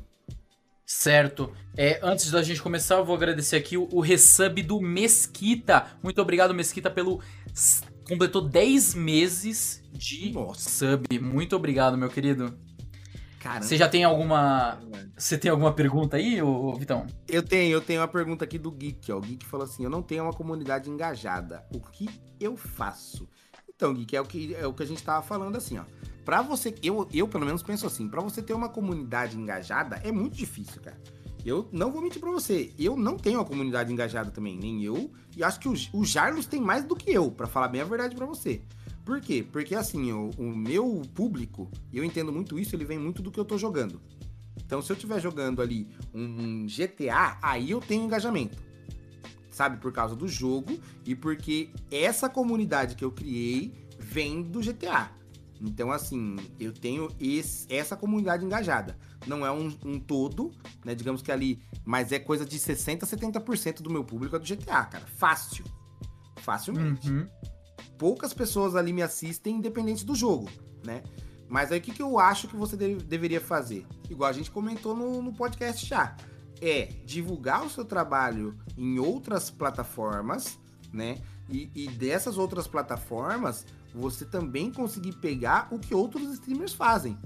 Certo. 0.85 1.53
É, 1.77 2.01
antes 2.03 2.31
da 2.31 2.43
gente 2.43 2.62
começar, 2.62 2.97
eu 2.97 3.05
vou 3.05 3.14
agradecer 3.14 3.57
aqui 3.57 3.77
o, 3.77 3.87
o 3.93 4.01
resub 4.01 4.62
do 4.62 4.81
Mesquita. 4.81 5.87
Muito 6.03 6.21
obrigado, 6.21 6.55
Mesquita, 6.55 6.91
pelo. 6.91 7.21
Completou 8.09 8.41
10 8.41 8.95
meses 8.95 9.83
de 9.93 10.33
Nossa. 10.33 10.71
sub. 10.71 11.19
Muito 11.19 11.55
obrigado, 11.55 11.99
meu 11.99 12.09
querido. 12.09 12.59
Caramba. 13.39 13.64
Você 13.64 13.76
já 13.76 13.89
tem 13.89 14.05
alguma. 14.05 14.78
Você 15.16 15.39
tem 15.39 15.51
alguma 15.51 15.72
pergunta 15.72 16.16
aí, 16.16 16.43
ô, 16.43 16.74
Vitão? 16.74 17.07
Eu 17.26 17.43
tenho, 17.43 17.72
eu 17.72 17.80
tenho 17.80 18.01
uma 18.01 18.09
pergunta 18.09 18.45
aqui 18.45 18.59
do 18.59 18.70
Geek, 18.70 19.12
ó. 19.12 19.18
O 19.18 19.20
Geek 19.20 19.47
falou 19.47 19.64
assim: 19.64 19.84
eu 19.84 19.91
não 19.91 20.03
tenho 20.03 20.24
uma 20.24 20.32
comunidade 20.32 20.91
engajada. 20.91 21.64
O 21.72 21.80
que 21.80 22.09
eu 22.41 22.57
faço? 22.57 23.28
Então, 23.68 23.95
Geek, 23.95 24.16
é 24.16 24.20
o 24.20 24.24
que, 24.24 24.55
é 24.55 24.66
o 24.66 24.74
que 24.74 24.82
a 24.82 24.86
gente 24.86 25.03
tava 25.03 25.22
falando 25.22 25.57
assim, 25.57 25.78
ó. 25.78 25.84
Pra 26.24 26.43
você. 26.43 26.74
Eu, 26.82 27.09
eu 27.12 27.28
pelo 27.28 27.47
menos 27.47 27.62
penso 27.62 27.86
assim, 27.86 28.09
para 28.09 28.20
você 28.20 28.43
ter 28.43 28.53
uma 28.53 28.68
comunidade 28.68 29.39
engajada 29.39 30.01
é 30.05 30.11
muito 30.11 30.36
difícil, 30.36 30.82
cara. 30.82 31.01
Eu 31.45 31.68
não 31.72 31.91
vou 31.93 32.03
mentir 32.03 32.20
pra 32.20 32.30
você. 32.30 32.74
Eu 32.78 32.97
não 32.97 33.16
tenho 33.16 33.39
uma 33.39 33.45
comunidade 33.45 33.93
engajada 33.93 34.30
também, 34.30 34.59
nem 34.59 34.82
eu. 34.84 35.11
E 35.36 35.43
acho 35.43 35.61
que 35.61 35.68
o, 35.68 35.74
o 35.93 36.05
Jarlos 36.05 36.47
tem 36.47 36.61
mais 36.61 36.84
do 36.84 36.97
que 36.97 37.11
eu, 37.11 37.30
para 37.30 37.47
falar 37.47 37.68
bem 37.68 37.80
a 37.80 37.84
verdade 37.84 38.14
para 38.16 38.26
você. 38.26 38.62
Por 39.09 39.23
quê? 39.23 39.43
Porque 39.43 39.75
assim, 39.75 40.13
o, 40.13 40.29
o 40.37 40.55
meu 40.55 41.01
público, 41.15 41.71
eu 41.91 42.05
entendo 42.05 42.31
muito 42.31 42.59
isso, 42.59 42.77
ele 42.77 42.85
vem 42.85 42.99
muito 42.99 43.23
do 43.23 43.31
que 43.31 43.41
eu 43.41 43.45
tô 43.45 43.57
jogando. 43.57 44.03
Então, 44.63 44.83
se 44.83 44.93
eu 44.93 44.97
estiver 44.97 45.19
jogando 45.19 45.63
ali 45.63 45.89
um 46.13 46.67
GTA, 46.67 47.39
aí 47.41 47.71
eu 47.71 47.81
tenho 47.81 48.05
engajamento. 48.05 48.63
sabe? 49.51 49.79
Por 49.79 49.95
causa 49.95 50.15
do 50.15 50.29
jogo 50.29 50.79
e 51.07 51.15
porque 51.15 51.71
essa 51.91 52.29
comunidade 52.29 52.97
que 52.97 53.03
eu 53.03 53.11
criei 53.11 53.73
vem 53.99 54.43
do 54.43 54.61
GTA. 54.61 55.11
Então, 55.59 55.91
assim, 55.91 56.37
eu 56.61 56.75
tenho 56.75 57.09
esse, 57.19 57.67
essa 57.73 57.97
comunidade 57.97 58.45
engajada. 58.45 58.95
Não 59.27 59.45
é 59.45 59.51
um, 59.51 59.75
um, 59.87 59.99
todo, 59.99 60.53
né? 60.85 60.95
Digamos 60.95 61.23
que 61.23 61.33
ali, 61.33 61.63
mas 61.83 62.13
é 62.13 62.19
coisa 62.19 62.45
de 62.45 62.59
60% 62.59 63.05
a 63.05 63.07
70% 63.07 63.81
do 63.81 63.89
meu 63.89 64.05
público 64.05 64.37
é 64.37 64.39
do 64.39 64.45
GTA, 64.45 64.85
cara. 64.85 65.07
Fácil. 65.17 65.65
Facilmente. 66.37 67.11
Uhum. 67.11 67.27
Poucas 67.99 68.32
pessoas 68.32 68.76
ali 68.76 68.92
me 68.92 69.03
assistem, 69.03 69.57
independente 69.57 70.07
do 70.07 70.14
jogo, 70.14 70.49
né? 70.84 71.03
Mas 71.49 71.72
aí 71.72 71.78
o 71.78 71.82
que, 71.82 71.92
que 71.92 72.03
eu 72.03 72.18
acho 72.18 72.46
que 72.46 72.57
você 72.57 72.76
deve, 72.76 72.96
deveria 72.96 73.40
fazer? 73.40 73.86
Igual 74.09 74.30
a 74.30 74.32
gente 74.32 74.51
comentou 74.51 74.94
no, 74.94 75.22
no 75.22 75.32
podcast 75.32 75.84
já. 75.84 76.16
É 76.61 76.86
divulgar 77.05 77.64
o 77.64 77.70
seu 77.70 77.84
trabalho 77.84 78.57
em 78.76 78.99
outras 78.99 79.51
plataformas, 79.51 80.59
né? 80.92 81.18
E, 81.49 81.70
e 81.74 81.88
dessas 81.88 82.36
outras 82.36 82.66
plataformas, 82.66 83.64
você 83.94 84.24
também 84.24 84.70
conseguir 84.70 85.12
pegar 85.14 85.68
o 85.70 85.78
que 85.78 85.94
outros 85.94 86.30
streamers 86.34 86.74
fazem. 86.74 87.18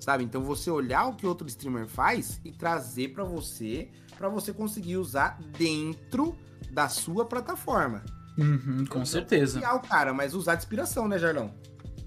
Sabe? 0.00 0.24
Então 0.24 0.42
você 0.42 0.70
olhar 0.70 1.06
o 1.06 1.14
que 1.14 1.26
outro 1.26 1.46
streamer 1.46 1.86
faz 1.86 2.40
e 2.44 2.50
trazer 2.50 3.12
para 3.12 3.22
você, 3.22 3.90
para 4.16 4.28
você 4.28 4.52
conseguir 4.52 4.96
usar 4.96 5.38
dentro 5.56 6.36
da 6.70 6.88
sua 6.88 7.24
plataforma. 7.24 8.02
Uhum, 8.40 8.86
com 8.86 9.04
certeza. 9.04 9.60
o 9.74 9.80
cara, 9.80 10.14
mas 10.14 10.34
usar 10.34 10.54
de 10.54 10.62
inspiração, 10.62 11.06
né, 11.06 11.18
Jarlão? 11.18 11.52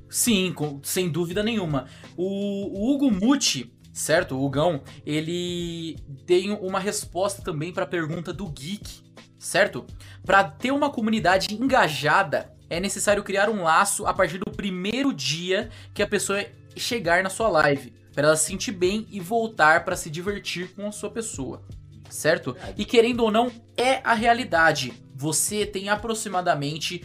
Sim, 0.09 0.51
com, 0.53 0.79
sem 0.83 1.09
dúvida 1.09 1.43
nenhuma. 1.43 1.87
O, 2.17 2.23
o 2.25 2.93
Hugo 2.93 3.11
Muti, 3.11 3.73
certo? 3.93 4.35
O 4.35 4.45
Hugão, 4.45 4.81
ele 5.05 5.97
tem 6.25 6.51
uma 6.51 6.79
resposta 6.79 7.41
também 7.41 7.71
para 7.71 7.83
a 7.83 7.87
pergunta 7.87 8.33
do 8.33 8.47
Geek, 8.47 9.03
certo? 9.37 9.85
Para 10.25 10.43
ter 10.43 10.71
uma 10.71 10.89
comunidade 10.89 11.53
engajada, 11.53 12.51
é 12.69 12.79
necessário 12.79 13.23
criar 13.23 13.49
um 13.49 13.63
laço 13.63 14.05
a 14.05 14.13
partir 14.13 14.39
do 14.39 14.51
primeiro 14.51 15.13
dia 15.13 15.69
que 15.93 16.01
a 16.01 16.07
pessoa 16.07 16.43
chegar 16.75 17.23
na 17.23 17.29
sua 17.29 17.47
live, 17.49 17.93
para 18.13 18.27
ela 18.27 18.35
se 18.35 18.45
sentir 18.45 18.71
bem 18.71 19.07
e 19.11 19.19
voltar 19.19 19.85
para 19.85 19.95
se 19.95 20.09
divertir 20.09 20.73
com 20.73 20.87
a 20.87 20.91
sua 20.91 21.09
pessoa, 21.09 21.63
certo? 22.09 22.55
E 22.77 22.85
querendo 22.85 23.21
ou 23.21 23.31
não, 23.31 23.51
é 23.77 24.01
a 24.03 24.13
realidade. 24.13 24.93
Você 25.23 25.65
tem 25.65 25.87
aproximadamente 25.87 27.01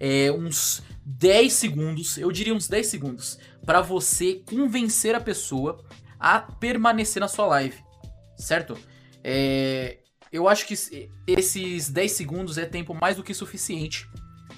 é, 0.00 0.32
uns 0.32 0.82
10 1.04 1.52
segundos, 1.52 2.16
eu 2.16 2.32
diria 2.32 2.54
uns 2.54 2.66
10 2.66 2.86
segundos, 2.86 3.38
para 3.66 3.82
você 3.82 4.42
convencer 4.46 5.14
a 5.14 5.20
pessoa 5.20 5.84
a 6.18 6.40
permanecer 6.40 7.20
na 7.20 7.28
sua 7.28 7.44
live, 7.44 7.76
certo? 8.38 8.74
É, 9.22 9.98
eu 10.32 10.48
acho 10.48 10.66
que 10.66 10.72
esses 11.26 11.90
10 11.90 12.10
segundos 12.10 12.56
é 12.56 12.64
tempo 12.64 12.94
mais 12.94 13.16
do 13.16 13.22
que 13.22 13.34
suficiente 13.34 14.08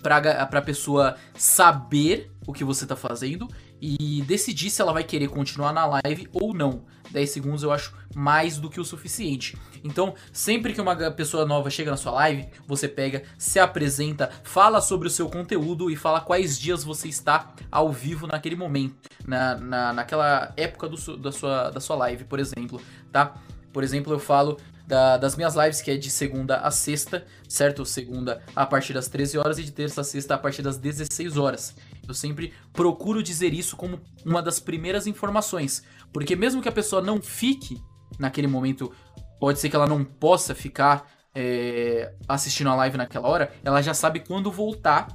para 0.01 0.19
a 0.45 0.63
pessoa 0.63 1.17
saber 1.35 2.31
o 2.47 2.53
que 2.53 2.63
você 2.63 2.87
tá 2.87 2.95
fazendo 2.95 3.49
e 3.81 4.23
decidir 4.23 4.71
se 4.71 4.83
ela 4.83 4.93
vai 4.93 5.05
querer 5.05 5.29
continuar 5.29 5.73
na 5.73 5.87
live 5.87 6.29
ou 6.33 6.53
não. 6.53 6.85
10 7.11 7.31
segundos 7.31 7.63
eu 7.63 7.73
acho 7.73 7.95
mais 8.15 8.59
do 8.59 8.71
que 8.71 8.81
o 8.81 8.85
suficiente. 8.85 9.57
Então, 9.83 10.15
sempre 10.33 10.73
que 10.73 10.81
uma 10.81 10.95
pessoa 11.11 11.45
nova 11.45 11.71
chega 11.71 11.91
na 11.91 11.97
sua 11.97 12.13
live, 12.13 12.47
você 12.67 12.87
pega, 12.87 13.25
se 13.39 13.59
apresenta, 13.59 14.31
fala 14.45 14.81
sobre 14.81 15.09
o 15.09 15.11
seu 15.11 15.29
conteúdo 15.29 15.91
e 15.91 15.97
fala 15.97 16.21
quais 16.21 16.59
dias 16.59 16.85
você 16.85 17.09
está 17.09 17.53
ao 17.71 17.91
vivo 17.91 18.27
naquele 18.27 18.57
momento, 18.57 19.09
na, 19.27 19.57
na, 19.57 19.93
naquela 19.93 20.53
época 20.57 20.89
do, 20.89 21.17
da, 21.17 21.33
sua, 21.33 21.71
da 21.71 21.81
sua 21.81 21.97
live, 21.97 22.25
por 22.25 22.39
exemplo, 22.39 22.81
tá? 23.11 23.35
Por 23.73 23.83
exemplo, 23.85 24.13
eu 24.13 24.19
falo 24.19 24.59
da, 24.91 25.17
das 25.17 25.37
minhas 25.37 25.55
lives, 25.55 25.81
que 25.81 25.93
é 25.93 25.97
de 25.97 26.11
segunda 26.11 26.57
a 26.57 26.71
sexta, 26.71 27.25
certo? 27.49 27.87
Segunda 27.87 28.43
a 28.57 28.67
partir 28.67 28.93
das 28.93 29.07
13 29.07 29.39
horas 29.39 29.57
e 29.59 29.63
de 29.63 29.71
terça 29.71 30.01
a 30.01 30.05
sexta 30.05 30.35
a 30.35 30.39
partir 30.39 30.63
das 30.63 30.77
16 30.77 31.37
horas. 31.37 31.77
Eu 32.07 32.13
sempre 32.13 32.53
procuro 32.73 33.23
dizer 33.23 33.55
isso 33.55 33.77
como 33.77 34.01
uma 34.27 34.43
das 34.43 34.59
primeiras 34.59 35.07
informações, 35.07 35.85
porque 36.13 36.35
mesmo 36.35 36.61
que 36.61 36.69
a 36.69 36.73
pessoa 36.73 37.01
não 37.01 37.23
fique 37.23 37.81
naquele 38.19 38.49
momento, 38.49 38.93
pode 39.39 39.61
ser 39.61 39.71
que 39.71 39.77
ela 39.77 39.87
não 39.87 40.05
possa 40.05 40.57
ficar 40.57 41.09
é, 41.33 42.13
assistindo 42.29 42.69
a 42.69 42.75
live 42.75 42.99
naquela 42.99 43.29
hora, 43.29 43.53
ela 43.63 43.81
já 43.81 43.95
sabe 43.95 44.19
quando 44.19 44.51
voltar, 44.51 45.07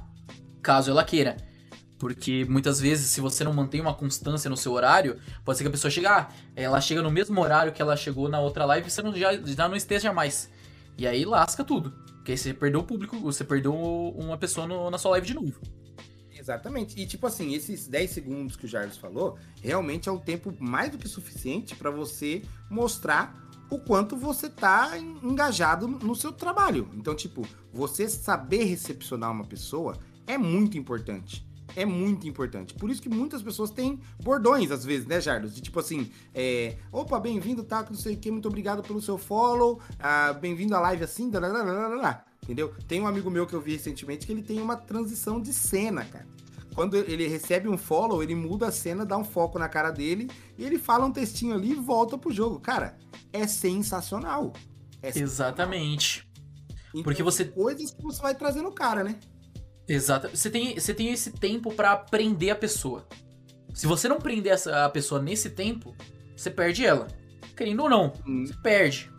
caso 0.62 0.90
ela 0.90 1.04
queira. 1.04 1.36
Porque 1.98 2.44
muitas 2.48 2.78
vezes, 2.78 3.06
se 3.10 3.20
você 3.20 3.42
não 3.42 3.54
mantém 3.54 3.80
uma 3.80 3.94
constância 3.94 4.50
no 4.50 4.56
seu 4.56 4.72
horário, 4.72 5.18
pode 5.44 5.56
ser 5.56 5.64
que 5.64 5.68
a 5.68 5.70
pessoa 5.70 5.90
chegue, 5.90 6.06
ah, 6.06 6.28
ela 6.54 6.80
chega 6.80 7.00
no 7.00 7.10
mesmo 7.10 7.40
horário 7.40 7.72
que 7.72 7.80
ela 7.80 7.96
chegou 7.96 8.28
na 8.28 8.38
outra 8.38 8.64
live 8.66 8.86
e 8.86 8.90
você 8.90 9.02
não, 9.02 9.14
já, 9.14 9.34
já 9.36 9.68
não 9.68 9.76
esteja 9.76 10.12
mais. 10.12 10.50
E 10.98 11.06
aí 11.06 11.24
lasca 11.24 11.64
tudo. 11.64 11.92
Porque 12.16 12.32
aí 12.32 12.38
você 12.38 12.52
perdeu 12.52 12.80
o 12.80 12.84
público, 12.84 13.18
você 13.20 13.44
perdeu 13.44 13.74
uma 13.74 14.36
pessoa 14.36 14.66
no, 14.66 14.90
na 14.90 14.98
sua 14.98 15.12
live 15.12 15.26
de 15.26 15.34
novo. 15.34 15.58
Exatamente. 16.38 17.00
E 17.00 17.06
tipo 17.06 17.26
assim, 17.26 17.54
esses 17.54 17.88
10 17.88 18.10
segundos 18.10 18.56
que 18.56 18.66
o 18.66 18.68
Jarvis 18.68 18.98
falou, 18.98 19.38
realmente 19.62 20.08
é 20.08 20.12
um 20.12 20.18
tempo 20.18 20.54
mais 20.60 20.90
do 20.90 20.98
que 20.98 21.08
suficiente 21.08 21.74
para 21.74 21.90
você 21.90 22.42
mostrar 22.70 23.48
o 23.70 23.78
quanto 23.78 24.16
você 24.16 24.50
tá 24.50 24.98
engajado 24.98 25.88
no 25.88 26.14
seu 26.14 26.30
trabalho. 26.30 26.90
Então, 26.94 27.14
tipo, 27.14 27.42
você 27.72 28.08
saber 28.08 28.64
recepcionar 28.64 29.32
uma 29.32 29.44
pessoa 29.44 29.98
é 30.26 30.36
muito 30.36 30.76
importante 30.76 31.46
é 31.76 31.84
muito 31.84 32.26
importante. 32.26 32.74
Por 32.74 32.90
isso 32.90 33.02
que 33.02 33.08
muitas 33.08 33.42
pessoas 33.42 33.70
têm 33.70 34.00
bordões, 34.22 34.70
às 34.70 34.84
vezes, 34.84 35.06
né, 35.06 35.20
Jardos? 35.20 35.54
De 35.54 35.60
tipo 35.60 35.78
assim, 35.78 36.10
é, 36.34 36.76
opa, 36.90 37.20
bem-vindo, 37.20 37.62
tá, 37.62 37.86
não 37.88 37.96
sei 37.96 38.14
o 38.14 38.16
que, 38.16 38.30
muito 38.30 38.48
obrigado 38.48 38.82
pelo 38.82 39.00
seu 39.00 39.18
follow, 39.18 39.78
ah, 40.00 40.32
bem-vindo 40.32 40.74
à 40.74 40.80
live 40.80 41.04
assim, 41.04 41.30
entendeu? 42.42 42.74
Tem 42.88 43.00
um 43.00 43.06
amigo 43.06 43.30
meu 43.30 43.46
que 43.46 43.54
eu 43.54 43.60
vi 43.60 43.72
recentemente 43.72 44.26
que 44.26 44.32
ele 44.32 44.42
tem 44.42 44.60
uma 44.60 44.76
transição 44.76 45.40
de 45.40 45.52
cena, 45.52 46.04
cara. 46.04 46.26
Quando 46.74 46.96
ele 46.96 47.26
recebe 47.26 47.68
um 47.68 47.78
follow, 47.78 48.22
ele 48.22 48.34
muda 48.34 48.68
a 48.68 48.72
cena, 48.72 49.04
dá 49.06 49.16
um 49.16 49.24
foco 49.24 49.58
na 49.58 49.68
cara 49.68 49.90
dele 49.90 50.30
e 50.58 50.64
ele 50.64 50.78
fala 50.78 51.06
um 51.06 51.12
textinho 51.12 51.54
ali 51.54 51.72
e 51.72 51.74
volta 51.74 52.18
pro 52.18 52.30
jogo. 52.30 52.60
Cara, 52.60 52.98
é 53.32 53.46
sensacional. 53.46 54.52
É 55.02 55.10
sensacional. 55.10 55.52
Exatamente. 55.52 56.28
Então, 56.90 57.02
Porque 57.02 57.22
você. 57.22 57.46
Coisas 57.46 57.90
que 57.90 58.02
você 58.02 58.20
vai 58.20 58.34
trazendo 58.34 58.68
o 58.68 58.72
cara, 58.72 59.02
né? 59.02 59.18
Exato. 59.88 60.28
Você 60.28 60.50
tem, 60.50 60.78
você 60.78 60.92
tem 60.92 61.12
esse 61.12 61.30
tempo 61.30 61.72
para 61.72 61.96
prender 61.96 62.50
a 62.50 62.56
pessoa. 62.56 63.06
Se 63.72 63.86
você 63.86 64.08
não 64.08 64.18
prender 64.18 64.52
essa, 64.52 64.84
a 64.84 64.88
pessoa 64.88 65.20
nesse 65.20 65.50
tempo, 65.50 65.94
você 66.34 66.50
perde 66.50 66.84
ela. 66.84 67.06
Querendo 67.56 67.82
ou 67.82 67.88
não, 67.88 68.12
hum. 68.26 68.44
você 68.44 68.54
perde. 68.62 69.10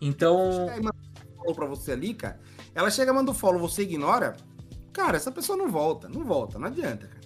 Então. 0.00 0.68
Ela 0.70 0.92
follow 1.36 1.54
pra 1.54 1.66
você 1.66 1.92
ali, 1.92 2.14
cara. 2.14 2.40
Ela 2.74 2.90
chega, 2.90 3.12
manda 3.12 3.30
o 3.30 3.34
follow, 3.34 3.60
você 3.60 3.82
ignora. 3.82 4.36
Cara, 4.92 5.16
essa 5.16 5.30
pessoa 5.30 5.56
não 5.56 5.68
volta. 5.68 6.08
Não 6.08 6.24
volta, 6.24 6.58
não 6.58 6.66
adianta, 6.66 7.06
cara. 7.06 7.20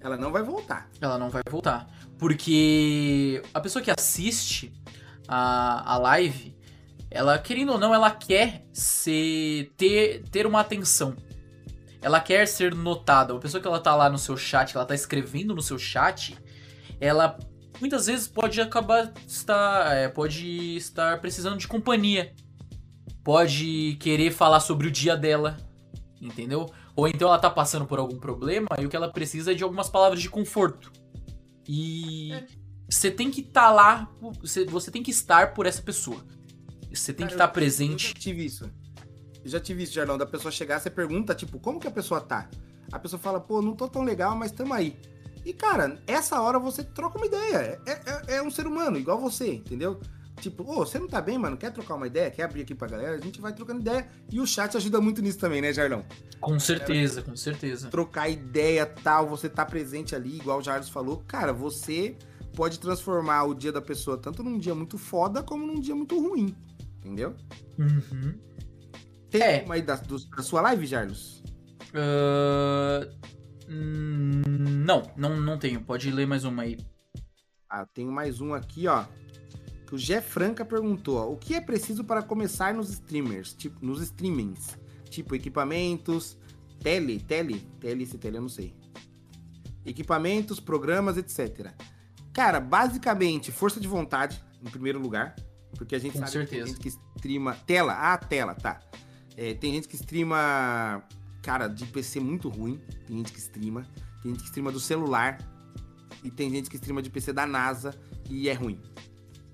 Ela 0.00 0.16
não 0.16 0.32
vai 0.32 0.42
voltar. 0.42 0.88
Ela 1.00 1.18
não 1.18 1.28
vai 1.28 1.42
voltar. 1.50 1.86
Porque 2.18 3.42
a 3.52 3.60
pessoa 3.60 3.82
que 3.82 3.90
assiste 3.90 4.72
a, 5.28 5.94
a 5.94 5.98
live, 5.98 6.56
ela, 7.10 7.38
querendo 7.38 7.72
ou 7.72 7.78
não, 7.78 7.94
ela 7.94 8.10
quer 8.10 8.64
ser, 8.72 9.72
ter, 9.76 10.22
ter 10.30 10.46
uma 10.46 10.60
atenção 10.60 11.14
ela 12.02 12.20
quer 12.20 12.46
ser 12.46 12.74
notada. 12.74 13.34
Uma 13.34 13.40
pessoa 13.40 13.60
que 13.60 13.66
ela 13.66 13.80
tá 13.80 13.94
lá 13.94 14.08
no 14.08 14.18
seu 14.18 14.36
chat, 14.36 14.72
que 14.72 14.76
ela 14.76 14.86
tá 14.86 14.94
escrevendo 14.94 15.54
no 15.54 15.62
seu 15.62 15.78
chat, 15.78 16.36
ela 17.00 17.38
muitas 17.80 18.06
vezes 18.06 18.28
pode 18.28 18.60
acabar 18.60 19.12
estar, 19.26 19.94
é, 19.94 20.08
pode 20.08 20.76
estar 20.76 21.20
precisando 21.20 21.58
de 21.58 21.68
companhia. 21.68 22.34
Pode 23.22 23.96
querer 24.00 24.30
falar 24.30 24.60
sobre 24.60 24.88
o 24.88 24.90
dia 24.90 25.16
dela, 25.16 25.56
entendeu? 26.20 26.66
Ou 26.96 27.06
então 27.06 27.28
ela 27.28 27.38
tá 27.38 27.50
passando 27.50 27.86
por 27.86 27.98
algum 27.98 28.18
problema 28.18 28.68
e 28.78 28.86
o 28.86 28.88
que 28.88 28.96
ela 28.96 29.10
precisa 29.10 29.52
é 29.52 29.54
de 29.54 29.62
algumas 29.62 29.88
palavras 29.88 30.20
de 30.20 30.28
conforto. 30.28 30.90
E 31.68 32.32
é. 32.32 32.46
você 32.88 33.10
tem 33.10 33.30
que 33.30 33.40
estar 33.42 33.68
tá 33.68 33.70
lá, 33.70 34.10
você, 34.40 34.64
você 34.64 34.90
tem 34.90 35.02
que 35.02 35.10
estar 35.10 35.52
por 35.54 35.66
essa 35.66 35.82
pessoa. 35.82 36.24
Você 36.92 37.12
tem 37.12 37.24
Cara, 37.24 37.28
que 37.28 37.34
estar 37.34 37.46
tá 37.46 37.52
presente. 37.52 38.08
Eu 38.08 38.14
tive 38.14 38.44
isso. 38.44 38.70
Eu 39.44 39.50
já 39.50 39.60
tive 39.60 39.82
isso, 39.82 39.92
Jarlão, 39.92 40.18
da 40.18 40.26
pessoa 40.26 40.52
chegar, 40.52 40.78
você 40.80 40.90
pergunta, 40.90 41.34
tipo, 41.34 41.58
como 41.58 41.80
que 41.80 41.88
a 41.88 41.90
pessoa 41.90 42.20
tá? 42.20 42.48
A 42.92 42.98
pessoa 42.98 43.20
fala, 43.20 43.40
pô, 43.40 43.62
não 43.62 43.74
tô 43.74 43.88
tão 43.88 44.02
legal, 44.02 44.36
mas 44.36 44.52
tamo 44.52 44.74
aí. 44.74 44.96
E, 45.44 45.52
cara, 45.52 45.98
essa 46.06 46.40
hora 46.40 46.58
você 46.58 46.82
troca 46.84 47.16
uma 47.16 47.26
ideia. 47.26 47.80
É, 47.86 47.92
é, 47.92 48.36
é 48.36 48.42
um 48.42 48.50
ser 48.50 48.66
humano, 48.66 48.98
igual 48.98 49.18
você, 49.18 49.54
entendeu? 49.54 50.00
Tipo, 50.40 50.62
ô, 50.64 50.80
oh, 50.80 50.86
você 50.86 50.98
não 50.98 51.06
tá 51.06 51.20
bem, 51.20 51.38
mano? 51.38 51.56
Quer 51.56 51.70
trocar 51.70 51.94
uma 51.94 52.06
ideia? 52.06 52.30
Quer 52.30 52.44
abrir 52.44 52.62
aqui 52.62 52.74
pra 52.74 52.88
galera? 52.88 53.14
A 53.14 53.20
gente 53.20 53.40
vai 53.40 53.52
trocando 53.52 53.80
ideia. 53.80 54.08
E 54.30 54.40
o 54.40 54.46
chat 54.46 54.74
ajuda 54.76 55.00
muito 55.00 55.20
nisso 55.20 55.38
também, 55.38 55.60
né, 55.60 55.72
Jarlão? 55.72 56.04
Com 56.40 56.58
certeza, 56.58 57.22
com 57.22 57.36
certeza. 57.36 57.88
Trocar 57.88 58.28
ideia 58.28 58.86
tal, 58.86 59.28
você 59.28 59.48
tá 59.48 59.64
presente 59.64 60.14
ali, 60.14 60.36
igual 60.36 60.58
o 60.58 60.62
Jardim 60.62 60.90
falou. 60.90 61.22
Cara, 61.26 61.52
você 61.52 62.16
pode 62.54 62.80
transformar 62.80 63.44
o 63.44 63.54
dia 63.54 63.70
da 63.70 63.82
pessoa 63.82 64.16
tanto 64.16 64.42
num 64.42 64.58
dia 64.58 64.74
muito 64.74 64.96
foda 64.96 65.42
como 65.42 65.66
num 65.66 65.78
dia 65.78 65.94
muito 65.94 66.18
ruim. 66.18 66.56
Entendeu? 66.98 67.34
Uhum. 67.78 68.34
Tem 69.30 69.42
é. 69.42 69.62
uma 69.64 69.74
aí 69.74 69.82
da, 69.82 69.96
do, 69.96 70.18
da 70.18 70.42
sua 70.42 70.60
live, 70.62 70.86
Jarlos? 70.86 71.42
Uh, 71.90 73.08
não, 73.68 75.10
não, 75.16 75.40
não 75.40 75.58
tenho. 75.58 75.80
Pode 75.80 76.10
ler 76.10 76.26
mais 76.26 76.44
uma 76.44 76.62
aí. 76.62 76.78
Ah, 77.68 77.86
tenho 77.86 78.10
mais 78.10 78.40
um 78.40 78.52
aqui, 78.52 78.88
ó. 78.88 79.04
que 79.86 79.94
o 79.94 79.98
Jeff 79.98 80.28
Franca 80.28 80.64
perguntou, 80.64 81.18
ó, 81.18 81.30
o 81.30 81.36
que 81.36 81.54
é 81.54 81.60
preciso 81.60 82.02
para 82.02 82.22
começar 82.22 82.74
nos 82.74 82.90
streamers, 82.90 83.54
tipo, 83.54 83.84
nos 83.84 84.02
streamings? 84.02 84.76
Tipo, 85.08 85.36
equipamentos, 85.36 86.36
tele, 86.80 87.20
tele, 87.20 87.60
tele, 87.78 88.06
se 88.06 88.18
tele, 88.18 88.38
eu 88.38 88.42
não 88.42 88.48
sei. 88.48 88.74
Equipamentos, 89.84 90.58
programas, 90.58 91.16
etc. 91.16 91.72
Cara, 92.32 92.60
basicamente, 92.60 93.52
força 93.52 93.80
de 93.80 93.86
vontade, 93.86 94.42
em 94.60 94.70
primeiro 94.70 94.98
lugar. 94.98 95.34
Porque 95.76 95.94
a 95.94 95.98
gente 95.98 96.14
Com 96.14 96.18
sabe 96.18 96.32
certeza. 96.32 96.48
que 96.48 96.56
tem 96.56 96.66
gente 96.66 96.80
que 96.80 97.16
streama. 97.16 97.54
Tela, 97.66 97.92
ah, 97.92 98.18
tela, 98.18 98.54
tá. 98.54 98.80
É, 99.36 99.54
tem 99.54 99.74
gente 99.74 99.88
que 99.88 99.96
streama, 99.96 101.02
cara, 101.42 101.68
de 101.68 101.86
PC 101.86 102.20
muito 102.20 102.48
ruim. 102.48 102.80
Tem 103.06 103.16
gente 103.16 103.32
que 103.32 103.38
streama. 103.38 103.86
Tem 104.22 104.32
gente 104.32 104.40
que 104.42 104.46
streama 104.48 104.72
do 104.72 104.80
celular. 104.80 105.38
E 106.22 106.30
tem 106.30 106.50
gente 106.50 106.68
que 106.68 106.76
streama 106.76 107.00
de 107.00 107.10
PC 107.10 107.32
da 107.32 107.46
NASA 107.46 107.94
e 108.28 108.48
é 108.48 108.52
ruim. 108.52 108.80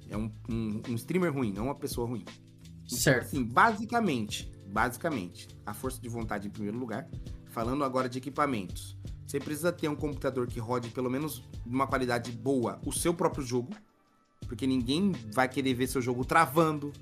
É 0.09 0.17
um, 0.17 0.31
um, 0.49 0.83
um 0.89 0.95
streamer 0.95 1.33
ruim, 1.33 1.53
não 1.53 1.65
uma 1.67 1.75
pessoa 1.75 2.07
ruim. 2.07 2.25
Então, 2.85 2.99
Certo. 2.99 3.27
assim, 3.27 3.43
basicamente, 3.43 4.51
basicamente, 4.69 5.49
a 5.65 5.75
força 5.75 6.01
de 6.01 6.09
vontade 6.09 6.47
em 6.47 6.51
primeiro 6.51 6.79
lugar. 6.79 7.09
Falando 7.47 7.85
agora 7.85 8.09
de 8.09 8.19
equipamentos. 8.19 8.97
Você 9.27 9.41
precisa 9.41 9.73
ter 9.73 9.89
um 9.89 9.97
computador 9.97 10.47
que 10.47 10.61
rode 10.61 10.91
pelo 10.91 11.11
menos 11.11 11.43
de 11.65 11.75
uma 11.75 11.87
qualidade 11.87 12.31
boa 12.31 12.81
o 12.85 12.93
seu 12.93 13.13
próprio 13.13 13.45
jogo. 13.45 13.73
Porque 14.47 14.67
ninguém 14.67 15.13
vai 15.33 15.49
querer 15.49 15.75
ver 15.75 15.89
seu 15.89 16.01
jogo 16.01 16.25
travando. 16.25 16.93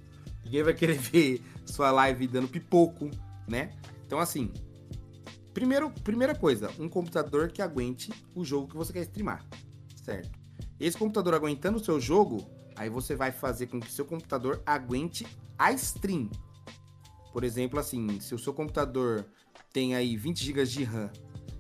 Ninguém 0.45 0.63
vai 0.63 0.75
querer 0.75 0.99
ver 0.99 1.43
sua 1.65 1.91
live 1.91 2.27
dando 2.27 2.49
pipoco, 2.49 3.11
né? 3.49 3.73
Então, 4.07 4.19
assim, 4.19 4.53
primeiro, 5.53 5.91
primeira 5.91 6.35
coisa, 6.35 6.71
um 6.79 6.89
computador 6.89 7.51
que 7.51 7.63
aguente 7.63 8.13
o 8.35 8.45
jogo 8.45 8.69
que 8.69 8.77
você 8.77 8.93
quer 8.93 9.03
streamar, 9.03 9.45
certo? 10.03 10.39
Esse 10.79 10.97
computador 10.97 11.35
aguentando 11.35 11.79
o 11.79 11.85
seu 11.85 12.01
jogo, 12.01 12.45
aí 12.77 12.91
você 12.91 13.15
vai 13.15 13.33
fazer 13.33 13.69
com 13.69 13.81
que 13.81 13.91
seu 13.91 14.05
computador 14.05 14.63
aguente 14.67 15.27
a 15.59 15.73
stream. 15.73 16.31
Por 17.33 17.45
exemplo, 17.45 17.79
assim, 17.79 18.21
se 18.21 18.35
o 18.35 18.39
seu 18.39 18.53
computador 18.53 19.27
tem 19.73 19.95
aí 19.95 20.17
20 20.17 20.45
GB 20.45 20.65
de 20.67 20.85
RAM 20.85 21.11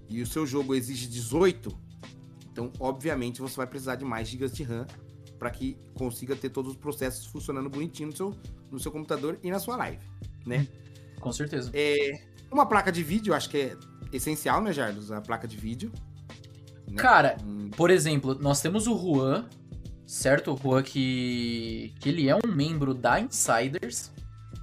e 0.08 0.20
o 0.20 0.26
seu 0.26 0.46
jogo 0.46 0.74
exige 0.74 1.08
18, 1.08 1.76
então 2.52 2.72
obviamente 2.78 3.40
você 3.40 3.56
vai 3.56 3.66
precisar 3.66 3.96
de 3.96 4.04
mais 4.04 4.28
GB 4.28 4.48
de 4.48 4.62
RAM 4.62 4.86
para 5.38 5.50
que 5.50 5.76
consiga 5.94 6.34
ter 6.36 6.50
todos 6.50 6.72
os 6.72 6.76
processos 6.76 7.26
funcionando 7.26 7.68
bonitinho 7.68 8.08
no 8.10 8.16
seu, 8.16 8.34
no 8.70 8.78
seu 8.78 8.90
computador 8.92 9.38
e 9.42 9.50
na 9.50 9.58
sua 9.58 9.76
live, 9.76 9.98
né? 10.46 10.66
Com 11.20 11.32
certeza. 11.32 11.70
É, 11.72 12.12
uma 12.50 12.66
placa 12.66 12.90
de 12.92 13.02
vídeo, 13.02 13.34
acho 13.34 13.48
que 13.50 13.56
é 13.58 13.76
essencial, 14.12 14.60
né, 14.62 14.72
Jardos? 14.72 15.10
A 15.10 15.20
placa 15.20 15.46
de 15.48 15.56
vídeo. 15.56 15.90
né? 16.88 16.96
Cara, 16.96 17.36
Hum, 17.44 17.70
Por 17.76 17.90
exemplo, 17.90 18.34
nós 18.40 18.60
temos 18.60 18.86
o 18.86 18.96
Juan, 18.96 19.46
certo? 20.06 20.52
O 20.52 20.56
Juan 20.56 20.82
que, 20.82 21.94
que 21.98 22.08
ele 22.08 22.28
é 22.28 22.36
um 22.36 22.46
membro 22.52 22.94
da 22.94 23.18
Insiders, 23.20 24.12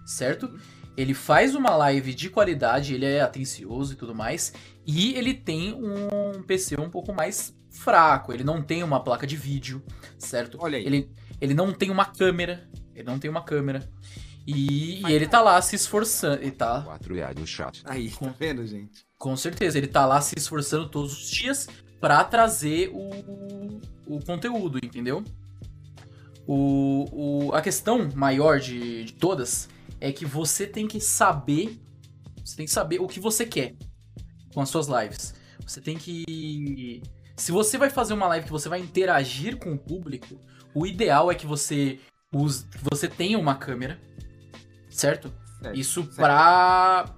certo? 0.06 0.50
Ele 0.96 1.14
faz 1.14 1.56
uma 1.56 1.76
live 1.76 2.14
de 2.14 2.30
qualidade, 2.30 2.94
ele 2.94 3.06
é 3.06 3.22
atencioso 3.22 3.94
e 3.94 3.96
tudo 3.96 4.14
mais, 4.14 4.54
e 4.86 5.14
ele 5.16 5.34
tem 5.34 5.74
um 5.74 6.44
PC 6.44 6.80
um 6.80 6.90
pouco 6.90 7.14
mais 7.14 7.56
fraco, 7.82 8.32
ele 8.32 8.44
não 8.44 8.62
tem 8.62 8.84
uma 8.84 9.04
placa 9.04 9.26
de 9.26 9.36
vídeo, 9.36 9.84
certo? 10.18 10.58
Olha 10.62 10.78
aí. 10.78 10.86
Ele, 10.86 11.12
ele 11.40 11.54
não 11.54 11.74
tem 11.74 11.90
uma 11.90 12.06
câmera, 12.06 12.70
ele 12.96 13.04
não 13.06 13.18
tem 13.20 13.30
uma 13.30 13.44
câmera. 13.44 13.90
E, 14.46 15.02
e 15.08 15.12
ele 15.14 15.28
tá 15.28 15.42
lá 15.42 15.62
se 15.62 15.76
esforçando, 15.76 16.44
e 16.44 16.52
tá, 16.52 16.82
4 16.82 17.14
reais 17.14 17.36
no 17.36 17.46
chat. 17.46 17.82
Aí, 17.86 18.10
tá 18.10 18.18
Com- 18.18 18.32
vendo, 18.32 18.66
gente? 18.66 19.06
com 19.18 19.36
certeza, 19.38 19.78
ele 19.78 19.88
tá 19.88 20.06
lá 20.06 20.20
se 20.20 20.34
esforçando 20.38 20.90
todos 20.90 21.14
os 21.14 21.30
dias 21.30 21.68
pra 22.00 22.24
trazer 22.24 22.90
o, 22.94 23.80
o 24.08 24.20
conteúdo, 24.26 24.80
entendeu? 24.84 25.24
O, 26.48 27.48
o, 27.48 27.54
a 27.54 27.62
questão 27.62 28.10
maior 28.16 28.60
de, 28.60 29.06
de 29.06 29.14
todas 29.14 29.70
é 30.00 30.12
que 30.12 30.26
você 30.26 30.66
tem 30.66 30.88
que 30.88 31.00
saber. 31.00 31.80
Você 32.44 32.56
tem 32.56 32.66
que 32.66 32.72
saber 32.72 33.00
o 33.00 33.08
que 33.08 33.20
você 33.20 33.46
quer 33.46 33.76
com 34.54 34.60
as 34.60 34.70
suas 34.70 34.88
lives. 34.88 35.36
Você 35.66 35.80
tem 35.80 35.98
que. 35.98 37.04
Se 37.42 37.52
você 37.52 37.76
vai 37.76 37.90
fazer 37.90 38.14
uma 38.14 38.28
live 38.28 38.46
que 38.46 38.52
você 38.52 38.70
vai 38.70 38.80
interagir 38.80 39.58
com 39.58 39.74
o 39.74 39.78
público, 39.78 40.40
o 40.76 40.86
ideal 40.86 41.32
é 41.32 41.34
que 41.34 41.48
você 41.48 41.98
use, 42.32 42.68
que 42.68 42.78
você 42.88 43.08
tenha 43.08 43.40
uma 43.40 43.56
câmera, 43.56 44.00
certo? 44.92 45.34
Certo, 45.60 45.76
Isso 45.76 46.04
certo. 46.04 46.18
pra, 46.18 47.16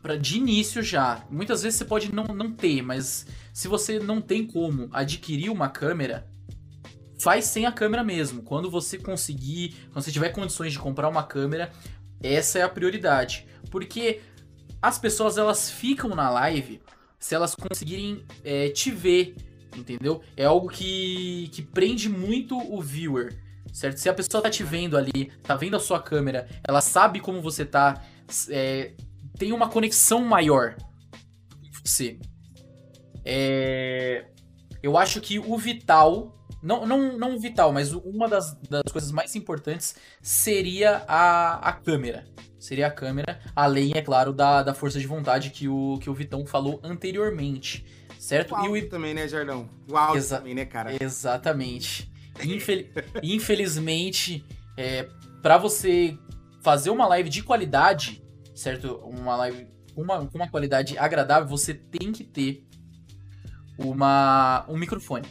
pra. 0.00 0.14
De 0.14 0.36
início 0.36 0.80
já. 0.80 1.26
Muitas 1.28 1.64
vezes 1.64 1.76
você 1.76 1.84
pode 1.84 2.14
não, 2.14 2.22
não 2.22 2.52
ter, 2.52 2.82
mas 2.82 3.26
se 3.52 3.66
você 3.66 3.98
não 3.98 4.20
tem 4.20 4.46
como 4.46 4.88
adquirir 4.92 5.50
uma 5.50 5.68
câmera, 5.68 6.24
faz 7.18 7.46
sem 7.46 7.66
a 7.66 7.72
câmera 7.72 8.04
mesmo. 8.04 8.42
Quando 8.42 8.70
você 8.70 8.96
conseguir, 8.96 9.74
quando 9.90 10.04
você 10.04 10.12
tiver 10.12 10.28
condições 10.28 10.72
de 10.72 10.78
comprar 10.78 11.08
uma 11.08 11.24
câmera, 11.24 11.72
essa 12.22 12.60
é 12.60 12.62
a 12.62 12.68
prioridade. 12.68 13.44
Porque 13.72 14.20
as 14.80 15.00
pessoas 15.00 15.36
elas 15.36 15.68
ficam 15.68 16.10
na 16.10 16.30
live 16.30 16.80
se 17.18 17.34
elas 17.34 17.56
conseguirem 17.56 18.24
é, 18.44 18.68
te 18.68 18.92
ver, 18.92 19.34
entendeu? 19.76 20.22
É 20.36 20.44
algo 20.44 20.68
que, 20.68 21.48
que 21.52 21.62
prende 21.62 22.08
muito 22.08 22.56
o 22.56 22.80
viewer, 22.80 23.36
certo? 23.72 23.98
Se 23.98 24.08
a 24.08 24.14
pessoa 24.14 24.42
tá 24.42 24.50
te 24.50 24.62
vendo 24.62 24.96
ali, 24.96 25.32
tá 25.42 25.56
vendo 25.56 25.76
a 25.76 25.80
sua 25.80 26.00
câmera, 26.00 26.48
ela 26.66 26.80
sabe 26.80 27.20
como 27.20 27.40
você 27.40 27.64
tá, 27.64 28.02
é, 28.50 28.92
tem 29.38 29.52
uma 29.52 29.68
conexão 29.68 30.24
maior 30.24 30.76
com 30.76 31.70
você. 31.84 32.18
É, 33.24 34.26
eu 34.82 34.98
acho 34.98 35.20
que 35.20 35.38
o 35.38 35.56
vital, 35.56 36.46
não, 36.62 36.86
não, 36.86 37.16
não 37.16 37.38
vital, 37.38 37.72
mas 37.72 37.92
uma 37.92 38.28
das, 38.28 38.54
das 38.68 38.92
coisas 38.92 39.10
mais 39.10 39.34
importantes 39.34 39.96
seria 40.22 41.04
a, 41.08 41.68
a 41.68 41.72
câmera. 41.72 42.26
Seria 42.58 42.86
a 42.86 42.90
câmera, 42.90 43.40
além, 43.54 43.92
é 43.94 44.00
claro, 44.00 44.32
da, 44.32 44.62
da 44.62 44.72
força 44.72 44.98
de 44.98 45.06
vontade 45.06 45.50
que 45.50 45.68
o, 45.68 45.98
que 45.98 46.08
o 46.08 46.14
Vitão 46.14 46.46
falou 46.46 46.80
anteriormente, 46.82 47.84
certo? 48.24 48.54
O 48.54 48.76
E 48.76 48.82
o, 48.84 48.88
também, 48.88 49.12
né, 49.14 49.28
Jardão? 49.28 49.68
O 49.88 49.96
áudio 49.96 50.18
Exa- 50.18 50.38
também, 50.38 50.54
né, 50.54 50.64
cara? 50.64 50.96
Exatamente. 51.02 52.10
Infel- 52.42 52.86
Infelizmente, 53.22 54.44
é, 54.76 55.08
para 55.42 55.58
você 55.58 56.18
fazer 56.62 56.90
uma 56.90 57.06
live 57.06 57.28
de 57.28 57.42
qualidade, 57.42 58.22
certo? 58.54 58.96
Uma 59.04 59.36
live 59.36 59.66
com 59.94 60.02
uma, 60.02 60.18
uma 60.34 60.48
qualidade 60.48 60.96
agradável, 60.98 61.46
você 61.46 61.74
tem 61.74 62.10
que 62.12 62.24
ter 62.24 62.66
uma, 63.78 64.64
um 64.68 64.76
microfone, 64.76 65.26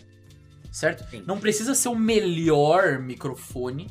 certo? 0.71 1.09
Sim. 1.09 1.23
Não 1.25 1.39
precisa 1.39 1.73
ser 1.73 1.89
o 1.89 1.95
melhor 1.95 2.99
microfone, 2.99 3.89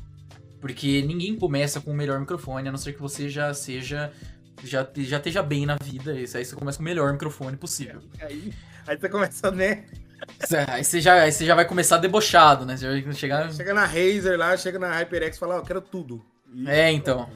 porque 0.60 1.02
ninguém 1.02 1.36
começa 1.36 1.80
com 1.80 1.90
o 1.90 1.94
melhor 1.94 2.20
microfone, 2.20 2.68
a 2.68 2.72
não 2.72 2.78
ser 2.78 2.92
que 2.92 3.00
você 3.00 3.28
já 3.28 3.52
seja. 3.52 4.12
Já, 4.64 4.86
já 4.98 5.16
esteja 5.16 5.42
bem 5.42 5.66
na 5.66 5.74
vida, 5.74 6.16
isso 6.20 6.36
aí 6.36 6.44
você 6.44 6.54
começa 6.54 6.78
com 6.78 6.82
o 6.82 6.84
melhor 6.84 7.12
microfone 7.12 7.56
possível. 7.56 8.00
Aí, 8.20 8.52
aí 8.86 8.96
você 8.98 9.08
começa, 9.08 9.50
né? 9.50 9.84
Aí 10.68 10.84
você 10.84 11.00
já, 11.00 11.14
aí 11.22 11.32
você 11.32 11.44
já 11.44 11.54
vai 11.54 11.64
começar 11.64 11.98
debochado, 11.98 12.64
né? 12.64 12.76
Você 12.76 13.02
vai 13.02 13.12
chegar. 13.12 13.52
Chega 13.52 13.74
na 13.74 13.84
Razer 13.84 14.38
lá, 14.38 14.56
chega 14.56 14.78
na 14.78 14.88
HyperX 15.00 15.36
e 15.36 15.40
fala, 15.40 15.56
ó, 15.56 15.58
eu 15.58 15.62
quero 15.62 15.80
tudo. 15.80 16.24
E- 16.54 16.68
É, 16.68 16.90
então. 16.92 17.28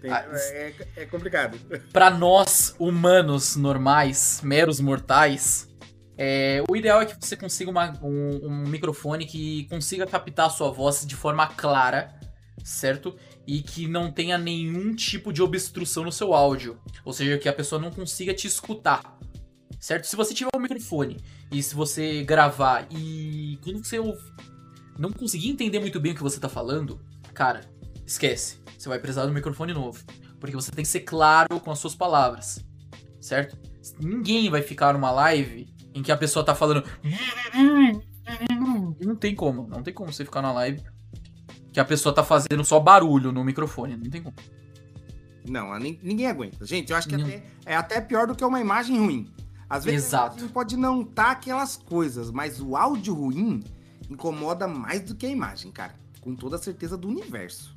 Tem- 0.00 0.10
Ah, 0.10 0.24
é, 0.32 0.72
é 0.96 1.06
complicado. 1.06 1.58
Pra 1.92 2.10
nós, 2.10 2.74
humanos 2.78 3.56
normais, 3.56 4.40
meros 4.42 4.80
mortais, 4.80 5.68
é, 6.16 6.62
o 6.68 6.76
ideal 6.76 7.00
é 7.02 7.06
que 7.06 7.16
você 7.18 7.36
consiga 7.36 7.70
uma- 7.70 7.92
um, 8.02 8.46
um 8.46 8.64
microfone 8.68 9.24
que 9.26 9.64
consiga 9.68 10.06
captar 10.06 10.46
a 10.46 10.50
sua 10.50 10.70
voz 10.70 11.06
de 11.06 11.16
forma 11.16 11.46
clara, 11.46 12.14
certo? 12.62 13.16
E 13.46 13.60
que 13.62 13.86
não 13.86 14.10
tenha 14.10 14.38
nenhum 14.38 14.94
tipo 14.94 15.32
de 15.32 15.42
obstrução 15.42 16.04
no 16.04 16.12
seu 16.12 16.32
áudio. 16.34 16.78
Ou 17.04 17.12
seja, 17.12 17.36
que 17.38 17.48
a 17.48 17.52
pessoa 17.52 17.80
não 17.80 17.90
consiga 17.90 18.32
te 18.32 18.46
escutar. 18.46 19.18
Certo? 19.84 20.06
Se 20.06 20.16
você 20.16 20.32
tiver 20.32 20.48
um 20.56 20.60
microfone 20.60 21.18
e 21.52 21.62
se 21.62 21.74
você 21.74 22.24
gravar 22.24 22.86
e 22.90 23.58
quando 23.62 23.84
você 23.84 23.98
não 24.98 25.12
conseguir 25.12 25.50
entender 25.50 25.78
muito 25.78 26.00
bem 26.00 26.12
o 26.12 26.14
que 26.14 26.22
você 26.22 26.40
tá 26.40 26.48
falando, 26.48 26.98
cara, 27.34 27.60
esquece. 28.06 28.62
Você 28.78 28.88
vai 28.88 28.98
precisar 28.98 29.26
de 29.26 29.30
um 29.30 29.34
microfone 29.34 29.74
novo. 29.74 30.02
Porque 30.40 30.56
você 30.56 30.70
tem 30.70 30.82
que 30.82 30.88
ser 30.90 31.00
claro 31.00 31.60
com 31.60 31.70
as 31.70 31.78
suas 31.78 31.94
palavras. 31.94 32.64
Certo? 33.20 33.58
Ninguém 34.00 34.48
vai 34.48 34.62
ficar 34.62 34.94
numa 34.94 35.10
live 35.10 35.68
em 35.94 36.02
que 36.02 36.10
a 36.10 36.16
pessoa 36.16 36.42
tá 36.42 36.54
falando. 36.54 36.82
Não 39.04 39.14
tem 39.14 39.34
como. 39.34 39.68
Não 39.68 39.82
tem 39.82 39.92
como 39.92 40.10
você 40.10 40.24
ficar 40.24 40.40
na 40.40 40.52
live 40.52 40.82
que 41.74 41.78
a 41.78 41.84
pessoa 41.84 42.14
tá 42.14 42.24
fazendo 42.24 42.64
só 42.64 42.80
barulho 42.80 43.32
no 43.32 43.44
microfone. 43.44 43.98
Não 43.98 44.08
tem 44.08 44.22
como. 44.22 44.34
Não, 45.46 45.78
ninguém 45.78 46.26
aguenta. 46.26 46.64
Gente, 46.64 46.90
eu 46.90 46.96
acho 46.96 47.06
que 47.06 47.16
até- 47.16 47.42
é 47.66 47.76
até 47.76 48.00
pior 48.00 48.26
do 48.26 48.34
que 48.34 48.42
uma 48.42 48.58
imagem 48.58 48.96
ruim. 48.96 49.30
Às 49.74 49.84
vezes 49.84 50.06
Exato. 50.06 50.48
pode 50.50 50.76
não 50.76 51.02
estar 51.02 51.32
aquelas 51.32 51.76
coisas, 51.76 52.30
mas 52.30 52.60
o 52.60 52.76
áudio 52.76 53.12
ruim 53.12 53.60
incomoda 54.08 54.68
mais 54.68 55.02
do 55.02 55.16
que 55.16 55.26
a 55.26 55.28
imagem, 55.28 55.72
cara. 55.72 55.96
Com 56.20 56.36
toda 56.36 56.54
a 56.54 56.60
certeza 56.60 56.96
do 56.96 57.08
universo. 57.08 57.76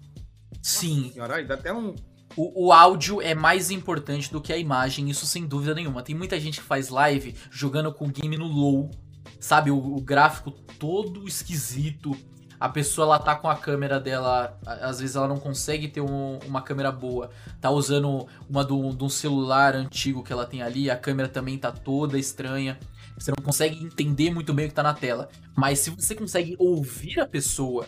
Sim, 0.62 1.10
Senhora, 1.12 1.44
dá 1.44 1.56
até 1.56 1.74
um. 1.74 1.96
O, 2.36 2.68
o 2.68 2.72
áudio 2.72 3.20
é 3.20 3.34
mais 3.34 3.72
importante 3.72 4.32
do 4.32 4.40
que 4.40 4.54
a 4.54 4.58
imagem, 4.60 5.10
isso 5.10 5.26
sem 5.26 5.48
dúvida 5.48 5.74
nenhuma. 5.74 6.04
Tem 6.04 6.14
muita 6.14 6.40
gente 6.40 6.60
que 6.60 6.68
faz 6.68 6.90
live 6.90 7.34
jogando 7.50 7.92
com 7.92 8.06
o 8.06 8.12
game 8.12 8.38
no 8.38 8.46
low, 8.46 8.92
sabe? 9.40 9.72
O, 9.72 9.96
o 9.96 10.00
gráfico 10.00 10.52
todo 10.52 11.28
esquisito, 11.28 12.16
a 12.60 12.70
pessoa 12.70 13.06
ela 13.06 13.20
tá 13.20 13.36
com 13.36 13.50
a 13.50 13.56
câmera 13.56 14.00
dela, 14.00 14.58
às 14.66 15.00
vezes 15.00 15.16
ela 15.16 15.28
não 15.28 15.40
consegue 15.40 15.88
ter 15.88 16.02
um, 16.02 16.40
uma 16.46 16.62
câmera 16.62 16.92
boa, 16.92 17.30
tá 17.62 17.70
usando 17.70 18.28
uma 18.50 18.64
do, 18.64 18.94
de 18.94 19.04
um 19.04 19.10
celular 19.10 19.76
antigo 19.76 20.24
que 20.24 20.34
ela 20.34 20.46
tem 20.46 20.62
ali, 20.62 20.90
a 20.90 20.98
câmera 20.98 21.30
também 21.30 21.58
tá 21.58 21.72
toda 21.72 22.18
estranha. 22.18 22.80
Você 23.18 23.32
não 23.32 23.44
consegue 23.44 23.84
entender 23.84 24.30
muito 24.32 24.54
bem 24.54 24.66
o 24.66 24.70
que 24.70 24.76
tá 24.76 24.84
na 24.84 24.94
tela. 24.94 25.30
Mas 25.56 25.80
se 25.80 25.90
você 25.90 26.14
consegue 26.14 26.56
ouvir 26.60 27.20
a 27.20 27.26
pessoa, 27.26 27.88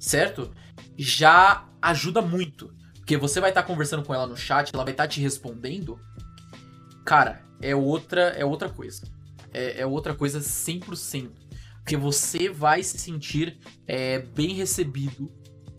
certo? 0.00 0.50
Já 0.96 1.68
ajuda 1.80 2.22
muito. 2.22 2.72
Porque 2.94 3.16
você 3.16 3.38
vai 3.38 3.50
estar 3.50 3.62
tá 3.62 3.66
conversando 3.66 4.02
com 4.02 4.14
ela 4.14 4.26
no 4.26 4.36
chat, 4.36 4.70
ela 4.72 4.84
vai 4.84 4.94
estar 4.94 5.04
tá 5.04 5.08
te 5.08 5.20
respondendo. 5.20 6.00
Cara, 7.04 7.42
é 7.60 7.74
outra, 7.74 8.28
é 8.30 8.44
outra 8.44 8.68
coisa. 8.68 9.02
É, 9.52 9.80
é 9.80 9.86
outra 9.86 10.14
coisa 10.14 10.40
100%. 10.40 11.41
Porque 11.82 11.96
você 11.96 12.48
vai 12.48 12.82
se 12.82 12.96
sentir 12.98 13.58
é, 13.86 14.20
bem 14.20 14.54
recebido 14.54 15.30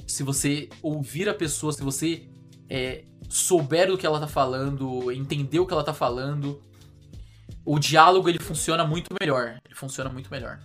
se 0.06 0.22
você 0.22 0.70
ouvir 0.82 1.30
a 1.30 1.34
pessoa, 1.34 1.72
se 1.72 1.82
você 1.82 2.30
é, 2.70 3.06
souber 3.30 3.88
do 3.88 3.98
que 3.98 4.06
ela 4.06 4.20
tá 4.20 4.28
falando, 4.28 5.12
entender 5.12 5.60
o 5.60 5.66
que 5.66 5.74
ela 5.74 5.84
tá 5.84 5.94
falando. 5.94 6.62
O 7.66 7.80
diálogo 7.80 8.28
ele 8.28 8.40
funciona 8.40 8.86
muito 8.86 9.16
melhor. 9.20 9.60
Ele 9.66 9.76
funciona 9.76 10.10
muito 10.10 10.30
melhor. 10.30 10.60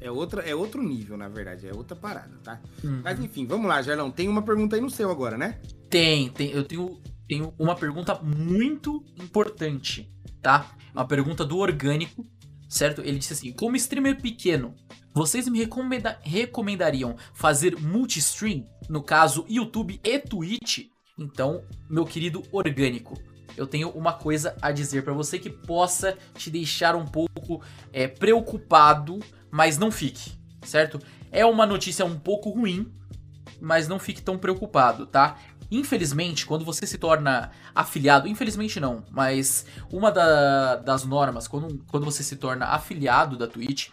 É, 0.00 0.10
outra, 0.10 0.42
é 0.42 0.54
outro 0.54 0.82
nível, 0.82 1.16
na 1.16 1.28
verdade, 1.28 1.68
é 1.68 1.72
outra 1.74 1.94
parada, 1.94 2.36
tá? 2.42 2.60
Uhum. 2.82 3.02
Mas 3.04 3.20
enfim, 3.20 3.46
vamos 3.46 3.66
lá, 3.66 3.82
Jarlão. 3.82 4.10
Tem 4.10 4.28
uma 4.28 4.42
pergunta 4.42 4.74
aí 4.74 4.82
no 4.82 4.90
seu 4.90 5.10
agora, 5.10 5.36
né? 5.36 5.60
Tem, 5.90 6.30
tem. 6.30 6.50
Eu 6.50 6.64
tenho, 6.64 7.00
tenho 7.28 7.54
uma 7.58 7.76
pergunta 7.76 8.18
muito 8.22 9.04
importante, 9.22 10.10
tá? 10.40 10.74
Uma 10.94 11.06
pergunta 11.06 11.44
do 11.44 11.58
orgânico, 11.58 12.26
certo? 12.70 13.02
Ele 13.02 13.18
disse 13.18 13.34
assim: 13.34 13.52
como 13.52 13.76
streamer 13.76 14.22
pequeno, 14.22 14.74
vocês 15.12 15.46
me 15.48 15.58
recomenda 15.58 16.18
recomendariam 16.22 17.16
fazer 17.34 17.78
multi-stream? 17.78 18.64
No 18.88 19.02
caso, 19.02 19.44
YouTube 19.48 20.00
e 20.02 20.18
Twitch? 20.18 20.86
Então, 21.18 21.62
meu 21.90 22.06
querido 22.06 22.42
orgânico, 22.50 23.20
eu 23.56 23.66
tenho 23.66 23.90
uma 23.90 24.14
coisa 24.14 24.56
a 24.62 24.72
dizer 24.72 25.04
para 25.04 25.12
você 25.12 25.38
que 25.38 25.50
possa 25.50 26.16
te 26.34 26.50
deixar 26.50 26.96
um 26.96 27.04
pouco 27.04 27.62
é, 27.92 28.08
preocupado 28.08 29.20
mas 29.50 29.76
não 29.76 29.90
fique, 29.90 30.32
certo? 30.62 31.00
É 31.30 31.44
uma 31.44 31.66
notícia 31.66 32.04
um 32.04 32.18
pouco 32.18 32.50
ruim, 32.50 32.92
mas 33.60 33.88
não 33.88 33.98
fique 33.98 34.22
tão 34.22 34.38
preocupado, 34.38 35.06
tá? 35.06 35.36
Infelizmente, 35.70 36.44
quando 36.44 36.64
você 36.64 36.86
se 36.86 36.98
torna 36.98 37.52
afiliado, 37.74 38.26
infelizmente 38.26 38.80
não, 38.80 39.04
mas 39.10 39.64
uma 39.92 40.10
da, 40.10 40.76
das 40.76 41.04
normas, 41.04 41.46
quando, 41.46 41.78
quando 41.86 42.04
você 42.04 42.22
se 42.24 42.36
torna 42.36 42.66
afiliado 42.66 43.36
da 43.36 43.46
Twitch, 43.46 43.88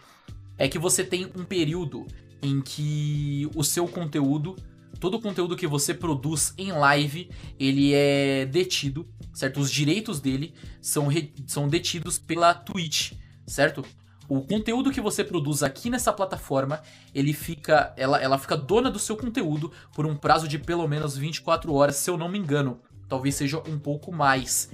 é 0.56 0.68
que 0.68 0.78
você 0.78 1.04
tem 1.04 1.30
um 1.36 1.44
período 1.44 2.04
em 2.42 2.60
que 2.60 3.48
o 3.54 3.62
seu 3.62 3.86
conteúdo, 3.86 4.56
todo 4.98 5.16
o 5.16 5.20
conteúdo 5.20 5.56
que 5.56 5.68
você 5.68 5.94
produz 5.94 6.52
em 6.58 6.72
live, 6.72 7.30
ele 7.58 7.94
é 7.94 8.44
detido, 8.44 9.06
certo? 9.32 9.60
Os 9.60 9.70
direitos 9.70 10.20
dele 10.20 10.52
são, 10.80 11.06
re, 11.06 11.32
são 11.46 11.68
detidos 11.68 12.18
pela 12.18 12.52
Twitch, 12.52 13.12
certo? 13.46 13.84
O 14.28 14.42
conteúdo 14.42 14.90
que 14.90 15.00
você 15.00 15.24
produz 15.24 15.62
aqui 15.62 15.88
nessa 15.88 16.12
plataforma, 16.12 16.82
ele 17.14 17.32
fica, 17.32 17.94
ela, 17.96 18.20
ela 18.20 18.36
fica 18.36 18.56
dona 18.56 18.90
do 18.90 18.98
seu 18.98 19.16
conteúdo 19.16 19.72
por 19.94 20.04
um 20.04 20.14
prazo 20.14 20.46
de 20.46 20.58
pelo 20.58 20.86
menos 20.86 21.16
24 21.16 21.72
horas, 21.72 21.96
se 21.96 22.10
eu 22.10 22.18
não 22.18 22.28
me 22.28 22.38
engano. 22.38 22.80
Talvez 23.08 23.34
seja 23.34 23.58
um 23.66 23.78
pouco 23.78 24.12
mais. 24.12 24.70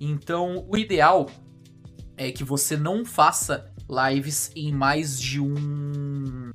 Então, 0.00 0.64
o 0.68 0.76
ideal 0.76 1.28
é 2.16 2.32
que 2.32 2.42
você 2.42 2.76
não 2.76 3.04
faça 3.04 3.70
lives 3.88 4.50
em 4.56 4.72
mais 4.72 5.20
de 5.20 5.38
um 5.38 6.50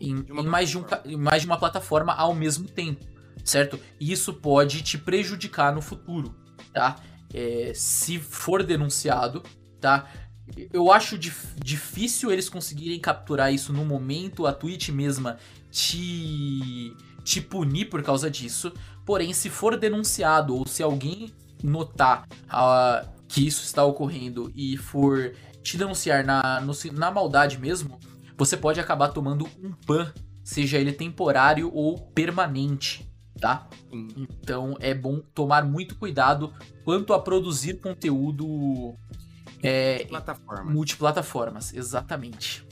em, 0.00 0.24
em 0.26 0.46
mais 0.46 0.70
de 0.70 0.78
um 0.78 0.84
mais 1.18 1.42
de 1.42 1.46
uma 1.46 1.58
plataforma 1.58 2.14
ao 2.14 2.34
mesmo 2.34 2.66
tempo, 2.66 3.04
certo? 3.44 3.78
E 4.00 4.10
isso 4.10 4.32
pode 4.32 4.82
te 4.82 4.96
prejudicar 4.96 5.74
no 5.74 5.82
futuro, 5.82 6.34
tá? 6.72 6.96
É, 7.32 7.72
se 7.74 8.18
for 8.18 8.62
denunciado, 8.62 9.42
tá? 9.80 10.06
Eu 10.72 10.90
acho 10.92 11.16
dif 11.16 11.54
difícil 11.62 12.30
eles 12.30 12.48
conseguirem 12.48 12.98
capturar 12.98 13.52
isso 13.52 13.72
no 13.72 13.84
momento, 13.84 14.46
a 14.46 14.52
Twitch 14.52 14.88
mesma 14.90 15.38
te, 15.70 16.94
te 17.24 17.40
punir 17.40 17.86
por 17.86 18.02
causa 18.02 18.30
disso. 18.30 18.72
Porém, 19.04 19.32
se 19.32 19.48
for 19.48 19.76
denunciado 19.76 20.56
ou 20.56 20.66
se 20.66 20.82
alguém 20.82 21.32
notar 21.62 22.26
uh, 22.46 23.08
que 23.28 23.46
isso 23.46 23.62
está 23.62 23.84
ocorrendo 23.84 24.52
e 24.54 24.76
for 24.76 25.32
te 25.62 25.76
denunciar 25.76 26.24
na, 26.24 26.60
no, 26.60 26.72
na 26.92 27.10
maldade 27.10 27.58
mesmo, 27.58 27.98
você 28.36 28.56
pode 28.56 28.80
acabar 28.80 29.08
tomando 29.08 29.48
um 29.62 29.72
ban, 29.86 30.12
seja 30.42 30.78
ele 30.78 30.92
temporário 30.92 31.70
ou 31.72 31.98
permanente, 31.98 33.08
tá? 33.40 33.68
Então 33.92 34.76
é 34.80 34.92
bom 34.92 35.20
tomar 35.32 35.64
muito 35.64 35.94
cuidado 35.94 36.52
quanto 36.84 37.14
a 37.14 37.20
produzir 37.20 37.80
conteúdo 37.80 38.96
é, 39.62 39.94
Multiplataforma. 39.98 40.70
Multiplataformas, 40.70 41.72
exatamente. 41.72 42.66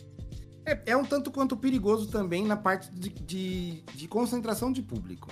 É, 0.67 0.93
é, 0.93 0.97
um 0.97 1.05
tanto 1.05 1.31
quanto 1.31 1.57
perigoso 1.57 2.09
também 2.09 2.45
na 2.45 2.57
parte 2.57 2.91
de, 2.91 3.09
de, 3.09 3.83
de, 3.95 4.09
concentração 4.09 4.73
de 4.73 4.83
público, 4.83 5.29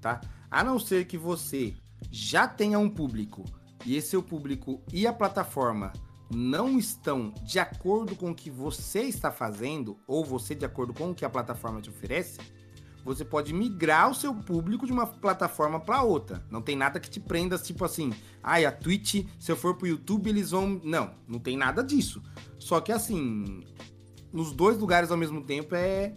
tá? 0.00 0.20
A 0.50 0.64
não 0.64 0.78
ser 0.78 1.06
que 1.06 1.16
você 1.16 1.74
já 2.10 2.48
tenha 2.48 2.78
um 2.78 2.90
público 2.90 3.44
e 3.86 3.96
esse 3.96 4.08
seu 4.08 4.22
público 4.22 4.82
e 4.92 5.06
a 5.06 5.12
plataforma 5.12 5.92
não 6.30 6.78
estão 6.78 7.32
de 7.42 7.58
acordo 7.58 8.16
com 8.16 8.30
o 8.30 8.34
que 8.34 8.50
você 8.50 9.02
está 9.02 9.30
fazendo, 9.30 9.98
ou 10.06 10.24
você 10.24 10.54
de 10.54 10.64
acordo 10.64 10.94
com 10.94 11.10
o 11.10 11.14
que 11.14 11.24
a 11.24 11.30
plataforma 11.30 11.80
te 11.80 11.90
oferece, 11.90 12.38
você 13.04 13.24
pode 13.24 13.52
migrar 13.52 14.10
o 14.10 14.14
seu 14.14 14.34
público 14.34 14.86
de 14.86 14.92
uma 14.92 15.06
plataforma 15.06 15.80
para 15.80 16.02
outra. 16.02 16.44
Não 16.50 16.62
tem 16.62 16.76
nada 16.76 17.00
que 17.00 17.10
te 17.10 17.18
prenda, 17.18 17.58
tipo 17.58 17.84
assim, 17.84 18.12
ai, 18.42 18.64
ah, 18.64 18.68
a 18.68 18.72
Twitch, 18.72 19.26
se 19.38 19.50
eu 19.50 19.56
for 19.56 19.76
pro 19.76 19.86
YouTube, 19.86 20.28
eles 20.28 20.50
vão. 20.50 20.80
Não, 20.84 21.14
não 21.26 21.38
tem 21.38 21.56
nada 21.56 21.82
disso. 21.82 22.22
Só 22.58 22.80
que 22.80 22.92
assim, 22.92 23.64
nos 24.32 24.52
dois 24.52 24.78
lugares 24.78 25.10
ao 25.10 25.16
mesmo 25.16 25.42
tempo 25.42 25.74
é, 25.74 26.14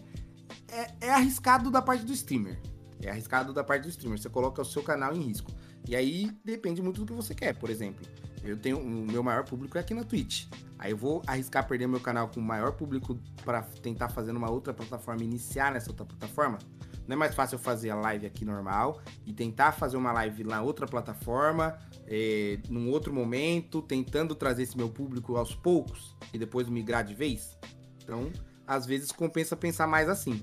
é, 0.68 0.94
é 1.00 1.10
arriscado 1.10 1.70
da 1.70 1.82
parte 1.82 2.04
do 2.04 2.12
streamer. 2.12 2.60
É 3.02 3.10
arriscado 3.10 3.52
da 3.52 3.62
parte 3.62 3.82
do 3.82 3.88
streamer. 3.88 4.18
Você 4.18 4.30
coloca 4.30 4.62
o 4.62 4.64
seu 4.64 4.82
canal 4.82 5.14
em 5.14 5.20
risco. 5.20 5.52
E 5.88 5.94
aí 5.94 6.30
depende 6.44 6.82
muito 6.82 7.00
do 7.00 7.06
que 7.06 7.12
você 7.12 7.34
quer. 7.34 7.54
Por 7.54 7.70
exemplo, 7.70 8.04
eu 8.42 8.56
tenho 8.56 8.78
o 8.78 9.06
meu 9.06 9.22
maior 9.22 9.44
público 9.44 9.76
é 9.76 9.80
aqui 9.80 9.92
na 9.92 10.04
Twitch. 10.04 10.46
Aí 10.78 10.92
eu 10.92 10.96
vou 10.96 11.22
arriscar 11.26 11.66
perder 11.66 11.86
meu 11.86 12.00
canal 12.00 12.28
com 12.28 12.40
o 12.40 12.42
maior 12.42 12.72
público 12.72 13.18
para 13.44 13.62
tentar 13.62 14.08
fazer 14.08 14.32
uma 14.32 14.50
outra 14.50 14.72
plataforma, 14.72 15.22
iniciar 15.22 15.72
nessa 15.72 15.90
outra 15.90 16.04
plataforma. 16.04 16.58
Não 17.06 17.14
é 17.14 17.16
mais 17.16 17.34
fácil 17.34 17.56
eu 17.56 17.58
fazer 17.58 17.90
a 17.90 17.94
live 17.94 18.26
aqui 18.26 18.44
normal 18.44 19.00
e 19.24 19.32
tentar 19.32 19.72
fazer 19.72 19.96
uma 19.96 20.12
live 20.12 20.44
na 20.44 20.62
outra 20.62 20.86
plataforma, 20.86 21.78
é, 22.06 22.58
num 22.68 22.90
outro 22.90 23.12
momento, 23.12 23.80
tentando 23.82 24.34
trazer 24.34 24.64
esse 24.64 24.76
meu 24.76 24.88
público 24.88 25.36
aos 25.36 25.54
poucos 25.54 26.16
e 26.32 26.38
depois 26.38 26.68
migrar 26.68 27.04
de 27.04 27.14
vez? 27.14 27.58
Então, 28.02 28.30
às 28.66 28.86
vezes 28.86 29.12
compensa 29.12 29.56
pensar 29.56 29.86
mais 29.86 30.08
assim, 30.08 30.42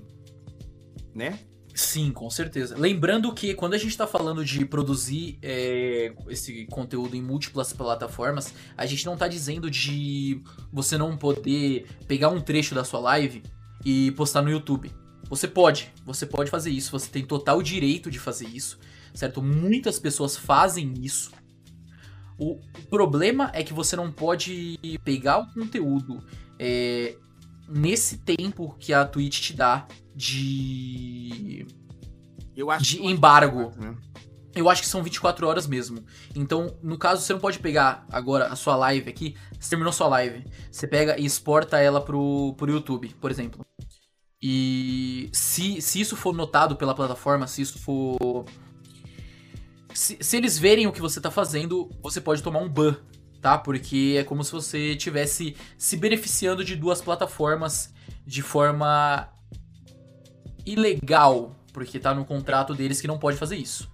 né? 1.14 1.38
Sim, 1.74 2.12
com 2.12 2.30
certeza. 2.30 2.76
Lembrando 2.78 3.34
que 3.34 3.52
quando 3.52 3.74
a 3.74 3.78
gente 3.78 3.90
está 3.90 4.06
falando 4.06 4.44
de 4.44 4.64
produzir 4.64 5.38
é, 5.42 6.14
esse 6.28 6.66
conteúdo 6.66 7.16
em 7.16 7.22
múltiplas 7.22 7.72
plataformas, 7.72 8.54
a 8.76 8.86
gente 8.86 9.04
não 9.04 9.14
está 9.14 9.26
dizendo 9.26 9.68
de 9.68 10.40
você 10.72 10.96
não 10.96 11.16
poder 11.16 11.88
pegar 12.06 12.28
um 12.28 12.40
trecho 12.40 12.76
da 12.76 12.84
sua 12.84 13.00
live 13.00 13.42
e 13.84 14.12
postar 14.12 14.40
no 14.42 14.50
YouTube. 14.50 14.92
Você 15.34 15.48
pode, 15.48 15.92
você 16.06 16.24
pode 16.24 16.48
fazer 16.48 16.70
isso, 16.70 16.92
você 16.92 17.10
tem 17.10 17.24
total 17.24 17.60
direito 17.60 18.08
de 18.08 18.20
fazer 18.20 18.46
isso, 18.46 18.78
certo? 19.12 19.42
Muitas 19.42 19.98
pessoas 19.98 20.36
fazem 20.36 20.94
isso. 21.00 21.32
O 22.38 22.60
problema 22.88 23.50
é 23.52 23.64
que 23.64 23.72
você 23.72 23.96
não 23.96 24.12
pode 24.12 24.78
pegar 25.04 25.38
o 25.38 25.52
conteúdo 25.52 26.24
é, 26.56 27.16
nesse 27.68 28.18
tempo 28.18 28.76
que 28.78 28.92
a 28.92 29.04
Twitch 29.04 29.40
te 29.40 29.54
dá 29.54 29.88
de. 30.14 31.66
Eu 32.56 32.70
acho 32.70 32.84
de 32.84 33.04
embargo. 33.04 33.72
Eu 34.54 34.70
acho 34.70 34.82
que 34.82 34.88
são 34.88 35.02
24 35.02 35.48
horas 35.48 35.66
mesmo. 35.66 36.04
Então, 36.32 36.78
no 36.80 36.96
caso, 36.96 37.22
você 37.22 37.32
não 37.32 37.40
pode 37.40 37.58
pegar 37.58 38.06
agora 38.08 38.46
a 38.46 38.54
sua 38.54 38.76
live 38.76 39.10
aqui. 39.10 39.34
Você 39.58 39.70
terminou 39.70 39.92
sua 39.92 40.06
live. 40.06 40.44
Você 40.70 40.86
pega 40.86 41.18
e 41.18 41.24
exporta 41.24 41.80
ela 41.80 42.00
pro, 42.00 42.54
pro 42.56 42.70
YouTube, 42.70 43.12
por 43.20 43.32
exemplo. 43.32 43.66
E 44.46 45.30
se, 45.32 45.80
se 45.80 45.98
isso 45.98 46.14
for 46.14 46.34
notado 46.34 46.76
pela 46.76 46.94
plataforma, 46.94 47.46
se 47.46 47.62
isso 47.62 47.78
for. 47.78 48.44
Se, 49.94 50.18
se 50.20 50.36
eles 50.36 50.58
verem 50.58 50.86
o 50.86 50.92
que 50.92 51.00
você 51.00 51.18
tá 51.18 51.30
fazendo, 51.30 51.88
você 52.02 52.20
pode 52.20 52.42
tomar 52.42 52.58
um 52.58 52.68
ban, 52.68 52.94
tá? 53.40 53.56
Porque 53.56 54.16
é 54.18 54.22
como 54.22 54.44
se 54.44 54.52
você 54.52 54.92
estivesse 54.92 55.56
se 55.78 55.96
beneficiando 55.96 56.62
de 56.62 56.76
duas 56.76 57.00
plataformas 57.00 57.94
de 58.26 58.42
forma 58.42 59.32
ilegal, 60.66 61.56
porque 61.72 61.98
tá 61.98 62.14
no 62.14 62.26
contrato 62.26 62.74
deles 62.74 63.00
que 63.00 63.06
não 63.06 63.18
pode 63.18 63.38
fazer 63.38 63.56
isso. 63.56 63.90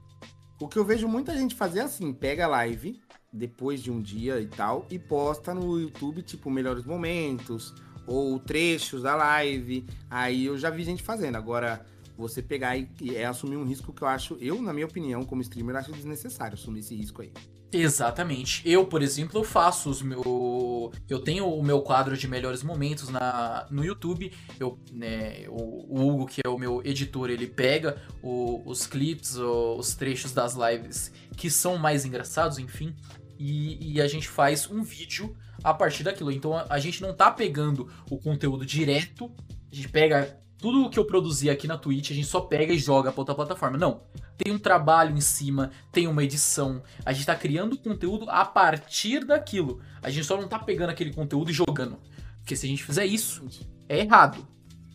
O 0.60 0.66
que 0.66 0.81
eu 0.81 0.85
vejo 0.85 1.06
muita 1.06 1.32
gente 1.32 1.55
fazer 1.55 1.78
é 1.78 1.82
assim, 1.82 2.12
pega 2.12 2.47
a 2.47 2.48
live 2.48 3.01
depois 3.32 3.81
de 3.81 3.93
um 3.93 4.02
dia 4.02 4.40
e 4.40 4.48
tal 4.48 4.85
e 4.90 4.98
posta 4.98 5.55
no 5.55 5.78
YouTube, 5.78 6.22
tipo, 6.22 6.51
melhores 6.51 6.85
momentos, 6.85 7.72
ou 8.10 8.38
trechos 8.40 9.02
da 9.02 9.14
live. 9.14 9.86
Aí 10.10 10.46
eu 10.46 10.58
já 10.58 10.68
vi 10.68 10.82
gente 10.82 11.02
fazendo. 11.02 11.36
Agora, 11.36 11.86
você 12.18 12.42
pegar 12.42 12.76
e, 12.76 12.88
é 13.14 13.24
assumir 13.24 13.56
um 13.56 13.64
risco 13.64 13.92
que 13.92 14.02
eu 14.02 14.08
acho, 14.08 14.36
eu, 14.40 14.60
na 14.60 14.72
minha 14.72 14.86
opinião, 14.86 15.22
como 15.22 15.40
streamer, 15.42 15.76
acho 15.76 15.92
desnecessário 15.92 16.54
assumir 16.54 16.80
esse 16.80 16.94
risco 16.94 17.22
aí. 17.22 17.32
Exatamente. 17.72 18.68
Eu, 18.68 18.84
por 18.84 19.00
exemplo, 19.00 19.38
eu 19.38 19.44
faço 19.44 19.88
os 19.88 20.02
meu, 20.02 20.92
eu 21.08 21.20
tenho 21.20 21.46
o 21.46 21.62
meu 21.62 21.82
quadro 21.82 22.16
de 22.16 22.26
melhores 22.26 22.64
momentos 22.64 23.08
na 23.08 23.64
no 23.70 23.84
YouTube. 23.84 24.32
Eu, 24.58 24.76
né, 24.92 25.44
o, 25.48 26.00
o 26.00 26.08
Hugo, 26.08 26.26
que 26.26 26.40
é 26.44 26.48
o 26.48 26.58
meu 26.58 26.82
editor, 26.84 27.30
ele 27.30 27.46
pega 27.46 28.02
o, 28.20 28.60
os 28.68 28.88
clips, 28.88 29.36
o, 29.36 29.76
os 29.76 29.94
trechos 29.94 30.32
das 30.32 30.56
lives 30.56 31.12
que 31.36 31.48
são 31.48 31.78
mais 31.78 32.04
engraçados, 32.04 32.58
enfim, 32.58 32.94
e, 33.38 33.94
e, 33.94 34.02
a 34.02 34.06
gente 34.06 34.28
faz 34.28 34.68
um 34.70 34.82
vídeo 34.82 35.34
a 35.62 35.74
partir 35.74 36.02
daquilo. 36.02 36.32
Então 36.32 36.52
a, 36.68 36.78
gente 36.78 37.02
não 37.02 37.14
tá 37.14 37.30
pegando 37.30 37.88
o 38.10 38.18
conteúdo 38.18 38.64
direto, 38.64 39.30
a 39.70 39.74
gente 39.74 39.88
pega 39.88 40.38
tudo 40.58 40.84
o 40.84 40.90
que 40.90 40.98
eu 40.98 41.04
produzi 41.04 41.48
aqui 41.48 41.66
na 41.66 41.78
Twitch, 41.78 42.10
a 42.10 42.14
gente 42.14 42.26
só 42.26 42.40
pega 42.40 42.72
e 42.72 42.78
joga 42.78 43.10
pra 43.10 43.20
outra 43.20 43.34
plataforma. 43.34 43.78
Não. 43.78 44.02
Tem 44.36 44.52
um 44.52 44.58
trabalho 44.58 45.16
em 45.16 45.20
cima, 45.20 45.70
tem 45.92 46.06
uma 46.06 46.24
edição. 46.24 46.82
A 47.04 47.12
gente 47.12 47.26
tá 47.26 47.34
criando 47.34 47.76
conteúdo 47.76 48.28
a 48.28 48.44
partir 48.44 49.24
daquilo. 49.24 49.80
A 50.02 50.10
gente 50.10 50.26
só 50.26 50.40
não 50.40 50.48
tá 50.48 50.58
pegando 50.58 50.90
aquele 50.90 51.12
conteúdo 51.12 51.50
e 51.50 51.54
jogando. 51.54 51.98
Porque 52.38 52.56
se 52.56 52.66
a 52.66 52.68
gente 52.68 52.82
fizer 52.82 53.04
isso, 53.04 53.46
é 53.88 54.00
errado. 54.00 54.46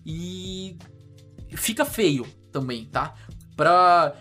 E 0.05 0.77
fica 1.55 1.85
feio 1.85 2.25
também, 2.51 2.85
tá? 2.85 3.13
Pra, 3.55 4.15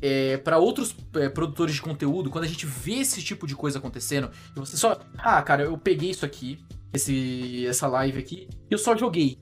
é, 0.00 0.36
para 0.36 0.58
outros 0.58 0.94
é, 1.14 1.28
produtores 1.28 1.74
de 1.74 1.82
conteúdo, 1.82 2.30
quando 2.30 2.44
a 2.44 2.48
gente 2.48 2.66
vê 2.66 2.94
esse 2.94 3.22
tipo 3.22 3.46
de 3.46 3.54
coisa 3.54 3.78
acontecendo, 3.78 4.30
e 4.54 4.58
você 4.58 4.76
só. 4.76 5.00
Ah, 5.18 5.42
cara, 5.42 5.64
eu 5.64 5.78
peguei 5.78 6.10
isso 6.10 6.24
aqui, 6.24 6.58
esse, 6.92 7.66
essa 7.66 7.86
live 7.86 8.18
aqui, 8.18 8.48
e 8.70 8.72
eu 8.72 8.78
só 8.78 8.96
joguei. 8.96 9.38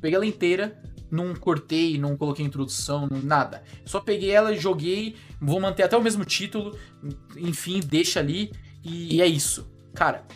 Peguei 0.00 0.16
ela 0.16 0.26
inteira, 0.26 0.80
não 1.10 1.34
cortei, 1.34 1.98
não 1.98 2.16
coloquei 2.16 2.44
introdução, 2.44 3.08
nada. 3.22 3.62
Só 3.84 4.00
peguei 4.00 4.30
ela, 4.30 4.54
joguei, 4.54 5.16
vou 5.40 5.60
manter 5.60 5.82
até 5.82 5.96
o 5.96 6.02
mesmo 6.02 6.24
título, 6.24 6.76
enfim, 7.36 7.80
deixa 7.80 8.20
ali 8.20 8.50
e 8.82 9.20
é 9.20 9.26
isso. 9.26 9.70
Cara, 9.94 10.26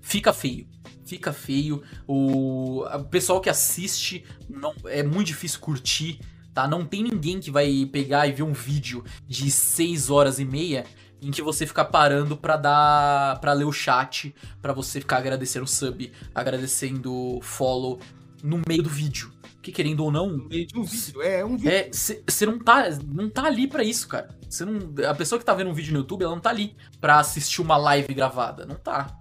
fica 0.00 0.32
feio. 0.32 0.66
Fica 1.04 1.32
feio. 1.32 1.82
O 2.06 2.84
pessoal 3.10 3.40
que 3.40 3.50
assiste 3.50 4.24
não 4.48 4.72
é 4.84 5.02
muito 5.02 5.26
difícil 5.26 5.58
curtir, 5.58 6.20
tá? 6.54 6.66
Não 6.66 6.84
tem 6.84 7.02
ninguém 7.02 7.40
que 7.40 7.50
vai 7.50 7.88
pegar 7.90 8.26
e 8.26 8.32
ver 8.32 8.42
um 8.42 8.52
vídeo 8.52 9.04
de 9.26 9.50
6 9.50 10.10
horas 10.10 10.38
e 10.38 10.44
meia 10.44 10.84
em 11.22 11.30
que 11.30 11.42
você 11.42 11.66
fica 11.66 11.84
parando 11.84 12.36
para 12.36 12.56
dar 12.56 13.40
para 13.40 13.52
ler 13.52 13.64
o 13.64 13.72
chat, 13.72 14.34
para 14.60 14.72
você 14.72 15.00
ficar 15.00 15.18
agradecendo 15.18 15.66
sub, 15.66 16.10
agradecendo 16.34 17.38
follow, 17.42 18.00
no 18.42 18.62
meio 18.66 18.82
do 18.82 18.88
vídeo. 18.88 19.32
Que 19.62 19.70
querendo 19.70 20.00
ou 20.00 20.10
não. 20.10 20.30
No 20.30 20.48
meio 20.48 20.66
de 20.66 20.78
um 20.78 20.84
vídeo, 20.84 21.20
é, 21.20 21.40
é 21.40 21.44
um 21.44 21.56
vídeo. 21.56 21.70
É, 21.70 21.90
você 21.92 22.46
não 22.46 22.58
tá, 22.58 22.88
não 23.06 23.28
tá 23.28 23.44
ali 23.44 23.66
para 23.66 23.84
isso, 23.84 24.08
cara. 24.08 24.34
Você 24.48 24.64
não, 24.64 24.78
a 25.06 25.14
pessoa 25.14 25.38
que 25.38 25.44
tá 25.44 25.52
vendo 25.52 25.68
um 25.68 25.74
vídeo 25.74 25.92
no 25.92 25.98
YouTube, 25.98 26.22
ela 26.22 26.34
não 26.34 26.40
tá 26.40 26.48
ali 26.48 26.74
pra 26.98 27.18
assistir 27.18 27.60
uma 27.60 27.76
live 27.76 28.14
gravada. 28.14 28.64
Não 28.64 28.76
tá. 28.76 29.14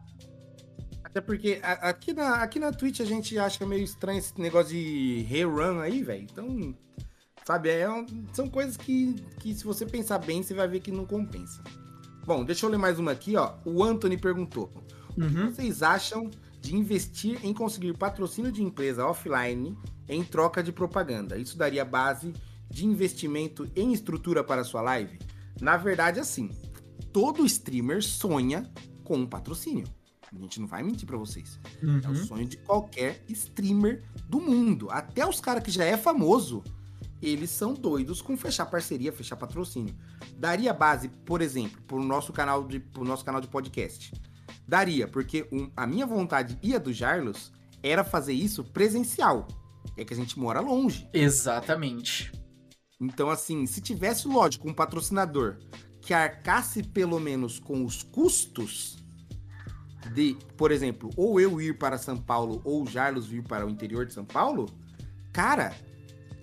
Até 1.03 1.19
porque 1.19 1.60
aqui 1.61 2.14
na, 2.14 2.35
aqui 2.35 2.60
na 2.60 2.72
Twitch 2.72 3.01
a 3.01 3.06
gente 3.06 3.38
acha 3.38 3.65
meio 3.65 3.84
estranho 3.84 4.19
esse 4.19 4.39
negócio 4.39 4.72
de 4.72 5.26
rerun 5.27 5.80
aí, 5.80 6.03
velho. 6.03 6.23
Então, 6.23 6.73
sabe, 7.50 7.70
é 7.70 7.90
um, 7.90 8.06
são 8.32 8.48
coisas 8.48 8.78
que, 8.78 9.16
que 9.40 9.56
se 9.56 9.64
você 9.64 9.84
pensar 9.84 10.20
bem, 10.20 10.44
você 10.44 10.54
vai 10.54 10.68
ver 10.68 10.82
que 10.82 10.92
não 10.92 11.04
compensa. 11.04 11.64
Bom, 12.24 12.46
deixa 12.46 12.64
eu 12.64 12.70
ler 12.70 12.78
mais 12.78 13.00
uma 13.00 13.12
aqui, 13.12 13.36
ó. 13.36 13.56
O 13.66 13.84
Anthony 13.84 14.18
perguntou: 14.18 14.72
uhum. 15.18 15.26
O 15.26 15.30
que 15.32 15.38
uhum. 15.38 15.52
vocês 15.52 15.82
acham 15.82 16.30
de 16.62 16.76
investir 16.76 17.44
em 17.44 17.52
conseguir 17.52 17.98
patrocínio 17.98 18.52
de 18.52 18.62
empresa 18.62 19.04
offline 19.04 19.76
em 20.08 20.24
troca 20.24 20.62
de 20.62 20.72
propaganda. 20.72 21.40
Isso 21.40 21.58
daria 21.58 21.84
base 21.84 22.34
de 22.70 22.86
investimento 22.86 23.68
em 23.76 23.94
estrutura 23.94 24.44
para 24.44 24.64
sua 24.64 24.82
live? 24.84 25.18
Na 25.60 25.76
verdade, 25.76 26.20
assim, 26.20 26.52
todo 27.12 27.44
streamer 27.48 28.04
sonha 28.04 28.72
com 29.04 29.18
um 29.18 29.26
patrocínio. 29.26 29.88
A 30.32 30.38
gente 30.40 30.60
não 30.60 30.68
vai 30.68 30.84
mentir 30.84 31.08
para 31.08 31.18
vocês. 31.18 31.60
Uhum. 31.82 32.00
É 32.04 32.10
o 32.10 32.16
sonho 32.16 32.46
de 32.46 32.58
qualquer 32.58 33.24
streamer 33.28 34.04
do 34.28 34.40
mundo. 34.40 34.88
Até 34.92 35.28
os 35.28 35.42
caras 35.42 35.64
que 35.64 35.72
já 35.72 35.84
é 35.84 35.98
famoso, 35.98 36.64
eles 37.22 37.50
são 37.50 37.74
doidos 37.74 38.22
com 38.22 38.38
fechar 38.38 38.66
parceria, 38.66 39.12
fechar 39.12 39.36
patrocínio. 39.36 39.96
Daria 40.38 40.74
base, 40.74 41.10
por 41.10 41.41
exemplo, 41.41 41.82
para 41.82 41.98
o 41.98 42.04
nosso 42.04 42.32
canal 42.32 42.66
de, 42.66 42.80
pro 42.80 43.04
nosso 43.04 43.26
canal 43.26 43.41
de 43.41 43.48
podcast. 43.48 44.14
Daria, 44.68 45.08
porque 45.08 45.48
um, 45.52 45.70
a 45.76 45.86
minha 45.86 46.06
vontade 46.06 46.58
e 46.62 46.76
a 46.76 46.80
do 46.80 46.94
Jarlos 46.94 47.52
era 47.84 48.04
fazer 48.04 48.34
isso 48.34 48.64
presencial. 48.64 49.48
É 49.98 50.06
que 50.06 50.14
a 50.14 50.18
gente 50.18 50.40
mora 50.40 50.60
longe. 50.60 51.10
Exatamente. 51.14 52.32
Então, 53.00 53.30
assim, 53.30 53.66
se 53.66 53.82
tivesse, 53.82 54.28
lógico, 54.28 54.70
um 54.70 54.74
patrocinador 54.74 55.58
que 56.02 56.14
arcasse 56.14 56.84
pelo 56.84 57.20
menos 57.20 57.60
com 57.60 57.86
os 57.86 58.04
custos 58.04 58.98
de, 60.14 60.38
por 60.58 60.72
exemplo, 60.72 61.10
ou 61.16 61.40
eu 61.40 61.62
ir 61.62 61.78
para 61.78 61.98
São 61.98 62.18
Paulo 62.18 62.62
ou 62.64 62.84
o 62.84 62.88
Jarlos 62.88 63.28
vir 63.28 63.44
para 63.44 63.66
o 63.66 63.70
interior 63.70 64.06
de 64.06 64.14
São 64.14 64.26
Paulo, 64.26 64.68
cara, 65.32 65.74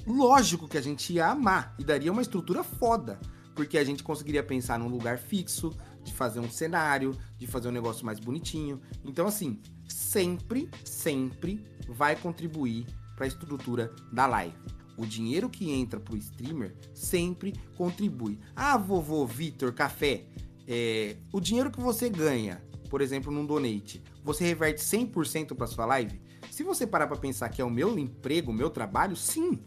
lógico 0.06 0.68
que 0.68 0.78
a 0.78 0.80
gente 0.80 1.12
ia 1.12 1.28
amar 1.28 1.74
e 1.78 1.84
daria 1.84 2.12
uma 2.12 2.22
estrutura 2.22 2.62
foda, 2.62 3.18
porque 3.54 3.78
a 3.78 3.84
gente 3.84 4.02
conseguiria 4.02 4.42
pensar 4.42 4.78
num 4.78 4.88
lugar 4.88 5.18
fixo, 5.18 5.72
de 6.04 6.12
fazer 6.12 6.38
um 6.38 6.48
cenário, 6.48 7.18
de 7.36 7.46
fazer 7.46 7.68
um 7.68 7.72
negócio 7.72 8.06
mais 8.06 8.20
bonitinho. 8.20 8.80
Então, 9.04 9.26
assim, 9.26 9.60
sempre, 9.88 10.70
sempre 10.84 11.66
vai 11.88 12.14
contribuir 12.14 12.86
para 13.16 13.24
a 13.24 13.28
estrutura 13.28 13.92
da 14.12 14.26
live. 14.26 14.56
O 14.96 15.04
dinheiro 15.04 15.50
que 15.50 15.70
entra 15.70 16.00
pro 16.00 16.16
streamer 16.16 16.74
sempre 16.94 17.52
contribui. 17.76 18.38
Ah, 18.54 18.78
vovô 18.78 19.26
Vitor 19.26 19.72
Café, 19.72 20.26
é, 20.66 21.16
o 21.32 21.40
dinheiro 21.40 21.70
que 21.70 21.80
você 21.80 22.08
ganha, 22.08 22.62
por 22.88 23.00
exemplo, 23.00 23.32
num 23.32 23.44
donate, 23.44 24.02
você 24.24 24.44
reverte 24.44 24.80
100% 24.80 25.54
para 25.54 25.66
sua 25.66 25.84
live? 25.86 26.20
Se 26.50 26.62
você 26.62 26.86
parar 26.86 27.06
para 27.06 27.16
pensar 27.16 27.48
que 27.48 27.60
é 27.60 27.64
o 27.64 27.70
meu 27.70 27.98
emprego, 27.98 28.50
o 28.50 28.54
meu 28.54 28.70
trabalho, 28.70 29.14
sim. 29.14 29.60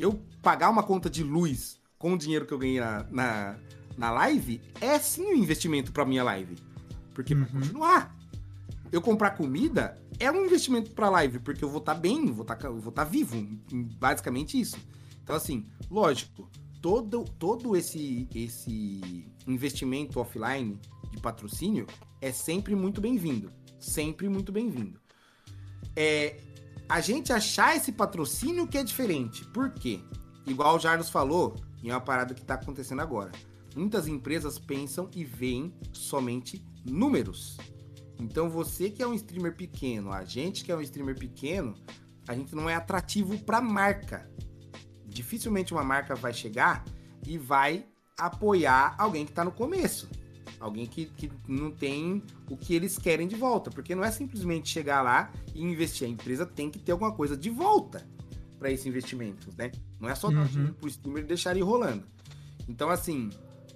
Eu 0.00 0.20
pagar 0.42 0.70
uma 0.70 0.82
conta 0.82 1.10
de 1.10 1.22
luz 1.22 1.78
com 1.98 2.14
o 2.14 2.18
dinheiro 2.18 2.46
que 2.46 2.54
eu 2.54 2.58
ganhei 2.58 2.80
na, 2.80 3.04
na 3.10 3.56
na 4.00 4.10
live, 4.10 4.62
é 4.80 4.98
sim 4.98 5.26
um 5.26 5.34
investimento 5.34 5.92
para 5.92 6.06
minha 6.06 6.24
live. 6.24 6.56
Porque 7.12 7.34
uhum. 7.34 7.44
pra 7.44 7.60
continuar. 7.60 8.16
Eu 8.90 9.00
comprar 9.02 9.32
comida 9.32 10.00
é 10.18 10.30
um 10.32 10.46
investimento 10.46 10.90
para 10.92 11.10
live, 11.10 11.38
porque 11.38 11.62
eu 11.62 11.68
vou 11.68 11.78
estar 11.78 11.94
tá 11.94 12.00
bem, 12.00 12.32
vou 12.32 12.42
estar 12.42 12.56
tá, 12.56 12.70
vou 12.70 12.90
tá 12.90 13.04
vivo, 13.04 13.36
basicamente 13.98 14.58
isso. 14.58 14.76
Então 15.22 15.36
assim, 15.36 15.66
lógico, 15.90 16.50
todo 16.80 17.24
todo 17.38 17.76
esse 17.76 18.26
esse 18.34 19.28
investimento 19.46 20.18
offline 20.18 20.80
de 21.10 21.20
patrocínio 21.20 21.86
é 22.20 22.32
sempre 22.32 22.74
muito 22.74 23.00
bem-vindo, 23.00 23.52
sempre 23.78 24.28
muito 24.28 24.50
bem-vindo. 24.50 24.98
É 25.94 26.40
a 26.90 27.00
gente 27.00 27.32
achar 27.32 27.76
esse 27.76 27.92
patrocínio 27.92 28.66
que 28.66 28.76
é 28.76 28.82
diferente. 28.82 29.44
Por 29.46 29.70
quê? 29.70 30.00
Igual 30.46 30.76
o 30.76 30.78
Jarlos 30.80 31.08
falou, 31.08 31.56
e 31.82 31.88
é 31.88 31.94
uma 31.94 32.00
parada 32.00 32.34
que 32.34 32.42
está 32.42 32.54
acontecendo 32.54 33.00
agora 33.00 33.32
muitas 33.74 34.08
empresas 34.08 34.58
pensam 34.58 35.08
e 35.14 35.24
veem 35.24 35.74
somente 35.92 36.64
números. 36.84 37.56
Então 38.18 38.48
você 38.48 38.90
que 38.90 39.02
é 39.02 39.06
um 39.06 39.14
streamer 39.14 39.54
pequeno, 39.54 40.12
a 40.12 40.24
gente 40.24 40.64
que 40.64 40.72
é 40.72 40.76
um 40.76 40.80
streamer 40.80 41.18
pequeno, 41.18 41.74
a 42.28 42.34
gente 42.34 42.54
não 42.54 42.68
é 42.68 42.74
atrativo 42.74 43.38
para 43.38 43.60
marca. 43.60 44.30
Dificilmente 45.06 45.72
uma 45.72 45.84
marca 45.84 46.14
vai 46.14 46.32
chegar 46.32 46.84
e 47.26 47.38
vai 47.38 47.86
apoiar 48.18 48.94
alguém 48.98 49.24
que 49.24 49.32
está 49.32 49.44
no 49.44 49.52
começo. 49.52 50.08
Alguém 50.60 50.86
que, 50.86 51.06
que 51.06 51.32
não 51.48 51.70
tem 51.70 52.22
o 52.48 52.56
que 52.56 52.74
eles 52.74 52.98
querem 52.98 53.26
de 53.26 53.34
volta. 53.34 53.70
Porque 53.70 53.94
não 53.94 54.04
é 54.04 54.10
simplesmente 54.10 54.68
chegar 54.68 55.02
lá 55.02 55.32
e 55.54 55.62
investir. 55.62 56.06
A 56.06 56.10
empresa 56.10 56.44
tem 56.44 56.70
que 56.70 56.78
ter 56.78 56.92
alguma 56.92 57.12
coisa 57.12 57.36
de 57.36 57.48
volta 57.48 58.06
para 58.58 58.70
esse 58.70 58.86
investimento, 58.86 59.48
né? 59.56 59.72
Não 59.98 60.08
é 60.08 60.14
só 60.14 60.28
uhum. 60.28 60.34
dar 60.34 60.72
pro 60.74 60.88
streamer 60.88 61.24
deixar 61.24 61.52
ele 61.52 61.62
rolando. 61.62 62.04
Então, 62.68 62.90
assim, 62.90 63.30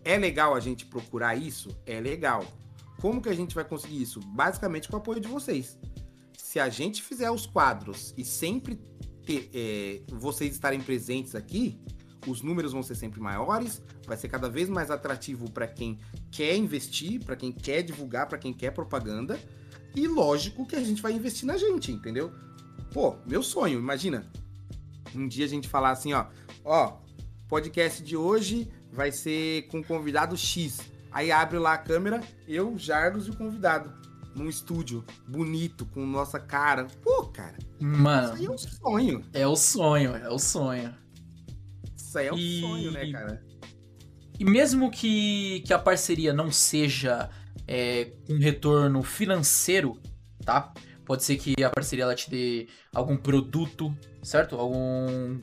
é 0.04 0.18
legal 0.18 0.54
a 0.54 0.60
gente 0.60 0.84
procurar 0.84 1.34
isso? 1.34 1.70
É 1.86 1.98
legal. 1.98 2.44
Como 3.00 3.20
que 3.20 3.30
a 3.30 3.34
gente 3.34 3.54
vai 3.54 3.64
conseguir 3.64 4.00
isso? 4.02 4.20
Basicamente 4.20 4.88
com 4.88 4.96
o 4.96 4.98
apoio 4.98 5.20
de 5.20 5.28
vocês. 5.28 5.78
Se 6.36 6.60
a 6.60 6.68
gente 6.68 7.02
fizer 7.02 7.30
os 7.30 7.46
quadros 7.46 8.14
e 8.16 8.24
sempre 8.24 8.78
ter, 9.24 9.50
é, 9.54 10.02
vocês 10.12 10.52
estarem 10.52 10.80
presentes 10.80 11.34
aqui, 11.34 11.80
os 12.26 12.42
números 12.42 12.72
vão 12.72 12.82
ser 12.82 12.94
sempre 12.94 13.20
maiores, 13.20 13.82
vai 14.06 14.16
ser 14.16 14.28
cada 14.28 14.48
vez 14.48 14.68
mais 14.68 14.90
atrativo 14.90 15.50
para 15.50 15.66
quem 15.66 15.98
quer 16.30 16.56
investir, 16.56 17.24
para 17.24 17.36
quem 17.36 17.52
quer 17.52 17.82
divulgar, 17.82 18.28
para 18.28 18.38
quem 18.38 18.52
quer 18.52 18.70
propaganda. 18.70 19.38
E 19.94 20.06
lógico 20.06 20.66
que 20.66 20.76
a 20.76 20.82
gente 20.82 21.00
vai 21.00 21.12
investir 21.12 21.46
na 21.46 21.56
gente, 21.56 21.92
entendeu? 21.92 22.32
Pô, 22.92 23.16
meu 23.26 23.42
sonho, 23.42 23.78
imagina. 23.78 24.30
Um 25.14 25.28
dia 25.28 25.44
a 25.44 25.48
gente 25.48 25.68
falar 25.68 25.90
assim, 25.90 26.12
ó, 26.12 26.26
ó, 26.64 26.98
podcast 27.48 28.02
de 28.02 28.16
hoje 28.16 28.68
vai 28.92 29.12
ser 29.12 29.68
com 29.68 29.82
convidado 29.82 30.36
X. 30.36 30.80
Aí 31.12 31.30
abre 31.30 31.58
lá 31.58 31.74
a 31.74 31.78
câmera, 31.78 32.20
eu, 32.48 32.76
Jardos 32.76 33.28
e 33.28 33.30
o 33.30 33.36
convidado. 33.36 33.92
Num 34.34 34.48
estúdio 34.48 35.04
bonito, 35.28 35.86
com 35.86 36.04
nossa 36.04 36.40
cara. 36.40 36.88
Pô, 37.02 37.24
cara. 37.28 37.56
Mano. 37.78 38.34
Isso 38.34 38.36
aí 38.36 38.46
é 38.46 38.50
um 38.50 38.58
sonho. 38.58 39.24
É 39.32 39.46
o 39.46 39.56
sonho, 39.56 40.16
é 40.16 40.28
o 40.28 40.38
sonho. 40.40 41.03
Isso 42.14 42.18
aí 42.18 42.26
é 42.28 42.32
um 42.32 42.38
e... 42.38 42.60
sonho, 42.60 42.90
né, 42.92 43.10
cara? 43.10 43.42
E 44.38 44.44
mesmo 44.44 44.90
que, 44.90 45.62
que 45.66 45.72
a 45.72 45.78
parceria 45.78 46.32
não 46.32 46.50
seja 46.50 47.28
é, 47.66 48.12
um 48.28 48.38
retorno 48.38 49.02
financeiro, 49.02 50.00
tá? 50.44 50.72
Pode 51.04 51.24
ser 51.24 51.36
que 51.36 51.62
a 51.62 51.70
parceria 51.70 52.04
ela 52.04 52.14
te 52.14 52.30
dê 52.30 52.68
algum 52.94 53.16
produto, 53.16 53.94
certo? 54.22 54.56
Algum. 54.56 55.40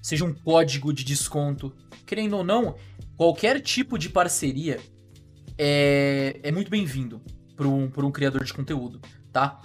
Seja 0.00 0.24
um 0.24 0.32
código 0.32 0.92
de 0.92 1.04
desconto. 1.04 1.74
Querendo 2.06 2.36
ou 2.36 2.44
não, 2.44 2.76
qualquer 3.16 3.60
tipo 3.60 3.98
de 3.98 4.08
parceria 4.08 4.80
é, 5.56 6.38
é 6.42 6.52
muito 6.52 6.70
bem-vindo 6.70 7.22
para 7.56 7.66
um, 7.66 7.84
um 7.84 8.10
criador 8.10 8.44
de 8.44 8.52
conteúdo, 8.52 9.00
tá? 9.32 9.60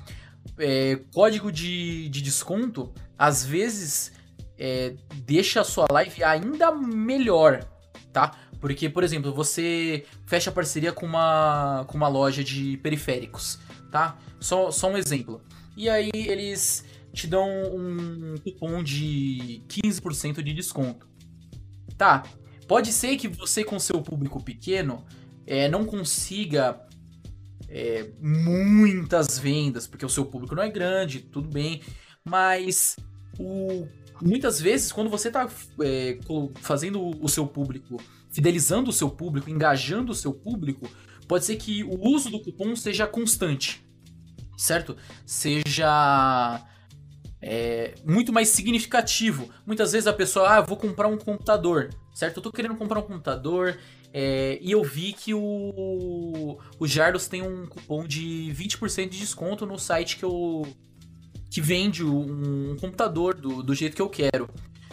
É, 0.58 0.96
código 1.14 1.52
de, 1.52 2.10
de 2.10 2.22
desconto, 2.22 2.94
às 3.18 3.46
vezes, 3.46 4.12
é, 4.58 4.96
deixa 5.26 5.62
a 5.62 5.64
sua 5.64 5.86
live 5.92 6.24
ainda 6.24 6.72
melhor, 6.72 7.64
tá? 8.12 8.32
Porque, 8.60 8.90
por 8.90 9.04
exemplo, 9.04 9.34
você 9.34 10.06
fecha 10.26 10.52
parceria 10.52 10.92
com 10.92 11.06
uma, 11.06 11.86
com 11.88 11.98
uma 11.98 12.08
loja 12.08 12.44
de 12.44 12.78
periféricos, 12.78 13.60
tá? 13.92 14.18
Só, 14.40 14.72
só 14.72 14.90
um 14.90 14.98
exemplo. 14.98 15.42
E 15.76 15.90
aí 15.90 16.10
eles 16.14 16.84
te 17.14 17.28
dão 17.28 17.48
um 17.48 18.36
cupom 18.44 18.84
de 18.84 19.64
15% 19.68 20.42
de 20.42 20.54
desconto. 20.54 21.08
Tá, 21.98 22.24
pode 22.68 22.92
ser 22.92 23.18
que 23.18 23.28
você 23.28 23.64
com 23.64 23.80
seu 23.80 24.02
público 24.02 24.44
pequeno 24.44 25.04
é, 25.48 25.68
não 25.68 25.84
consiga 25.84 26.80
é, 27.70 28.10
muitas 28.20 29.40
vendas, 29.40 29.88
porque 29.88 30.06
o 30.06 30.10
seu 30.10 30.26
público 30.26 30.54
não 30.54 30.64
é 30.64 30.70
grande, 30.70 31.22
tudo 31.22 31.50
bem, 31.50 31.82
mas 32.24 32.96
o, 33.40 33.88
muitas 34.22 34.60
vezes 34.60 34.92
quando 34.92 35.10
você 35.10 35.28
está 35.30 35.48
é, 35.82 36.18
fazendo 36.62 37.24
o 37.24 37.28
seu 37.28 37.46
público, 37.46 37.98
fidelizando 38.32 38.90
o 38.90 38.94
seu 38.94 39.10
público, 39.10 39.50
engajando 39.50 40.12
o 40.12 40.16
seu 40.16 40.34
público, 40.34 40.90
pode 41.28 41.46
ser 41.46 41.56
que 41.58 41.84
o 41.84 42.00
uso 42.10 42.30
do 42.30 42.42
cupom 42.42 42.76
seja 42.76 43.08
constante 43.08 43.88
certo? 44.58 44.98
Seja 45.26 46.66
é, 47.42 47.94
muito 48.04 48.34
mais 48.34 48.50
significativo. 48.50 49.50
Muitas 49.66 49.92
vezes 49.92 50.08
a 50.08 50.14
pessoa, 50.14 50.50
ah, 50.50 50.62
vou 50.62 50.76
comprar 50.76 51.08
um 51.08 51.18
computador, 51.18 51.90
certo? 52.14 52.38
Eu 52.38 52.44
tô 52.44 52.52
querendo 52.52 52.76
comprar 52.76 53.00
um 53.00 53.04
computador 53.04 53.78
é, 54.12 54.58
e 54.62 54.72
eu 54.72 54.84
vi 54.84 55.14
que 55.14 55.34
o, 55.34 56.58
o 56.80 56.88
Jardos 56.88 57.28
tem 57.28 57.44
um 57.44 57.68
cupom 57.68 58.06
de 58.06 58.52
20% 58.54 59.10
de 59.10 59.20
desconto 59.20 59.66
no 59.66 59.78
site 59.78 60.18
que 60.18 60.26
eu 60.26 60.68
que 61.50 61.62
vende 61.62 62.04
um, 62.04 62.76
computador 62.80 63.36
do, 63.36 63.64
do 63.64 63.74
jeito 63.74 63.96
que 63.96 64.02
eu 64.02 64.10
quero, 64.10 64.50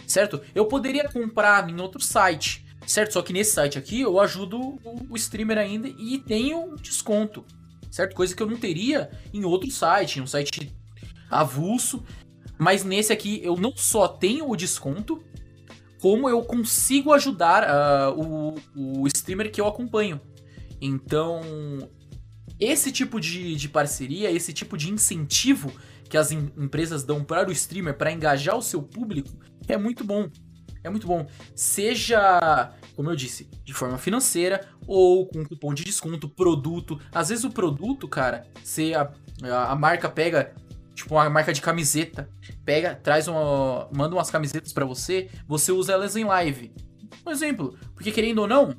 certo? 0.07 0.41
Eu 0.55 0.67
poderia 0.67 1.09
comprar 1.09 1.69
em 1.69 1.81
outro 1.81 2.01
site, 2.01 2.65
certo? 2.87 3.13
Só 3.13 3.23
que 3.23 3.33
nesse 3.33 3.53
site 3.53 3.79
aqui 3.79 4.01
eu 4.01 4.21
ajudo 4.21 4.59
o, 4.59 5.07
o 5.11 5.17
streamer 5.17 5.59
ainda 5.59 5.89
e 5.89 6.19
tenho 6.19 6.59
um 6.59 6.77
desconto, 6.77 7.45
certo? 7.91 8.15
Coisa 8.15 8.35
que 8.35 8.43
eu 8.43 8.47
não 8.47 8.57
teria 8.57 9.11
em 9.33 9.45
outro 9.45 9.71
site, 9.71 10.19
em 10.19 10.23
um 10.23 10.27
site 10.27 10.73
avulso. 11.31 12.05
Mas 12.59 12.85
nesse 12.85 13.13
aqui 13.13 13.41
eu 13.43 13.57
não 13.57 13.77
só 13.77 14.07
tenho 14.07 14.49
o 14.49 14.57
desconto, 14.57 15.23
como 16.01 16.29
eu 16.29 16.43
consigo 16.43 17.13
ajudar 17.13 17.65
uh, 17.65 18.55
o, 18.77 19.03
o 19.03 19.07
streamer 19.09 19.51
que 19.51 19.61
eu 19.61 19.67
acompanho. 19.67 20.21
Então, 20.81 21.41
esse 22.61 22.93
tipo 22.93 23.21
de, 23.21 23.57
de 23.57 23.69
parceria, 23.69 24.31
esse 24.31 24.53
tipo 24.53 24.77
de 24.77 24.91
incentivo 24.91 25.73
que 26.09 26.17
as 26.17 26.31
em, 26.31 26.53
empresas 26.57 27.03
dão 27.03 27.25
para 27.25 27.49
o 27.49 27.53
streamer 27.53 27.97
para 27.97 28.13
engajar 28.13 28.57
o 28.57 28.63
seu 28.63 28.83
público 28.83 29.31
é 29.69 29.77
muito 29.77 30.05
bom. 30.05 30.29
É 30.83 30.91
muito 30.91 31.07
bom. 31.07 31.27
Seja, 31.55 32.73
como 32.95 33.11
eu 33.11 33.17
disse, 33.17 33.49
de 33.65 33.73
forma 33.73 33.97
financeira 33.97 34.69
ou 34.87 35.27
com 35.27 35.45
cupom 35.45 35.73
de 35.73 35.83
desconto, 35.83 36.29
produto. 36.29 37.01
Às 37.11 37.31
vezes 37.31 37.45
o 37.45 37.51
produto, 37.51 38.07
cara, 38.07 38.47
se 38.63 38.95
a, 38.95 39.11
a 39.69 39.75
marca 39.75 40.11
pega 40.11 40.55
tipo 40.95 41.15
uma 41.15 41.29
marca 41.29 41.53
de 41.53 41.61
camiseta, 41.61 42.29
pega, 42.65 42.95
traz 42.95 43.27
uma, 43.27 43.89
manda 43.93 44.15
umas 44.15 44.31
camisetas 44.31 44.73
para 44.73 44.85
você, 44.85 45.29
você 45.49 45.73
usa 45.73 45.95
elas 45.95 46.17
em 46.17 46.25
live. 46.25 46.73
Um 47.27 47.31
exemplo, 47.31 47.77
porque 47.95 48.13
querendo 48.13 48.41
ou 48.41 48.47
não, 48.47 48.75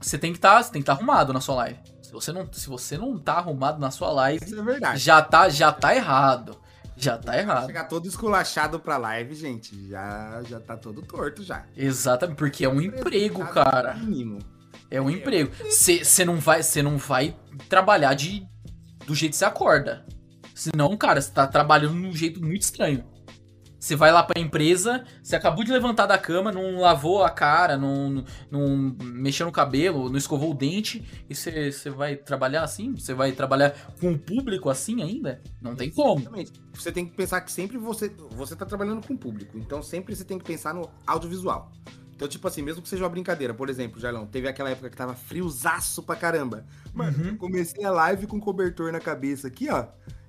você 0.00 0.18
tem 0.18 0.32
que 0.32 0.38
estar, 0.38 0.62
tá, 0.62 0.64
tem 0.64 0.72
que 0.72 0.78
estar 0.82 0.96
tá 0.96 0.98
arrumado 0.98 1.32
na 1.32 1.40
sua 1.40 1.54
live. 1.56 1.78
Se 2.10 2.14
você 2.14 2.32
não, 2.32 2.52
se 2.52 2.68
você 2.68 2.98
não 2.98 3.16
tá 3.16 3.34
arrumado 3.34 3.78
na 3.78 3.92
sua 3.92 4.10
live, 4.10 4.44
é 4.82 4.96
já 4.96 5.22
tá, 5.22 5.48
já 5.48 5.70
tá 5.70 5.94
errado. 5.94 6.58
Já 6.96 7.16
tá 7.16 7.38
errado. 7.38 7.66
Chegar 7.66 7.84
todo 7.84 8.08
esculachado 8.08 8.80
pra 8.80 8.96
live, 8.96 9.32
gente, 9.36 9.88
já, 9.88 10.42
já 10.42 10.58
tá 10.58 10.76
todo 10.76 11.02
torto 11.02 11.44
já. 11.44 11.64
Exatamente, 11.76 12.36
porque 12.36 12.64
é 12.64 12.68
um 12.68 12.80
emprego, 12.80 13.46
cara. 13.46 13.94
Mínimo. 13.94 14.40
É 14.90 15.00
um 15.00 15.08
é, 15.08 15.12
emprego. 15.12 15.52
Você 15.70 16.24
não 16.24 16.36
vai, 16.36 16.64
você 16.64 16.82
não 16.82 16.98
vai 16.98 17.36
trabalhar 17.68 18.14
de 18.14 18.44
do 19.06 19.14
jeito 19.14 19.32
que 19.32 19.38
você 19.38 19.44
acorda. 19.44 20.04
Senão, 20.52 20.96
cara, 20.96 21.20
você 21.20 21.30
tá 21.30 21.46
trabalhando 21.46 21.94
de 21.94 22.06
um 22.08 22.12
jeito 22.12 22.44
muito 22.44 22.62
estranho. 22.62 23.04
Você 23.80 23.96
vai 23.96 24.12
lá 24.12 24.22
pra 24.22 24.38
empresa, 24.38 25.06
você 25.22 25.34
acabou 25.34 25.64
de 25.64 25.72
levantar 25.72 26.04
da 26.04 26.18
cama, 26.18 26.52
não 26.52 26.80
lavou 26.80 27.24
a 27.24 27.30
cara, 27.30 27.78
não, 27.78 28.22
não 28.50 28.94
mexeu 29.02 29.46
no 29.46 29.52
cabelo, 29.52 30.10
não 30.10 30.18
escovou 30.18 30.50
o 30.50 30.54
dente, 30.54 31.02
e 31.30 31.34
você, 31.34 31.72
você 31.72 31.88
vai 31.88 32.14
trabalhar 32.14 32.62
assim? 32.62 32.94
Você 32.94 33.14
vai 33.14 33.32
trabalhar 33.32 33.74
com 33.98 34.12
o 34.12 34.18
público 34.18 34.68
assim 34.68 35.02
ainda? 35.02 35.40
Não 35.62 35.74
tem 35.74 35.88
como. 35.88 36.20
Exatamente. 36.20 36.52
Você 36.74 36.92
tem 36.92 37.06
que 37.06 37.16
pensar 37.16 37.40
que 37.40 37.50
sempre 37.50 37.78
você, 37.78 38.12
você 38.32 38.54
tá 38.54 38.66
trabalhando 38.66 39.04
com 39.06 39.14
o 39.14 39.18
público, 39.18 39.56
então 39.56 39.82
sempre 39.82 40.14
você 40.14 40.24
tem 40.24 40.38
que 40.38 40.44
pensar 40.44 40.74
no 40.74 40.86
audiovisual. 41.06 41.72
Então, 42.14 42.28
tipo 42.28 42.46
assim, 42.46 42.60
mesmo 42.60 42.82
que 42.82 42.88
seja 42.88 43.02
uma 43.02 43.08
brincadeira, 43.08 43.54
por 43.54 43.70
exemplo, 43.70 43.98
Jarlão, 43.98 44.26
teve 44.26 44.46
aquela 44.46 44.68
época 44.68 44.90
que 44.90 44.96
tava 44.96 45.14
friozaço 45.14 46.02
pra 46.02 46.14
caramba. 46.14 46.66
Mano, 46.92 47.30
uhum. 47.30 47.36
comecei 47.38 47.82
a 47.82 47.90
live 47.90 48.26
com 48.26 48.38
cobertor 48.38 48.92
na 48.92 49.00
cabeça 49.00 49.48
aqui, 49.48 49.70
ó, 49.70 49.86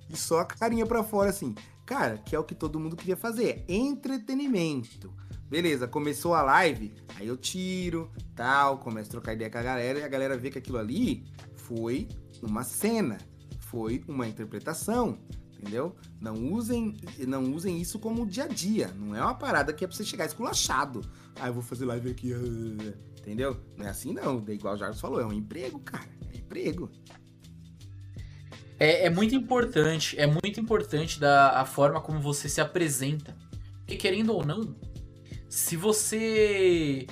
e 0.09 0.15
só 0.15 0.39
a 0.39 0.45
carinha 0.45 0.85
pra 0.85 1.03
fora, 1.03 1.29
assim. 1.29 1.53
Cara, 1.91 2.17
que 2.19 2.33
é 2.33 2.39
o 2.39 2.43
que 2.45 2.55
todo 2.55 2.79
mundo 2.79 2.95
queria 2.95 3.17
fazer, 3.17 3.65
entretenimento. 3.67 5.13
Beleza, 5.49 5.89
começou 5.89 6.33
a 6.33 6.41
live, 6.41 6.93
aí 7.17 7.27
eu 7.27 7.35
tiro, 7.35 8.09
tal, 8.33 8.77
começo 8.77 9.09
a 9.09 9.11
trocar 9.11 9.33
ideia 9.33 9.51
com 9.51 9.57
a 9.57 9.61
galera 9.61 9.99
e 9.99 10.03
a 10.03 10.07
galera 10.07 10.37
vê 10.37 10.49
que 10.49 10.57
aquilo 10.57 10.77
ali 10.77 11.25
foi 11.53 12.07
uma 12.41 12.63
cena, 12.63 13.17
foi 13.59 14.05
uma 14.07 14.25
interpretação, 14.25 15.19
entendeu? 15.51 15.93
Não 16.21 16.53
usem, 16.53 16.95
não 17.27 17.51
usem 17.51 17.81
isso 17.81 17.99
como 17.99 18.25
dia 18.25 18.45
a 18.45 18.47
dia, 18.47 18.87
não 18.95 19.13
é 19.13 19.21
uma 19.21 19.35
parada 19.35 19.73
que 19.73 19.83
é 19.83 19.87
pra 19.89 19.97
você 19.97 20.05
chegar 20.05 20.25
esculachado. 20.25 21.01
Ah, 21.35 21.47
eu 21.47 21.53
vou 21.53 21.61
fazer 21.61 21.83
live 21.83 22.09
aqui, 22.09 22.31
entendeu? 23.19 23.57
Não 23.75 23.85
é 23.85 23.89
assim 23.89 24.13
não, 24.13 24.41
é 24.47 24.53
igual 24.53 24.75
o 24.75 24.77
Jarvis 24.77 25.01
falou, 25.01 25.19
é 25.19 25.25
um 25.25 25.33
emprego, 25.33 25.77
cara, 25.81 26.07
é 26.33 26.37
emprego. 26.37 26.89
É, 28.81 29.05
é, 29.05 29.09
muito 29.11 29.35
importante, 29.35 30.19
é 30.19 30.25
muito 30.25 30.59
importante 30.59 31.19
da 31.19 31.51
a 31.51 31.65
forma 31.65 32.01
como 32.01 32.19
você 32.19 32.49
se 32.49 32.59
apresenta. 32.59 33.37
Porque 33.77 33.95
querendo 33.95 34.33
ou 34.33 34.43
não, 34.43 34.75
se 35.47 35.77
você 35.77 37.05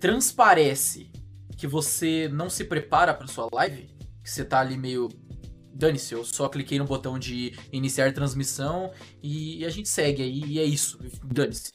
transparece 0.00 1.12
que 1.56 1.68
você 1.68 2.28
não 2.32 2.50
se 2.50 2.64
prepara 2.64 3.14
para 3.14 3.28
sua 3.28 3.48
live, 3.52 3.88
que 4.20 4.28
você 4.28 4.44
tá 4.44 4.58
ali 4.58 4.76
meio 4.76 5.08
dane-se, 5.72 6.12
eu 6.12 6.24
só 6.24 6.48
cliquei 6.48 6.76
no 6.76 6.86
botão 6.86 7.20
de 7.20 7.56
iniciar 7.70 8.12
transmissão 8.12 8.90
e, 9.22 9.60
e 9.60 9.64
a 9.64 9.70
gente 9.70 9.88
segue 9.88 10.24
aí 10.24 10.42
e 10.44 10.58
é 10.58 10.64
isso, 10.64 10.98
dane-se. 11.22 11.70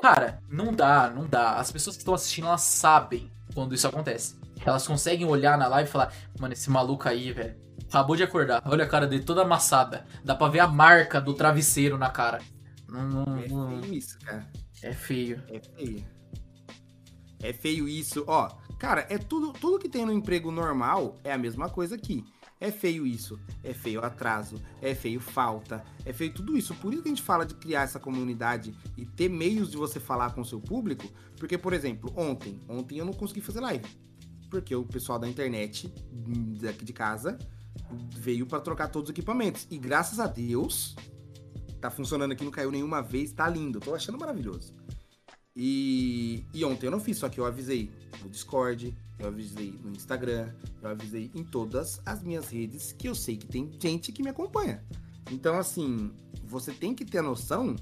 Cara, 0.00 0.42
não 0.50 0.72
dá, 0.72 1.08
não 1.14 1.28
dá. 1.28 1.58
As 1.58 1.70
pessoas 1.70 1.94
que 1.94 2.02
estão 2.02 2.14
assistindo, 2.14 2.48
elas 2.48 2.62
sabem 2.62 3.30
quando 3.54 3.72
isso 3.72 3.86
acontece. 3.86 4.34
Elas 4.66 4.84
conseguem 4.84 5.28
olhar 5.28 5.56
na 5.56 5.68
live 5.68 5.88
e 5.88 5.92
falar, 5.92 6.12
mano, 6.40 6.54
esse 6.54 6.68
maluco 6.68 7.08
aí, 7.08 7.30
velho, 7.30 7.61
Acabou 7.92 8.16
de 8.16 8.22
acordar. 8.22 8.62
Olha 8.64 8.84
a 8.84 8.88
cara 8.88 9.06
dele 9.06 9.22
toda 9.22 9.42
amassada. 9.42 10.06
Dá 10.24 10.34
pra 10.34 10.48
ver 10.48 10.60
a 10.60 10.66
marca 10.66 11.20
do 11.20 11.34
travesseiro 11.34 11.98
na 11.98 12.08
cara. 12.08 12.40
Não, 12.88 13.36
é 13.36 13.42
feio 13.42 13.94
isso, 13.94 14.18
cara. 14.20 14.50
É 14.82 14.92
feio. 14.94 15.42
É 15.46 15.60
feio. 15.60 16.04
É 17.42 17.52
feio 17.52 17.86
isso. 17.86 18.24
Ó, 18.26 18.48
cara, 18.78 19.06
é 19.10 19.18
tudo, 19.18 19.52
tudo 19.52 19.78
que 19.78 19.90
tem 19.90 20.06
no 20.06 20.12
emprego 20.12 20.50
normal 20.50 21.20
é 21.22 21.34
a 21.34 21.36
mesma 21.36 21.68
coisa 21.68 21.96
aqui. 21.96 22.24
É 22.58 22.70
feio 22.70 23.06
isso, 23.06 23.38
é 23.62 23.74
feio 23.74 24.02
atraso, 24.04 24.54
é 24.80 24.94
feio 24.94 25.18
falta, 25.18 25.84
é 26.06 26.12
feio 26.12 26.32
tudo 26.32 26.56
isso. 26.56 26.72
Por 26.76 26.94
isso 26.94 27.02
que 27.02 27.08
a 27.08 27.10
gente 27.10 27.22
fala 27.22 27.44
de 27.44 27.54
criar 27.56 27.82
essa 27.82 27.98
comunidade 27.98 28.74
e 28.96 29.04
ter 29.04 29.28
meios 29.28 29.70
de 29.70 29.76
você 29.76 30.00
falar 30.00 30.30
com 30.30 30.40
o 30.40 30.44
seu 30.44 30.60
público. 30.60 31.04
Porque, 31.36 31.58
por 31.58 31.74
exemplo, 31.74 32.10
ontem, 32.16 32.58
ontem 32.68 32.98
eu 32.98 33.04
não 33.04 33.12
consegui 33.12 33.42
fazer 33.42 33.60
live. 33.60 33.84
Porque 34.48 34.74
o 34.74 34.84
pessoal 34.84 35.18
da 35.18 35.28
internet, 35.28 35.92
daqui 36.60 36.84
de 36.84 36.92
casa, 36.92 37.36
veio 38.10 38.46
para 38.46 38.60
trocar 38.60 38.88
todos 38.88 39.10
os 39.10 39.12
equipamentos. 39.12 39.66
E 39.70 39.78
graças 39.78 40.20
a 40.20 40.26
Deus, 40.26 40.94
tá 41.80 41.90
funcionando 41.90 42.32
aqui, 42.32 42.44
não 42.44 42.50
caiu 42.50 42.70
nenhuma 42.70 43.02
vez, 43.02 43.32
tá 43.32 43.48
lindo. 43.48 43.80
Tô 43.80 43.94
achando 43.94 44.18
maravilhoso. 44.18 44.74
E, 45.54 46.46
e 46.54 46.64
ontem 46.64 46.86
eu 46.86 46.90
não 46.90 47.00
fiz, 47.00 47.18
só 47.18 47.28
que 47.28 47.38
eu 47.38 47.44
avisei 47.44 47.90
no 48.22 48.30
Discord, 48.30 48.96
eu 49.18 49.28
avisei 49.28 49.78
no 49.82 49.90
Instagram, 49.90 50.52
eu 50.80 50.88
avisei 50.88 51.30
em 51.34 51.44
todas 51.44 52.00
as 52.06 52.22
minhas 52.22 52.48
redes 52.48 52.92
que 52.92 53.08
eu 53.08 53.14
sei 53.14 53.36
que 53.36 53.46
tem 53.46 53.70
gente 53.78 54.12
que 54.12 54.22
me 54.22 54.30
acompanha. 54.30 54.82
Então, 55.30 55.58
assim, 55.58 56.10
você 56.44 56.72
tem 56.72 56.94
que 56.94 57.04
ter 57.04 57.18
a 57.18 57.22
noção 57.22 57.76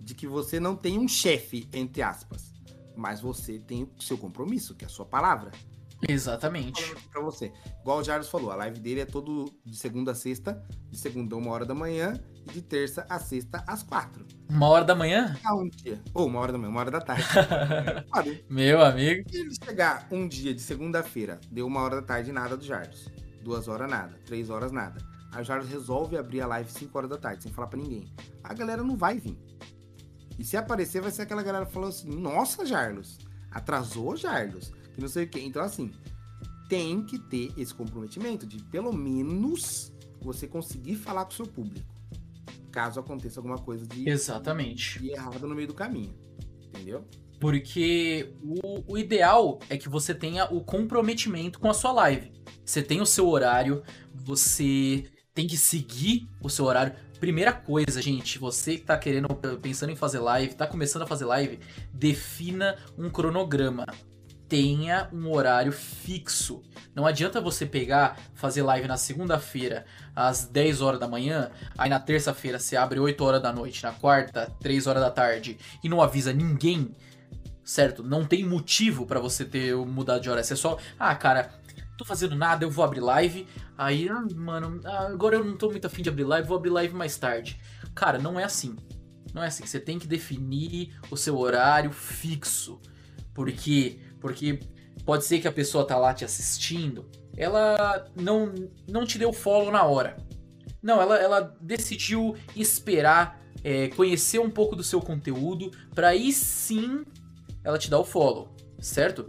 de 0.00 0.14
que 0.14 0.26
você 0.26 0.58
não 0.58 0.74
tem 0.74 0.98
um 0.98 1.06
chefe, 1.06 1.68
entre 1.72 2.02
aspas, 2.02 2.52
mas 2.96 3.20
você 3.20 3.58
tem 3.58 3.84
o 3.84 4.02
seu 4.02 4.18
compromisso, 4.18 4.74
que 4.74 4.84
é 4.84 4.88
a 4.88 4.90
sua 4.90 5.06
palavra. 5.06 5.52
Exatamente. 6.08 6.94
Pra 7.10 7.20
você. 7.20 7.52
Igual 7.80 7.98
o 7.98 8.04
Jarvis 8.04 8.28
falou, 8.28 8.50
a 8.50 8.56
live 8.56 8.80
dele 8.80 9.00
é 9.00 9.06
todo 9.06 9.52
de 9.64 9.76
segunda 9.76 10.12
a 10.12 10.14
sexta, 10.14 10.62
de 10.90 10.98
segunda 10.98 11.34
a 11.34 11.38
uma 11.38 11.50
hora 11.52 11.64
da 11.64 11.74
manhã 11.74 12.14
e 12.48 12.52
de 12.52 12.62
terça 12.62 13.06
a 13.08 13.18
sexta 13.18 13.62
às 13.66 13.82
quatro. 13.82 14.26
Uma 14.48 14.68
hora 14.68 14.84
da 14.84 14.94
manhã? 14.94 15.36
Ah, 15.44 15.54
um 15.54 15.68
dia. 15.68 16.02
Ou 16.12 16.26
uma 16.26 16.40
hora 16.40 16.52
da 16.52 16.58
manhã, 16.58 16.70
uma 16.70 16.80
hora 16.80 16.90
da 16.90 17.00
tarde. 17.00 17.24
Meu 18.50 18.82
amigo. 18.82 19.28
Se 19.30 19.38
ele 19.38 19.54
chegar 19.64 20.06
um 20.10 20.26
dia 20.26 20.52
de 20.52 20.60
segunda-feira, 20.60 21.40
deu 21.50 21.66
uma 21.66 21.80
hora 21.80 21.96
da 21.96 22.02
tarde, 22.02 22.32
nada 22.32 22.56
do 22.56 22.64
Jarvis. 22.64 23.08
Duas 23.42 23.68
horas, 23.68 23.90
nada. 23.90 24.18
Três 24.24 24.50
horas, 24.50 24.72
nada. 24.72 25.00
Aí 25.32 25.40
o 25.40 25.44
Jarvis 25.44 25.70
resolve 25.70 26.16
abrir 26.16 26.42
a 26.42 26.46
live 26.46 26.70
5 26.70 26.96
horas 26.96 27.10
da 27.10 27.16
tarde, 27.16 27.42
sem 27.42 27.52
falar 27.52 27.68
pra 27.68 27.80
ninguém. 27.80 28.12
A 28.44 28.52
galera 28.52 28.82
não 28.82 28.96
vai 28.96 29.18
vir. 29.18 29.38
E 30.38 30.44
se 30.44 30.56
aparecer, 30.56 31.00
vai 31.00 31.10
ser 31.10 31.22
aquela 31.22 31.42
galera 31.42 31.66
falando 31.66 31.90
assim: 31.90 32.08
Nossa, 32.10 32.66
Jarlos, 32.66 33.18
atrasou, 33.50 34.16
Jarlos, 34.16 34.72
que 34.94 35.00
não 35.00 35.08
sei 35.08 35.24
o 35.24 35.28
quê. 35.28 35.40
Então, 35.40 35.62
assim, 35.62 35.90
tem 36.68 37.04
que 37.04 37.18
ter 37.18 37.52
esse 37.56 37.74
comprometimento 37.74 38.46
de 38.46 38.62
pelo 38.64 38.92
menos 38.92 39.92
você 40.20 40.46
conseguir 40.46 40.96
falar 40.96 41.24
com 41.24 41.32
o 41.32 41.34
seu 41.34 41.46
público. 41.46 41.92
Caso 42.70 42.98
aconteça 42.98 43.40
alguma 43.40 43.58
coisa 43.58 43.86
de, 43.86 44.08
Exatamente. 44.08 44.98
de 44.98 45.10
errado 45.10 45.46
no 45.46 45.54
meio 45.54 45.68
do 45.68 45.74
caminho. 45.74 46.14
Entendeu? 46.68 47.04
Porque 47.38 48.32
o, 48.42 48.92
o 48.94 48.96
ideal 48.96 49.58
é 49.68 49.76
que 49.76 49.88
você 49.88 50.14
tenha 50.14 50.46
o 50.46 50.62
comprometimento 50.62 51.58
com 51.58 51.68
a 51.68 51.74
sua 51.74 51.92
live. 51.92 52.32
Você 52.64 52.82
tem 52.82 53.00
o 53.00 53.06
seu 53.06 53.28
horário, 53.28 53.82
você 54.14 55.04
tem 55.34 55.46
que 55.46 55.56
seguir 55.56 56.28
o 56.40 56.48
seu 56.48 56.64
horário. 56.64 56.94
Primeira 57.18 57.52
coisa, 57.52 58.00
gente, 58.00 58.38
você 58.38 58.78
que 58.78 58.84
tá 58.84 58.96
querendo, 58.96 59.28
pensando 59.60 59.90
em 59.90 59.96
fazer 59.96 60.20
live, 60.20 60.54
tá 60.54 60.66
começando 60.66 61.02
a 61.02 61.06
fazer 61.06 61.24
live, 61.24 61.58
defina 61.92 62.76
um 62.96 63.10
cronograma. 63.10 63.86
Tenha 64.52 65.08
um 65.14 65.32
horário 65.32 65.72
fixo. 65.72 66.60
Não 66.94 67.06
adianta 67.06 67.40
você 67.40 67.64
pegar, 67.64 68.20
fazer 68.34 68.60
live 68.60 68.86
na 68.86 68.98
segunda-feira 68.98 69.86
às 70.14 70.44
10 70.44 70.82
horas 70.82 71.00
da 71.00 71.08
manhã, 71.08 71.50
aí 71.78 71.88
na 71.88 71.98
terça-feira 71.98 72.58
você 72.58 72.76
abre 72.76 73.00
8 73.00 73.24
horas 73.24 73.40
da 73.40 73.50
noite, 73.50 73.82
na 73.82 73.92
quarta, 73.92 74.54
3 74.60 74.86
horas 74.86 75.02
da 75.02 75.10
tarde 75.10 75.56
e 75.82 75.88
não 75.88 76.02
avisa 76.02 76.34
ninguém, 76.34 76.94
certo? 77.64 78.02
Não 78.02 78.26
tem 78.26 78.44
motivo 78.44 79.06
para 79.06 79.18
você 79.18 79.46
ter 79.46 79.74
mudado 79.74 80.20
de 80.20 80.28
hora. 80.28 80.44
Você 80.44 80.54
só, 80.54 80.76
ah, 80.98 81.14
cara, 81.14 81.50
tô 81.96 82.04
fazendo 82.04 82.36
nada, 82.36 82.66
eu 82.66 82.70
vou 82.70 82.84
abrir 82.84 83.00
live. 83.00 83.48
Aí, 83.78 84.06
ah, 84.10 84.22
mano, 84.34 84.82
ah, 84.84 85.06
agora 85.06 85.36
eu 85.36 85.44
não 85.44 85.56
tô 85.56 85.70
muito 85.70 85.86
afim 85.86 86.02
de 86.02 86.10
abrir 86.10 86.24
live, 86.24 86.46
vou 86.46 86.58
abrir 86.58 86.68
live 86.68 86.94
mais 86.94 87.16
tarde. 87.16 87.58
Cara, 87.94 88.18
não 88.18 88.38
é 88.38 88.44
assim. 88.44 88.76
Não 89.32 89.42
é 89.42 89.46
assim. 89.46 89.64
Você 89.64 89.80
tem 89.80 89.98
que 89.98 90.06
definir 90.06 90.94
o 91.10 91.16
seu 91.16 91.38
horário 91.38 91.90
fixo. 91.90 92.78
Porque, 93.32 93.98
porque 94.22 94.60
pode 95.04 95.24
ser 95.24 95.40
que 95.40 95.48
a 95.48 95.52
pessoa 95.52 95.84
tá 95.84 95.98
lá 95.98 96.14
te 96.14 96.24
assistindo, 96.24 97.04
ela 97.36 98.06
não, 98.16 98.54
não 98.88 99.04
te 99.04 99.18
deu 99.18 99.32
follow 99.32 99.70
na 99.70 99.82
hora. 99.82 100.16
Não, 100.80 101.00
ela, 101.00 101.18
ela 101.18 101.56
decidiu 101.60 102.36
esperar 102.56 103.40
é, 103.62 103.88
conhecer 103.88 104.38
um 104.38 104.50
pouco 104.50 104.74
do 104.74 104.82
seu 104.82 105.00
conteúdo 105.00 105.70
para 105.94 106.08
aí 106.08 106.32
sim 106.32 107.04
ela 107.62 107.78
te 107.78 107.90
dar 107.90 107.98
o 107.98 108.04
follow, 108.04 108.54
certo? 108.80 109.26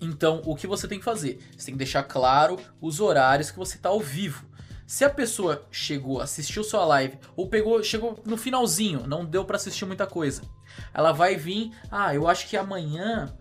Então, 0.00 0.42
o 0.44 0.56
que 0.56 0.66
você 0.66 0.88
tem 0.88 0.98
que 0.98 1.04
fazer? 1.04 1.38
Você 1.56 1.66
tem 1.66 1.74
que 1.74 1.78
deixar 1.78 2.02
claro 2.02 2.58
os 2.80 3.00
horários 3.00 3.50
que 3.50 3.58
você 3.58 3.76
está 3.76 3.88
ao 3.88 4.00
vivo. 4.00 4.44
Se 4.86 5.04
a 5.04 5.10
pessoa 5.10 5.66
chegou, 5.70 6.20
assistiu 6.20 6.64
sua 6.64 6.84
live 6.84 7.18
ou 7.36 7.48
pegou, 7.48 7.82
chegou 7.82 8.20
no 8.26 8.36
finalzinho, 8.36 9.06
não 9.06 9.24
deu 9.24 9.44
para 9.44 9.56
assistir 9.56 9.86
muita 9.86 10.06
coisa, 10.06 10.42
ela 10.92 11.12
vai 11.12 11.36
vir, 11.36 11.70
ah, 11.90 12.14
eu 12.14 12.28
acho 12.28 12.46
que 12.48 12.56
amanhã 12.56 13.32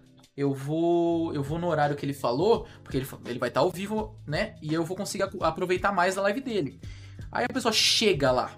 eu 0.41 0.53
vou, 0.53 1.33
eu 1.33 1.43
vou 1.43 1.59
no 1.59 1.67
horário 1.67 1.95
que 1.95 2.05
ele 2.05 2.13
falou, 2.13 2.67
porque 2.83 2.97
ele, 2.97 3.07
ele 3.25 3.39
vai 3.39 3.49
estar 3.49 3.61
tá 3.61 3.65
ao 3.65 3.71
vivo, 3.71 4.15
né? 4.25 4.55
E 4.61 4.73
eu 4.73 4.83
vou 4.83 4.97
conseguir 4.97 5.23
aproveitar 5.41 5.91
mais 5.91 6.15
da 6.15 6.21
live 6.23 6.41
dele. 6.41 6.79
Aí 7.31 7.45
a 7.45 7.53
pessoa 7.53 7.71
chega 7.71 8.31
lá 8.31 8.51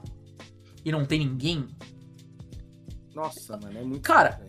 e 0.83 0.91
não 0.91 1.05
tem 1.05 1.19
ninguém. 1.19 1.67
Nossa, 3.13 3.57
mano, 3.57 3.77
é 3.77 3.83
muito. 3.83 4.01
Cara, 4.01 4.41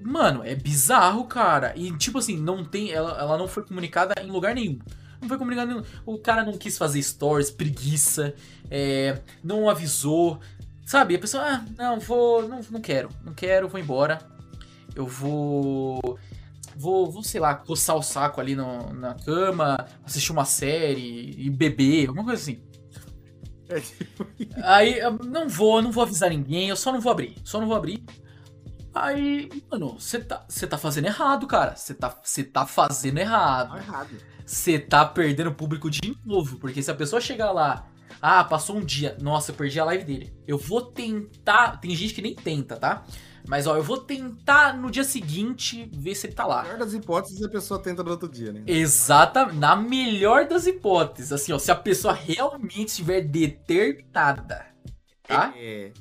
Mano, 0.00 0.44
é 0.44 0.54
bizarro, 0.54 1.24
cara. 1.24 1.72
E, 1.76 1.96
tipo 1.96 2.18
assim, 2.18 2.36
não 2.36 2.64
tem. 2.64 2.92
Ela, 2.92 3.18
ela 3.18 3.36
não 3.36 3.48
foi 3.48 3.64
comunicada 3.64 4.14
em 4.22 4.30
lugar 4.30 4.54
nenhum. 4.54 4.78
Não 5.20 5.28
foi 5.28 5.36
comunicada 5.36 5.72
nenhum. 5.72 5.84
O 6.06 6.18
cara 6.18 6.44
não 6.44 6.56
quis 6.56 6.78
fazer 6.78 7.02
stories, 7.02 7.50
preguiça. 7.50 8.34
É, 8.70 9.20
não 9.42 9.68
avisou. 9.68 10.40
Sabe? 10.86 11.16
A 11.16 11.18
pessoa, 11.18 11.42
ah, 11.44 11.64
não, 11.76 11.98
vou. 11.98 12.48
Não, 12.48 12.60
não 12.70 12.80
quero. 12.80 13.08
Não 13.24 13.34
quero, 13.34 13.68
vou 13.68 13.80
embora. 13.80 14.18
Eu 14.94 15.06
vou. 15.06 16.18
Vou, 16.80 17.10
vou, 17.10 17.24
sei 17.24 17.40
lá, 17.40 17.56
coçar 17.56 17.96
o 17.96 18.02
saco 18.02 18.40
ali 18.40 18.54
no, 18.54 18.92
na 18.94 19.14
cama, 19.14 19.84
assistir 20.04 20.30
uma 20.30 20.44
série 20.44 21.34
e 21.36 21.50
beber, 21.50 22.08
alguma 22.08 22.24
coisa 22.24 22.40
assim. 22.40 22.62
Aí, 24.62 25.00
não 25.26 25.48
vou, 25.48 25.82
não 25.82 25.90
vou 25.90 26.04
avisar 26.04 26.30
ninguém, 26.30 26.68
eu 26.68 26.76
só 26.76 26.92
não 26.92 27.00
vou 27.00 27.10
abrir. 27.10 27.34
Só 27.42 27.60
não 27.60 27.66
vou 27.66 27.76
abrir. 27.76 28.04
Aí, 28.94 29.50
mano, 29.70 29.98
você 29.98 30.20
tá, 30.20 30.46
tá 30.70 30.78
fazendo 30.78 31.06
errado, 31.06 31.46
cara. 31.46 31.74
Você 31.74 31.94
tá, 31.94 32.14
tá 32.52 32.66
fazendo 32.66 33.18
errado. 33.18 33.70
Tá 33.70 33.78
errado. 33.78 34.10
Você 34.46 34.78
tá 34.78 35.04
perdendo 35.04 35.52
público 35.52 35.90
de 35.90 36.16
novo. 36.24 36.58
Porque 36.58 36.82
se 36.82 36.90
a 36.90 36.94
pessoa 36.94 37.20
chegar 37.20 37.52
lá, 37.52 37.86
ah, 38.20 38.42
passou 38.44 38.76
um 38.76 38.84
dia, 38.84 39.16
nossa, 39.20 39.50
eu 39.50 39.54
perdi 39.54 39.78
a 39.78 39.84
live 39.84 40.04
dele. 40.04 40.32
Eu 40.46 40.58
vou 40.58 40.80
tentar. 40.82 41.78
Tem 41.80 41.94
gente 41.94 42.14
que 42.14 42.22
nem 42.22 42.34
tenta, 42.34 42.76
tá? 42.76 43.04
Mas 43.46 43.66
ó, 43.66 43.76
eu 43.76 43.82
vou 43.82 43.98
tentar 43.98 44.76
no 44.76 44.90
dia 44.90 45.04
seguinte 45.04 45.90
ver 45.94 46.14
se 46.14 46.26
ele 46.26 46.34
tá 46.34 46.46
lá. 46.46 46.56
Na 46.56 46.62
melhor 46.64 46.78
das 46.78 46.94
hipóteses, 46.94 47.42
a 47.42 47.48
pessoa 47.48 47.80
tenta 47.80 48.02
no 48.02 48.10
outro 48.10 48.28
dia, 48.28 48.52
né? 48.52 48.62
Exatamente. 48.66 49.58
Na 49.58 49.76
melhor 49.76 50.46
das 50.46 50.66
hipóteses. 50.66 51.32
Assim, 51.32 51.52
ó, 51.52 51.58
se 51.58 51.70
a 51.70 51.76
pessoa 51.76 52.12
realmente 52.12 52.88
estiver 52.88 53.22
determinada. 53.22 54.66
Tá? 55.26 55.52
É. 55.56 55.92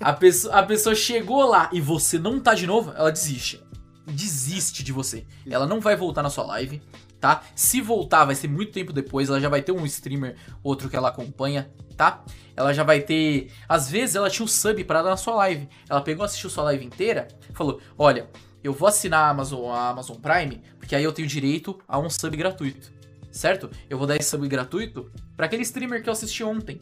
A 0.00 0.12
pessoa, 0.12 0.54
a 0.54 0.62
pessoa 0.62 0.94
chegou 0.94 1.46
lá 1.46 1.70
e 1.72 1.80
você 1.80 2.18
não 2.18 2.38
tá 2.38 2.54
de 2.54 2.66
novo, 2.66 2.92
ela 2.94 3.10
desiste. 3.10 3.62
Desiste 4.06 4.82
de 4.82 4.92
você. 4.92 5.26
Ela 5.48 5.66
não 5.66 5.80
vai 5.80 5.96
voltar 5.96 6.22
na 6.22 6.30
sua 6.30 6.44
live, 6.44 6.82
tá? 7.20 7.42
Se 7.54 7.80
voltar, 7.80 8.24
vai 8.24 8.34
ser 8.34 8.48
muito 8.48 8.72
tempo 8.72 8.92
depois. 8.92 9.28
Ela 9.28 9.40
já 9.40 9.48
vai 9.48 9.62
ter 9.62 9.72
um 9.72 9.86
streamer, 9.86 10.36
outro 10.62 10.88
que 10.88 10.96
ela 10.96 11.08
acompanha, 11.08 11.70
tá? 12.00 12.24
Ela 12.56 12.72
já 12.72 12.82
vai 12.82 13.00
ter. 13.00 13.52
Às 13.68 13.90
vezes 13.90 14.16
ela 14.16 14.30
tinha 14.30 14.42
um 14.42 14.48
sub 14.48 14.82
para 14.84 15.02
dar 15.02 15.10
na 15.10 15.18
sua 15.18 15.34
live. 15.34 15.68
Ela 15.86 16.00
pegou, 16.00 16.24
assistiu 16.24 16.48
sua 16.48 16.64
live 16.64 16.82
inteira, 16.82 17.28
falou: 17.52 17.78
Olha, 17.98 18.30
eu 18.64 18.72
vou 18.72 18.88
assinar 18.88 19.24
a 19.24 19.28
Amazon, 19.28 19.70
a 19.70 19.90
Amazon 19.90 20.16
Prime, 20.16 20.62
porque 20.78 20.96
aí 20.96 21.04
eu 21.04 21.12
tenho 21.12 21.28
direito 21.28 21.78
a 21.86 21.98
um 21.98 22.08
sub 22.08 22.34
gratuito. 22.38 22.90
Certo? 23.30 23.70
Eu 23.88 23.98
vou 23.98 24.06
dar 24.06 24.16
esse 24.16 24.30
sub 24.30 24.48
gratuito 24.48 25.12
para 25.36 25.44
aquele 25.44 25.62
streamer 25.62 26.02
que 26.02 26.08
eu 26.08 26.12
assisti 26.12 26.42
ontem 26.42 26.80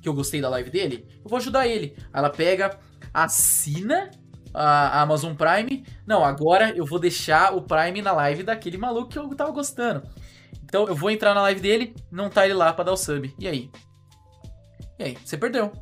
que 0.00 0.08
eu 0.08 0.14
gostei 0.14 0.40
da 0.40 0.50
live 0.50 0.70
dele, 0.70 1.08
eu 1.24 1.30
vou 1.30 1.38
ajudar 1.38 1.66
ele. 1.66 1.96
Ela 2.12 2.28
pega, 2.28 2.78
assina 3.12 4.10
a 4.52 5.00
Amazon 5.00 5.34
Prime. 5.34 5.82
Não, 6.06 6.22
agora 6.22 6.76
eu 6.76 6.84
vou 6.84 6.98
deixar 6.98 7.54
o 7.54 7.62
Prime 7.62 8.02
na 8.02 8.12
live 8.12 8.42
daquele 8.42 8.76
maluco 8.76 9.08
que 9.08 9.18
eu 9.18 9.26
tava 9.34 9.50
gostando. 9.50 10.06
Então 10.62 10.86
eu 10.86 10.94
vou 10.94 11.10
entrar 11.10 11.34
na 11.34 11.40
live 11.42 11.60
dele, 11.60 11.94
não 12.10 12.28
tá 12.28 12.44
ele 12.44 12.52
lá 12.52 12.70
pra 12.72 12.84
dar 12.84 12.92
o 12.92 12.96
sub. 12.96 13.34
E 13.38 13.48
aí? 13.48 13.70
E 14.98 15.04
aí? 15.04 15.18
Você 15.24 15.36
perdeu. 15.36 15.72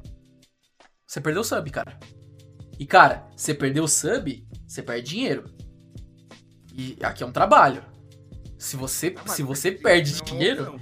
Você 1.07 1.21
perdeu 1.21 1.43
o 1.43 1.45
sub, 1.45 1.71
cara. 1.71 1.99
E 2.79 2.87
cara, 2.87 3.29
você 3.37 3.55
perdeu 3.55 3.85
o 3.85 3.89
sub, 3.89 4.47
você 4.67 4.83
perde 4.83 5.11
dinheiro. 5.11 5.45
E 6.73 6.97
aqui 7.03 7.23
é 7.23 7.27
um 7.27 7.33
trabalho. 7.33 7.85
Se 8.59 8.77
você, 8.77 9.15
se 9.27 9.43
você 9.43 9.73
perde 9.73 10.23
dinheiro, 10.23 10.81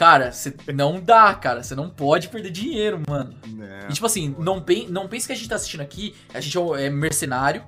Cara, 0.00 0.32
você 0.32 0.54
não 0.74 0.98
dá, 0.98 1.34
cara. 1.34 1.62
Você 1.62 1.74
não 1.74 1.90
pode 1.90 2.28
perder 2.28 2.50
dinheiro, 2.50 3.02
mano. 3.06 3.36
Não, 3.46 3.66
e 3.90 3.92
tipo 3.92 4.06
assim, 4.06 4.34
não, 4.38 4.58
pen 4.58 4.88
não 4.88 5.06
pense 5.06 5.26
que 5.26 5.32
a 5.34 5.36
gente 5.36 5.46
tá 5.46 5.56
assistindo 5.56 5.82
aqui, 5.82 6.14
a 6.32 6.40
gente 6.40 6.56
é, 6.56 6.86
é 6.86 6.88
mercenário, 6.88 7.62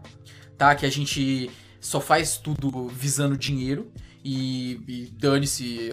tá? 0.56 0.74
Que 0.74 0.86
a 0.86 0.90
gente 0.90 1.50
só 1.78 2.00
faz 2.00 2.38
tudo 2.38 2.88
visando 2.88 3.36
dinheiro 3.36 3.92
e, 4.24 4.80
e 4.88 5.12
dane-se 5.12 5.90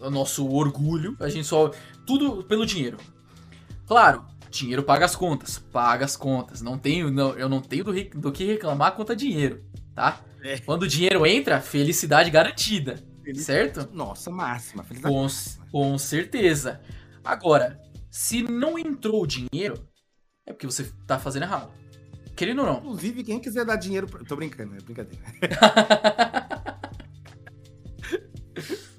o 0.00 0.10
nosso 0.10 0.48
orgulho. 0.48 1.16
A 1.20 1.28
gente 1.28 1.46
só. 1.46 1.70
Tudo 2.06 2.44
pelo 2.44 2.66
dinheiro. 2.66 2.98
Claro, 3.86 4.24
dinheiro 4.50 4.82
paga 4.82 5.04
as 5.04 5.16
contas. 5.16 5.58
Paga 5.58 6.04
as 6.04 6.16
contas. 6.16 6.62
Não 6.62 6.78
tenho, 6.78 7.10
não, 7.10 7.30
eu 7.32 7.48
não 7.48 7.60
tenho 7.60 7.84
do, 7.84 7.92
do 7.92 8.32
que 8.32 8.44
reclamar 8.44 8.94
quanto 8.94 9.12
a 9.12 9.14
dinheiro, 9.14 9.62
tá? 9.94 10.20
É. 10.42 10.58
Quando 10.58 10.82
o 10.82 10.88
dinheiro 10.88 11.26
entra, 11.26 11.60
felicidade 11.60 12.30
garantida. 12.30 13.02
Certo? 13.36 13.88
Nossa, 13.92 14.30
máxima. 14.30 14.84
Com, 15.02 15.26
com 15.70 15.98
certeza. 15.98 16.82
Agora, 17.24 17.80
se 18.10 18.42
não 18.42 18.78
entrou 18.78 19.22
o 19.22 19.26
dinheiro, 19.26 19.88
é 20.46 20.52
porque 20.52 20.66
você 20.66 20.92
tá 21.06 21.18
fazendo 21.18 21.44
errado. 21.44 21.72
Querendo 22.36 22.60
ou 22.60 22.66
não. 22.66 22.78
Inclusive, 22.78 23.24
quem 23.24 23.40
quiser 23.40 23.64
dar 23.64 23.76
dinheiro. 23.76 24.06
Pra... 24.06 24.22
Tô 24.24 24.36
brincando, 24.36 24.74
é 24.74 24.78
brincadeira. 24.78 25.24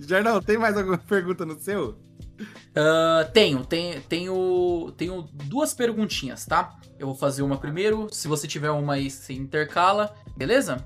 Jarnal, 0.07 0.41
tem 0.41 0.57
mais 0.57 0.77
alguma 0.77 0.97
pergunta 1.09 1.45
no 1.45 1.59
seu? 1.59 1.97
Uh, 2.39 3.31
tenho, 3.33 3.65
tenho, 3.65 4.01
tenho, 4.01 4.93
tenho 4.97 5.21
duas 5.31 5.73
perguntinhas, 5.73 6.45
tá? 6.45 6.77
Eu 6.99 7.07
vou 7.07 7.15
fazer 7.15 7.41
uma 7.41 7.57
primeiro, 7.57 8.07
se 8.11 8.27
você 8.27 8.47
tiver 8.47 8.71
uma 8.71 8.95
aí, 8.95 9.09
você 9.09 9.33
intercala, 9.33 10.13
beleza? 10.35 10.85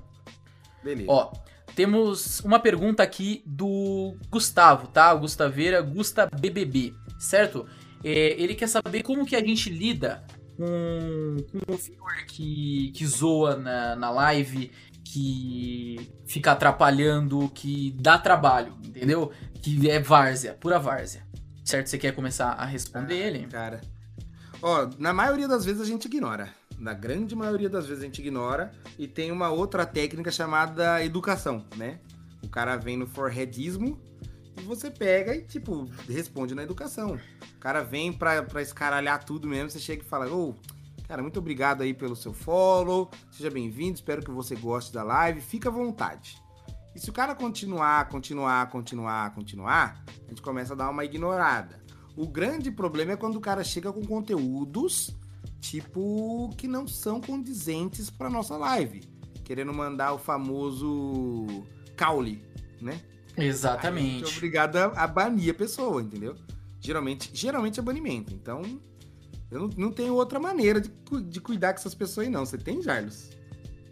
Beleza. 0.82 1.10
Ó, 1.10 1.32
temos 1.74 2.40
uma 2.40 2.58
pergunta 2.58 3.02
aqui 3.02 3.42
do 3.44 4.16
Gustavo, 4.28 4.86
tá? 4.88 5.12
O 5.12 5.20
Gustaveira, 5.20 5.80
Gusta 5.80 6.26
BBB, 6.26 6.94
certo? 7.18 7.66
É, 8.04 8.40
ele 8.40 8.54
quer 8.54 8.68
saber 8.68 9.02
como 9.02 9.26
que 9.26 9.36
a 9.36 9.40
gente 9.40 9.68
lida 9.70 10.24
com, 10.56 11.36
com 11.50 11.72
um 11.72 11.76
viewer 11.76 12.26
que, 12.26 12.92
que 12.94 13.06
zoa 13.06 13.56
na, 13.56 13.96
na 13.96 14.10
live, 14.10 14.70
que 15.12 16.12
fica 16.24 16.52
atrapalhando, 16.52 17.48
que 17.48 17.90
dá 17.98 18.16
trabalho, 18.16 18.78
entendeu? 18.84 19.32
Que 19.60 19.90
é 19.90 19.98
várzea, 19.98 20.54
pura 20.54 20.78
várzea. 20.78 21.26
Certo? 21.64 21.88
Você 21.88 21.98
quer 21.98 22.14
começar 22.14 22.50
a 22.50 22.64
responder 22.64 23.14
ah, 23.14 23.26
ele? 23.26 23.46
Cara. 23.48 23.80
Ó, 24.62 24.88
na 24.98 25.12
maioria 25.12 25.48
das 25.48 25.64
vezes 25.64 25.80
a 25.80 25.84
gente 25.84 26.04
ignora. 26.04 26.54
Na 26.78 26.94
grande 26.94 27.34
maioria 27.34 27.68
das 27.68 27.86
vezes 27.86 28.02
a 28.02 28.06
gente 28.06 28.20
ignora. 28.20 28.72
E 28.96 29.08
tem 29.08 29.32
uma 29.32 29.50
outra 29.50 29.84
técnica 29.84 30.30
chamada 30.30 31.04
educação, 31.04 31.66
né? 31.76 31.98
O 32.44 32.48
cara 32.48 32.76
vem 32.76 32.96
no 32.96 33.06
foreheadismo 33.06 34.00
e 34.58 34.62
você 34.62 34.90
pega 34.90 35.34
e, 35.34 35.42
tipo, 35.42 35.90
responde 36.08 36.54
na 36.54 36.62
educação. 36.62 37.18
O 37.56 37.58
cara 37.58 37.82
vem 37.82 38.12
pra, 38.12 38.44
pra 38.44 38.62
escaralhar 38.62 39.24
tudo 39.24 39.48
mesmo, 39.48 39.70
você 39.70 39.80
chega 39.80 40.02
e 40.02 40.06
fala, 40.06 40.28
ô, 40.28 40.50
oh, 40.50 40.54
cara, 41.10 41.22
muito 41.22 41.40
obrigado 41.40 41.82
aí 41.82 41.92
pelo 41.92 42.14
seu 42.14 42.32
follow, 42.32 43.10
seja 43.32 43.50
bem-vindo, 43.50 43.96
espero 43.96 44.22
que 44.22 44.30
você 44.30 44.54
goste 44.54 44.92
da 44.92 45.02
live, 45.02 45.40
fica 45.40 45.68
à 45.68 45.72
vontade. 45.72 46.40
E 46.94 47.00
se 47.00 47.10
o 47.10 47.12
cara 47.12 47.34
continuar, 47.34 48.08
continuar, 48.08 48.70
continuar, 48.70 49.34
continuar, 49.34 50.04
a 50.06 50.28
gente 50.28 50.40
começa 50.40 50.72
a 50.72 50.76
dar 50.76 50.88
uma 50.88 51.04
ignorada. 51.04 51.82
O 52.16 52.28
grande 52.28 52.70
problema 52.70 53.10
é 53.10 53.16
quando 53.16 53.34
o 53.34 53.40
cara 53.40 53.64
chega 53.64 53.92
com 53.92 54.04
conteúdos 54.04 55.10
tipo 55.60 56.54
que 56.56 56.68
não 56.68 56.86
são 56.86 57.20
condizentes 57.20 58.08
para 58.08 58.30
nossa 58.30 58.56
live, 58.56 59.00
querendo 59.42 59.74
mandar 59.74 60.12
o 60.12 60.18
famoso 60.18 61.44
caule, 61.96 62.40
né? 62.80 63.00
Exatamente. 63.36 64.26
Aí, 64.26 64.32
é 64.32 64.36
obrigado 64.36 64.76
a, 64.76 65.06
banir 65.08 65.50
a 65.50 65.54
pessoa, 65.54 66.00
entendeu? 66.00 66.36
Geralmente, 66.78 67.32
geralmente 67.34 67.80
é 67.80 67.82
banimento. 67.82 68.32
Então, 68.32 68.62
eu 69.50 69.60
não, 69.60 69.70
não 69.76 69.92
tenho 69.92 70.14
outra 70.14 70.38
maneira 70.38 70.80
de, 70.80 70.90
de 71.24 71.40
cuidar 71.40 71.72
com 71.72 71.80
essas 71.80 71.94
pessoas 71.94 72.26
aí, 72.26 72.32
não. 72.32 72.46
Você 72.46 72.56
tem, 72.56 72.82
Jarlos? 72.82 73.30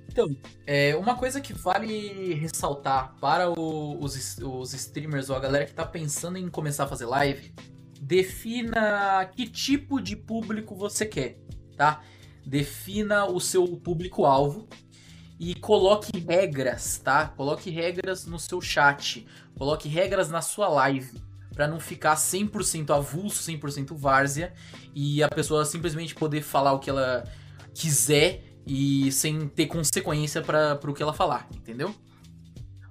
Então, 0.09 0.35
é, 0.67 0.97
uma 0.97 1.17
coisa 1.17 1.41
que 1.41 1.53
vale 1.53 2.35
ressaltar 2.35 3.15
para 3.21 3.51
o, 3.51 4.03
os, 4.03 4.39
os 4.39 4.75
streamers 4.75 5.31
ou 5.31 5.37
a 5.37 5.41
galera 5.41 5.65
que 5.65 5.71
está 5.71 5.85
pensando 5.85 6.39
em 6.39 6.49
começar 6.49 6.85
a 6.85 6.89
fazer 6.89 7.07
live, 7.07 7.53
defina 8.01 9.27
que 9.35 9.47
tipo 9.47 10.01
de 10.01 10.17
público 10.17 10.75
você 10.75 11.05
quer, 11.05 11.39
tá? 11.77 12.03
Defina 12.45 13.27
o 13.27 13.39
seu 13.39 13.65
público-alvo 13.77 14.67
e 15.39 15.55
coloque 15.55 16.19
regras, 16.19 16.99
tá? 16.99 17.29
Coloque 17.29 17.71
regras 17.71 18.27
no 18.27 18.39
seu 18.39 18.61
chat, 18.61 19.27
coloque 19.57 19.89
regras 19.89 20.31
na 20.31 20.41
sua 20.41 20.69
live, 20.69 21.21
para 21.59 21.67
não 21.67 21.81
ficar 21.81 22.15
100% 22.15 22.97
avulso, 22.97 23.43
100% 23.51 23.93
várzea 23.97 24.53
e 24.95 25.25
a 25.25 25.29
pessoa 25.29 25.65
simplesmente 25.65 26.15
poder 26.15 26.41
falar 26.41 26.73
o 26.73 26.79
que 26.79 26.89
ela 26.89 27.25
quiser 27.75 28.45
e 28.65 29.11
sem 29.11 29.49
ter 29.49 29.67
consequência 29.67 30.41
para 30.41 30.79
o 30.85 30.95
que 30.95 31.03
ela 31.03 31.13
falar, 31.13 31.49
entendeu? 31.53 31.93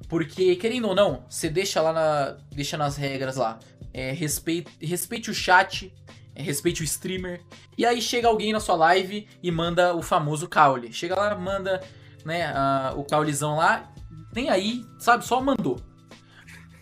Porque, 0.10 0.54
querendo 0.58 0.90
ou 0.90 0.94
não, 0.94 1.24
você 1.30 1.50
deixa 1.50 1.82
lá 1.82 1.94
na, 1.94 2.38
deixa 2.52 2.76
nas 2.76 2.98
regras 2.98 3.38
lá. 3.38 3.58
É, 3.94 4.12
respeite, 4.12 4.70
respeite 4.86 5.32
o 5.32 5.34
chat, 5.34 5.94
é, 6.36 6.42
respeite 6.44 6.82
o 6.82 6.84
streamer. 6.84 7.40
E 7.78 7.86
aí 7.86 8.02
chega 8.02 8.28
alguém 8.28 8.52
na 8.52 8.60
sua 8.60 8.76
live 8.76 9.30
e 9.42 9.50
manda 9.50 9.96
o 9.96 10.02
famoso 10.02 10.46
caule. 10.46 10.92
Chega 10.92 11.16
lá, 11.16 11.34
manda 11.36 11.82
né, 12.26 12.52
o 12.98 13.06
caulezão 13.06 13.56
lá, 13.56 13.90
nem 14.36 14.50
aí, 14.50 14.84
sabe, 15.00 15.26
só 15.26 15.40
mandou. 15.40 15.87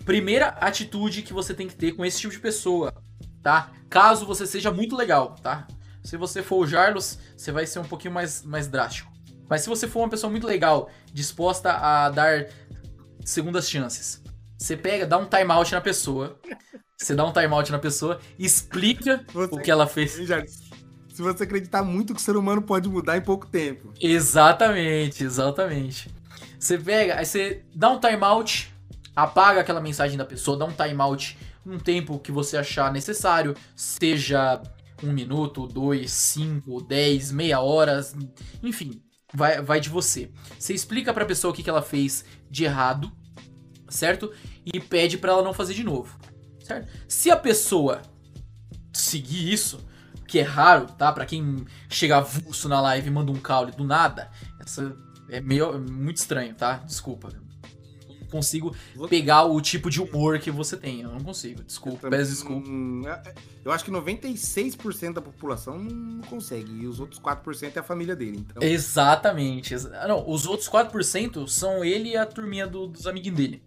Primeira 0.06 0.50
atitude 0.50 1.24
que 1.24 1.34
você 1.34 1.54
tem 1.54 1.68
que 1.68 1.76
ter 1.76 1.94
com 1.94 2.06
esse 2.06 2.20
tipo 2.20 2.34
de 2.34 2.40
pessoa, 2.40 2.94
tá? 3.42 3.72
Caso 3.90 4.26
você 4.26 4.46
seja 4.46 4.72
muito 4.72 4.96
legal, 4.96 5.36
tá? 5.42 5.68
Se 6.04 6.16
você 6.16 6.44
for 6.44 6.58
o 6.58 6.68
Jarlos, 6.68 7.18
você 7.36 7.52
vai 7.52 7.66
ser 7.66 7.80
um 7.80 7.84
pouquinho 7.84 8.14
mais, 8.14 8.44
mais 8.44 8.68
drástico. 8.68 9.12
Mas 9.50 9.62
se 9.62 9.70
você 9.70 9.88
for 9.88 10.02
uma 10.02 10.10
pessoa 10.10 10.30
muito 10.30 10.46
legal, 10.46 10.90
disposta 11.12 11.72
a 11.72 12.10
dar 12.10 12.48
segundas 13.24 13.70
chances, 13.70 14.22
você 14.58 14.78
pega, 14.78 15.06
dá 15.06 15.18
um 15.18 15.26
timeout 15.26 15.72
na 15.72 15.82
pessoa. 15.82 16.40
Você 16.98 17.14
dá 17.14 17.26
um 17.26 17.34
timeout 17.34 17.72
na 17.72 17.80
pessoa, 17.80 18.20
explica 18.40 19.26
você, 19.34 19.54
o 19.54 19.58
que 19.58 19.70
ela 19.70 19.86
fez. 19.86 20.12
Se 20.12 21.22
você 21.22 21.44
acreditar 21.44 21.84
muito 21.84 22.14
que 22.14 22.22
o 22.22 22.24
ser 22.24 22.38
humano 22.38 22.62
pode 22.62 22.88
mudar 22.88 23.18
em 23.18 23.22
pouco 23.22 23.48
tempo. 23.48 23.94
Exatamente, 24.00 25.24
exatamente. 25.24 26.10
Você 26.60 26.78
pega, 26.78 27.18
aí 27.18 27.26
você 27.26 27.64
dá 27.76 27.90
um 27.90 28.00
timeout, 28.00 28.74
apaga 29.16 29.62
aquela 29.62 29.82
mensagem 29.82 30.18
da 30.18 30.26
pessoa, 30.26 30.58
dá 30.58 30.66
um 30.66 30.72
timeout 30.72 31.38
um 31.66 31.80
tempo 31.80 32.20
que 32.20 32.32
você 32.32 32.58
achar 32.58 32.92
necessário, 32.92 33.56
seja 33.76 34.62
um 35.04 35.12
minuto, 35.12 35.68
dois, 35.68 36.12
cinco, 36.12 36.82
dez, 36.82 37.32
meia 37.32 37.60
hora, 37.60 38.02
enfim, 38.62 39.02
vai, 39.34 39.62
vai 39.62 39.80
de 39.80 39.90
você. 39.90 40.32
Você 40.60 40.74
explica 40.74 41.14
pra 41.14 41.26
pessoa 41.26 41.52
o 41.52 41.56
que, 41.56 41.64
que 41.64 41.70
ela 41.70 41.82
fez 41.82 42.24
de 42.50 42.66
errado, 42.66 43.12
certo? 43.90 44.32
E 44.66 44.80
pede 44.80 45.18
para 45.18 45.32
ela 45.32 45.42
não 45.42 45.54
fazer 45.54 45.74
de 45.74 45.84
novo, 45.84 46.18
certo? 46.64 46.92
Se 47.08 47.32
a 47.32 47.38
pessoa 47.38 48.02
seguir 48.94 49.52
isso, 49.52 49.80
que 50.28 50.40
é 50.40 50.44
raro, 50.44 50.86
tá? 50.86 51.12
Para 51.12 51.26
quem 51.26 51.66
chega 51.90 52.18
avulso 52.18 52.70
na 52.70 52.80
live 52.82 53.08
e 53.08 53.12
manda 53.12 53.32
um 53.32 53.40
caule 53.40 53.72
do 53.72 53.84
nada, 53.84 54.30
essa 54.60 54.96
é 55.30 55.42
meio 55.42 55.80
muito 55.80 56.18
estranho, 56.18 56.54
tá? 56.56 56.78
Desculpa 56.78 57.45
consigo 58.36 58.76
pegar 59.10 59.46
o 59.46 59.62
tipo 59.62 59.90
de 59.90 60.02
humor 60.02 60.40
que 60.40 60.52
você 60.52 60.76
tem. 60.76 61.02
Eu 61.02 61.10
não 61.10 61.22
consigo. 61.22 61.64
Desculpa, 61.64 62.10
peço 62.10 62.32
desculpa. 62.32 62.68
É, 63.08 63.30
é, 63.30 63.34
eu 63.64 63.72
acho 63.72 63.86
que 63.86 63.92
96% 63.92 65.14
da 65.14 65.22
população 65.22 65.80
não 65.80 66.22
consegue. 66.22 66.72
E 66.72 66.88
os 66.88 67.00
outros 67.00 67.20
4% 67.20 67.76
é 67.76 67.80
a 67.80 67.84
família 67.84 68.16
dele. 68.16 68.46
Então... 68.46 68.62
Exatamente. 68.62 69.74
Não, 70.08 70.30
os 70.30 70.46
outros 70.46 70.70
4% 70.70 71.48
são 71.48 71.84
ele 71.84 72.10
e 72.10 72.18
a 72.18 72.26
turminha 72.26 72.68
do, 72.68 72.88
dos 72.88 73.08
amiguinhos 73.08 73.38
dele. 73.38 73.64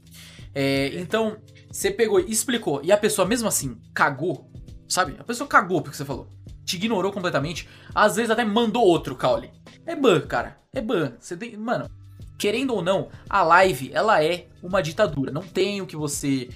É, 0.54 0.98
então, 1.00 1.38
você 1.70 1.90
pegou 1.90 2.20
e 2.20 2.30
explicou. 2.30 2.80
E 2.82 2.92
a 2.92 2.96
pessoa, 2.96 3.26
mesmo 3.26 3.48
assim, 3.48 3.78
cagou. 3.94 4.50
Sabe? 4.86 5.16
A 5.18 5.24
pessoa 5.24 5.48
cagou 5.48 5.80
porque 5.82 5.96
você 5.96 6.04
falou. 6.04 6.28
Te 6.64 6.76
ignorou 6.76 7.12
completamente. 7.12 7.68
Às 7.94 8.16
vezes 8.16 8.30
até 8.30 8.44
mandou 8.44 8.84
outro 8.84 9.16
caule. 9.16 9.50
É 9.86 9.96
ban, 9.96 10.20
cara. 10.20 10.58
É 10.72 10.80
ban. 10.80 11.14
Você 11.18 11.36
tem. 11.36 11.56
Mano, 11.56 11.88
querendo 12.38 12.72
ou 12.72 12.80
não, 12.80 13.08
a 13.28 13.42
live 13.42 13.90
ela 13.92 14.22
é 14.22 14.46
uma 14.62 14.80
ditadura. 14.80 15.32
Não 15.32 15.42
tem 15.42 15.82
o 15.82 15.86
que 15.86 15.96
você 15.96 16.48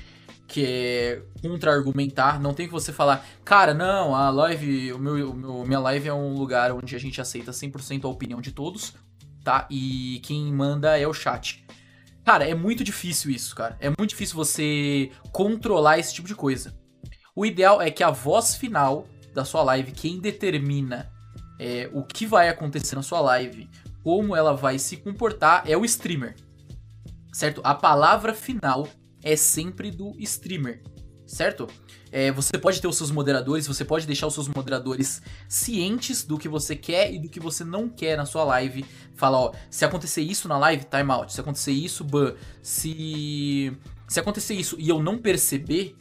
quer 0.46 1.22
contra-argumentar, 1.40 2.40
não 2.40 2.54
tem 2.54 2.66
o 2.66 2.68
que 2.68 2.74
você 2.74 2.92
falar, 2.92 3.26
cara, 3.44 3.74
não, 3.74 4.14
a 4.14 4.30
live, 4.30 4.92
o 4.92 4.98
meu, 4.98 5.30
o 5.30 5.34
meu, 5.34 5.64
minha 5.64 5.80
live 5.80 6.08
é 6.08 6.14
um 6.14 6.34
lugar 6.34 6.72
onde 6.72 6.94
a 6.94 6.98
gente 6.98 7.20
aceita 7.20 7.50
100% 7.50 8.04
a 8.04 8.08
opinião 8.08 8.40
de 8.40 8.52
todos, 8.52 8.94
tá? 9.42 9.66
E 9.70 10.20
quem 10.22 10.52
manda 10.52 10.96
é 10.98 11.06
o 11.06 11.14
chat. 11.14 11.64
Cara, 12.24 12.46
é 12.46 12.54
muito 12.54 12.84
difícil 12.84 13.30
isso, 13.30 13.54
cara. 13.56 13.76
É 13.80 13.88
muito 13.88 14.10
difícil 14.10 14.36
você 14.36 15.10
controlar 15.32 15.98
esse 15.98 16.14
tipo 16.14 16.28
de 16.28 16.34
coisa. 16.34 16.72
O 17.34 17.44
ideal 17.44 17.80
é 17.80 17.90
que 17.90 18.04
a 18.04 18.10
voz 18.10 18.54
final 18.54 19.08
da 19.34 19.44
sua 19.44 19.62
live, 19.62 19.90
quem 19.90 20.20
determina 20.20 21.10
é, 21.58 21.88
o 21.92 22.04
que 22.04 22.26
vai 22.26 22.48
acontecer 22.48 22.94
na 22.94 23.02
sua 23.02 23.20
live, 23.20 23.68
como 24.02 24.34
ela 24.36 24.54
vai 24.54 24.78
se 24.78 24.96
comportar 24.96 25.64
é 25.66 25.76
o 25.76 25.84
streamer. 25.84 26.34
Certo? 27.32 27.60
A 27.64 27.74
palavra 27.74 28.34
final 28.34 28.88
é 29.22 29.36
sempre 29.36 29.90
do 29.90 30.14
streamer. 30.18 30.82
Certo? 31.26 31.66
É, 32.10 32.30
você 32.30 32.58
pode 32.58 32.78
ter 32.78 32.86
os 32.86 32.96
seus 32.96 33.10
moderadores, 33.10 33.66
você 33.66 33.86
pode 33.86 34.06
deixar 34.06 34.26
os 34.26 34.34
seus 34.34 34.48
moderadores 34.48 35.22
cientes 35.48 36.24
do 36.24 36.36
que 36.36 36.46
você 36.46 36.76
quer 36.76 37.10
e 37.10 37.18
do 37.18 37.28
que 37.28 37.40
você 37.40 37.64
não 37.64 37.88
quer 37.88 38.18
na 38.18 38.26
sua 38.26 38.44
live. 38.44 38.84
Fala, 39.14 39.38
ó, 39.38 39.52
se 39.70 39.82
acontecer 39.82 40.20
isso 40.20 40.46
na 40.46 40.58
live, 40.58 40.84
timeout. 40.84 41.32
Se 41.32 41.40
acontecer 41.40 41.72
isso, 41.72 42.04
ban. 42.04 42.34
Se, 42.62 43.72
se 44.06 44.20
acontecer 44.20 44.54
isso 44.54 44.76
e 44.78 44.90
eu 44.90 45.02
não 45.02 45.16
perceber, 45.16 45.96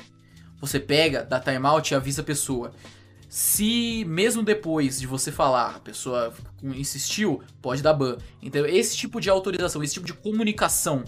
você 0.60 0.82
pega, 0.82 1.24
dá 1.24 1.40
timeout 1.40 1.94
e 1.94 1.96
avisa 1.96 2.22
a 2.22 2.26
pessoa. 2.26 2.74
Se 3.32 4.04
mesmo 4.10 4.44
depois 4.44 5.00
de 5.00 5.08
você 5.08 5.32
falar, 5.32 5.78
a 5.78 5.80
pessoa 5.80 6.34
insistiu, 6.62 7.42
pode 7.62 7.82
dar 7.82 7.94
ban. 7.94 8.18
Então, 8.42 8.66
esse 8.66 8.98
tipo 8.98 9.22
de 9.22 9.30
autorização, 9.30 9.82
esse 9.82 9.94
tipo 9.94 10.06
de 10.06 10.14
comunicação 10.14 11.06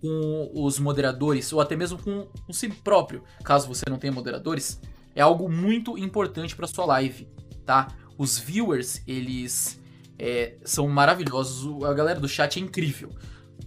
com 0.00 0.50
os 0.54 0.78
moderadores, 0.78 1.52
ou 1.52 1.60
até 1.60 1.76
mesmo 1.76 1.98
com 1.98 2.28
o 2.48 2.52
si 2.54 2.70
próprio, 2.70 3.22
caso 3.44 3.68
você 3.68 3.84
não 3.90 3.98
tenha 3.98 4.10
moderadores, 4.10 4.80
é 5.14 5.20
algo 5.20 5.50
muito 5.50 5.98
importante 5.98 6.56
para 6.56 6.66
sua 6.66 6.86
live, 6.86 7.28
tá? 7.66 7.88
Os 8.16 8.38
viewers, 8.38 9.02
eles 9.06 9.78
é, 10.18 10.56
são 10.64 10.88
maravilhosos, 10.88 11.84
a 11.84 11.92
galera 11.92 12.18
do 12.18 12.26
chat 12.26 12.58
é 12.58 12.62
incrível. 12.62 13.10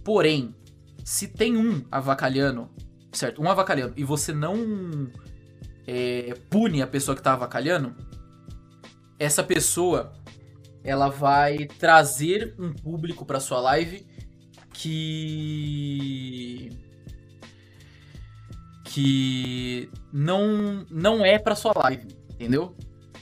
Porém, 0.02 0.52
se 1.04 1.28
tem 1.28 1.56
um 1.56 1.84
avacalhando, 1.88 2.68
certo? 3.12 3.40
Um 3.40 3.48
avacalhando, 3.48 3.94
e 3.96 4.02
você 4.02 4.32
não 4.32 5.08
é, 5.86 6.34
pune 6.48 6.82
a 6.82 6.86
pessoa 6.86 7.16
que 7.16 7.22
tá 7.22 7.32
avacalhando, 7.32 7.94
essa 9.18 9.42
pessoa 9.42 10.12
ela 10.82 11.08
vai 11.08 11.66
trazer 11.78 12.54
um 12.58 12.72
público 12.72 13.24
para 13.26 13.38
sua 13.38 13.60
live 13.60 14.06
que 14.72 16.70
que 18.84 19.90
não 20.12 20.86
não 20.90 21.24
é 21.24 21.38
para 21.38 21.54
sua 21.54 21.72
live, 21.76 22.08
entendeu? 22.30 22.74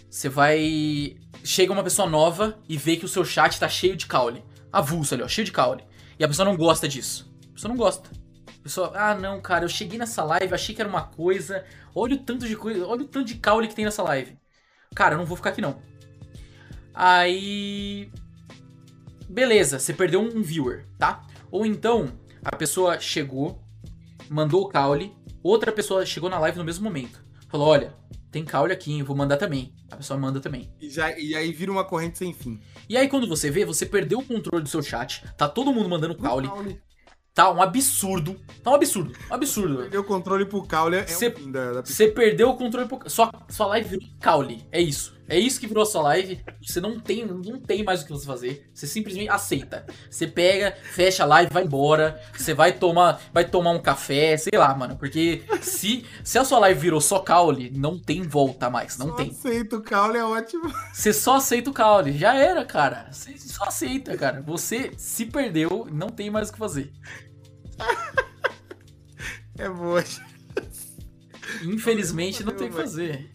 Você 0.08 0.28
vai 0.28 1.16
chega 1.42 1.72
uma 1.72 1.82
pessoa 1.82 2.08
nova 2.08 2.58
e 2.68 2.76
vê 2.76 2.96
que 2.96 3.04
o 3.04 3.08
seu 3.08 3.24
chat 3.24 3.58
tá 3.58 3.68
cheio 3.68 3.96
de 3.96 4.06
caule, 4.06 4.44
avulso 4.72 5.14
ali, 5.14 5.22
ó, 5.22 5.28
cheio 5.28 5.44
de 5.44 5.52
caule. 5.52 5.82
E 6.18 6.24
a 6.24 6.28
pessoa 6.28 6.46
não 6.46 6.56
gosta 6.56 6.88
disso. 6.88 7.32
A 7.50 7.54
pessoa 7.54 7.70
não 7.70 7.76
gosta. 7.76 8.10
A 8.48 8.62
pessoa, 8.62 8.92
ah, 8.94 9.14
não, 9.14 9.40
cara, 9.40 9.64
eu 9.64 9.68
cheguei 9.68 9.98
nessa 9.98 10.22
live, 10.24 10.52
achei 10.52 10.74
que 10.74 10.80
era 10.80 10.88
uma 10.88 11.02
coisa. 11.02 11.64
Olha 11.98 12.14
o 12.14 12.18
tanto 12.18 12.46
de 12.46 12.54
coisa, 12.54 12.86
olha 12.86 13.02
o 13.02 13.08
tanto 13.08 13.26
de 13.26 13.34
caule 13.34 13.66
que 13.66 13.74
tem 13.74 13.84
nessa 13.84 14.02
live. 14.04 14.38
Cara, 14.94 15.14
eu 15.14 15.18
não 15.18 15.26
vou 15.26 15.36
ficar 15.36 15.50
aqui 15.50 15.60
não. 15.60 15.82
Aí 16.94 18.10
beleza, 19.28 19.78
você 19.78 19.92
perdeu 19.92 20.20
um 20.20 20.40
viewer, 20.40 20.86
tá? 20.96 21.26
Ou 21.50 21.66
então 21.66 22.12
a 22.44 22.54
pessoa 22.54 23.00
chegou, 23.00 23.60
mandou 24.30 24.62
o 24.62 24.68
caule, 24.68 25.12
outra 25.42 25.72
pessoa 25.72 26.06
chegou 26.06 26.30
na 26.30 26.38
live 26.38 26.58
no 26.58 26.64
mesmo 26.64 26.84
momento. 26.84 27.24
Falou: 27.48 27.66
"Olha, 27.66 27.94
tem 28.30 28.44
caule 28.44 28.72
aqui, 28.72 29.00
eu 29.00 29.04
vou 29.04 29.16
mandar 29.16 29.36
também". 29.36 29.74
A 29.90 29.96
pessoa 29.96 30.18
manda 30.18 30.38
também. 30.38 30.72
E, 30.80 30.88
já, 30.88 31.18
e 31.18 31.34
aí 31.34 31.50
vira 31.50 31.72
uma 31.72 31.84
corrente 31.84 32.18
sem 32.18 32.32
fim. 32.32 32.60
E 32.88 32.96
aí 32.96 33.08
quando 33.08 33.26
você 33.26 33.50
vê, 33.50 33.64
você 33.64 33.84
perdeu 33.84 34.20
o 34.20 34.24
controle 34.24 34.62
do 34.62 34.68
seu 34.68 34.82
chat, 34.82 35.24
tá 35.36 35.48
todo 35.48 35.72
mundo 35.72 35.88
mandando 35.88 36.14
caule. 36.14 36.48
Tá 37.38 37.52
um 37.52 37.62
absurdo. 37.62 38.34
Tá 38.64 38.72
um 38.72 38.74
absurdo. 38.74 39.12
Um 39.30 39.34
absurdo. 39.34 39.76
Perder 39.76 39.98
o 39.98 40.02
controle 40.02 40.44
pro 40.44 40.66
caule 40.66 40.96
é 40.96 41.06
Cê- 41.06 41.30
da 41.30 41.82
Você 41.82 42.08
perdeu 42.08 42.48
o 42.48 42.56
controle 42.56 42.88
pro... 42.88 43.08
Sua, 43.08 43.30
sua 43.48 43.66
live 43.68 43.90
virou 43.90 44.08
caule. 44.18 44.66
É 44.72 44.80
isso. 44.80 45.16
É 45.28 45.38
isso 45.38 45.60
que 45.60 45.66
virou 45.68 45.82
a 45.82 45.86
sua 45.86 46.02
live. 46.02 46.40
Você 46.60 46.80
não 46.80 46.98
tem, 46.98 47.24
não 47.24 47.60
tem 47.60 47.84
mais 47.84 48.00
o 48.02 48.06
que 48.06 48.10
você 48.12 48.26
fazer. 48.26 48.68
Você 48.74 48.88
simplesmente 48.88 49.28
aceita. 49.28 49.86
Você 50.10 50.26
pega, 50.26 50.74
fecha 50.82 51.22
a 51.22 51.26
live, 51.26 51.52
vai 51.52 51.62
embora. 51.62 52.20
Você 52.36 52.54
vai 52.54 52.72
tomar, 52.72 53.20
vai 53.32 53.44
tomar 53.44 53.70
um 53.70 53.78
café, 53.80 54.36
sei 54.36 54.58
lá, 54.58 54.74
mano. 54.74 54.96
Porque 54.96 55.42
se, 55.60 56.04
se 56.24 56.38
a 56.38 56.44
sua 56.44 56.58
live 56.60 56.80
virou 56.80 57.00
só 57.00 57.20
caule, 57.20 57.70
não 57.70 57.98
tem 58.00 58.22
volta 58.22 58.68
mais. 58.68 58.98
Não 58.98 59.08
Só 59.10 59.14
tem. 59.14 59.28
aceita 59.30 59.76
o 59.76 59.82
caule, 59.82 60.18
é 60.18 60.24
ótimo. 60.24 60.72
Você 60.92 61.12
só 61.12 61.36
aceita 61.36 61.70
o 61.70 61.74
caule. 61.74 62.18
Já 62.18 62.34
era, 62.34 62.64
cara. 62.64 63.06
Você 63.12 63.36
só 63.38 63.64
aceita, 63.64 64.16
cara. 64.16 64.42
Você 64.42 64.90
se 64.96 65.26
perdeu, 65.26 65.86
não 65.92 66.08
tem 66.08 66.30
mais 66.30 66.48
o 66.48 66.52
que 66.52 66.58
fazer. 66.58 66.90
É 69.58 69.68
boa. 69.68 70.04
Infelizmente, 71.64 72.44
não 72.44 72.54
tem 72.54 72.68
o 72.68 72.70
que 72.70 72.76
fazer. 72.76 73.28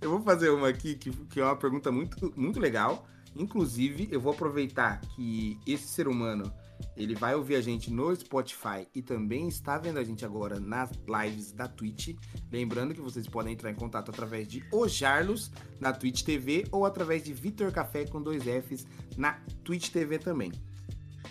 Eu 0.00 0.10
vou 0.10 0.22
fazer 0.22 0.50
uma 0.50 0.68
aqui 0.68 0.94
que, 0.94 1.10
que 1.10 1.40
é 1.40 1.44
uma 1.44 1.56
pergunta 1.56 1.90
muito, 1.90 2.32
muito 2.36 2.60
legal. 2.60 3.08
Inclusive, 3.34 4.08
eu 4.12 4.20
vou 4.20 4.32
aproveitar 4.32 5.00
que 5.00 5.58
esse 5.66 5.88
ser 5.88 6.06
humano 6.06 6.52
ele 6.96 7.14
vai 7.14 7.34
ouvir 7.34 7.56
a 7.56 7.60
gente 7.60 7.90
no 7.90 8.14
Spotify 8.14 8.86
e 8.94 9.02
também 9.02 9.48
está 9.48 9.78
vendo 9.78 9.98
a 9.98 10.04
gente 10.04 10.24
agora 10.24 10.60
nas 10.60 10.90
lives 11.06 11.52
da 11.52 11.66
Twitch. 11.66 12.16
Lembrando 12.50 12.94
que 12.94 13.00
vocês 13.00 13.26
podem 13.26 13.54
entrar 13.54 13.70
em 13.70 13.74
contato 13.74 14.10
através 14.10 14.46
de 14.46 14.64
O 14.70 14.86
Jarlos 14.86 15.50
na 15.80 15.92
Twitch 15.92 16.22
TV 16.22 16.66
ou 16.70 16.84
através 16.84 17.24
de 17.24 17.32
Vitor 17.32 17.72
Café 17.72 18.04
com 18.04 18.22
dois 18.22 18.44
Fs 18.44 18.86
na 19.16 19.32
Twitch 19.64 19.90
TV 19.90 20.18
também. 20.18 20.52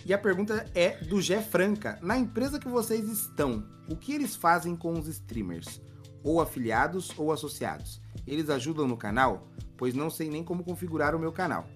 E 0.04 0.12
a 0.12 0.18
pergunta 0.18 0.66
é 0.74 0.96
do 1.04 1.20
Gé 1.20 1.40
Franca. 1.40 1.98
Na 2.02 2.16
empresa 2.18 2.58
que 2.58 2.68
vocês 2.68 3.08
estão, 3.08 3.64
o 3.88 3.96
que 3.96 4.12
eles 4.12 4.34
fazem 4.34 4.74
com 4.76 4.92
os 4.94 5.06
streamers? 5.06 5.80
Ou 6.24 6.40
afiliados 6.40 7.10
ou 7.16 7.32
associados? 7.32 8.00
Eles 8.26 8.50
ajudam 8.50 8.86
no 8.86 8.96
canal? 8.96 9.48
Pois 9.76 9.94
não 9.94 10.10
sei 10.10 10.28
nem 10.28 10.42
como 10.44 10.64
configurar 10.64 11.14
o 11.14 11.18
meu 11.18 11.32
canal. 11.32 11.66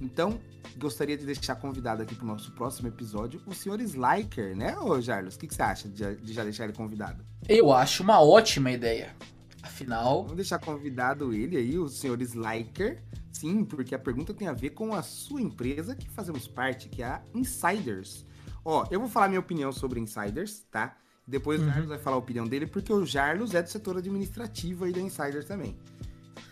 Então, 0.00 0.38
gostaria 0.76 1.16
de 1.16 1.24
deixar 1.24 1.54
convidado 1.56 2.02
aqui 2.02 2.14
para 2.14 2.24
o 2.24 2.28
nosso 2.28 2.52
próximo 2.52 2.88
episódio 2.88 3.40
o 3.46 3.54
senhor 3.54 3.80
Sliker, 3.80 4.56
né, 4.56 4.76
ô 4.78 5.00
Jarlos? 5.00 5.36
O 5.36 5.38
que, 5.38 5.46
que 5.46 5.54
você 5.54 5.62
acha 5.62 5.88
de, 5.88 5.98
já- 5.98 6.12
de 6.12 6.32
já 6.32 6.42
deixar 6.42 6.64
ele 6.64 6.72
convidado? 6.72 7.24
Eu 7.48 7.72
acho 7.72 8.02
uma 8.02 8.20
ótima 8.20 8.70
ideia. 8.72 9.14
Afinal, 9.62 10.22
Vamos 10.22 10.36
deixar 10.36 10.58
convidado 10.58 11.32
ele 11.32 11.56
aí, 11.56 11.78
o 11.78 11.88
senhor 11.88 12.20
Sliker. 12.20 13.02
Sim, 13.34 13.64
porque 13.64 13.94
a 13.94 13.98
pergunta 13.98 14.32
tem 14.32 14.46
a 14.46 14.52
ver 14.52 14.70
com 14.70 14.94
a 14.94 15.02
sua 15.02 15.42
empresa 15.42 15.96
que 15.96 16.08
fazemos 16.08 16.46
parte, 16.46 16.88
que 16.88 17.02
é 17.02 17.06
a 17.06 17.22
Insiders. 17.34 18.24
Ó, 18.64 18.86
eu 18.90 19.00
vou 19.00 19.08
falar 19.08 19.26
minha 19.28 19.40
opinião 19.40 19.72
sobre 19.72 19.98
Insiders, 19.98 20.64
tá? 20.70 20.96
Depois 21.26 21.60
o 21.60 21.64
Uhum. 21.64 21.70
Jarlos 21.70 21.88
vai 21.88 21.98
falar 21.98 22.16
a 22.16 22.18
opinião 22.20 22.46
dele, 22.46 22.66
porque 22.66 22.92
o 22.92 23.04
Jarlos 23.04 23.52
é 23.52 23.60
do 23.62 23.68
setor 23.68 23.96
administrativo 23.96 24.84
aí 24.84 24.92
da 24.92 25.00
Insiders 25.00 25.46
também. 25.46 25.76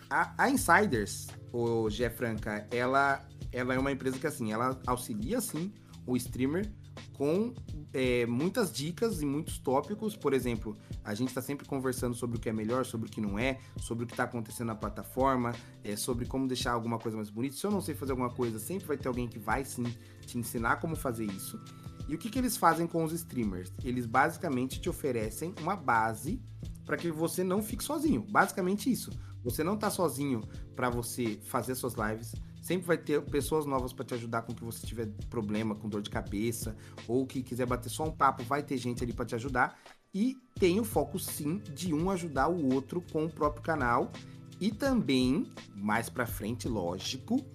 A, 0.09 0.33
a 0.37 0.49
Insiders, 0.49 1.27
o 1.53 1.89
Gé 1.89 2.09
Franca, 2.09 2.67
ela, 2.69 3.25
ela 3.51 3.73
é 3.73 3.79
uma 3.79 3.91
empresa 3.91 4.19
que, 4.19 4.27
assim, 4.27 4.51
ela 4.51 4.77
auxilia, 4.85 5.39
sim, 5.39 5.71
o 6.05 6.17
streamer 6.17 6.69
com 7.13 7.53
é, 7.93 8.25
muitas 8.25 8.71
dicas 8.71 9.21
e 9.21 9.25
muitos 9.25 9.57
tópicos. 9.57 10.15
Por 10.15 10.33
exemplo, 10.33 10.77
a 11.03 11.13
gente 11.13 11.29
está 11.29 11.41
sempre 11.41 11.65
conversando 11.65 12.15
sobre 12.15 12.37
o 12.37 12.39
que 12.39 12.49
é 12.49 12.53
melhor, 12.53 12.85
sobre 12.85 13.07
o 13.07 13.11
que 13.11 13.21
não 13.21 13.37
é, 13.37 13.59
sobre 13.77 14.03
o 14.03 14.07
que 14.07 14.13
está 14.13 14.23
acontecendo 14.23 14.67
na 14.67 14.75
plataforma, 14.75 15.53
é, 15.83 15.95
sobre 15.95 16.25
como 16.25 16.47
deixar 16.47 16.71
alguma 16.71 16.97
coisa 16.97 17.15
mais 17.15 17.29
bonita. 17.29 17.55
Se 17.55 17.65
eu 17.65 17.71
não 17.71 17.81
sei 17.81 17.93
fazer 17.93 18.11
alguma 18.11 18.31
coisa, 18.31 18.57
sempre 18.59 18.87
vai 18.87 18.97
ter 18.97 19.07
alguém 19.07 19.27
que 19.27 19.37
vai 19.37 19.63
sim 19.63 19.85
te 20.25 20.37
ensinar 20.37 20.77
como 20.77 20.95
fazer 20.95 21.25
isso. 21.25 21.59
E 22.07 22.15
o 22.15 22.17
que, 22.17 22.29
que 22.29 22.39
eles 22.39 22.57
fazem 22.57 22.87
com 22.87 23.03
os 23.03 23.13
streamers? 23.13 23.71
Eles 23.83 24.05
basicamente 24.05 24.81
te 24.81 24.89
oferecem 24.89 25.53
uma 25.61 25.75
base 25.75 26.41
para 26.85 26.97
que 26.97 27.09
você 27.11 27.43
não 27.43 27.61
fique 27.61 27.83
sozinho. 27.83 28.25
Basicamente 28.29 28.91
isso. 28.91 29.11
Você 29.43 29.63
não 29.63 29.77
tá 29.77 29.89
sozinho 29.89 30.41
para 30.75 30.89
você 30.89 31.39
fazer 31.43 31.75
suas 31.75 31.93
lives. 31.93 32.33
Sempre 32.63 32.87
vai 32.87 32.97
ter 32.97 33.21
pessoas 33.23 33.65
novas 33.65 33.91
para 33.91 34.05
te 34.05 34.13
ajudar 34.13 34.43
com 34.43 34.53
o 34.53 34.55
que 34.55 34.63
você 34.63 34.87
tiver 34.87 35.07
problema, 35.29 35.75
com 35.75 35.89
dor 35.89 36.01
de 36.01 36.09
cabeça, 36.09 36.77
ou 37.09 37.27
que 37.27 37.43
quiser 37.43 37.65
bater 37.65 37.89
só 37.89 38.05
um 38.05 38.11
papo, 38.11 38.41
vai 38.43 38.63
ter 38.63 38.77
gente 38.77 39.03
ali 39.03 39.11
para 39.11 39.25
te 39.25 39.35
ajudar. 39.35 39.77
E 40.13 40.37
tem 40.57 40.79
o 40.79 40.85
foco 40.85 41.19
sim 41.19 41.57
de 41.73 41.93
um 41.93 42.09
ajudar 42.09 42.47
o 42.47 42.73
outro 42.73 43.03
com 43.11 43.25
o 43.25 43.29
próprio 43.29 43.61
canal. 43.61 44.13
E 44.61 44.71
também, 44.71 45.45
mais 45.75 46.09
para 46.09 46.25
frente, 46.25 46.69
lógico, 46.69 47.45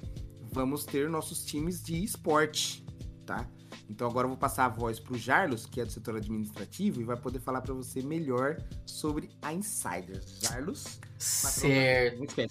vamos 0.52 0.84
ter 0.84 1.08
nossos 1.08 1.42
times 1.42 1.82
de 1.82 2.04
esporte, 2.04 2.84
tá? 3.24 3.48
Então 3.88 4.06
agora 4.06 4.26
eu 4.26 4.28
vou 4.28 4.38
passar 4.38 4.66
a 4.66 4.68
voz 4.68 5.00
pro 5.00 5.16
Jarlos, 5.16 5.64
que 5.64 5.80
é 5.80 5.86
do 5.86 5.90
setor 5.90 6.16
administrativo, 6.16 7.00
e 7.00 7.04
vai 7.04 7.16
poder 7.16 7.38
falar 7.38 7.62
para 7.62 7.72
você 7.72 8.02
melhor 8.02 8.62
sobre 8.84 9.30
a 9.40 9.54
Insiders. 9.54 10.38
Jarlos? 10.38 11.00
certo. 11.18 12.36
Bem. 12.36 12.48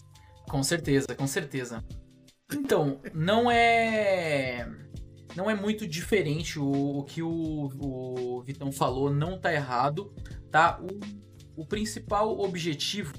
Com 0.50 0.64
certeza, 0.64 1.14
com 1.16 1.28
certeza. 1.28 1.84
Então, 2.54 3.02
não 3.14 3.52
é. 3.52 4.68
Não 5.36 5.50
é 5.50 5.56
muito 5.56 5.86
diferente 5.86 6.58
o, 6.58 7.00
o 7.00 7.04
que 7.04 7.22
o, 7.22 7.72
o 7.80 8.42
Vitão 8.42 8.72
falou, 8.72 9.14
não 9.14 9.38
tá 9.38 9.54
errado, 9.54 10.12
tá? 10.50 10.80
O, 10.82 11.62
o 11.62 11.66
principal 11.66 12.40
objetivo 12.40 13.14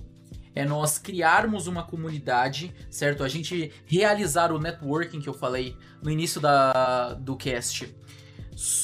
é 0.55 0.64
nós 0.64 0.98
criarmos 0.98 1.68
uma 1.68 1.84
comunidade, 1.84 2.74
certo? 2.90 3.22
A 3.22 3.28
gente 3.28 3.70
realizar 3.86 4.50
o 4.50 4.59
networking 4.59 5.20
que 5.20 5.28
eu 5.28 5.34
falei 5.34 5.76
no 6.02 6.10
início 6.10 6.40
da, 6.40 7.14
do 7.14 7.36
cast. 7.36 7.94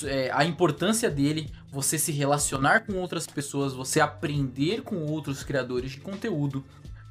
É, 0.04 0.30
a 0.32 0.44
importância 0.44 1.10
dele, 1.10 1.50
você 1.68 1.98
se 1.98 2.12
relacionar 2.12 2.86
com 2.86 2.94
outras 2.94 3.26
pessoas, 3.26 3.72
você 3.72 4.00
aprender 4.00 4.82
com 4.82 5.04
outros 5.06 5.42
criadores 5.42 5.90
de 5.90 6.00
conteúdo, 6.00 6.64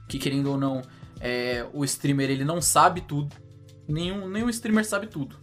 que 0.08 0.18
querendo 0.18 0.52
ou 0.52 0.58
não, 0.58 0.82
é, 1.24 1.66
o 1.74 1.86
streamer 1.86 2.30
ele 2.30 2.44
não 2.44 2.62
sabe 2.62 3.00
tudo, 3.00 3.34
nenhum, 3.88 4.30
nenhum 4.30 4.50
streamer 4.50 4.86
sabe 4.86 5.08
tudo, 5.08 5.40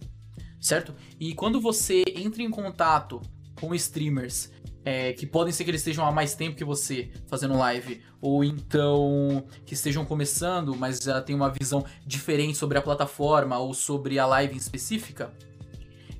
certo? 0.59 0.93
E 1.19 1.33
quando 1.33 1.59
você 1.59 2.03
entra 2.15 2.43
em 2.43 2.51
contato 2.51 3.19
com 3.55 3.73
streamers 3.73 4.51
é, 4.85 5.13
que 5.13 5.25
podem 5.25 5.51
ser 5.51 5.63
que 5.63 5.71
eles 5.71 5.81
estejam 5.81 6.05
há 6.05 6.11
mais 6.11 6.35
tempo 6.35 6.55
que 6.55 6.63
você 6.63 7.11
fazendo 7.27 7.57
live, 7.57 7.99
ou 8.21 8.43
então 8.43 9.43
que 9.65 9.73
estejam 9.73 10.05
começando, 10.05 10.75
mas 10.75 10.99
já 10.99 11.19
tem 11.19 11.35
uma 11.35 11.49
visão 11.49 11.83
diferente 12.05 12.57
sobre 12.59 12.77
a 12.77 12.81
plataforma 12.81 13.57
ou 13.57 13.73
sobre 13.73 14.19
a 14.19 14.25
live 14.27 14.53
em 14.53 14.57
específica, 14.57 15.33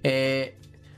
é, 0.03 0.53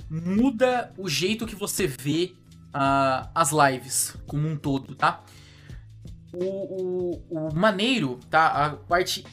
muda 0.09 0.93
o 0.97 1.09
jeito 1.09 1.45
que 1.45 1.55
você 1.55 1.85
vê 1.85 2.33
ah, 2.73 3.29
as 3.35 3.51
lives 3.51 4.15
como 4.25 4.47
um 4.47 4.55
todo, 4.55 4.95
tá? 4.95 5.21
O, 6.33 6.45
o, 6.45 7.49
o 7.49 7.55
maneiro, 7.55 8.19
tá? 8.29 8.47
A 8.47 8.69
parte 8.75 9.23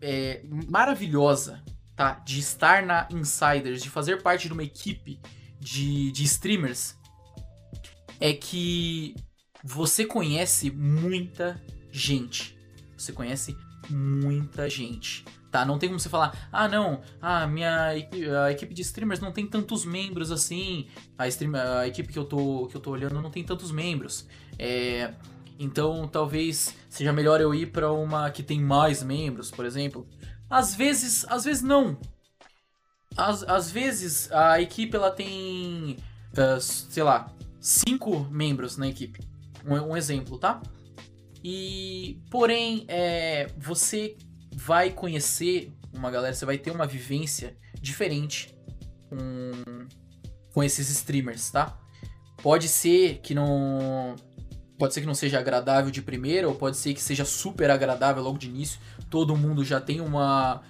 é, 0.00 0.42
maravilhosa, 0.68 1.62
tá? 1.96 2.14
De 2.24 2.38
estar 2.38 2.84
na 2.84 3.08
Insiders, 3.10 3.82
de 3.82 3.90
fazer 3.90 4.22
parte 4.22 4.46
de 4.46 4.52
uma 4.52 4.62
equipe 4.62 5.20
de, 5.58 6.12
de 6.12 6.24
streamers, 6.24 6.96
é 8.20 8.32
que 8.32 9.14
você 9.64 10.04
conhece 10.04 10.70
muita 10.70 11.60
gente. 11.90 12.56
Você 12.96 13.12
conhece 13.12 13.56
muita 13.88 14.68
gente. 14.68 15.24
Tá, 15.50 15.64
não 15.64 15.78
tem 15.78 15.88
como 15.88 15.98
você 15.98 16.08
falar, 16.08 16.48
ah 16.52 16.68
não, 16.68 17.00
ah, 17.20 17.44
minha 17.44 17.88
a 17.88 18.52
equipe 18.52 18.72
de 18.72 18.82
streamers 18.82 19.18
não 19.18 19.32
tem 19.32 19.44
tantos 19.44 19.84
membros 19.84 20.30
assim, 20.30 20.86
a, 21.18 21.26
stream, 21.26 21.54
a 21.56 21.88
equipe 21.88 22.12
que 22.12 22.18
eu, 22.18 22.24
tô, 22.24 22.68
que 22.68 22.76
eu 22.76 22.80
tô 22.80 22.92
olhando 22.92 23.20
não 23.20 23.32
tem 23.32 23.42
tantos 23.42 23.72
membros. 23.72 24.28
É, 24.56 25.12
Então 25.62 26.08
talvez 26.08 26.74
seja 26.88 27.12
melhor 27.12 27.38
eu 27.38 27.54
ir 27.54 27.66
para 27.70 27.92
uma 27.92 28.30
que 28.30 28.42
tem 28.42 28.58
mais 28.58 29.02
membros, 29.02 29.50
por 29.50 29.66
exemplo. 29.66 30.08
Às 30.48 30.74
vezes, 30.74 31.26
às 31.28 31.44
vezes 31.44 31.62
não. 31.62 32.00
Às, 33.14 33.42
às 33.42 33.70
vezes 33.70 34.32
a 34.32 34.58
equipe 34.58 34.96
ela 34.96 35.10
tem, 35.10 35.98
uh, 36.32 36.58
sei 36.58 37.02
lá, 37.02 37.30
cinco 37.60 38.20
membros 38.30 38.78
na 38.78 38.88
equipe. 38.88 39.20
Um, 39.66 39.74
um 39.90 39.96
exemplo, 39.96 40.38
tá? 40.38 40.62
E 41.44 42.22
porém, 42.30 42.86
é, 42.88 43.46
você 43.58 44.16
vai 44.54 44.88
conhecer 44.90 45.74
uma 45.92 46.10
galera, 46.10 46.32
você 46.32 46.46
vai 46.46 46.56
ter 46.56 46.70
uma 46.70 46.86
vivência 46.86 47.54
diferente 47.82 48.56
com, 49.10 49.50
com 50.54 50.64
esses 50.64 50.88
streamers, 50.88 51.50
tá? 51.50 51.78
Pode 52.42 52.66
ser 52.68 53.18
que 53.18 53.34
não 53.34 54.16
pode 54.80 54.94
ser 54.94 55.02
que 55.02 55.06
não 55.06 55.14
seja 55.14 55.38
agradável 55.38 55.90
de 55.90 56.00
primeira, 56.00 56.48
ou 56.48 56.54
pode 56.54 56.78
ser 56.78 56.94
que 56.94 57.02
seja 57.02 57.26
super 57.26 57.70
agradável 57.70 58.22
logo 58.22 58.38
de 58.38 58.48
início. 58.48 58.80
Todo 59.10 59.36
mundo 59.36 59.62
já 59.62 59.78
tem 59.78 60.00
uma, 60.00 60.62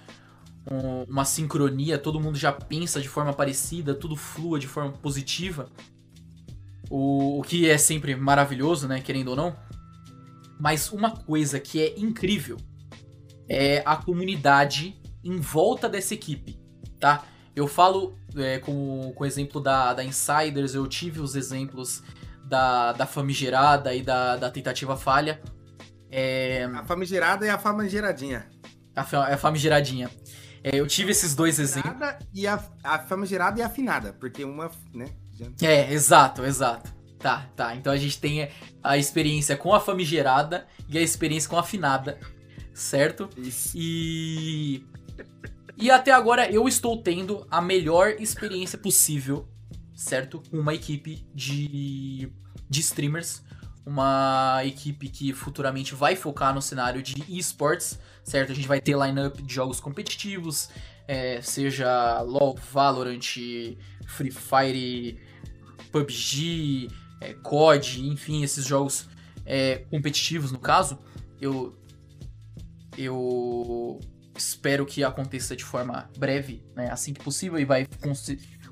um, 0.69 1.03
uma 1.09 1.23
sincronia, 1.23 1.97
todo 1.97 2.19
mundo 2.19 2.37
já 2.37 2.51
pensa 2.51 2.99
de 2.99 3.07
forma 3.07 3.31
parecida, 3.31 3.95
tudo 3.95 4.17
flua 4.17 4.59
de 4.59 4.67
forma 4.67 4.91
positiva. 4.91 5.69
O, 6.89 7.39
o 7.39 7.41
que 7.41 7.69
é 7.69 7.77
sempre 7.77 8.13
maravilhoso, 8.13 8.85
né? 8.85 8.99
Querendo 8.99 9.29
ou 9.29 9.35
não. 9.37 9.55
Mas 10.59 10.91
uma 10.91 11.11
coisa 11.11 11.57
que 11.57 11.79
é 11.81 11.97
incrível 11.97 12.57
é 13.47 13.81
a 13.85 13.95
comunidade 13.95 15.01
em 15.23 15.39
volta 15.39 15.87
dessa 15.87 16.13
equipe, 16.13 16.59
tá? 16.99 17.23
Eu 17.55 17.65
falo 17.65 18.17
é, 18.35 18.59
com, 18.59 19.13
com 19.15 19.23
o 19.23 19.25
exemplo 19.25 19.61
da, 19.61 19.93
da 19.93 20.03
Insiders, 20.03 20.75
eu 20.75 20.85
tive 20.85 21.21
os 21.21 21.33
exemplos 21.33 22.03
da, 22.51 22.91
da 22.91 23.05
famigerada 23.07 23.95
e 23.95 24.03
da, 24.03 24.35
da 24.35 24.51
tentativa 24.51 24.97
falha. 24.97 25.41
É... 26.11 26.65
A 26.65 26.83
famigerada 26.83 27.45
e 27.45 27.49
a 27.49 27.57
famigeradinha. 27.57 28.45
A, 28.93 29.01
a 29.01 29.37
famigeradinha. 29.37 30.11
É, 30.61 30.75
eu 30.75 30.85
tive 30.85 31.11
esses 31.11 31.33
dois 31.33 31.57
exemplos. 31.57 31.93
E 32.33 32.45
a, 32.45 32.61
a 32.83 32.99
famigerada 32.99 33.57
e 33.59 33.63
a 33.63 33.67
afinada, 33.67 34.11
porque 34.13 34.43
uma, 34.43 34.69
né? 34.93 35.05
Já... 35.31 35.67
É, 35.67 35.93
exato, 35.93 36.43
exato. 36.43 36.93
Tá, 37.17 37.47
tá. 37.55 37.73
Então 37.75 37.93
a 37.93 37.97
gente 37.97 38.19
tem 38.19 38.49
a 38.83 38.97
experiência 38.97 39.55
com 39.55 39.73
a 39.73 39.79
famigerada 39.79 40.67
e 40.89 40.97
a 40.97 41.01
experiência 41.01 41.49
com 41.49 41.55
a 41.55 41.61
afinada, 41.61 42.19
certo? 42.73 43.29
Isso. 43.37 43.71
E. 43.75 44.85
E 45.77 45.89
até 45.89 46.11
agora 46.11 46.51
eu 46.51 46.67
estou 46.67 47.01
tendo 47.01 47.47
a 47.49 47.61
melhor 47.61 48.09
experiência 48.19 48.77
possível, 48.77 49.47
certo? 50.01 50.41
Uma 50.51 50.73
equipe 50.73 51.25
de 51.33 52.31
de 52.69 52.79
streamers, 52.79 53.43
uma 53.85 54.61
equipe 54.63 55.09
que 55.09 55.33
futuramente 55.33 55.93
vai 55.93 56.15
focar 56.15 56.53
no 56.53 56.61
cenário 56.61 57.01
de 57.01 57.23
esports, 57.27 57.99
certo? 58.23 58.51
A 58.51 58.55
gente 58.55 58.67
vai 58.67 58.79
ter 58.79 58.97
lineup 58.97 59.41
de 59.41 59.53
jogos 59.53 59.79
competitivos, 59.79 60.69
é, 61.07 61.41
seja 61.41 62.21
LoL, 62.21 62.55
Valorant, 62.71 63.19
Free 64.07 64.31
Fire, 64.31 65.19
PUBG, 65.91 66.89
é, 67.19 67.33
COD, 67.33 68.07
enfim, 68.07 68.43
esses 68.43 68.65
jogos 68.65 69.07
é, 69.45 69.79
competitivos 69.89 70.51
no 70.51 70.59
caso. 70.59 70.99
Eu 71.39 71.77
eu 72.97 73.99
espero 74.35 74.85
que 74.85 75.03
aconteça 75.03 75.55
de 75.55 75.63
forma 75.63 76.09
breve, 76.17 76.63
né, 76.75 76.89
assim 76.89 77.13
que 77.13 77.23
possível 77.23 77.59
e 77.59 77.65
vai 77.65 77.85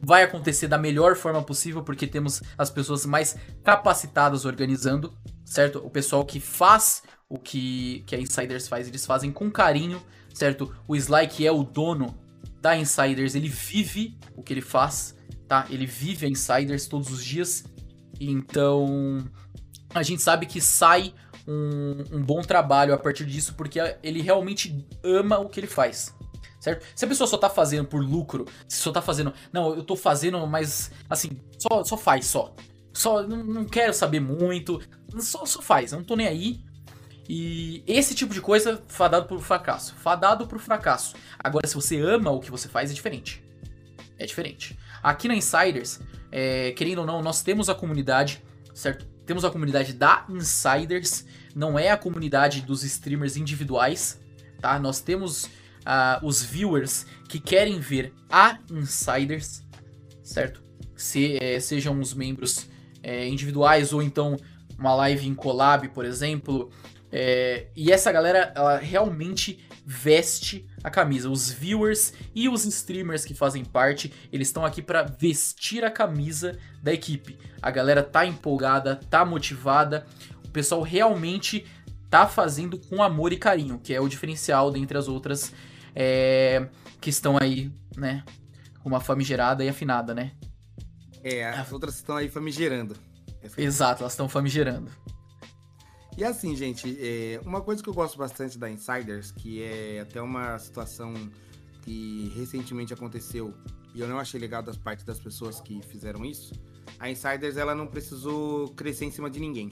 vai 0.02 0.24
acontecer 0.24 0.68
da 0.68 0.78
melhor 0.78 1.16
forma 1.16 1.42
possível, 1.42 1.84
porque 1.84 2.08
temos 2.08 2.42
as 2.58 2.70
pessoas 2.70 3.06
mais 3.06 3.36
capacitadas 3.64 4.46
organizando, 4.46 5.14
certo? 5.46 5.80
O 5.80 5.90
pessoal 5.90 6.26
que 6.26 6.40
faz 6.40 7.04
o 7.28 7.38
que, 7.38 8.04
que 8.08 8.16
a 8.16 8.20
Insiders 8.20 8.68
faz, 8.68 8.88
eles 8.88 9.06
fazem 9.06 9.32
com 9.32 9.52
carinho, 9.52 10.02
certo? 10.34 10.76
O 10.88 10.96
Sly, 10.96 11.28
que 11.28 11.46
é 11.46 11.52
o 11.52 11.64
dono 11.64 12.18
da 12.60 12.76
Insiders, 12.76 13.36
ele 13.36 13.48
vive 13.48 14.18
o 14.36 14.42
que 14.42 14.54
ele 14.54 14.62
faz, 14.62 15.16
tá? 15.48 15.66
Ele 15.70 15.86
vive 15.86 16.26
a 16.26 16.30
Insiders 16.30 16.88
todos 16.88 17.12
os 17.12 17.24
dias. 17.24 17.64
Então, 18.20 19.24
a 19.94 20.02
gente 20.02 20.22
sabe 20.22 20.46
que 20.46 20.60
sai 20.60 21.14
um, 21.48 22.18
um 22.18 22.24
bom 22.24 22.42
trabalho 22.42 22.94
a 22.94 22.98
partir 22.98 23.26
disso, 23.26 23.54
porque 23.56 23.80
ele 24.02 24.22
realmente 24.22 24.88
ama 25.04 25.38
o 25.38 25.48
que 25.48 25.60
ele 25.60 25.68
faz 25.68 26.14
certo? 26.60 26.86
Se 26.96 27.06
a 27.06 27.08
pessoa 27.08 27.28
só 27.28 27.38
tá 27.38 27.50
fazendo 27.50 27.88
por 27.88 28.04
lucro, 28.04 28.46
se 28.68 28.78
só 28.78 28.92
tá 28.92 29.02
fazendo, 29.02 29.34
não, 29.52 29.76
eu 29.76 29.84
tô 29.84 29.96
fazendo, 29.96 30.46
mas 30.46 30.92
assim, 31.10 31.40
só, 31.58 31.84
só 31.84 31.98
faz, 31.98 32.26
só. 32.26 32.54
Só, 32.94 33.24
não, 33.24 33.44
não 33.44 33.66
quero 33.66 33.94
saber 33.94 34.20
muito, 34.20 34.82
só, 35.20 35.46
só 35.46 35.62
faz, 35.62 35.92
não 35.92 36.04
tô 36.04 36.16
nem 36.16 36.28
aí. 36.28 36.60
E 37.32 37.84
esse 37.86 38.16
tipo 38.16 38.34
de 38.34 38.42
coisa, 38.42 38.82
fadado 38.88 39.28
pro 39.28 39.40
fracasso. 39.40 39.94
Fadado 39.96 40.48
pro 40.48 40.58
fracasso. 40.58 41.16
Agora, 41.38 41.68
se 41.68 41.76
você 41.76 42.00
ama 42.00 42.32
o 42.32 42.40
que 42.40 42.50
você 42.50 42.68
faz, 42.68 42.90
é 42.90 42.94
diferente. 42.94 43.44
É 44.18 44.26
diferente. 44.26 44.78
Aqui 45.04 45.28
na 45.28 45.36
Insiders, 45.36 46.00
é, 46.32 46.72
querendo 46.72 47.00
ou 47.00 47.06
não, 47.06 47.22
nós 47.22 47.44
temos 47.44 47.70
a 47.70 47.76
comunidade, 47.76 48.44
certo? 48.74 49.06
Temos 49.28 49.46
a 49.46 49.52
comunidade 49.52 49.94
da 49.94 50.26
Insiders, 50.28 51.24
não 51.54 51.78
é 51.78 51.92
a 51.92 51.98
comunidade 51.98 52.62
dos 52.62 52.84
streamers 52.84 53.38
individuais, 53.38 54.20
tá? 54.60 54.80
Nós 54.80 55.00
temos 55.00 55.48
uh, 55.90 56.26
os 56.26 56.44
viewers 56.44 57.06
que 57.28 57.40
querem 57.40 57.80
ver 57.80 58.14
a 58.30 58.60
Insiders, 58.70 59.64
certo? 60.24 60.64
Se, 60.96 61.38
é, 61.42 61.60
sejam 61.60 62.00
os 62.00 62.14
membros 62.14 62.70
é, 63.02 63.28
individuais 63.28 63.92
ou 63.94 64.04
então 64.04 64.38
uma 64.78 64.94
live 64.96 65.28
em 65.28 65.34
collab, 65.34 65.90
por 65.90 66.06
exemplo. 66.06 66.70
É, 67.12 67.68
e 67.76 67.92
essa 67.92 68.12
galera, 68.12 68.54
ela 68.56 68.78
realmente 68.78 69.66
veste 69.86 70.68
a 70.84 70.90
camisa. 70.90 71.30
Os 71.30 71.50
viewers 71.50 72.14
e 72.36 72.48
os 72.48 72.66
streamers 72.66 73.26
que 73.26 73.34
fazem 73.34 73.66
parte, 73.66 74.14
eles 74.32 74.50
estão 74.50 74.64
aqui 74.64 74.82
para 74.82 75.04
vestir 75.04 75.84
a 75.84 75.90
camisa 75.90 76.58
da 76.84 76.94
equipe. 76.94 77.38
A 77.62 77.72
galera 77.72 78.04
tá 78.04 78.26
empolgada, 78.26 78.96
tá 79.10 79.26
motivada. 79.26 80.06
O 80.46 80.50
pessoal 80.50 80.82
realmente 80.82 81.66
tá 82.10 82.28
fazendo 82.28 82.78
com 82.78 83.02
amor 83.02 83.34
e 83.34 83.38
carinho, 83.38 83.80
que 83.80 83.94
é 83.94 84.02
o 84.02 84.08
diferencial 84.08 84.72
dentre 84.72 84.98
as 84.98 85.08
outras 85.08 85.54
é, 85.96 86.68
que 87.00 87.10
estão 87.10 87.38
aí, 87.40 87.72
né? 87.96 88.24
Com 88.82 88.90
uma 88.90 89.00
famigerada 89.00 89.64
e 89.64 89.70
afinada, 89.70 90.14
né? 90.14 90.32
É, 91.24 91.48
as 91.48 91.72
outras 91.72 91.96
estão 91.96 92.16
aí 92.16 92.30
famigerando. 92.30 92.96
Exato, 93.58 94.04
elas 94.04 94.14
estão 94.14 94.30
famigerando. 94.30 94.92
E 96.18 96.24
assim, 96.24 96.56
gente, 96.56 96.98
é, 97.00 97.40
uma 97.46 97.62
coisa 97.62 97.82
que 97.82 97.90
eu 97.90 97.94
gosto 97.94 98.18
bastante 98.18 98.58
da 98.58 98.70
Insiders, 98.70 99.32
que 99.32 99.64
é 99.64 100.02
até 100.02 100.22
uma 100.22 100.58
situação 100.60 101.14
que 101.84 102.32
recentemente 102.36 102.94
aconteceu 102.94 103.54
e 103.94 104.02
eu 104.02 104.08
não 104.08 104.20
achei 104.20 104.40
legal 104.40 104.62
das 104.62 104.78
partes 104.78 105.04
das 105.04 105.20
pessoas 105.20 105.60
que 105.60 105.82
fizeram 105.82 106.24
isso, 106.26 106.54
a 107.00 107.10
Insiders 107.10 107.58
ela 107.58 107.74
não 107.74 107.88
precisou 107.88 108.70
crescer 108.70 109.06
em 109.06 109.12
cima 109.12 109.30
de 109.30 109.40
ninguém. 109.40 109.70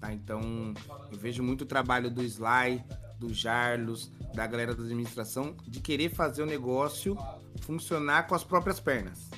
Tá? 0.00 0.12
Então, 0.12 0.74
eu 1.10 1.18
vejo 1.18 1.42
muito 1.42 1.66
trabalho 1.66 2.10
do 2.10 2.22
Sly, 2.22 2.82
do 3.26 3.32
Jarlos, 3.32 4.10
da 4.34 4.46
galera 4.46 4.74
da 4.74 4.82
administração, 4.82 5.56
de 5.66 5.80
querer 5.80 6.10
fazer 6.10 6.42
o 6.42 6.46
negócio 6.46 7.16
funcionar 7.60 8.26
com 8.26 8.34
as 8.34 8.42
próprias 8.42 8.80
pernas. 8.80 9.30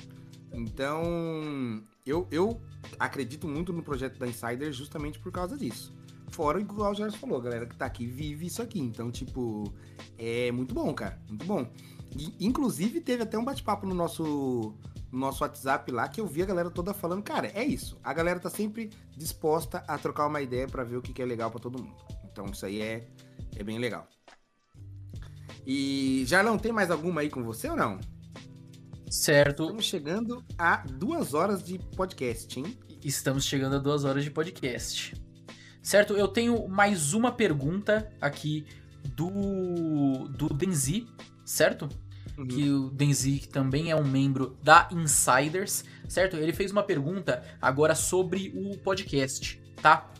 Então, 0.51 1.81
eu, 2.05 2.27
eu 2.31 2.61
acredito 2.97 3.47
muito 3.47 3.71
no 3.71 3.83
projeto 3.83 4.17
da 4.17 4.27
Insider 4.27 4.71
justamente 4.71 5.19
por 5.19 5.31
causa 5.31 5.57
disso. 5.57 5.93
Fora, 6.29 6.59
igual 6.59 6.91
o 6.91 6.95
Jarlos 6.95 7.15
falou, 7.15 7.37
a 7.37 7.41
galera 7.41 7.65
que 7.65 7.75
tá 7.75 7.85
aqui 7.85 8.05
vive 8.07 8.47
isso 8.47 8.61
aqui. 8.61 8.79
Então, 8.79 9.11
tipo, 9.11 9.71
é 10.17 10.51
muito 10.51 10.73
bom, 10.73 10.93
cara. 10.93 11.19
Muito 11.29 11.45
bom. 11.45 11.69
E, 12.17 12.33
inclusive, 12.39 12.99
teve 13.01 13.23
até 13.23 13.37
um 13.37 13.45
bate-papo 13.45 13.85
no 13.85 13.93
nosso, 13.93 14.73
no 15.11 15.19
nosso 15.19 15.43
WhatsApp 15.43 15.91
lá 15.91 16.07
que 16.07 16.19
eu 16.19 16.25
vi 16.27 16.41
a 16.41 16.45
galera 16.45 16.69
toda 16.69 16.93
falando, 16.93 17.21
cara, 17.21 17.51
é 17.53 17.63
isso. 17.63 17.97
A 18.03 18.13
galera 18.13 18.39
tá 18.39 18.49
sempre 18.49 18.89
disposta 19.15 19.83
a 19.87 19.97
trocar 19.97 20.27
uma 20.27 20.41
ideia 20.41 20.67
para 20.67 20.83
ver 20.83 20.97
o 20.97 21.01
que, 21.01 21.13
que 21.13 21.21
é 21.21 21.25
legal 21.25 21.51
para 21.51 21.59
todo 21.59 21.81
mundo. 21.81 21.95
Então, 22.31 22.45
isso 22.47 22.65
aí 22.65 22.81
é, 22.81 23.07
é 23.55 23.63
bem 23.63 23.79
legal. 23.79 24.07
E 25.65 26.23
Jarlão, 26.27 26.57
tem 26.57 26.71
mais 26.71 26.91
alguma 26.91 27.21
aí 27.21 27.29
com 27.29 27.43
você 27.43 27.69
ou 27.69 27.75
não? 27.75 27.99
Certo. 29.09 29.63
Estamos 29.63 29.85
chegando 29.85 30.43
a 30.57 30.77
duas 30.77 31.33
horas 31.33 31.63
de 31.63 31.79
podcast, 31.79 32.59
hein? 32.59 32.77
Estamos 33.03 33.45
chegando 33.45 33.75
a 33.75 33.79
duas 33.79 34.03
horas 34.03 34.23
de 34.23 34.31
podcast. 34.31 35.13
Certo, 35.81 36.13
eu 36.15 36.27
tenho 36.27 36.67
mais 36.67 37.13
uma 37.13 37.31
pergunta 37.31 38.11
aqui 38.19 38.65
do, 39.15 40.27
do 40.29 40.49
Denzi, 40.49 41.07
certo? 41.45 41.87
Uhum. 42.37 42.47
Que 42.47 42.69
o 42.69 42.89
Denzi 42.89 43.47
também 43.47 43.91
é 43.91 43.95
um 43.95 44.03
membro 44.03 44.57
da 44.63 44.89
Insiders, 44.91 45.83
certo? 46.09 46.37
Ele 46.37 46.51
fez 46.51 46.71
uma 46.71 46.83
pergunta 46.83 47.43
agora 47.61 47.93
sobre 47.93 48.51
o 48.55 48.77
podcast, 48.79 49.61
tá? 49.81 50.11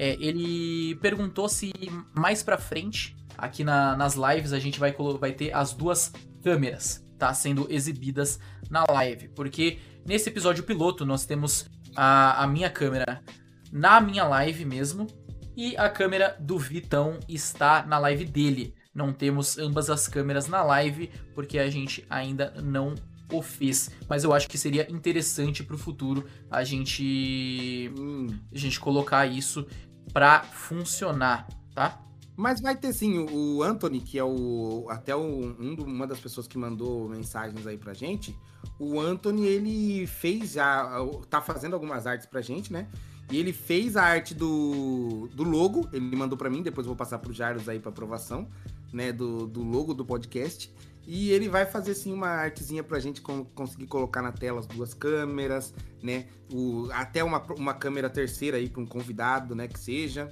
É, 0.00 0.16
ele 0.20 0.94
perguntou 1.00 1.48
se 1.48 1.72
mais 2.14 2.40
pra 2.40 2.56
frente, 2.56 3.16
aqui 3.36 3.64
na, 3.64 3.96
nas 3.96 4.14
lives, 4.14 4.52
a 4.52 4.58
gente 4.60 4.78
vai, 4.78 4.94
vai 5.18 5.32
ter 5.32 5.52
as 5.52 5.72
duas 5.72 6.12
câmeras, 6.40 7.04
tá? 7.18 7.34
Sendo 7.34 7.66
exibidas 7.68 8.38
na 8.70 8.84
live. 8.88 9.26
Porque 9.30 9.80
nesse 10.06 10.28
episódio 10.28 10.62
piloto 10.62 11.04
nós 11.04 11.26
temos 11.26 11.68
a, 11.96 12.44
a 12.44 12.46
minha 12.46 12.70
câmera 12.70 13.24
na 13.72 14.00
minha 14.00 14.22
live 14.22 14.64
mesmo. 14.64 15.08
E 15.56 15.76
a 15.76 15.90
câmera 15.90 16.36
do 16.38 16.56
Vitão 16.56 17.18
está 17.28 17.84
na 17.84 17.98
live 17.98 18.24
dele. 18.24 18.76
Não 18.94 19.12
temos 19.12 19.58
ambas 19.58 19.90
as 19.90 20.06
câmeras 20.06 20.46
na 20.46 20.62
live, 20.62 21.10
porque 21.34 21.58
a 21.58 21.68
gente 21.68 22.06
ainda 22.08 22.54
não 22.62 22.94
o 23.32 23.42
fez. 23.42 23.90
Mas 24.08 24.24
eu 24.24 24.32
acho 24.32 24.48
que 24.48 24.56
seria 24.56 24.90
interessante 24.90 25.62
pro 25.62 25.76
futuro 25.76 26.24
a 26.50 26.64
gente. 26.64 27.92
Hum. 27.98 28.26
A 28.52 28.58
gente 28.58 28.80
colocar 28.80 29.26
isso 29.26 29.66
pra 30.12 30.42
funcionar, 30.42 31.46
tá? 31.74 32.00
Mas 32.36 32.60
vai 32.60 32.76
ter 32.76 32.92
sim, 32.92 33.26
o 33.32 33.62
Anthony, 33.64 34.00
que 34.00 34.16
é 34.16 34.22
o 34.22 34.86
até 34.88 35.14
o, 35.14 35.20
um, 35.20 35.74
uma 35.84 36.06
das 36.06 36.20
pessoas 36.20 36.46
que 36.46 36.56
mandou 36.56 37.08
mensagens 37.08 37.66
aí 37.66 37.76
pra 37.76 37.92
gente, 37.92 38.36
o 38.78 39.00
Anthony, 39.00 39.44
ele 39.44 40.06
fez 40.06 40.52
já, 40.52 40.88
tá 41.28 41.40
fazendo 41.40 41.74
algumas 41.74 42.06
artes 42.06 42.26
pra 42.26 42.40
gente, 42.40 42.72
né? 42.72 42.86
E 43.30 43.36
ele 43.38 43.52
fez 43.52 43.96
a 43.96 44.04
arte 44.04 44.34
do, 44.34 45.28
do 45.34 45.42
logo, 45.42 45.88
ele 45.92 46.14
mandou 46.16 46.38
pra 46.38 46.48
mim, 46.48 46.62
depois 46.62 46.86
eu 46.86 46.90
vou 46.90 46.96
passar 46.96 47.18
pro 47.18 47.32
Jairus 47.32 47.68
aí 47.68 47.78
pra 47.78 47.90
aprovação, 47.90 48.48
né, 48.92 49.12
do, 49.12 49.46
do 49.46 49.62
logo 49.62 49.92
do 49.92 50.04
podcast. 50.04 50.72
E 51.10 51.30
ele 51.30 51.48
vai 51.48 51.64
fazer 51.64 51.94
sim 51.94 52.12
uma 52.12 52.28
artezinha 52.28 52.84
pra 52.84 53.00
gente 53.00 53.22
con- 53.22 53.46
conseguir 53.54 53.86
colocar 53.86 54.20
na 54.20 54.30
tela 54.30 54.60
as 54.60 54.66
duas 54.66 54.92
câmeras, 54.92 55.72
né? 56.02 56.26
O, 56.52 56.86
até 56.92 57.24
uma, 57.24 57.42
uma 57.54 57.72
câmera 57.72 58.10
terceira 58.10 58.58
aí 58.58 58.68
pra 58.68 58.82
um 58.82 58.86
convidado, 58.86 59.54
né, 59.54 59.66
que 59.66 59.80
seja. 59.80 60.28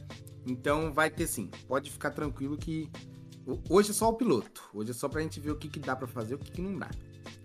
Então 0.46 0.92
vai 0.92 1.08
ter 1.08 1.26
sim. 1.26 1.50
Pode 1.66 1.90
ficar 1.90 2.10
tranquilo 2.10 2.58
que 2.58 2.90
hoje 3.70 3.90
é 3.90 3.94
só 3.94 4.10
o 4.10 4.12
piloto. 4.12 4.68
Hoje 4.74 4.90
é 4.90 4.94
só 4.94 5.08
pra 5.08 5.22
gente 5.22 5.40
ver 5.40 5.50
o 5.52 5.56
que, 5.56 5.66
que 5.66 5.80
dá 5.80 5.96
pra 5.96 6.06
fazer, 6.06 6.34
o 6.34 6.38
que, 6.38 6.50
que 6.52 6.60
não 6.60 6.78
dá. 6.78 6.90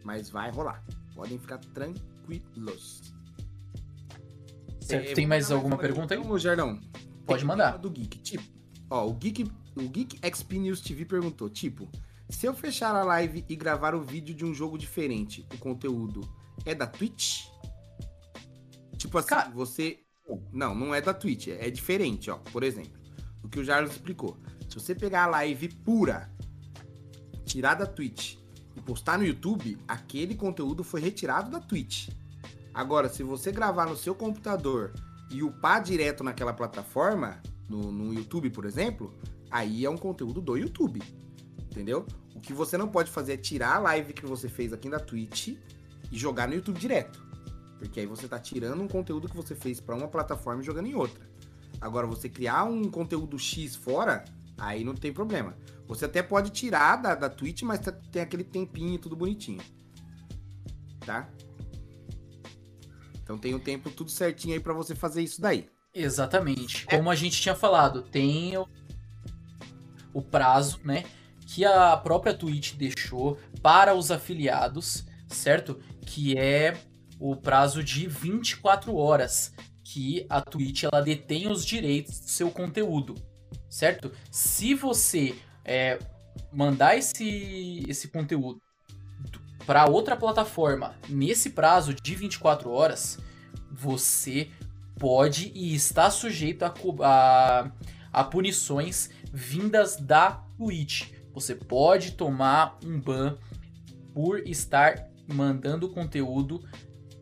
Mas 0.03 0.29
vai 0.29 0.51
rolar. 0.51 0.83
Podem 1.15 1.39
ficar 1.39 1.57
tranquilos. 1.59 3.13
Certo. 4.81 5.11
É, 5.11 5.13
Tem 5.13 5.25
mais 5.25 5.49
alguma 5.51 5.75
uma 5.75 5.81
pergunta 5.81 6.13
aí? 6.15 6.39
Jardão. 6.39 6.81
Pode 7.25 7.45
mandar. 7.45 7.77
Do 7.77 7.89
Geek. 7.89 8.19
Tipo, 8.19 8.43
ó, 8.89 9.07
o 9.07 9.13
Geek, 9.13 9.49
o 9.77 9.87
Geek 9.87 10.19
XP 10.21 10.59
News 10.59 10.81
TV 10.81 11.05
perguntou, 11.05 11.49
tipo, 11.49 11.89
se 12.31 12.45
eu 12.45 12.53
fechar 12.53 12.95
a 12.95 13.03
live 13.03 13.45
e 13.47 13.55
gravar 13.55 13.93
o 13.93 14.01
vídeo 14.01 14.33
de 14.33 14.45
um 14.45 14.53
jogo 14.53 14.77
diferente, 14.77 15.45
o 15.53 15.57
conteúdo 15.57 16.21
é 16.65 16.73
da 16.73 16.87
Twitch? 16.87 17.45
Tipo 18.97 19.17
assim, 19.17 19.29
Cara- 19.29 19.49
você. 19.49 19.99
Não, 20.51 20.73
não 20.73 20.95
é 20.95 21.01
da 21.01 21.13
Twitch, 21.13 21.47
é 21.49 21.69
diferente, 21.69 22.31
ó. 22.31 22.37
Por 22.37 22.63
exemplo, 22.63 22.99
o 23.43 23.49
que 23.49 23.59
o 23.59 23.63
Jarlos 23.63 23.91
explicou. 23.91 24.37
Se 24.69 24.75
você 24.75 24.95
pegar 24.95 25.23
a 25.25 25.27
live 25.27 25.67
pura, 25.67 26.31
tirar 27.43 27.73
da 27.73 27.85
Twitch 27.85 28.37
e 28.75 28.81
postar 28.81 29.17
no 29.17 29.25
YouTube, 29.25 29.77
aquele 29.87 30.35
conteúdo 30.35 30.83
foi 30.83 31.01
retirado 31.01 31.51
da 31.51 31.59
Twitch. 31.59 32.09
Agora, 32.73 33.09
se 33.09 33.23
você 33.23 33.51
gravar 33.51 33.87
no 33.87 33.97
seu 33.97 34.15
computador 34.15 34.93
e 35.29 35.43
upar 35.43 35.83
direto 35.83 36.23
naquela 36.23 36.53
plataforma, 36.53 37.41
no, 37.67 37.91
no 37.91 38.13
YouTube, 38.13 38.49
por 38.51 38.63
exemplo, 38.63 39.13
aí 39.49 39.83
é 39.83 39.89
um 39.89 39.97
conteúdo 39.97 40.39
do 40.39 40.55
YouTube. 40.55 41.01
Entendeu? 41.59 42.05
O 42.35 42.39
que 42.39 42.53
você 42.53 42.77
não 42.77 42.87
pode 42.87 43.11
fazer 43.11 43.33
é 43.33 43.37
tirar 43.37 43.75
a 43.75 43.79
live 43.79 44.13
que 44.13 44.25
você 44.25 44.47
fez 44.47 44.71
aqui 44.73 44.89
na 44.89 44.99
Twitch 44.99 45.49
e 46.11 46.17
jogar 46.17 46.47
no 46.47 46.55
YouTube 46.55 46.79
direto. 46.79 47.21
Porque 47.77 47.99
aí 47.99 48.05
você 48.05 48.27
tá 48.27 48.39
tirando 48.39 48.81
um 48.81 48.87
conteúdo 48.87 49.27
que 49.27 49.35
você 49.35 49.55
fez 49.55 49.79
pra 49.79 49.95
uma 49.95 50.07
plataforma 50.07 50.61
e 50.61 50.65
jogando 50.65 50.87
em 50.87 50.95
outra. 50.95 51.29
Agora, 51.79 52.05
você 52.05 52.29
criar 52.29 52.63
um 52.65 52.89
conteúdo 52.89 53.39
X 53.39 53.75
fora, 53.75 54.23
aí 54.57 54.83
não 54.83 54.93
tem 54.93 55.11
problema. 55.11 55.57
Você 55.87 56.05
até 56.05 56.21
pode 56.21 56.51
tirar 56.51 56.97
da, 56.97 57.15
da 57.15 57.29
Twitch, 57.29 57.63
mas 57.63 57.79
tá- 57.79 57.91
tem 57.91 58.21
aquele 58.21 58.43
tempinho 58.43 58.99
tudo 58.99 59.15
bonitinho. 59.15 59.61
Tá? 61.05 61.27
Então 63.23 63.37
tem 63.37 63.55
o 63.55 63.59
tempo 63.59 63.89
tudo 63.89 64.11
certinho 64.11 64.53
aí 64.53 64.59
pra 64.59 64.73
você 64.73 64.93
fazer 64.93 65.23
isso 65.23 65.41
daí. 65.41 65.69
Exatamente. 65.93 66.85
Como 66.85 67.09
a 67.09 67.15
gente 67.15 67.41
tinha 67.41 67.55
falado, 67.55 68.03
tem 68.03 68.55
o, 68.57 68.67
o 70.13 70.21
prazo, 70.21 70.79
né? 70.83 71.03
Que 71.53 71.65
a 71.65 71.97
própria 71.97 72.33
Twitch 72.33 72.75
deixou 72.75 73.37
para 73.61 73.93
os 73.93 74.09
afiliados, 74.09 75.05
certo? 75.27 75.79
Que 76.05 76.37
é 76.37 76.77
o 77.19 77.35
prazo 77.35 77.83
de 77.83 78.07
24 78.07 78.95
horas 78.95 79.53
que 79.83 80.25
a 80.29 80.39
Twitch 80.39 80.83
ela 80.83 81.01
detém 81.01 81.51
os 81.51 81.65
direitos 81.65 82.21
do 82.21 82.29
seu 82.29 82.49
conteúdo, 82.49 83.15
certo? 83.69 84.13
Se 84.31 84.73
você 84.73 85.35
é, 85.65 85.99
mandar 86.53 86.97
esse, 86.97 87.83
esse 87.85 88.07
conteúdo 88.07 88.61
para 89.65 89.89
outra 89.89 90.15
plataforma 90.15 90.95
nesse 91.09 91.49
prazo 91.49 91.93
de 91.93 92.15
24 92.15 92.71
horas, 92.71 93.19
você 93.69 94.49
pode 94.97 95.51
e 95.53 95.75
está 95.75 96.09
sujeito 96.09 96.63
a, 96.63 96.73
a, 97.01 97.71
a 98.13 98.23
punições 98.23 99.09
vindas 99.33 99.97
da 99.97 100.43
Twitch. 100.57 101.20
Você 101.33 101.55
pode 101.55 102.13
tomar 102.13 102.77
um 102.83 102.99
ban 102.99 103.37
por 104.13 104.39
estar 104.47 105.07
mandando 105.27 105.89
conteúdo 105.89 106.63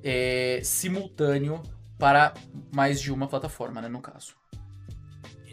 é, 0.03 0.61
simultâneo 0.63 1.61
para 1.97 2.33
mais 2.73 3.01
de 3.01 3.11
uma 3.11 3.27
plataforma, 3.27 3.81
né, 3.81 3.89
no 3.89 4.01
caso. 4.01 4.33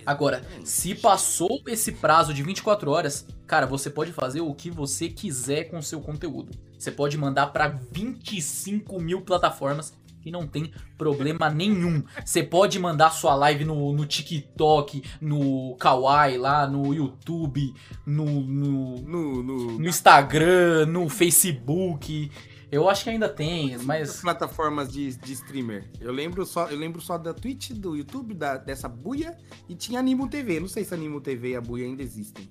Agora, 0.06 0.40
se 0.64 0.94
passou 0.94 1.60
esse 1.66 1.90
prazo 1.90 2.32
de 2.32 2.40
24 2.40 2.88
horas, 2.92 3.26
cara, 3.44 3.66
você 3.66 3.90
pode 3.90 4.12
fazer 4.12 4.40
o 4.40 4.54
que 4.54 4.70
você 4.70 5.08
quiser 5.08 5.64
com 5.64 5.78
o 5.78 5.82
seu 5.82 6.00
conteúdo. 6.00 6.56
Você 6.78 6.92
pode 6.92 7.18
mandar 7.18 7.48
para 7.48 7.68
25 7.90 9.00
mil 9.00 9.22
plataformas 9.22 9.92
e 10.26 10.30
não 10.30 10.44
tem 10.44 10.72
problema 10.98 11.48
nenhum. 11.48 12.02
Você 12.24 12.42
pode 12.42 12.78
mandar 12.80 13.10
sua 13.10 13.36
live 13.36 13.64
no, 13.64 13.92
no 13.92 14.04
TikTok, 14.04 15.02
no 15.20 15.76
Kawaii, 15.76 16.36
lá 16.36 16.66
no 16.66 16.92
YouTube, 16.92 17.72
no, 18.04 18.24
no, 18.24 18.96
No, 19.02 19.42
no, 19.42 19.78
no 19.78 19.88
Instagram, 19.88 20.86
no 20.86 21.08
Facebook. 21.08 22.30
Eu 22.72 22.90
acho 22.90 23.04
que 23.04 23.10
ainda 23.10 23.28
tem, 23.28 23.76
As 23.76 23.84
mas. 23.84 24.20
plataformas 24.20 24.92
de, 24.92 25.16
de 25.16 25.32
streamer. 25.32 25.88
Eu 26.00 26.12
lembro 26.12 26.44
só, 26.44 26.66
eu 26.66 26.76
lembro 26.76 27.00
só 27.00 27.16
da 27.16 27.32
Twitch, 27.32 27.70
do 27.70 27.94
YouTube, 27.94 28.34
da, 28.34 28.56
dessa 28.56 28.88
buia 28.88 29.38
e 29.68 29.76
tinha 29.76 30.00
Animo 30.00 30.28
TV. 30.28 30.58
Não 30.58 30.66
sei 30.66 30.84
se 30.84 30.92
Animo 30.92 31.20
TV 31.20 31.50
e 31.50 31.56
a 31.56 31.60
buia 31.60 31.86
ainda 31.86 32.02
existem. 32.02 32.50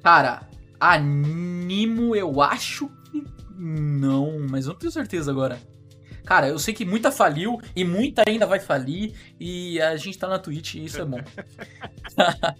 Cara, 0.00 0.48
animo 0.78 2.14
eu 2.14 2.40
acho 2.40 2.88
que 3.10 3.24
não, 3.58 4.46
mas 4.48 4.66
eu 4.66 4.72
não 4.72 4.78
tenho 4.78 4.92
certeza 4.92 5.30
agora. 5.30 5.60
Cara, 6.24 6.48
eu 6.48 6.58
sei 6.58 6.72
que 6.74 6.84
muita 6.84 7.10
faliu 7.10 7.60
e 7.74 7.84
muita 7.84 8.22
ainda 8.26 8.46
vai 8.46 8.60
falir 8.60 9.14
e 9.38 9.80
a 9.80 9.96
gente 9.96 10.18
tá 10.18 10.28
na 10.28 10.38
Twitch 10.38 10.74
e 10.74 10.84
isso 10.84 11.00
é 11.00 11.04
bom. 11.04 11.20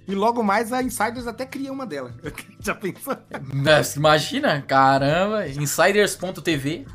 E 0.08 0.14
logo 0.14 0.42
mais 0.42 0.72
a 0.72 0.82
Insiders 0.82 1.26
até 1.26 1.44
cria 1.44 1.72
uma 1.72 1.86
dela. 1.86 2.14
Já 2.60 2.74
pensou? 2.74 3.16
Mas 3.52 3.96
Imagina, 3.96 4.62
caramba, 4.62 5.46
insiders.tv. 5.48 6.86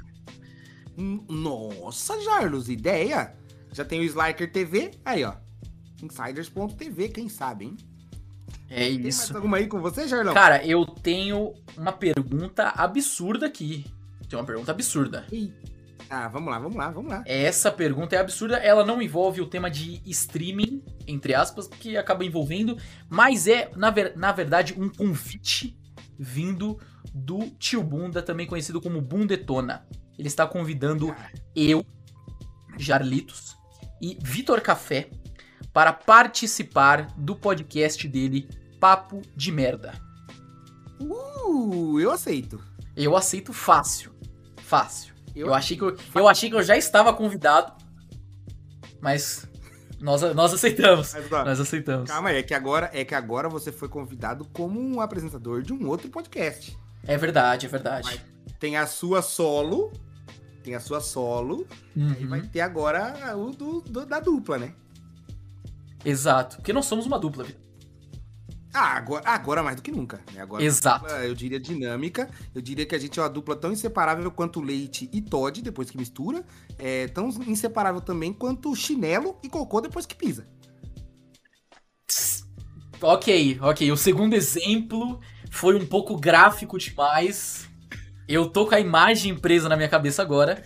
Nossa, 0.97 2.19
Jarlos, 2.21 2.69
ideia! 2.69 3.35
Já 3.71 3.83
tem 3.83 3.99
o 3.99 4.03
Slacker 4.03 4.51
TV, 4.51 4.91
aí 5.03 5.23
ó. 5.23 5.33
Insiders.tv, 6.01 7.09
quem 7.09 7.29
sabe, 7.29 7.65
hein? 7.65 7.77
É 8.69 8.87
Tem 8.87 9.07
isso. 9.07 9.19
mais 9.19 9.35
alguma 9.35 9.57
aí 9.57 9.67
com 9.67 9.79
você, 9.79 10.07
Jarlão? 10.07 10.33
Cara, 10.33 10.65
eu 10.65 10.85
tenho 10.85 11.53
uma 11.77 11.91
pergunta 11.91 12.69
absurda 12.69 13.45
aqui. 13.45 13.85
Tem 14.27 14.39
uma 14.39 14.45
pergunta 14.45 14.71
absurda. 14.71 15.25
Ah, 16.09 16.27
vamos 16.27 16.49
lá, 16.51 16.59
vamos 16.59 16.75
lá, 16.75 16.91
vamos 16.91 17.11
lá. 17.11 17.23
Essa 17.25 17.71
pergunta 17.71 18.15
é 18.15 18.19
absurda, 18.19 18.57
ela 18.57 18.85
não 18.85 19.01
envolve 19.01 19.41
o 19.41 19.47
tema 19.47 19.69
de 19.69 20.01
streaming, 20.05 20.83
entre 21.07 21.33
aspas, 21.33 21.67
que 21.67 21.97
acaba 21.97 22.23
envolvendo, 22.23 22.77
mas 23.09 23.47
é, 23.47 23.71
na, 23.75 23.89
ver- 23.89 24.15
na 24.15 24.31
verdade, 24.31 24.75
um 24.77 24.89
convite 24.89 25.77
vindo 26.17 26.79
do 27.13 27.49
tio 27.57 27.81
Bunda, 27.83 28.21
também 28.21 28.45
conhecido 28.45 28.81
como 28.81 29.01
Bundetona. 29.01 29.85
Ele 30.17 30.27
está 30.27 30.45
convidando 30.47 31.13
eu, 31.55 31.85
Jarlitos 32.77 33.55
e 34.01 34.17
Vitor 34.21 34.61
Café 34.61 35.09
para 35.73 35.91
participar 35.91 37.07
do 37.17 37.35
podcast 37.35 38.07
dele, 38.07 38.47
Papo 38.79 39.21
de 39.35 39.51
Merda. 39.51 39.93
Uh, 41.01 41.99
eu 41.99 42.11
aceito. 42.11 42.61
Eu 42.95 43.15
aceito 43.15 43.51
fácil. 43.51 44.13
Fácil. 44.57 45.14
Eu, 45.35 45.47
Eu 45.47 45.53
achei 45.53 45.75
que 45.77 45.83
eu, 45.83 45.97
eu 46.15 46.27
achei 46.27 46.49
que 46.49 46.55
eu 46.55 46.63
já 46.63 46.77
estava 46.77 47.13
convidado, 47.13 47.73
mas 49.01 49.47
nós, 49.99 50.21
nós 50.33 50.53
aceitamos. 50.53 51.13
Mas, 51.13 51.31
ó, 51.31 51.43
Nós 51.45 51.59
aceitamos. 51.59 52.09
Calma 52.09 52.29
aí, 52.29 52.37
é 52.37 52.43
que, 52.43 52.53
agora, 52.53 52.89
é 52.93 53.03
que 53.03 53.13
agora 53.15 53.49
você 53.49 53.71
foi 53.71 53.89
convidado 53.89 54.45
como 54.53 54.79
um 54.79 55.01
apresentador 55.01 55.61
de 55.61 55.73
um 55.73 55.87
outro 55.87 56.09
podcast. 56.09 56.77
É 57.07 57.17
verdade, 57.17 57.65
é 57.65 57.69
verdade. 57.69 58.07
Vai. 58.07 58.21
Tem 58.59 58.77
a 58.77 58.87
sua 58.87 59.21
solo, 59.21 59.91
tem 60.63 60.73
a 60.75 60.79
sua 60.79 60.99
solo, 61.01 61.67
e 61.95 61.99
Uhum, 61.99 62.27
vai 62.29 62.41
ter 62.41 62.61
agora 62.61 63.35
o 63.37 63.51
do, 63.51 63.81
do- 63.81 64.05
da 64.05 64.19
dupla, 64.19 64.57
né? 64.57 64.73
Exato. 66.03 66.57
Porque 66.57 66.71
nós 66.73 66.85
somos 66.85 67.05
uma 67.05 67.19
dupla, 67.19 67.43
Vitor. 67.43 67.61
Ah, 68.77 68.97
agora, 68.97 69.23
agora 69.25 69.63
mais 69.63 69.77
do 69.77 69.81
que 69.81 69.89
nunca. 69.89 70.19
Né? 70.33 70.41
Agora, 70.41 70.61
Exato. 70.61 71.05
dupla, 71.05 71.25
eu 71.25 71.33
diria 71.33 71.57
dinâmica. 71.57 72.29
Eu 72.53 72.61
diria 72.61 72.85
que 72.85 72.93
a 72.93 72.99
gente 72.99 73.17
é 73.17 73.23
uma 73.23 73.29
dupla 73.29 73.55
tão 73.55 73.71
inseparável 73.71 74.29
quanto 74.29 74.59
leite 74.59 75.09
e 75.13 75.21
Todd, 75.21 75.61
depois 75.61 75.89
que 75.89 75.97
mistura. 75.97 76.43
É 76.77 77.07
tão 77.07 77.29
inseparável 77.47 78.01
também 78.01 78.33
quanto 78.33 78.75
chinelo 78.75 79.39
e 79.41 79.47
cocô 79.47 79.79
depois 79.79 80.05
que 80.05 80.13
pisa. 80.13 80.45
Ok, 83.01 83.59
ok. 83.61 83.91
O 83.93 83.95
segundo 83.95 84.33
exemplo 84.33 85.21
foi 85.49 85.77
um 85.77 85.85
pouco 85.85 86.17
gráfico 86.17 86.77
demais. 86.77 87.69
Eu 88.27 88.49
tô 88.49 88.65
com 88.65 88.75
a 88.75 88.79
imagem 88.81 89.37
presa 89.37 89.69
na 89.69 89.77
minha 89.77 89.87
cabeça 89.87 90.21
agora. 90.21 90.61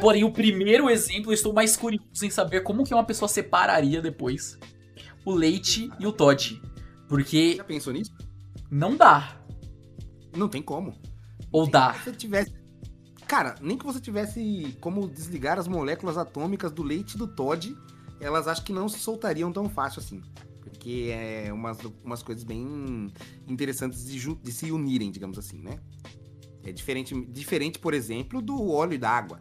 Porém, 0.00 0.24
o 0.24 0.32
primeiro 0.32 0.88
exemplo, 0.88 1.30
eu 1.30 1.34
estou 1.34 1.52
mais 1.52 1.76
curioso 1.76 2.24
em 2.24 2.30
saber 2.30 2.62
como 2.62 2.84
que 2.84 2.94
uma 2.94 3.04
pessoa 3.04 3.28
separaria 3.28 4.00
depois 4.00 4.58
o 5.26 5.34
leite 5.34 5.90
e 6.00 6.06
o 6.06 6.12
Todd. 6.12 6.58
Porque 7.10 7.56
Já 7.56 7.64
pensou 7.64 7.92
nisso? 7.92 8.12
não 8.70 8.96
dá. 8.96 9.36
Não 10.36 10.48
tem 10.48 10.62
como. 10.62 10.94
Ou 11.52 11.66
Nem 11.66 11.70
dá. 11.70 11.92
você 11.92 12.12
tivesse. 12.12 12.52
Cara, 13.26 13.54
nem 13.60 13.76
que 13.78 13.84
você 13.84 14.00
tivesse 14.00 14.76
como 14.80 15.08
desligar 15.08 15.58
as 15.58 15.68
moléculas 15.68 16.18
atômicas 16.18 16.72
do 16.72 16.82
leite 16.82 17.14
e 17.14 17.18
do 17.18 17.28
Todd, 17.28 17.76
elas 18.20 18.48
acho 18.48 18.64
que 18.64 18.72
não 18.72 18.88
se 18.88 18.98
soltariam 18.98 19.52
tão 19.52 19.68
fácil 19.68 20.00
assim. 20.00 20.22
Porque 20.60 21.10
é 21.12 21.52
umas, 21.52 21.78
umas 22.04 22.22
coisas 22.22 22.44
bem 22.44 23.12
interessantes 23.48 24.04
de, 24.06 24.34
de 24.36 24.52
se 24.52 24.70
unirem, 24.72 25.10
digamos 25.10 25.38
assim, 25.38 25.60
né? 25.60 25.80
É 26.62 26.72
diferente, 26.72 27.14
diferente, 27.26 27.78
por 27.78 27.94
exemplo, 27.94 28.42
do 28.42 28.70
óleo 28.70 28.94
e 28.94 28.98
da 28.98 29.10
água. 29.10 29.40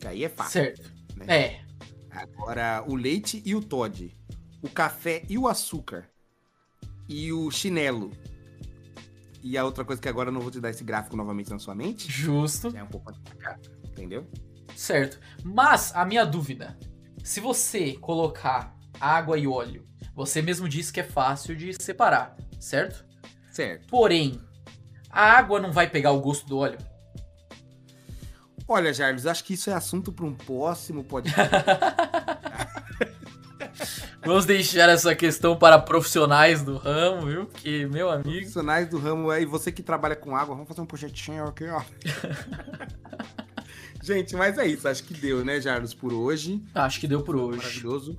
Que 0.00 0.08
aí 0.08 0.24
é 0.24 0.28
fácil. 0.28 0.64
Certo. 0.64 0.92
né? 1.16 1.26
É. 1.28 1.64
Agora, 2.10 2.84
o 2.88 2.94
leite 2.96 3.42
e 3.44 3.54
o 3.54 3.60
Todd, 3.62 4.16
o 4.62 4.68
café 4.70 5.24
e 5.28 5.36
o 5.38 5.48
açúcar, 5.48 6.08
e 7.08 7.32
o 7.32 7.50
chinelo. 7.50 8.10
E 9.42 9.58
a 9.58 9.64
outra 9.64 9.84
coisa 9.84 10.00
que 10.00 10.08
agora 10.08 10.30
eu 10.30 10.32
não 10.32 10.40
vou 10.40 10.50
te 10.50 10.60
dar 10.60 10.70
esse 10.70 10.82
gráfico 10.82 11.16
novamente 11.16 11.50
na 11.50 11.58
sua 11.58 11.74
mente, 11.74 12.10
Justo. 12.10 12.74
é 12.74 12.82
um 12.82 12.86
pouco 12.86 13.06
mais 13.06 13.18
complicado, 13.18 13.70
entendeu? 13.84 14.26
Certo. 14.74 15.20
Mas 15.42 15.94
a 15.94 16.04
minha 16.04 16.24
dúvida: 16.24 16.78
se 17.22 17.40
você 17.40 17.92
colocar 17.94 18.74
água 18.98 19.38
e 19.38 19.46
óleo, 19.46 19.86
você 20.14 20.40
mesmo 20.40 20.68
disse 20.68 20.92
que 20.92 21.00
é 21.00 21.04
fácil 21.04 21.54
de 21.54 21.74
separar, 21.82 22.36
certo? 22.58 23.04
Certo. 23.52 23.86
Porém, 23.88 24.40
a 25.10 25.32
água 25.32 25.60
não 25.60 25.70
vai 25.70 25.88
pegar 25.88 26.12
o 26.12 26.20
gosto 26.20 26.46
do 26.46 26.58
óleo. 26.58 26.78
Olha, 28.66 28.94
Jarvis, 28.94 29.26
acho 29.26 29.44
que 29.44 29.54
isso 29.54 29.68
é 29.68 29.74
assunto 29.74 30.10
para 30.10 30.24
um 30.24 30.34
próximo 30.34 31.04
podcast. 31.04 31.52
Vamos 34.24 34.46
deixar 34.46 34.88
essa 34.88 35.14
questão 35.14 35.54
para 35.54 35.78
profissionais 35.78 36.62
do 36.62 36.78
ramo, 36.78 37.26
viu? 37.26 37.46
Que, 37.46 37.84
meu 37.86 38.10
amigo. 38.10 38.30
Profissionais 38.30 38.88
do 38.88 38.98
ramo 38.98 39.28
aí, 39.30 39.44
você 39.44 39.70
que 39.70 39.82
trabalha 39.82 40.16
com 40.16 40.34
água, 40.34 40.54
vamos 40.54 40.66
fazer 40.66 40.80
um 40.80 40.86
projetinho 40.86 41.44
aqui, 41.44 41.66
ó. 41.68 41.82
Gente, 44.02 44.34
mas 44.34 44.56
é 44.58 44.66
isso, 44.66 44.88
acho 44.88 45.04
que 45.04 45.14
deu, 45.14 45.44
né, 45.44 45.60
Jarvis, 45.60 45.92
por 45.92 46.12
hoje. 46.12 46.62
Acho 46.74 47.00
que 47.00 47.06
deu 47.06 47.22
por 47.22 47.36
hoje. 47.36 47.58
Maravilhoso. 47.58 48.18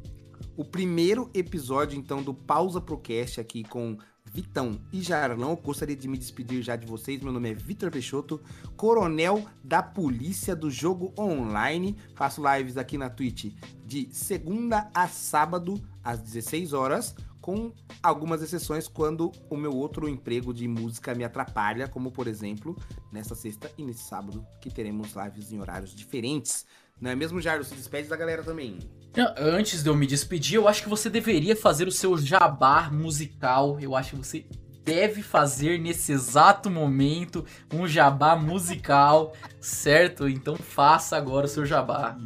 O 0.55 0.63
primeiro 0.63 1.29
episódio, 1.33 1.97
então, 1.97 2.21
do 2.21 2.33
Pausa 2.33 2.79
Procast 2.79 3.41
aqui 3.41 3.63
com 3.63 3.97
Vitão 4.31 4.79
e 4.91 5.01
Jarlão. 5.01 5.51
Eu 5.51 5.57
gostaria 5.57 5.95
de 5.95 6.07
me 6.07 6.17
despedir 6.17 6.61
já 6.61 6.75
de 6.75 6.85
vocês. 6.85 7.21
Meu 7.21 7.31
nome 7.31 7.51
é 7.51 7.53
Vitor 7.53 7.89
Peixoto, 7.89 8.41
coronel 8.75 9.45
da 9.63 9.81
Polícia 9.81 10.55
do 10.55 10.69
Jogo 10.69 11.13
Online. 11.17 11.95
Faço 12.15 12.41
lives 12.45 12.77
aqui 12.77 12.97
na 12.97 13.09
Twitch 13.09 13.53
de 13.85 14.09
segunda 14.11 14.89
a 14.93 15.07
sábado, 15.07 15.81
às 16.05 16.21
16 16.21 16.71
horas, 16.71 17.15
com 17.41 17.73
algumas 18.01 18.41
exceções 18.41 18.87
quando 18.87 19.31
o 19.49 19.57
meu 19.57 19.75
outro 19.75 20.07
emprego 20.07 20.53
de 20.53 20.67
música 20.67 21.13
me 21.13 21.23
atrapalha, 21.23 21.87
como 21.87 22.11
por 22.11 22.27
exemplo, 22.27 22.77
nessa 23.11 23.35
sexta 23.35 23.71
e 23.77 23.83
nesse 23.83 24.03
sábado, 24.03 24.45
que 24.61 24.69
teremos 24.69 25.13
lives 25.15 25.51
em 25.51 25.59
horários 25.59 25.93
diferentes. 25.93 26.65
Não 26.99 27.11
é 27.11 27.15
mesmo, 27.15 27.41
Jardim? 27.41 27.67
Se 27.67 27.75
despede 27.75 28.07
da 28.07 28.15
galera 28.15 28.43
também. 28.43 28.79
Antes 29.37 29.83
de 29.83 29.89
eu 29.89 29.95
me 29.95 30.07
despedir, 30.07 30.55
eu 30.55 30.67
acho 30.67 30.83
que 30.83 30.89
você 30.89 31.09
deveria 31.09 31.55
fazer 31.55 31.87
o 31.87 31.91
seu 31.91 32.17
jabá 32.17 32.89
musical. 32.89 33.79
Eu 33.79 33.95
acho 33.95 34.11
que 34.11 34.17
você 34.17 34.45
deve 34.83 35.23
fazer 35.23 35.79
nesse 35.79 36.11
exato 36.11 36.69
momento 36.69 37.45
um 37.73 37.87
jabá 37.87 38.35
musical, 38.35 39.33
certo? 39.59 40.29
Então 40.29 40.55
faça 40.55 41.17
agora 41.17 41.47
o 41.47 41.49
seu 41.49 41.65
jabá. 41.65 42.17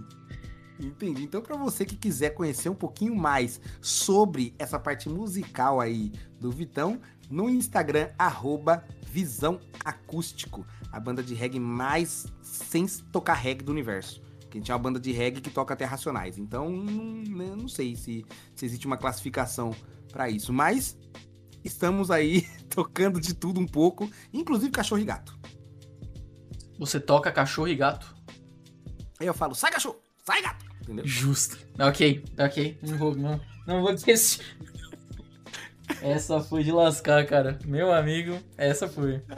Entendi. 0.80 1.24
Então, 1.24 1.42
para 1.42 1.58
você 1.58 1.86
que 1.86 1.96
quiser 1.96 2.32
conhecer 2.32 2.70
um 2.70 2.76
pouquinho 2.76 3.16
mais 3.16 3.60
sobre 3.82 4.56
essa 4.58 4.80
parte 4.80 5.10
musical 5.10 5.82
aí 5.82 6.12
do 6.40 6.50
Vitão, 6.50 7.02
no 7.30 7.50
Instagram, 7.50 8.10
arroba 8.18 8.84
Visão 9.06 9.60
Acústico, 9.84 10.66
a 10.92 11.00
banda 11.00 11.22
de 11.22 11.34
reggae 11.34 11.60
mais 11.60 12.28
sem 12.42 12.88
tocar 12.88 13.34
reggae 13.34 13.64
do 13.64 13.72
universo. 13.72 14.22
Porque 14.40 14.58
a 14.58 14.62
gente 14.62 14.72
é 14.72 14.74
uma 14.74 14.80
banda 14.80 15.00
de 15.00 15.12
reggae 15.12 15.42
que 15.42 15.50
toca 15.50 15.74
até 15.74 15.86
racionais. 15.86 16.38
Então, 16.38 16.70
não, 16.70 17.24
né, 17.24 17.56
não 17.56 17.68
sei 17.68 17.96
se, 17.96 18.26
se 18.56 18.66
existe 18.66 18.88
uma 18.88 18.98
classificação 18.98 19.76
para 20.12 20.30
isso. 20.30 20.52
Mas 20.54 20.98
estamos 21.64 22.10
aí 22.10 22.48
tocando 22.70 23.20
de 23.20 23.34
tudo 23.34 23.60
um 23.60 23.68
pouco, 23.68 24.10
inclusive 24.34 24.72
cachorro 24.72 25.02
e 25.02 25.06
gato. 25.06 25.38
Você 26.80 27.00
toca 27.00 27.32
cachorro 27.32 27.68
e 27.68 27.76
gato? 27.76 28.16
Aí 29.20 29.28
eu 29.28 29.34
falo, 29.34 29.54
sai 29.54 29.70
cachorro, 29.70 30.02
sai 30.26 30.42
gato, 30.42 30.66
entendeu? 30.90 31.06
Justo. 31.06 31.58
Ok, 31.80 32.24
ok. 32.38 32.80
Não 32.82 32.98
vou, 32.98 33.16
não, 33.16 33.40
não 33.68 33.82
vou 33.82 33.94
desistir. 33.94 34.44
Essa 36.02 36.40
foi 36.42 36.64
de 36.64 36.72
lascar, 36.72 37.26
cara. 37.26 37.60
Meu 37.66 37.94
amigo, 37.94 38.40
essa 38.58 38.88
foi. 38.88 39.22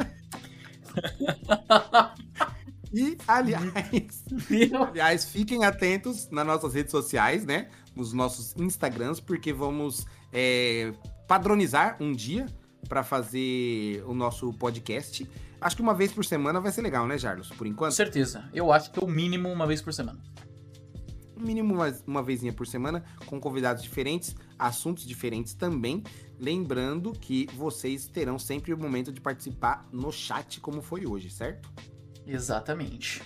E, 2.94 3.18
aliás, 3.26 3.72
aliás, 4.90 5.26
fiquem 5.26 5.64
atentos 5.64 6.30
nas 6.30 6.46
nossas 6.46 6.74
redes 6.74 6.92
sociais, 6.92 7.46
né? 7.46 7.70
Nos 7.96 8.12
nossos 8.12 8.54
Instagrams, 8.58 9.22
porque 9.22 9.54
vamos 9.54 10.06
é, 10.34 10.92
padronizar 11.26 11.96
um 12.02 12.12
dia 12.12 12.46
para 12.90 13.02
fazer 13.02 14.04
o 14.06 14.14
nosso 14.14 14.52
podcast. 14.54 15.26
Acho 15.62 15.76
que 15.78 15.82
uma 15.82 15.94
vez 15.94 16.12
por 16.12 16.26
semana 16.26 16.60
vai 16.60 16.72
ser 16.72 16.82
legal, 16.82 17.08
né, 17.08 17.18
Jarlos? 17.18 17.48
Por 17.48 17.60
Com 17.60 17.66
enquanto. 17.68 17.94
certeza. 17.94 18.44
Eu 18.54 18.74
acho 18.74 18.92
que 18.92 19.00
é 19.00 19.04
o 19.04 19.08
mínimo 19.08 19.48
uma 19.48 19.66
vez 19.66 19.82
por 19.82 19.94
semana. 19.94 20.20
Mínimo 21.42 21.74
uma, 21.74 21.96
uma 22.06 22.24
vezinha 22.24 22.54
por 22.54 22.68
semana, 22.68 23.04
com 23.26 23.40
convidados 23.40 23.84
diferentes, 23.84 24.36
assuntos 24.58 25.06
diferentes 25.06 25.54
também. 25.54 26.04
Lembrando 26.40 27.12
que 27.12 27.48
vocês 27.56 28.08
terão 28.08 28.38
sempre 28.38 28.74
o 28.74 28.78
momento 28.78 29.12
de 29.12 29.20
participar 29.20 29.88
no 29.92 30.12
chat, 30.12 30.60
como 30.60 30.82
foi 30.82 31.06
hoje, 31.06 31.30
certo? 31.30 31.70
Exatamente. 32.26 33.22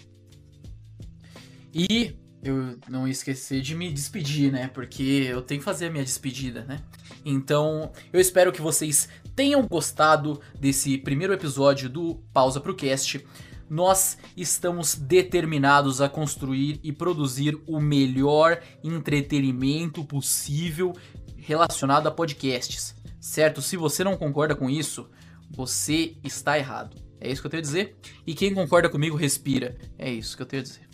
E 1.73 2.15
eu 2.41 2.77
não 2.87 3.07
esqueci 3.07 3.59
de 3.59 3.75
me 3.75 3.91
despedir, 3.91 4.51
né? 4.51 4.67
Porque 4.67 5.03
eu 5.27 5.41
tenho 5.41 5.59
que 5.59 5.65
fazer 5.65 5.87
a 5.87 5.89
minha 5.89 6.03
despedida, 6.03 6.63
né? 6.63 6.79
Então, 7.25 7.91
eu 8.13 8.19
espero 8.19 8.51
que 8.51 8.61
vocês 8.61 9.09
tenham 9.35 9.67
gostado 9.67 10.39
desse 10.59 10.97
primeiro 10.97 11.33
episódio 11.33 11.89
do 11.89 12.15
Pausa 12.31 12.61
pro 12.61 12.75
Cast. 12.75 13.25
Nós 13.69 14.17
estamos 14.37 14.95
determinados 14.95 16.01
a 16.01 16.07
construir 16.07 16.79
e 16.83 16.91
produzir 16.91 17.59
o 17.67 17.79
melhor 17.79 18.61
entretenimento 18.83 20.03
possível 20.05 20.93
relacionado 21.37 22.07
a 22.07 22.11
podcasts, 22.11 22.95
certo? 23.19 23.61
Se 23.61 23.77
você 23.77 24.03
não 24.03 24.17
concorda 24.17 24.55
com 24.55 24.69
isso, 24.69 25.09
você 25.49 26.15
está 26.23 26.57
errado. 26.57 26.95
É 27.19 27.31
isso 27.31 27.41
que 27.41 27.47
eu 27.47 27.51
tenho 27.51 27.61
a 27.61 27.65
dizer. 27.65 27.97
E 28.25 28.35
quem 28.35 28.53
concorda 28.53 28.89
comigo, 28.89 29.15
respira. 29.15 29.77
É 29.97 30.11
isso 30.11 30.35
que 30.35 30.43
eu 30.43 30.45
tenho 30.45 30.61
a 30.61 30.65
dizer. 30.65 30.87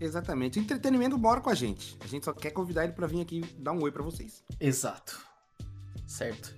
Exatamente. 0.00 0.58
Entretenimento 0.58 1.16
mora 1.18 1.40
com 1.40 1.50
a 1.50 1.54
gente. 1.54 1.96
A 2.00 2.06
gente 2.06 2.24
só 2.24 2.32
quer 2.32 2.50
convidar 2.50 2.84
ele 2.84 2.92
para 2.92 3.06
vir 3.06 3.20
aqui 3.20 3.42
dar 3.58 3.72
um 3.72 3.82
oi 3.82 3.90
para 3.90 4.02
vocês. 4.02 4.42
Exato. 4.60 5.20
Certo. 6.06 6.54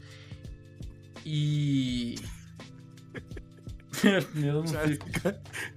E. 1.24 2.16
eu 4.34 4.54
não 4.54 4.66
fico. 4.66 5.04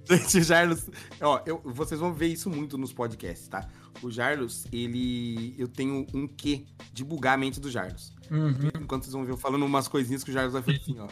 Gente, 0.09 0.43
Jarlos. 0.43 0.89
Ó, 1.19 1.41
eu, 1.45 1.61
vocês 1.65 1.99
vão 1.99 2.13
ver 2.13 2.27
isso 2.27 2.49
muito 2.49 2.77
nos 2.77 2.93
podcasts, 2.93 3.47
tá? 3.47 3.67
O 4.01 4.09
Jarlos, 4.09 4.65
ele. 4.71 5.55
Eu 5.57 5.67
tenho 5.67 6.05
um 6.13 6.27
quê 6.27 6.65
de 6.93 7.03
bugar 7.03 7.33
a 7.35 7.37
mente 7.37 7.59
do 7.59 7.69
Jarlos. 7.69 8.13
Uhum. 8.29 8.69
Enquanto 8.81 9.03
vocês 9.03 9.13
vão 9.13 9.25
ver 9.25 9.31
eu 9.31 9.37
falando 9.37 9.65
umas 9.65 9.87
coisinhas 9.87 10.23
que 10.23 10.29
o 10.29 10.33
Jarlos 10.33 10.53
vai 10.53 10.61
fazer 10.61 10.77
assim, 10.77 10.99
ó. 10.99 11.07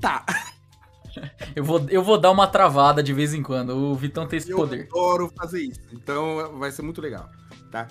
Tá. 0.00 0.24
Eu, 1.54 1.62
vou, 1.62 1.86
eu 1.90 2.02
vou 2.02 2.18
dar 2.18 2.32
uma 2.32 2.46
travada 2.48 3.00
de 3.00 3.12
vez 3.12 3.32
em 3.34 3.40
quando. 3.40 3.70
O 3.70 3.94
Vitão 3.94 4.26
tem 4.26 4.36
esse 4.38 4.50
Eu 4.50 4.56
poder. 4.56 4.88
adoro 4.90 5.32
fazer 5.36 5.62
isso. 5.62 5.78
Então 5.92 6.58
vai 6.58 6.72
ser 6.72 6.82
muito 6.82 7.00
legal, 7.00 7.30
tá? 7.70 7.86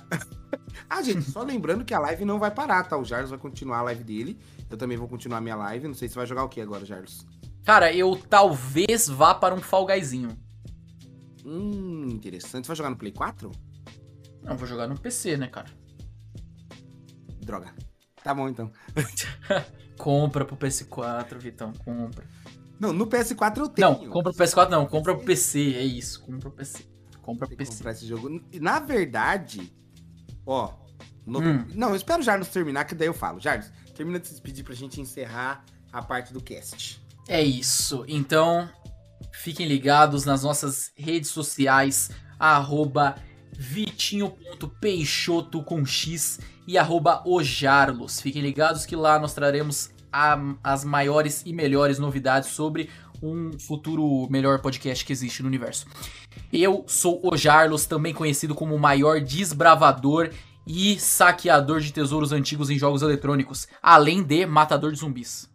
ah, 0.90 1.02
gente, 1.02 1.22
só 1.32 1.42
lembrando 1.42 1.86
que 1.86 1.94
a 1.94 2.00
live 2.00 2.26
não 2.26 2.38
vai 2.38 2.52
parar, 2.52 2.84
tá? 2.84 2.98
O 2.98 3.06
Jarlos 3.06 3.30
vai 3.30 3.40
continuar 3.40 3.78
a 3.80 3.84
live 3.84 4.04
dele. 4.04 4.38
Eu 4.70 4.76
também 4.76 4.98
vou 4.98 5.08
continuar 5.08 5.38
a 5.38 5.42
minha 5.42 5.56
live. 5.56 5.88
Não 5.88 5.96
sei 5.96 6.10
se 6.10 6.16
vai 6.16 6.26
jogar 6.28 6.44
o 6.44 6.50
que 6.50 6.60
agora, 6.60 6.84
Jarlos. 6.86 7.26
Cara, 7.64 7.94
eu 7.94 8.16
talvez 8.30 9.08
vá 9.08 9.34
para 9.34 9.56
um 9.56 9.62
Fall 9.62 9.86
Guyzinho. 9.86 10.38
Hum, 11.46 12.08
interessante. 12.12 12.66
Você 12.66 12.70
vai 12.70 12.76
jogar 12.76 12.90
no 12.90 12.98
Play 12.98 13.12
4? 13.12 13.52
Não, 14.42 14.58
vou 14.58 14.68
jogar 14.68 14.88
no 14.88 15.00
PC, 15.00 15.38
né, 15.38 15.48
cara? 15.48 15.68
Droga. 17.42 17.74
Tá 18.24 18.34
bom, 18.34 18.48
então. 18.48 18.72
Compra 19.98 20.44
pro 20.46 20.56
PS4, 20.58 21.38
Vitão, 21.38 21.72
compra. 21.86 22.26
Não, 22.80 22.92
no 22.92 23.06
PS4 23.08 23.58
eu 23.60 23.70
tenho. 23.70 23.90
Não, 23.90 24.10
compra 24.10 24.34
pro 24.34 24.44
PS4 24.44 24.70
não, 24.70 24.86
compra 24.88 25.16
pro 25.16 25.24
PC, 25.24 25.76
é 25.76 25.84
isso, 25.84 26.20
compra 26.22 26.40
pro 26.50 26.52
PC. 26.52 26.84
Compra 27.22 27.48
pro 27.48 27.56
PC. 27.56 27.72
comprar 27.78 27.92
esse 27.92 28.06
jogo. 28.08 28.42
Na 28.60 28.80
verdade, 28.80 29.72
ó, 30.46 30.74
No- 31.26 31.40
Hum. 31.40 31.66
Não, 31.76 31.90
eu 31.92 31.96
espero 31.96 32.20
o 32.22 32.24
Jarnos 32.26 32.50
terminar, 32.50 32.84
que 32.86 32.96
daí 32.96 33.08
eu 33.08 33.14
falo. 33.14 33.40
Jarnos, 33.40 33.72
termina 33.96 34.20
de 34.20 34.28
se 34.28 34.34
despedir 34.34 34.66
pra 34.66 34.74
gente 34.76 35.00
encerrar 35.00 35.64
a 35.92 36.02
parte 36.02 36.34
do 36.34 36.42
cast. 36.42 37.02
É 37.28 37.42
isso. 37.42 38.04
Então, 38.08 38.70
fiquem 39.32 39.68
ligados 39.68 40.26
nas 40.26 40.44
nossas 40.44 40.92
redes 40.96 41.30
sociais, 41.30 42.12
arroba 42.40 43.16
vitinho.peixoto 43.58 45.64
com 45.64 45.86
X 45.86 46.40
e 46.68 46.78
arroba 46.78 47.24
ojarlos. 47.26 48.20
Fiquem 48.22 48.42
ligados 48.42 48.86
que 48.86 48.96
lá 48.96 49.18
nós 49.20 49.34
traremos 49.34 49.90
a- 50.12 50.56
as 50.64 50.84
maiores 50.84 51.44
e 51.46 51.54
melhores 51.54 51.98
novidades 52.00 52.50
sobre 52.50 52.90
um 53.22 53.58
futuro 53.58 54.28
melhor 54.30 54.60
podcast 54.60 55.06
que 55.06 55.14
existe 55.14 55.42
no 55.42 55.48
universo. 55.48 55.86
Eu 56.52 56.84
sou 56.88 57.22
o 57.24 57.38
Jarlos, 57.38 57.86
também 57.86 58.14
conhecido 58.14 58.54
como 58.54 58.76
o 58.76 58.80
maior 58.80 59.22
desbravador 59.22 60.30
e 60.68 61.00
saqueador 61.00 61.80
de 61.80 61.94
tesouros 61.94 62.32
antigos 62.34 62.70
em 62.70 62.78
jogos 62.78 63.02
eletrônicos, 63.02 63.68
além 63.82 64.22
de 64.24 64.46
matador 64.46 64.92
de 64.92 65.00
zumbis. 65.00 65.50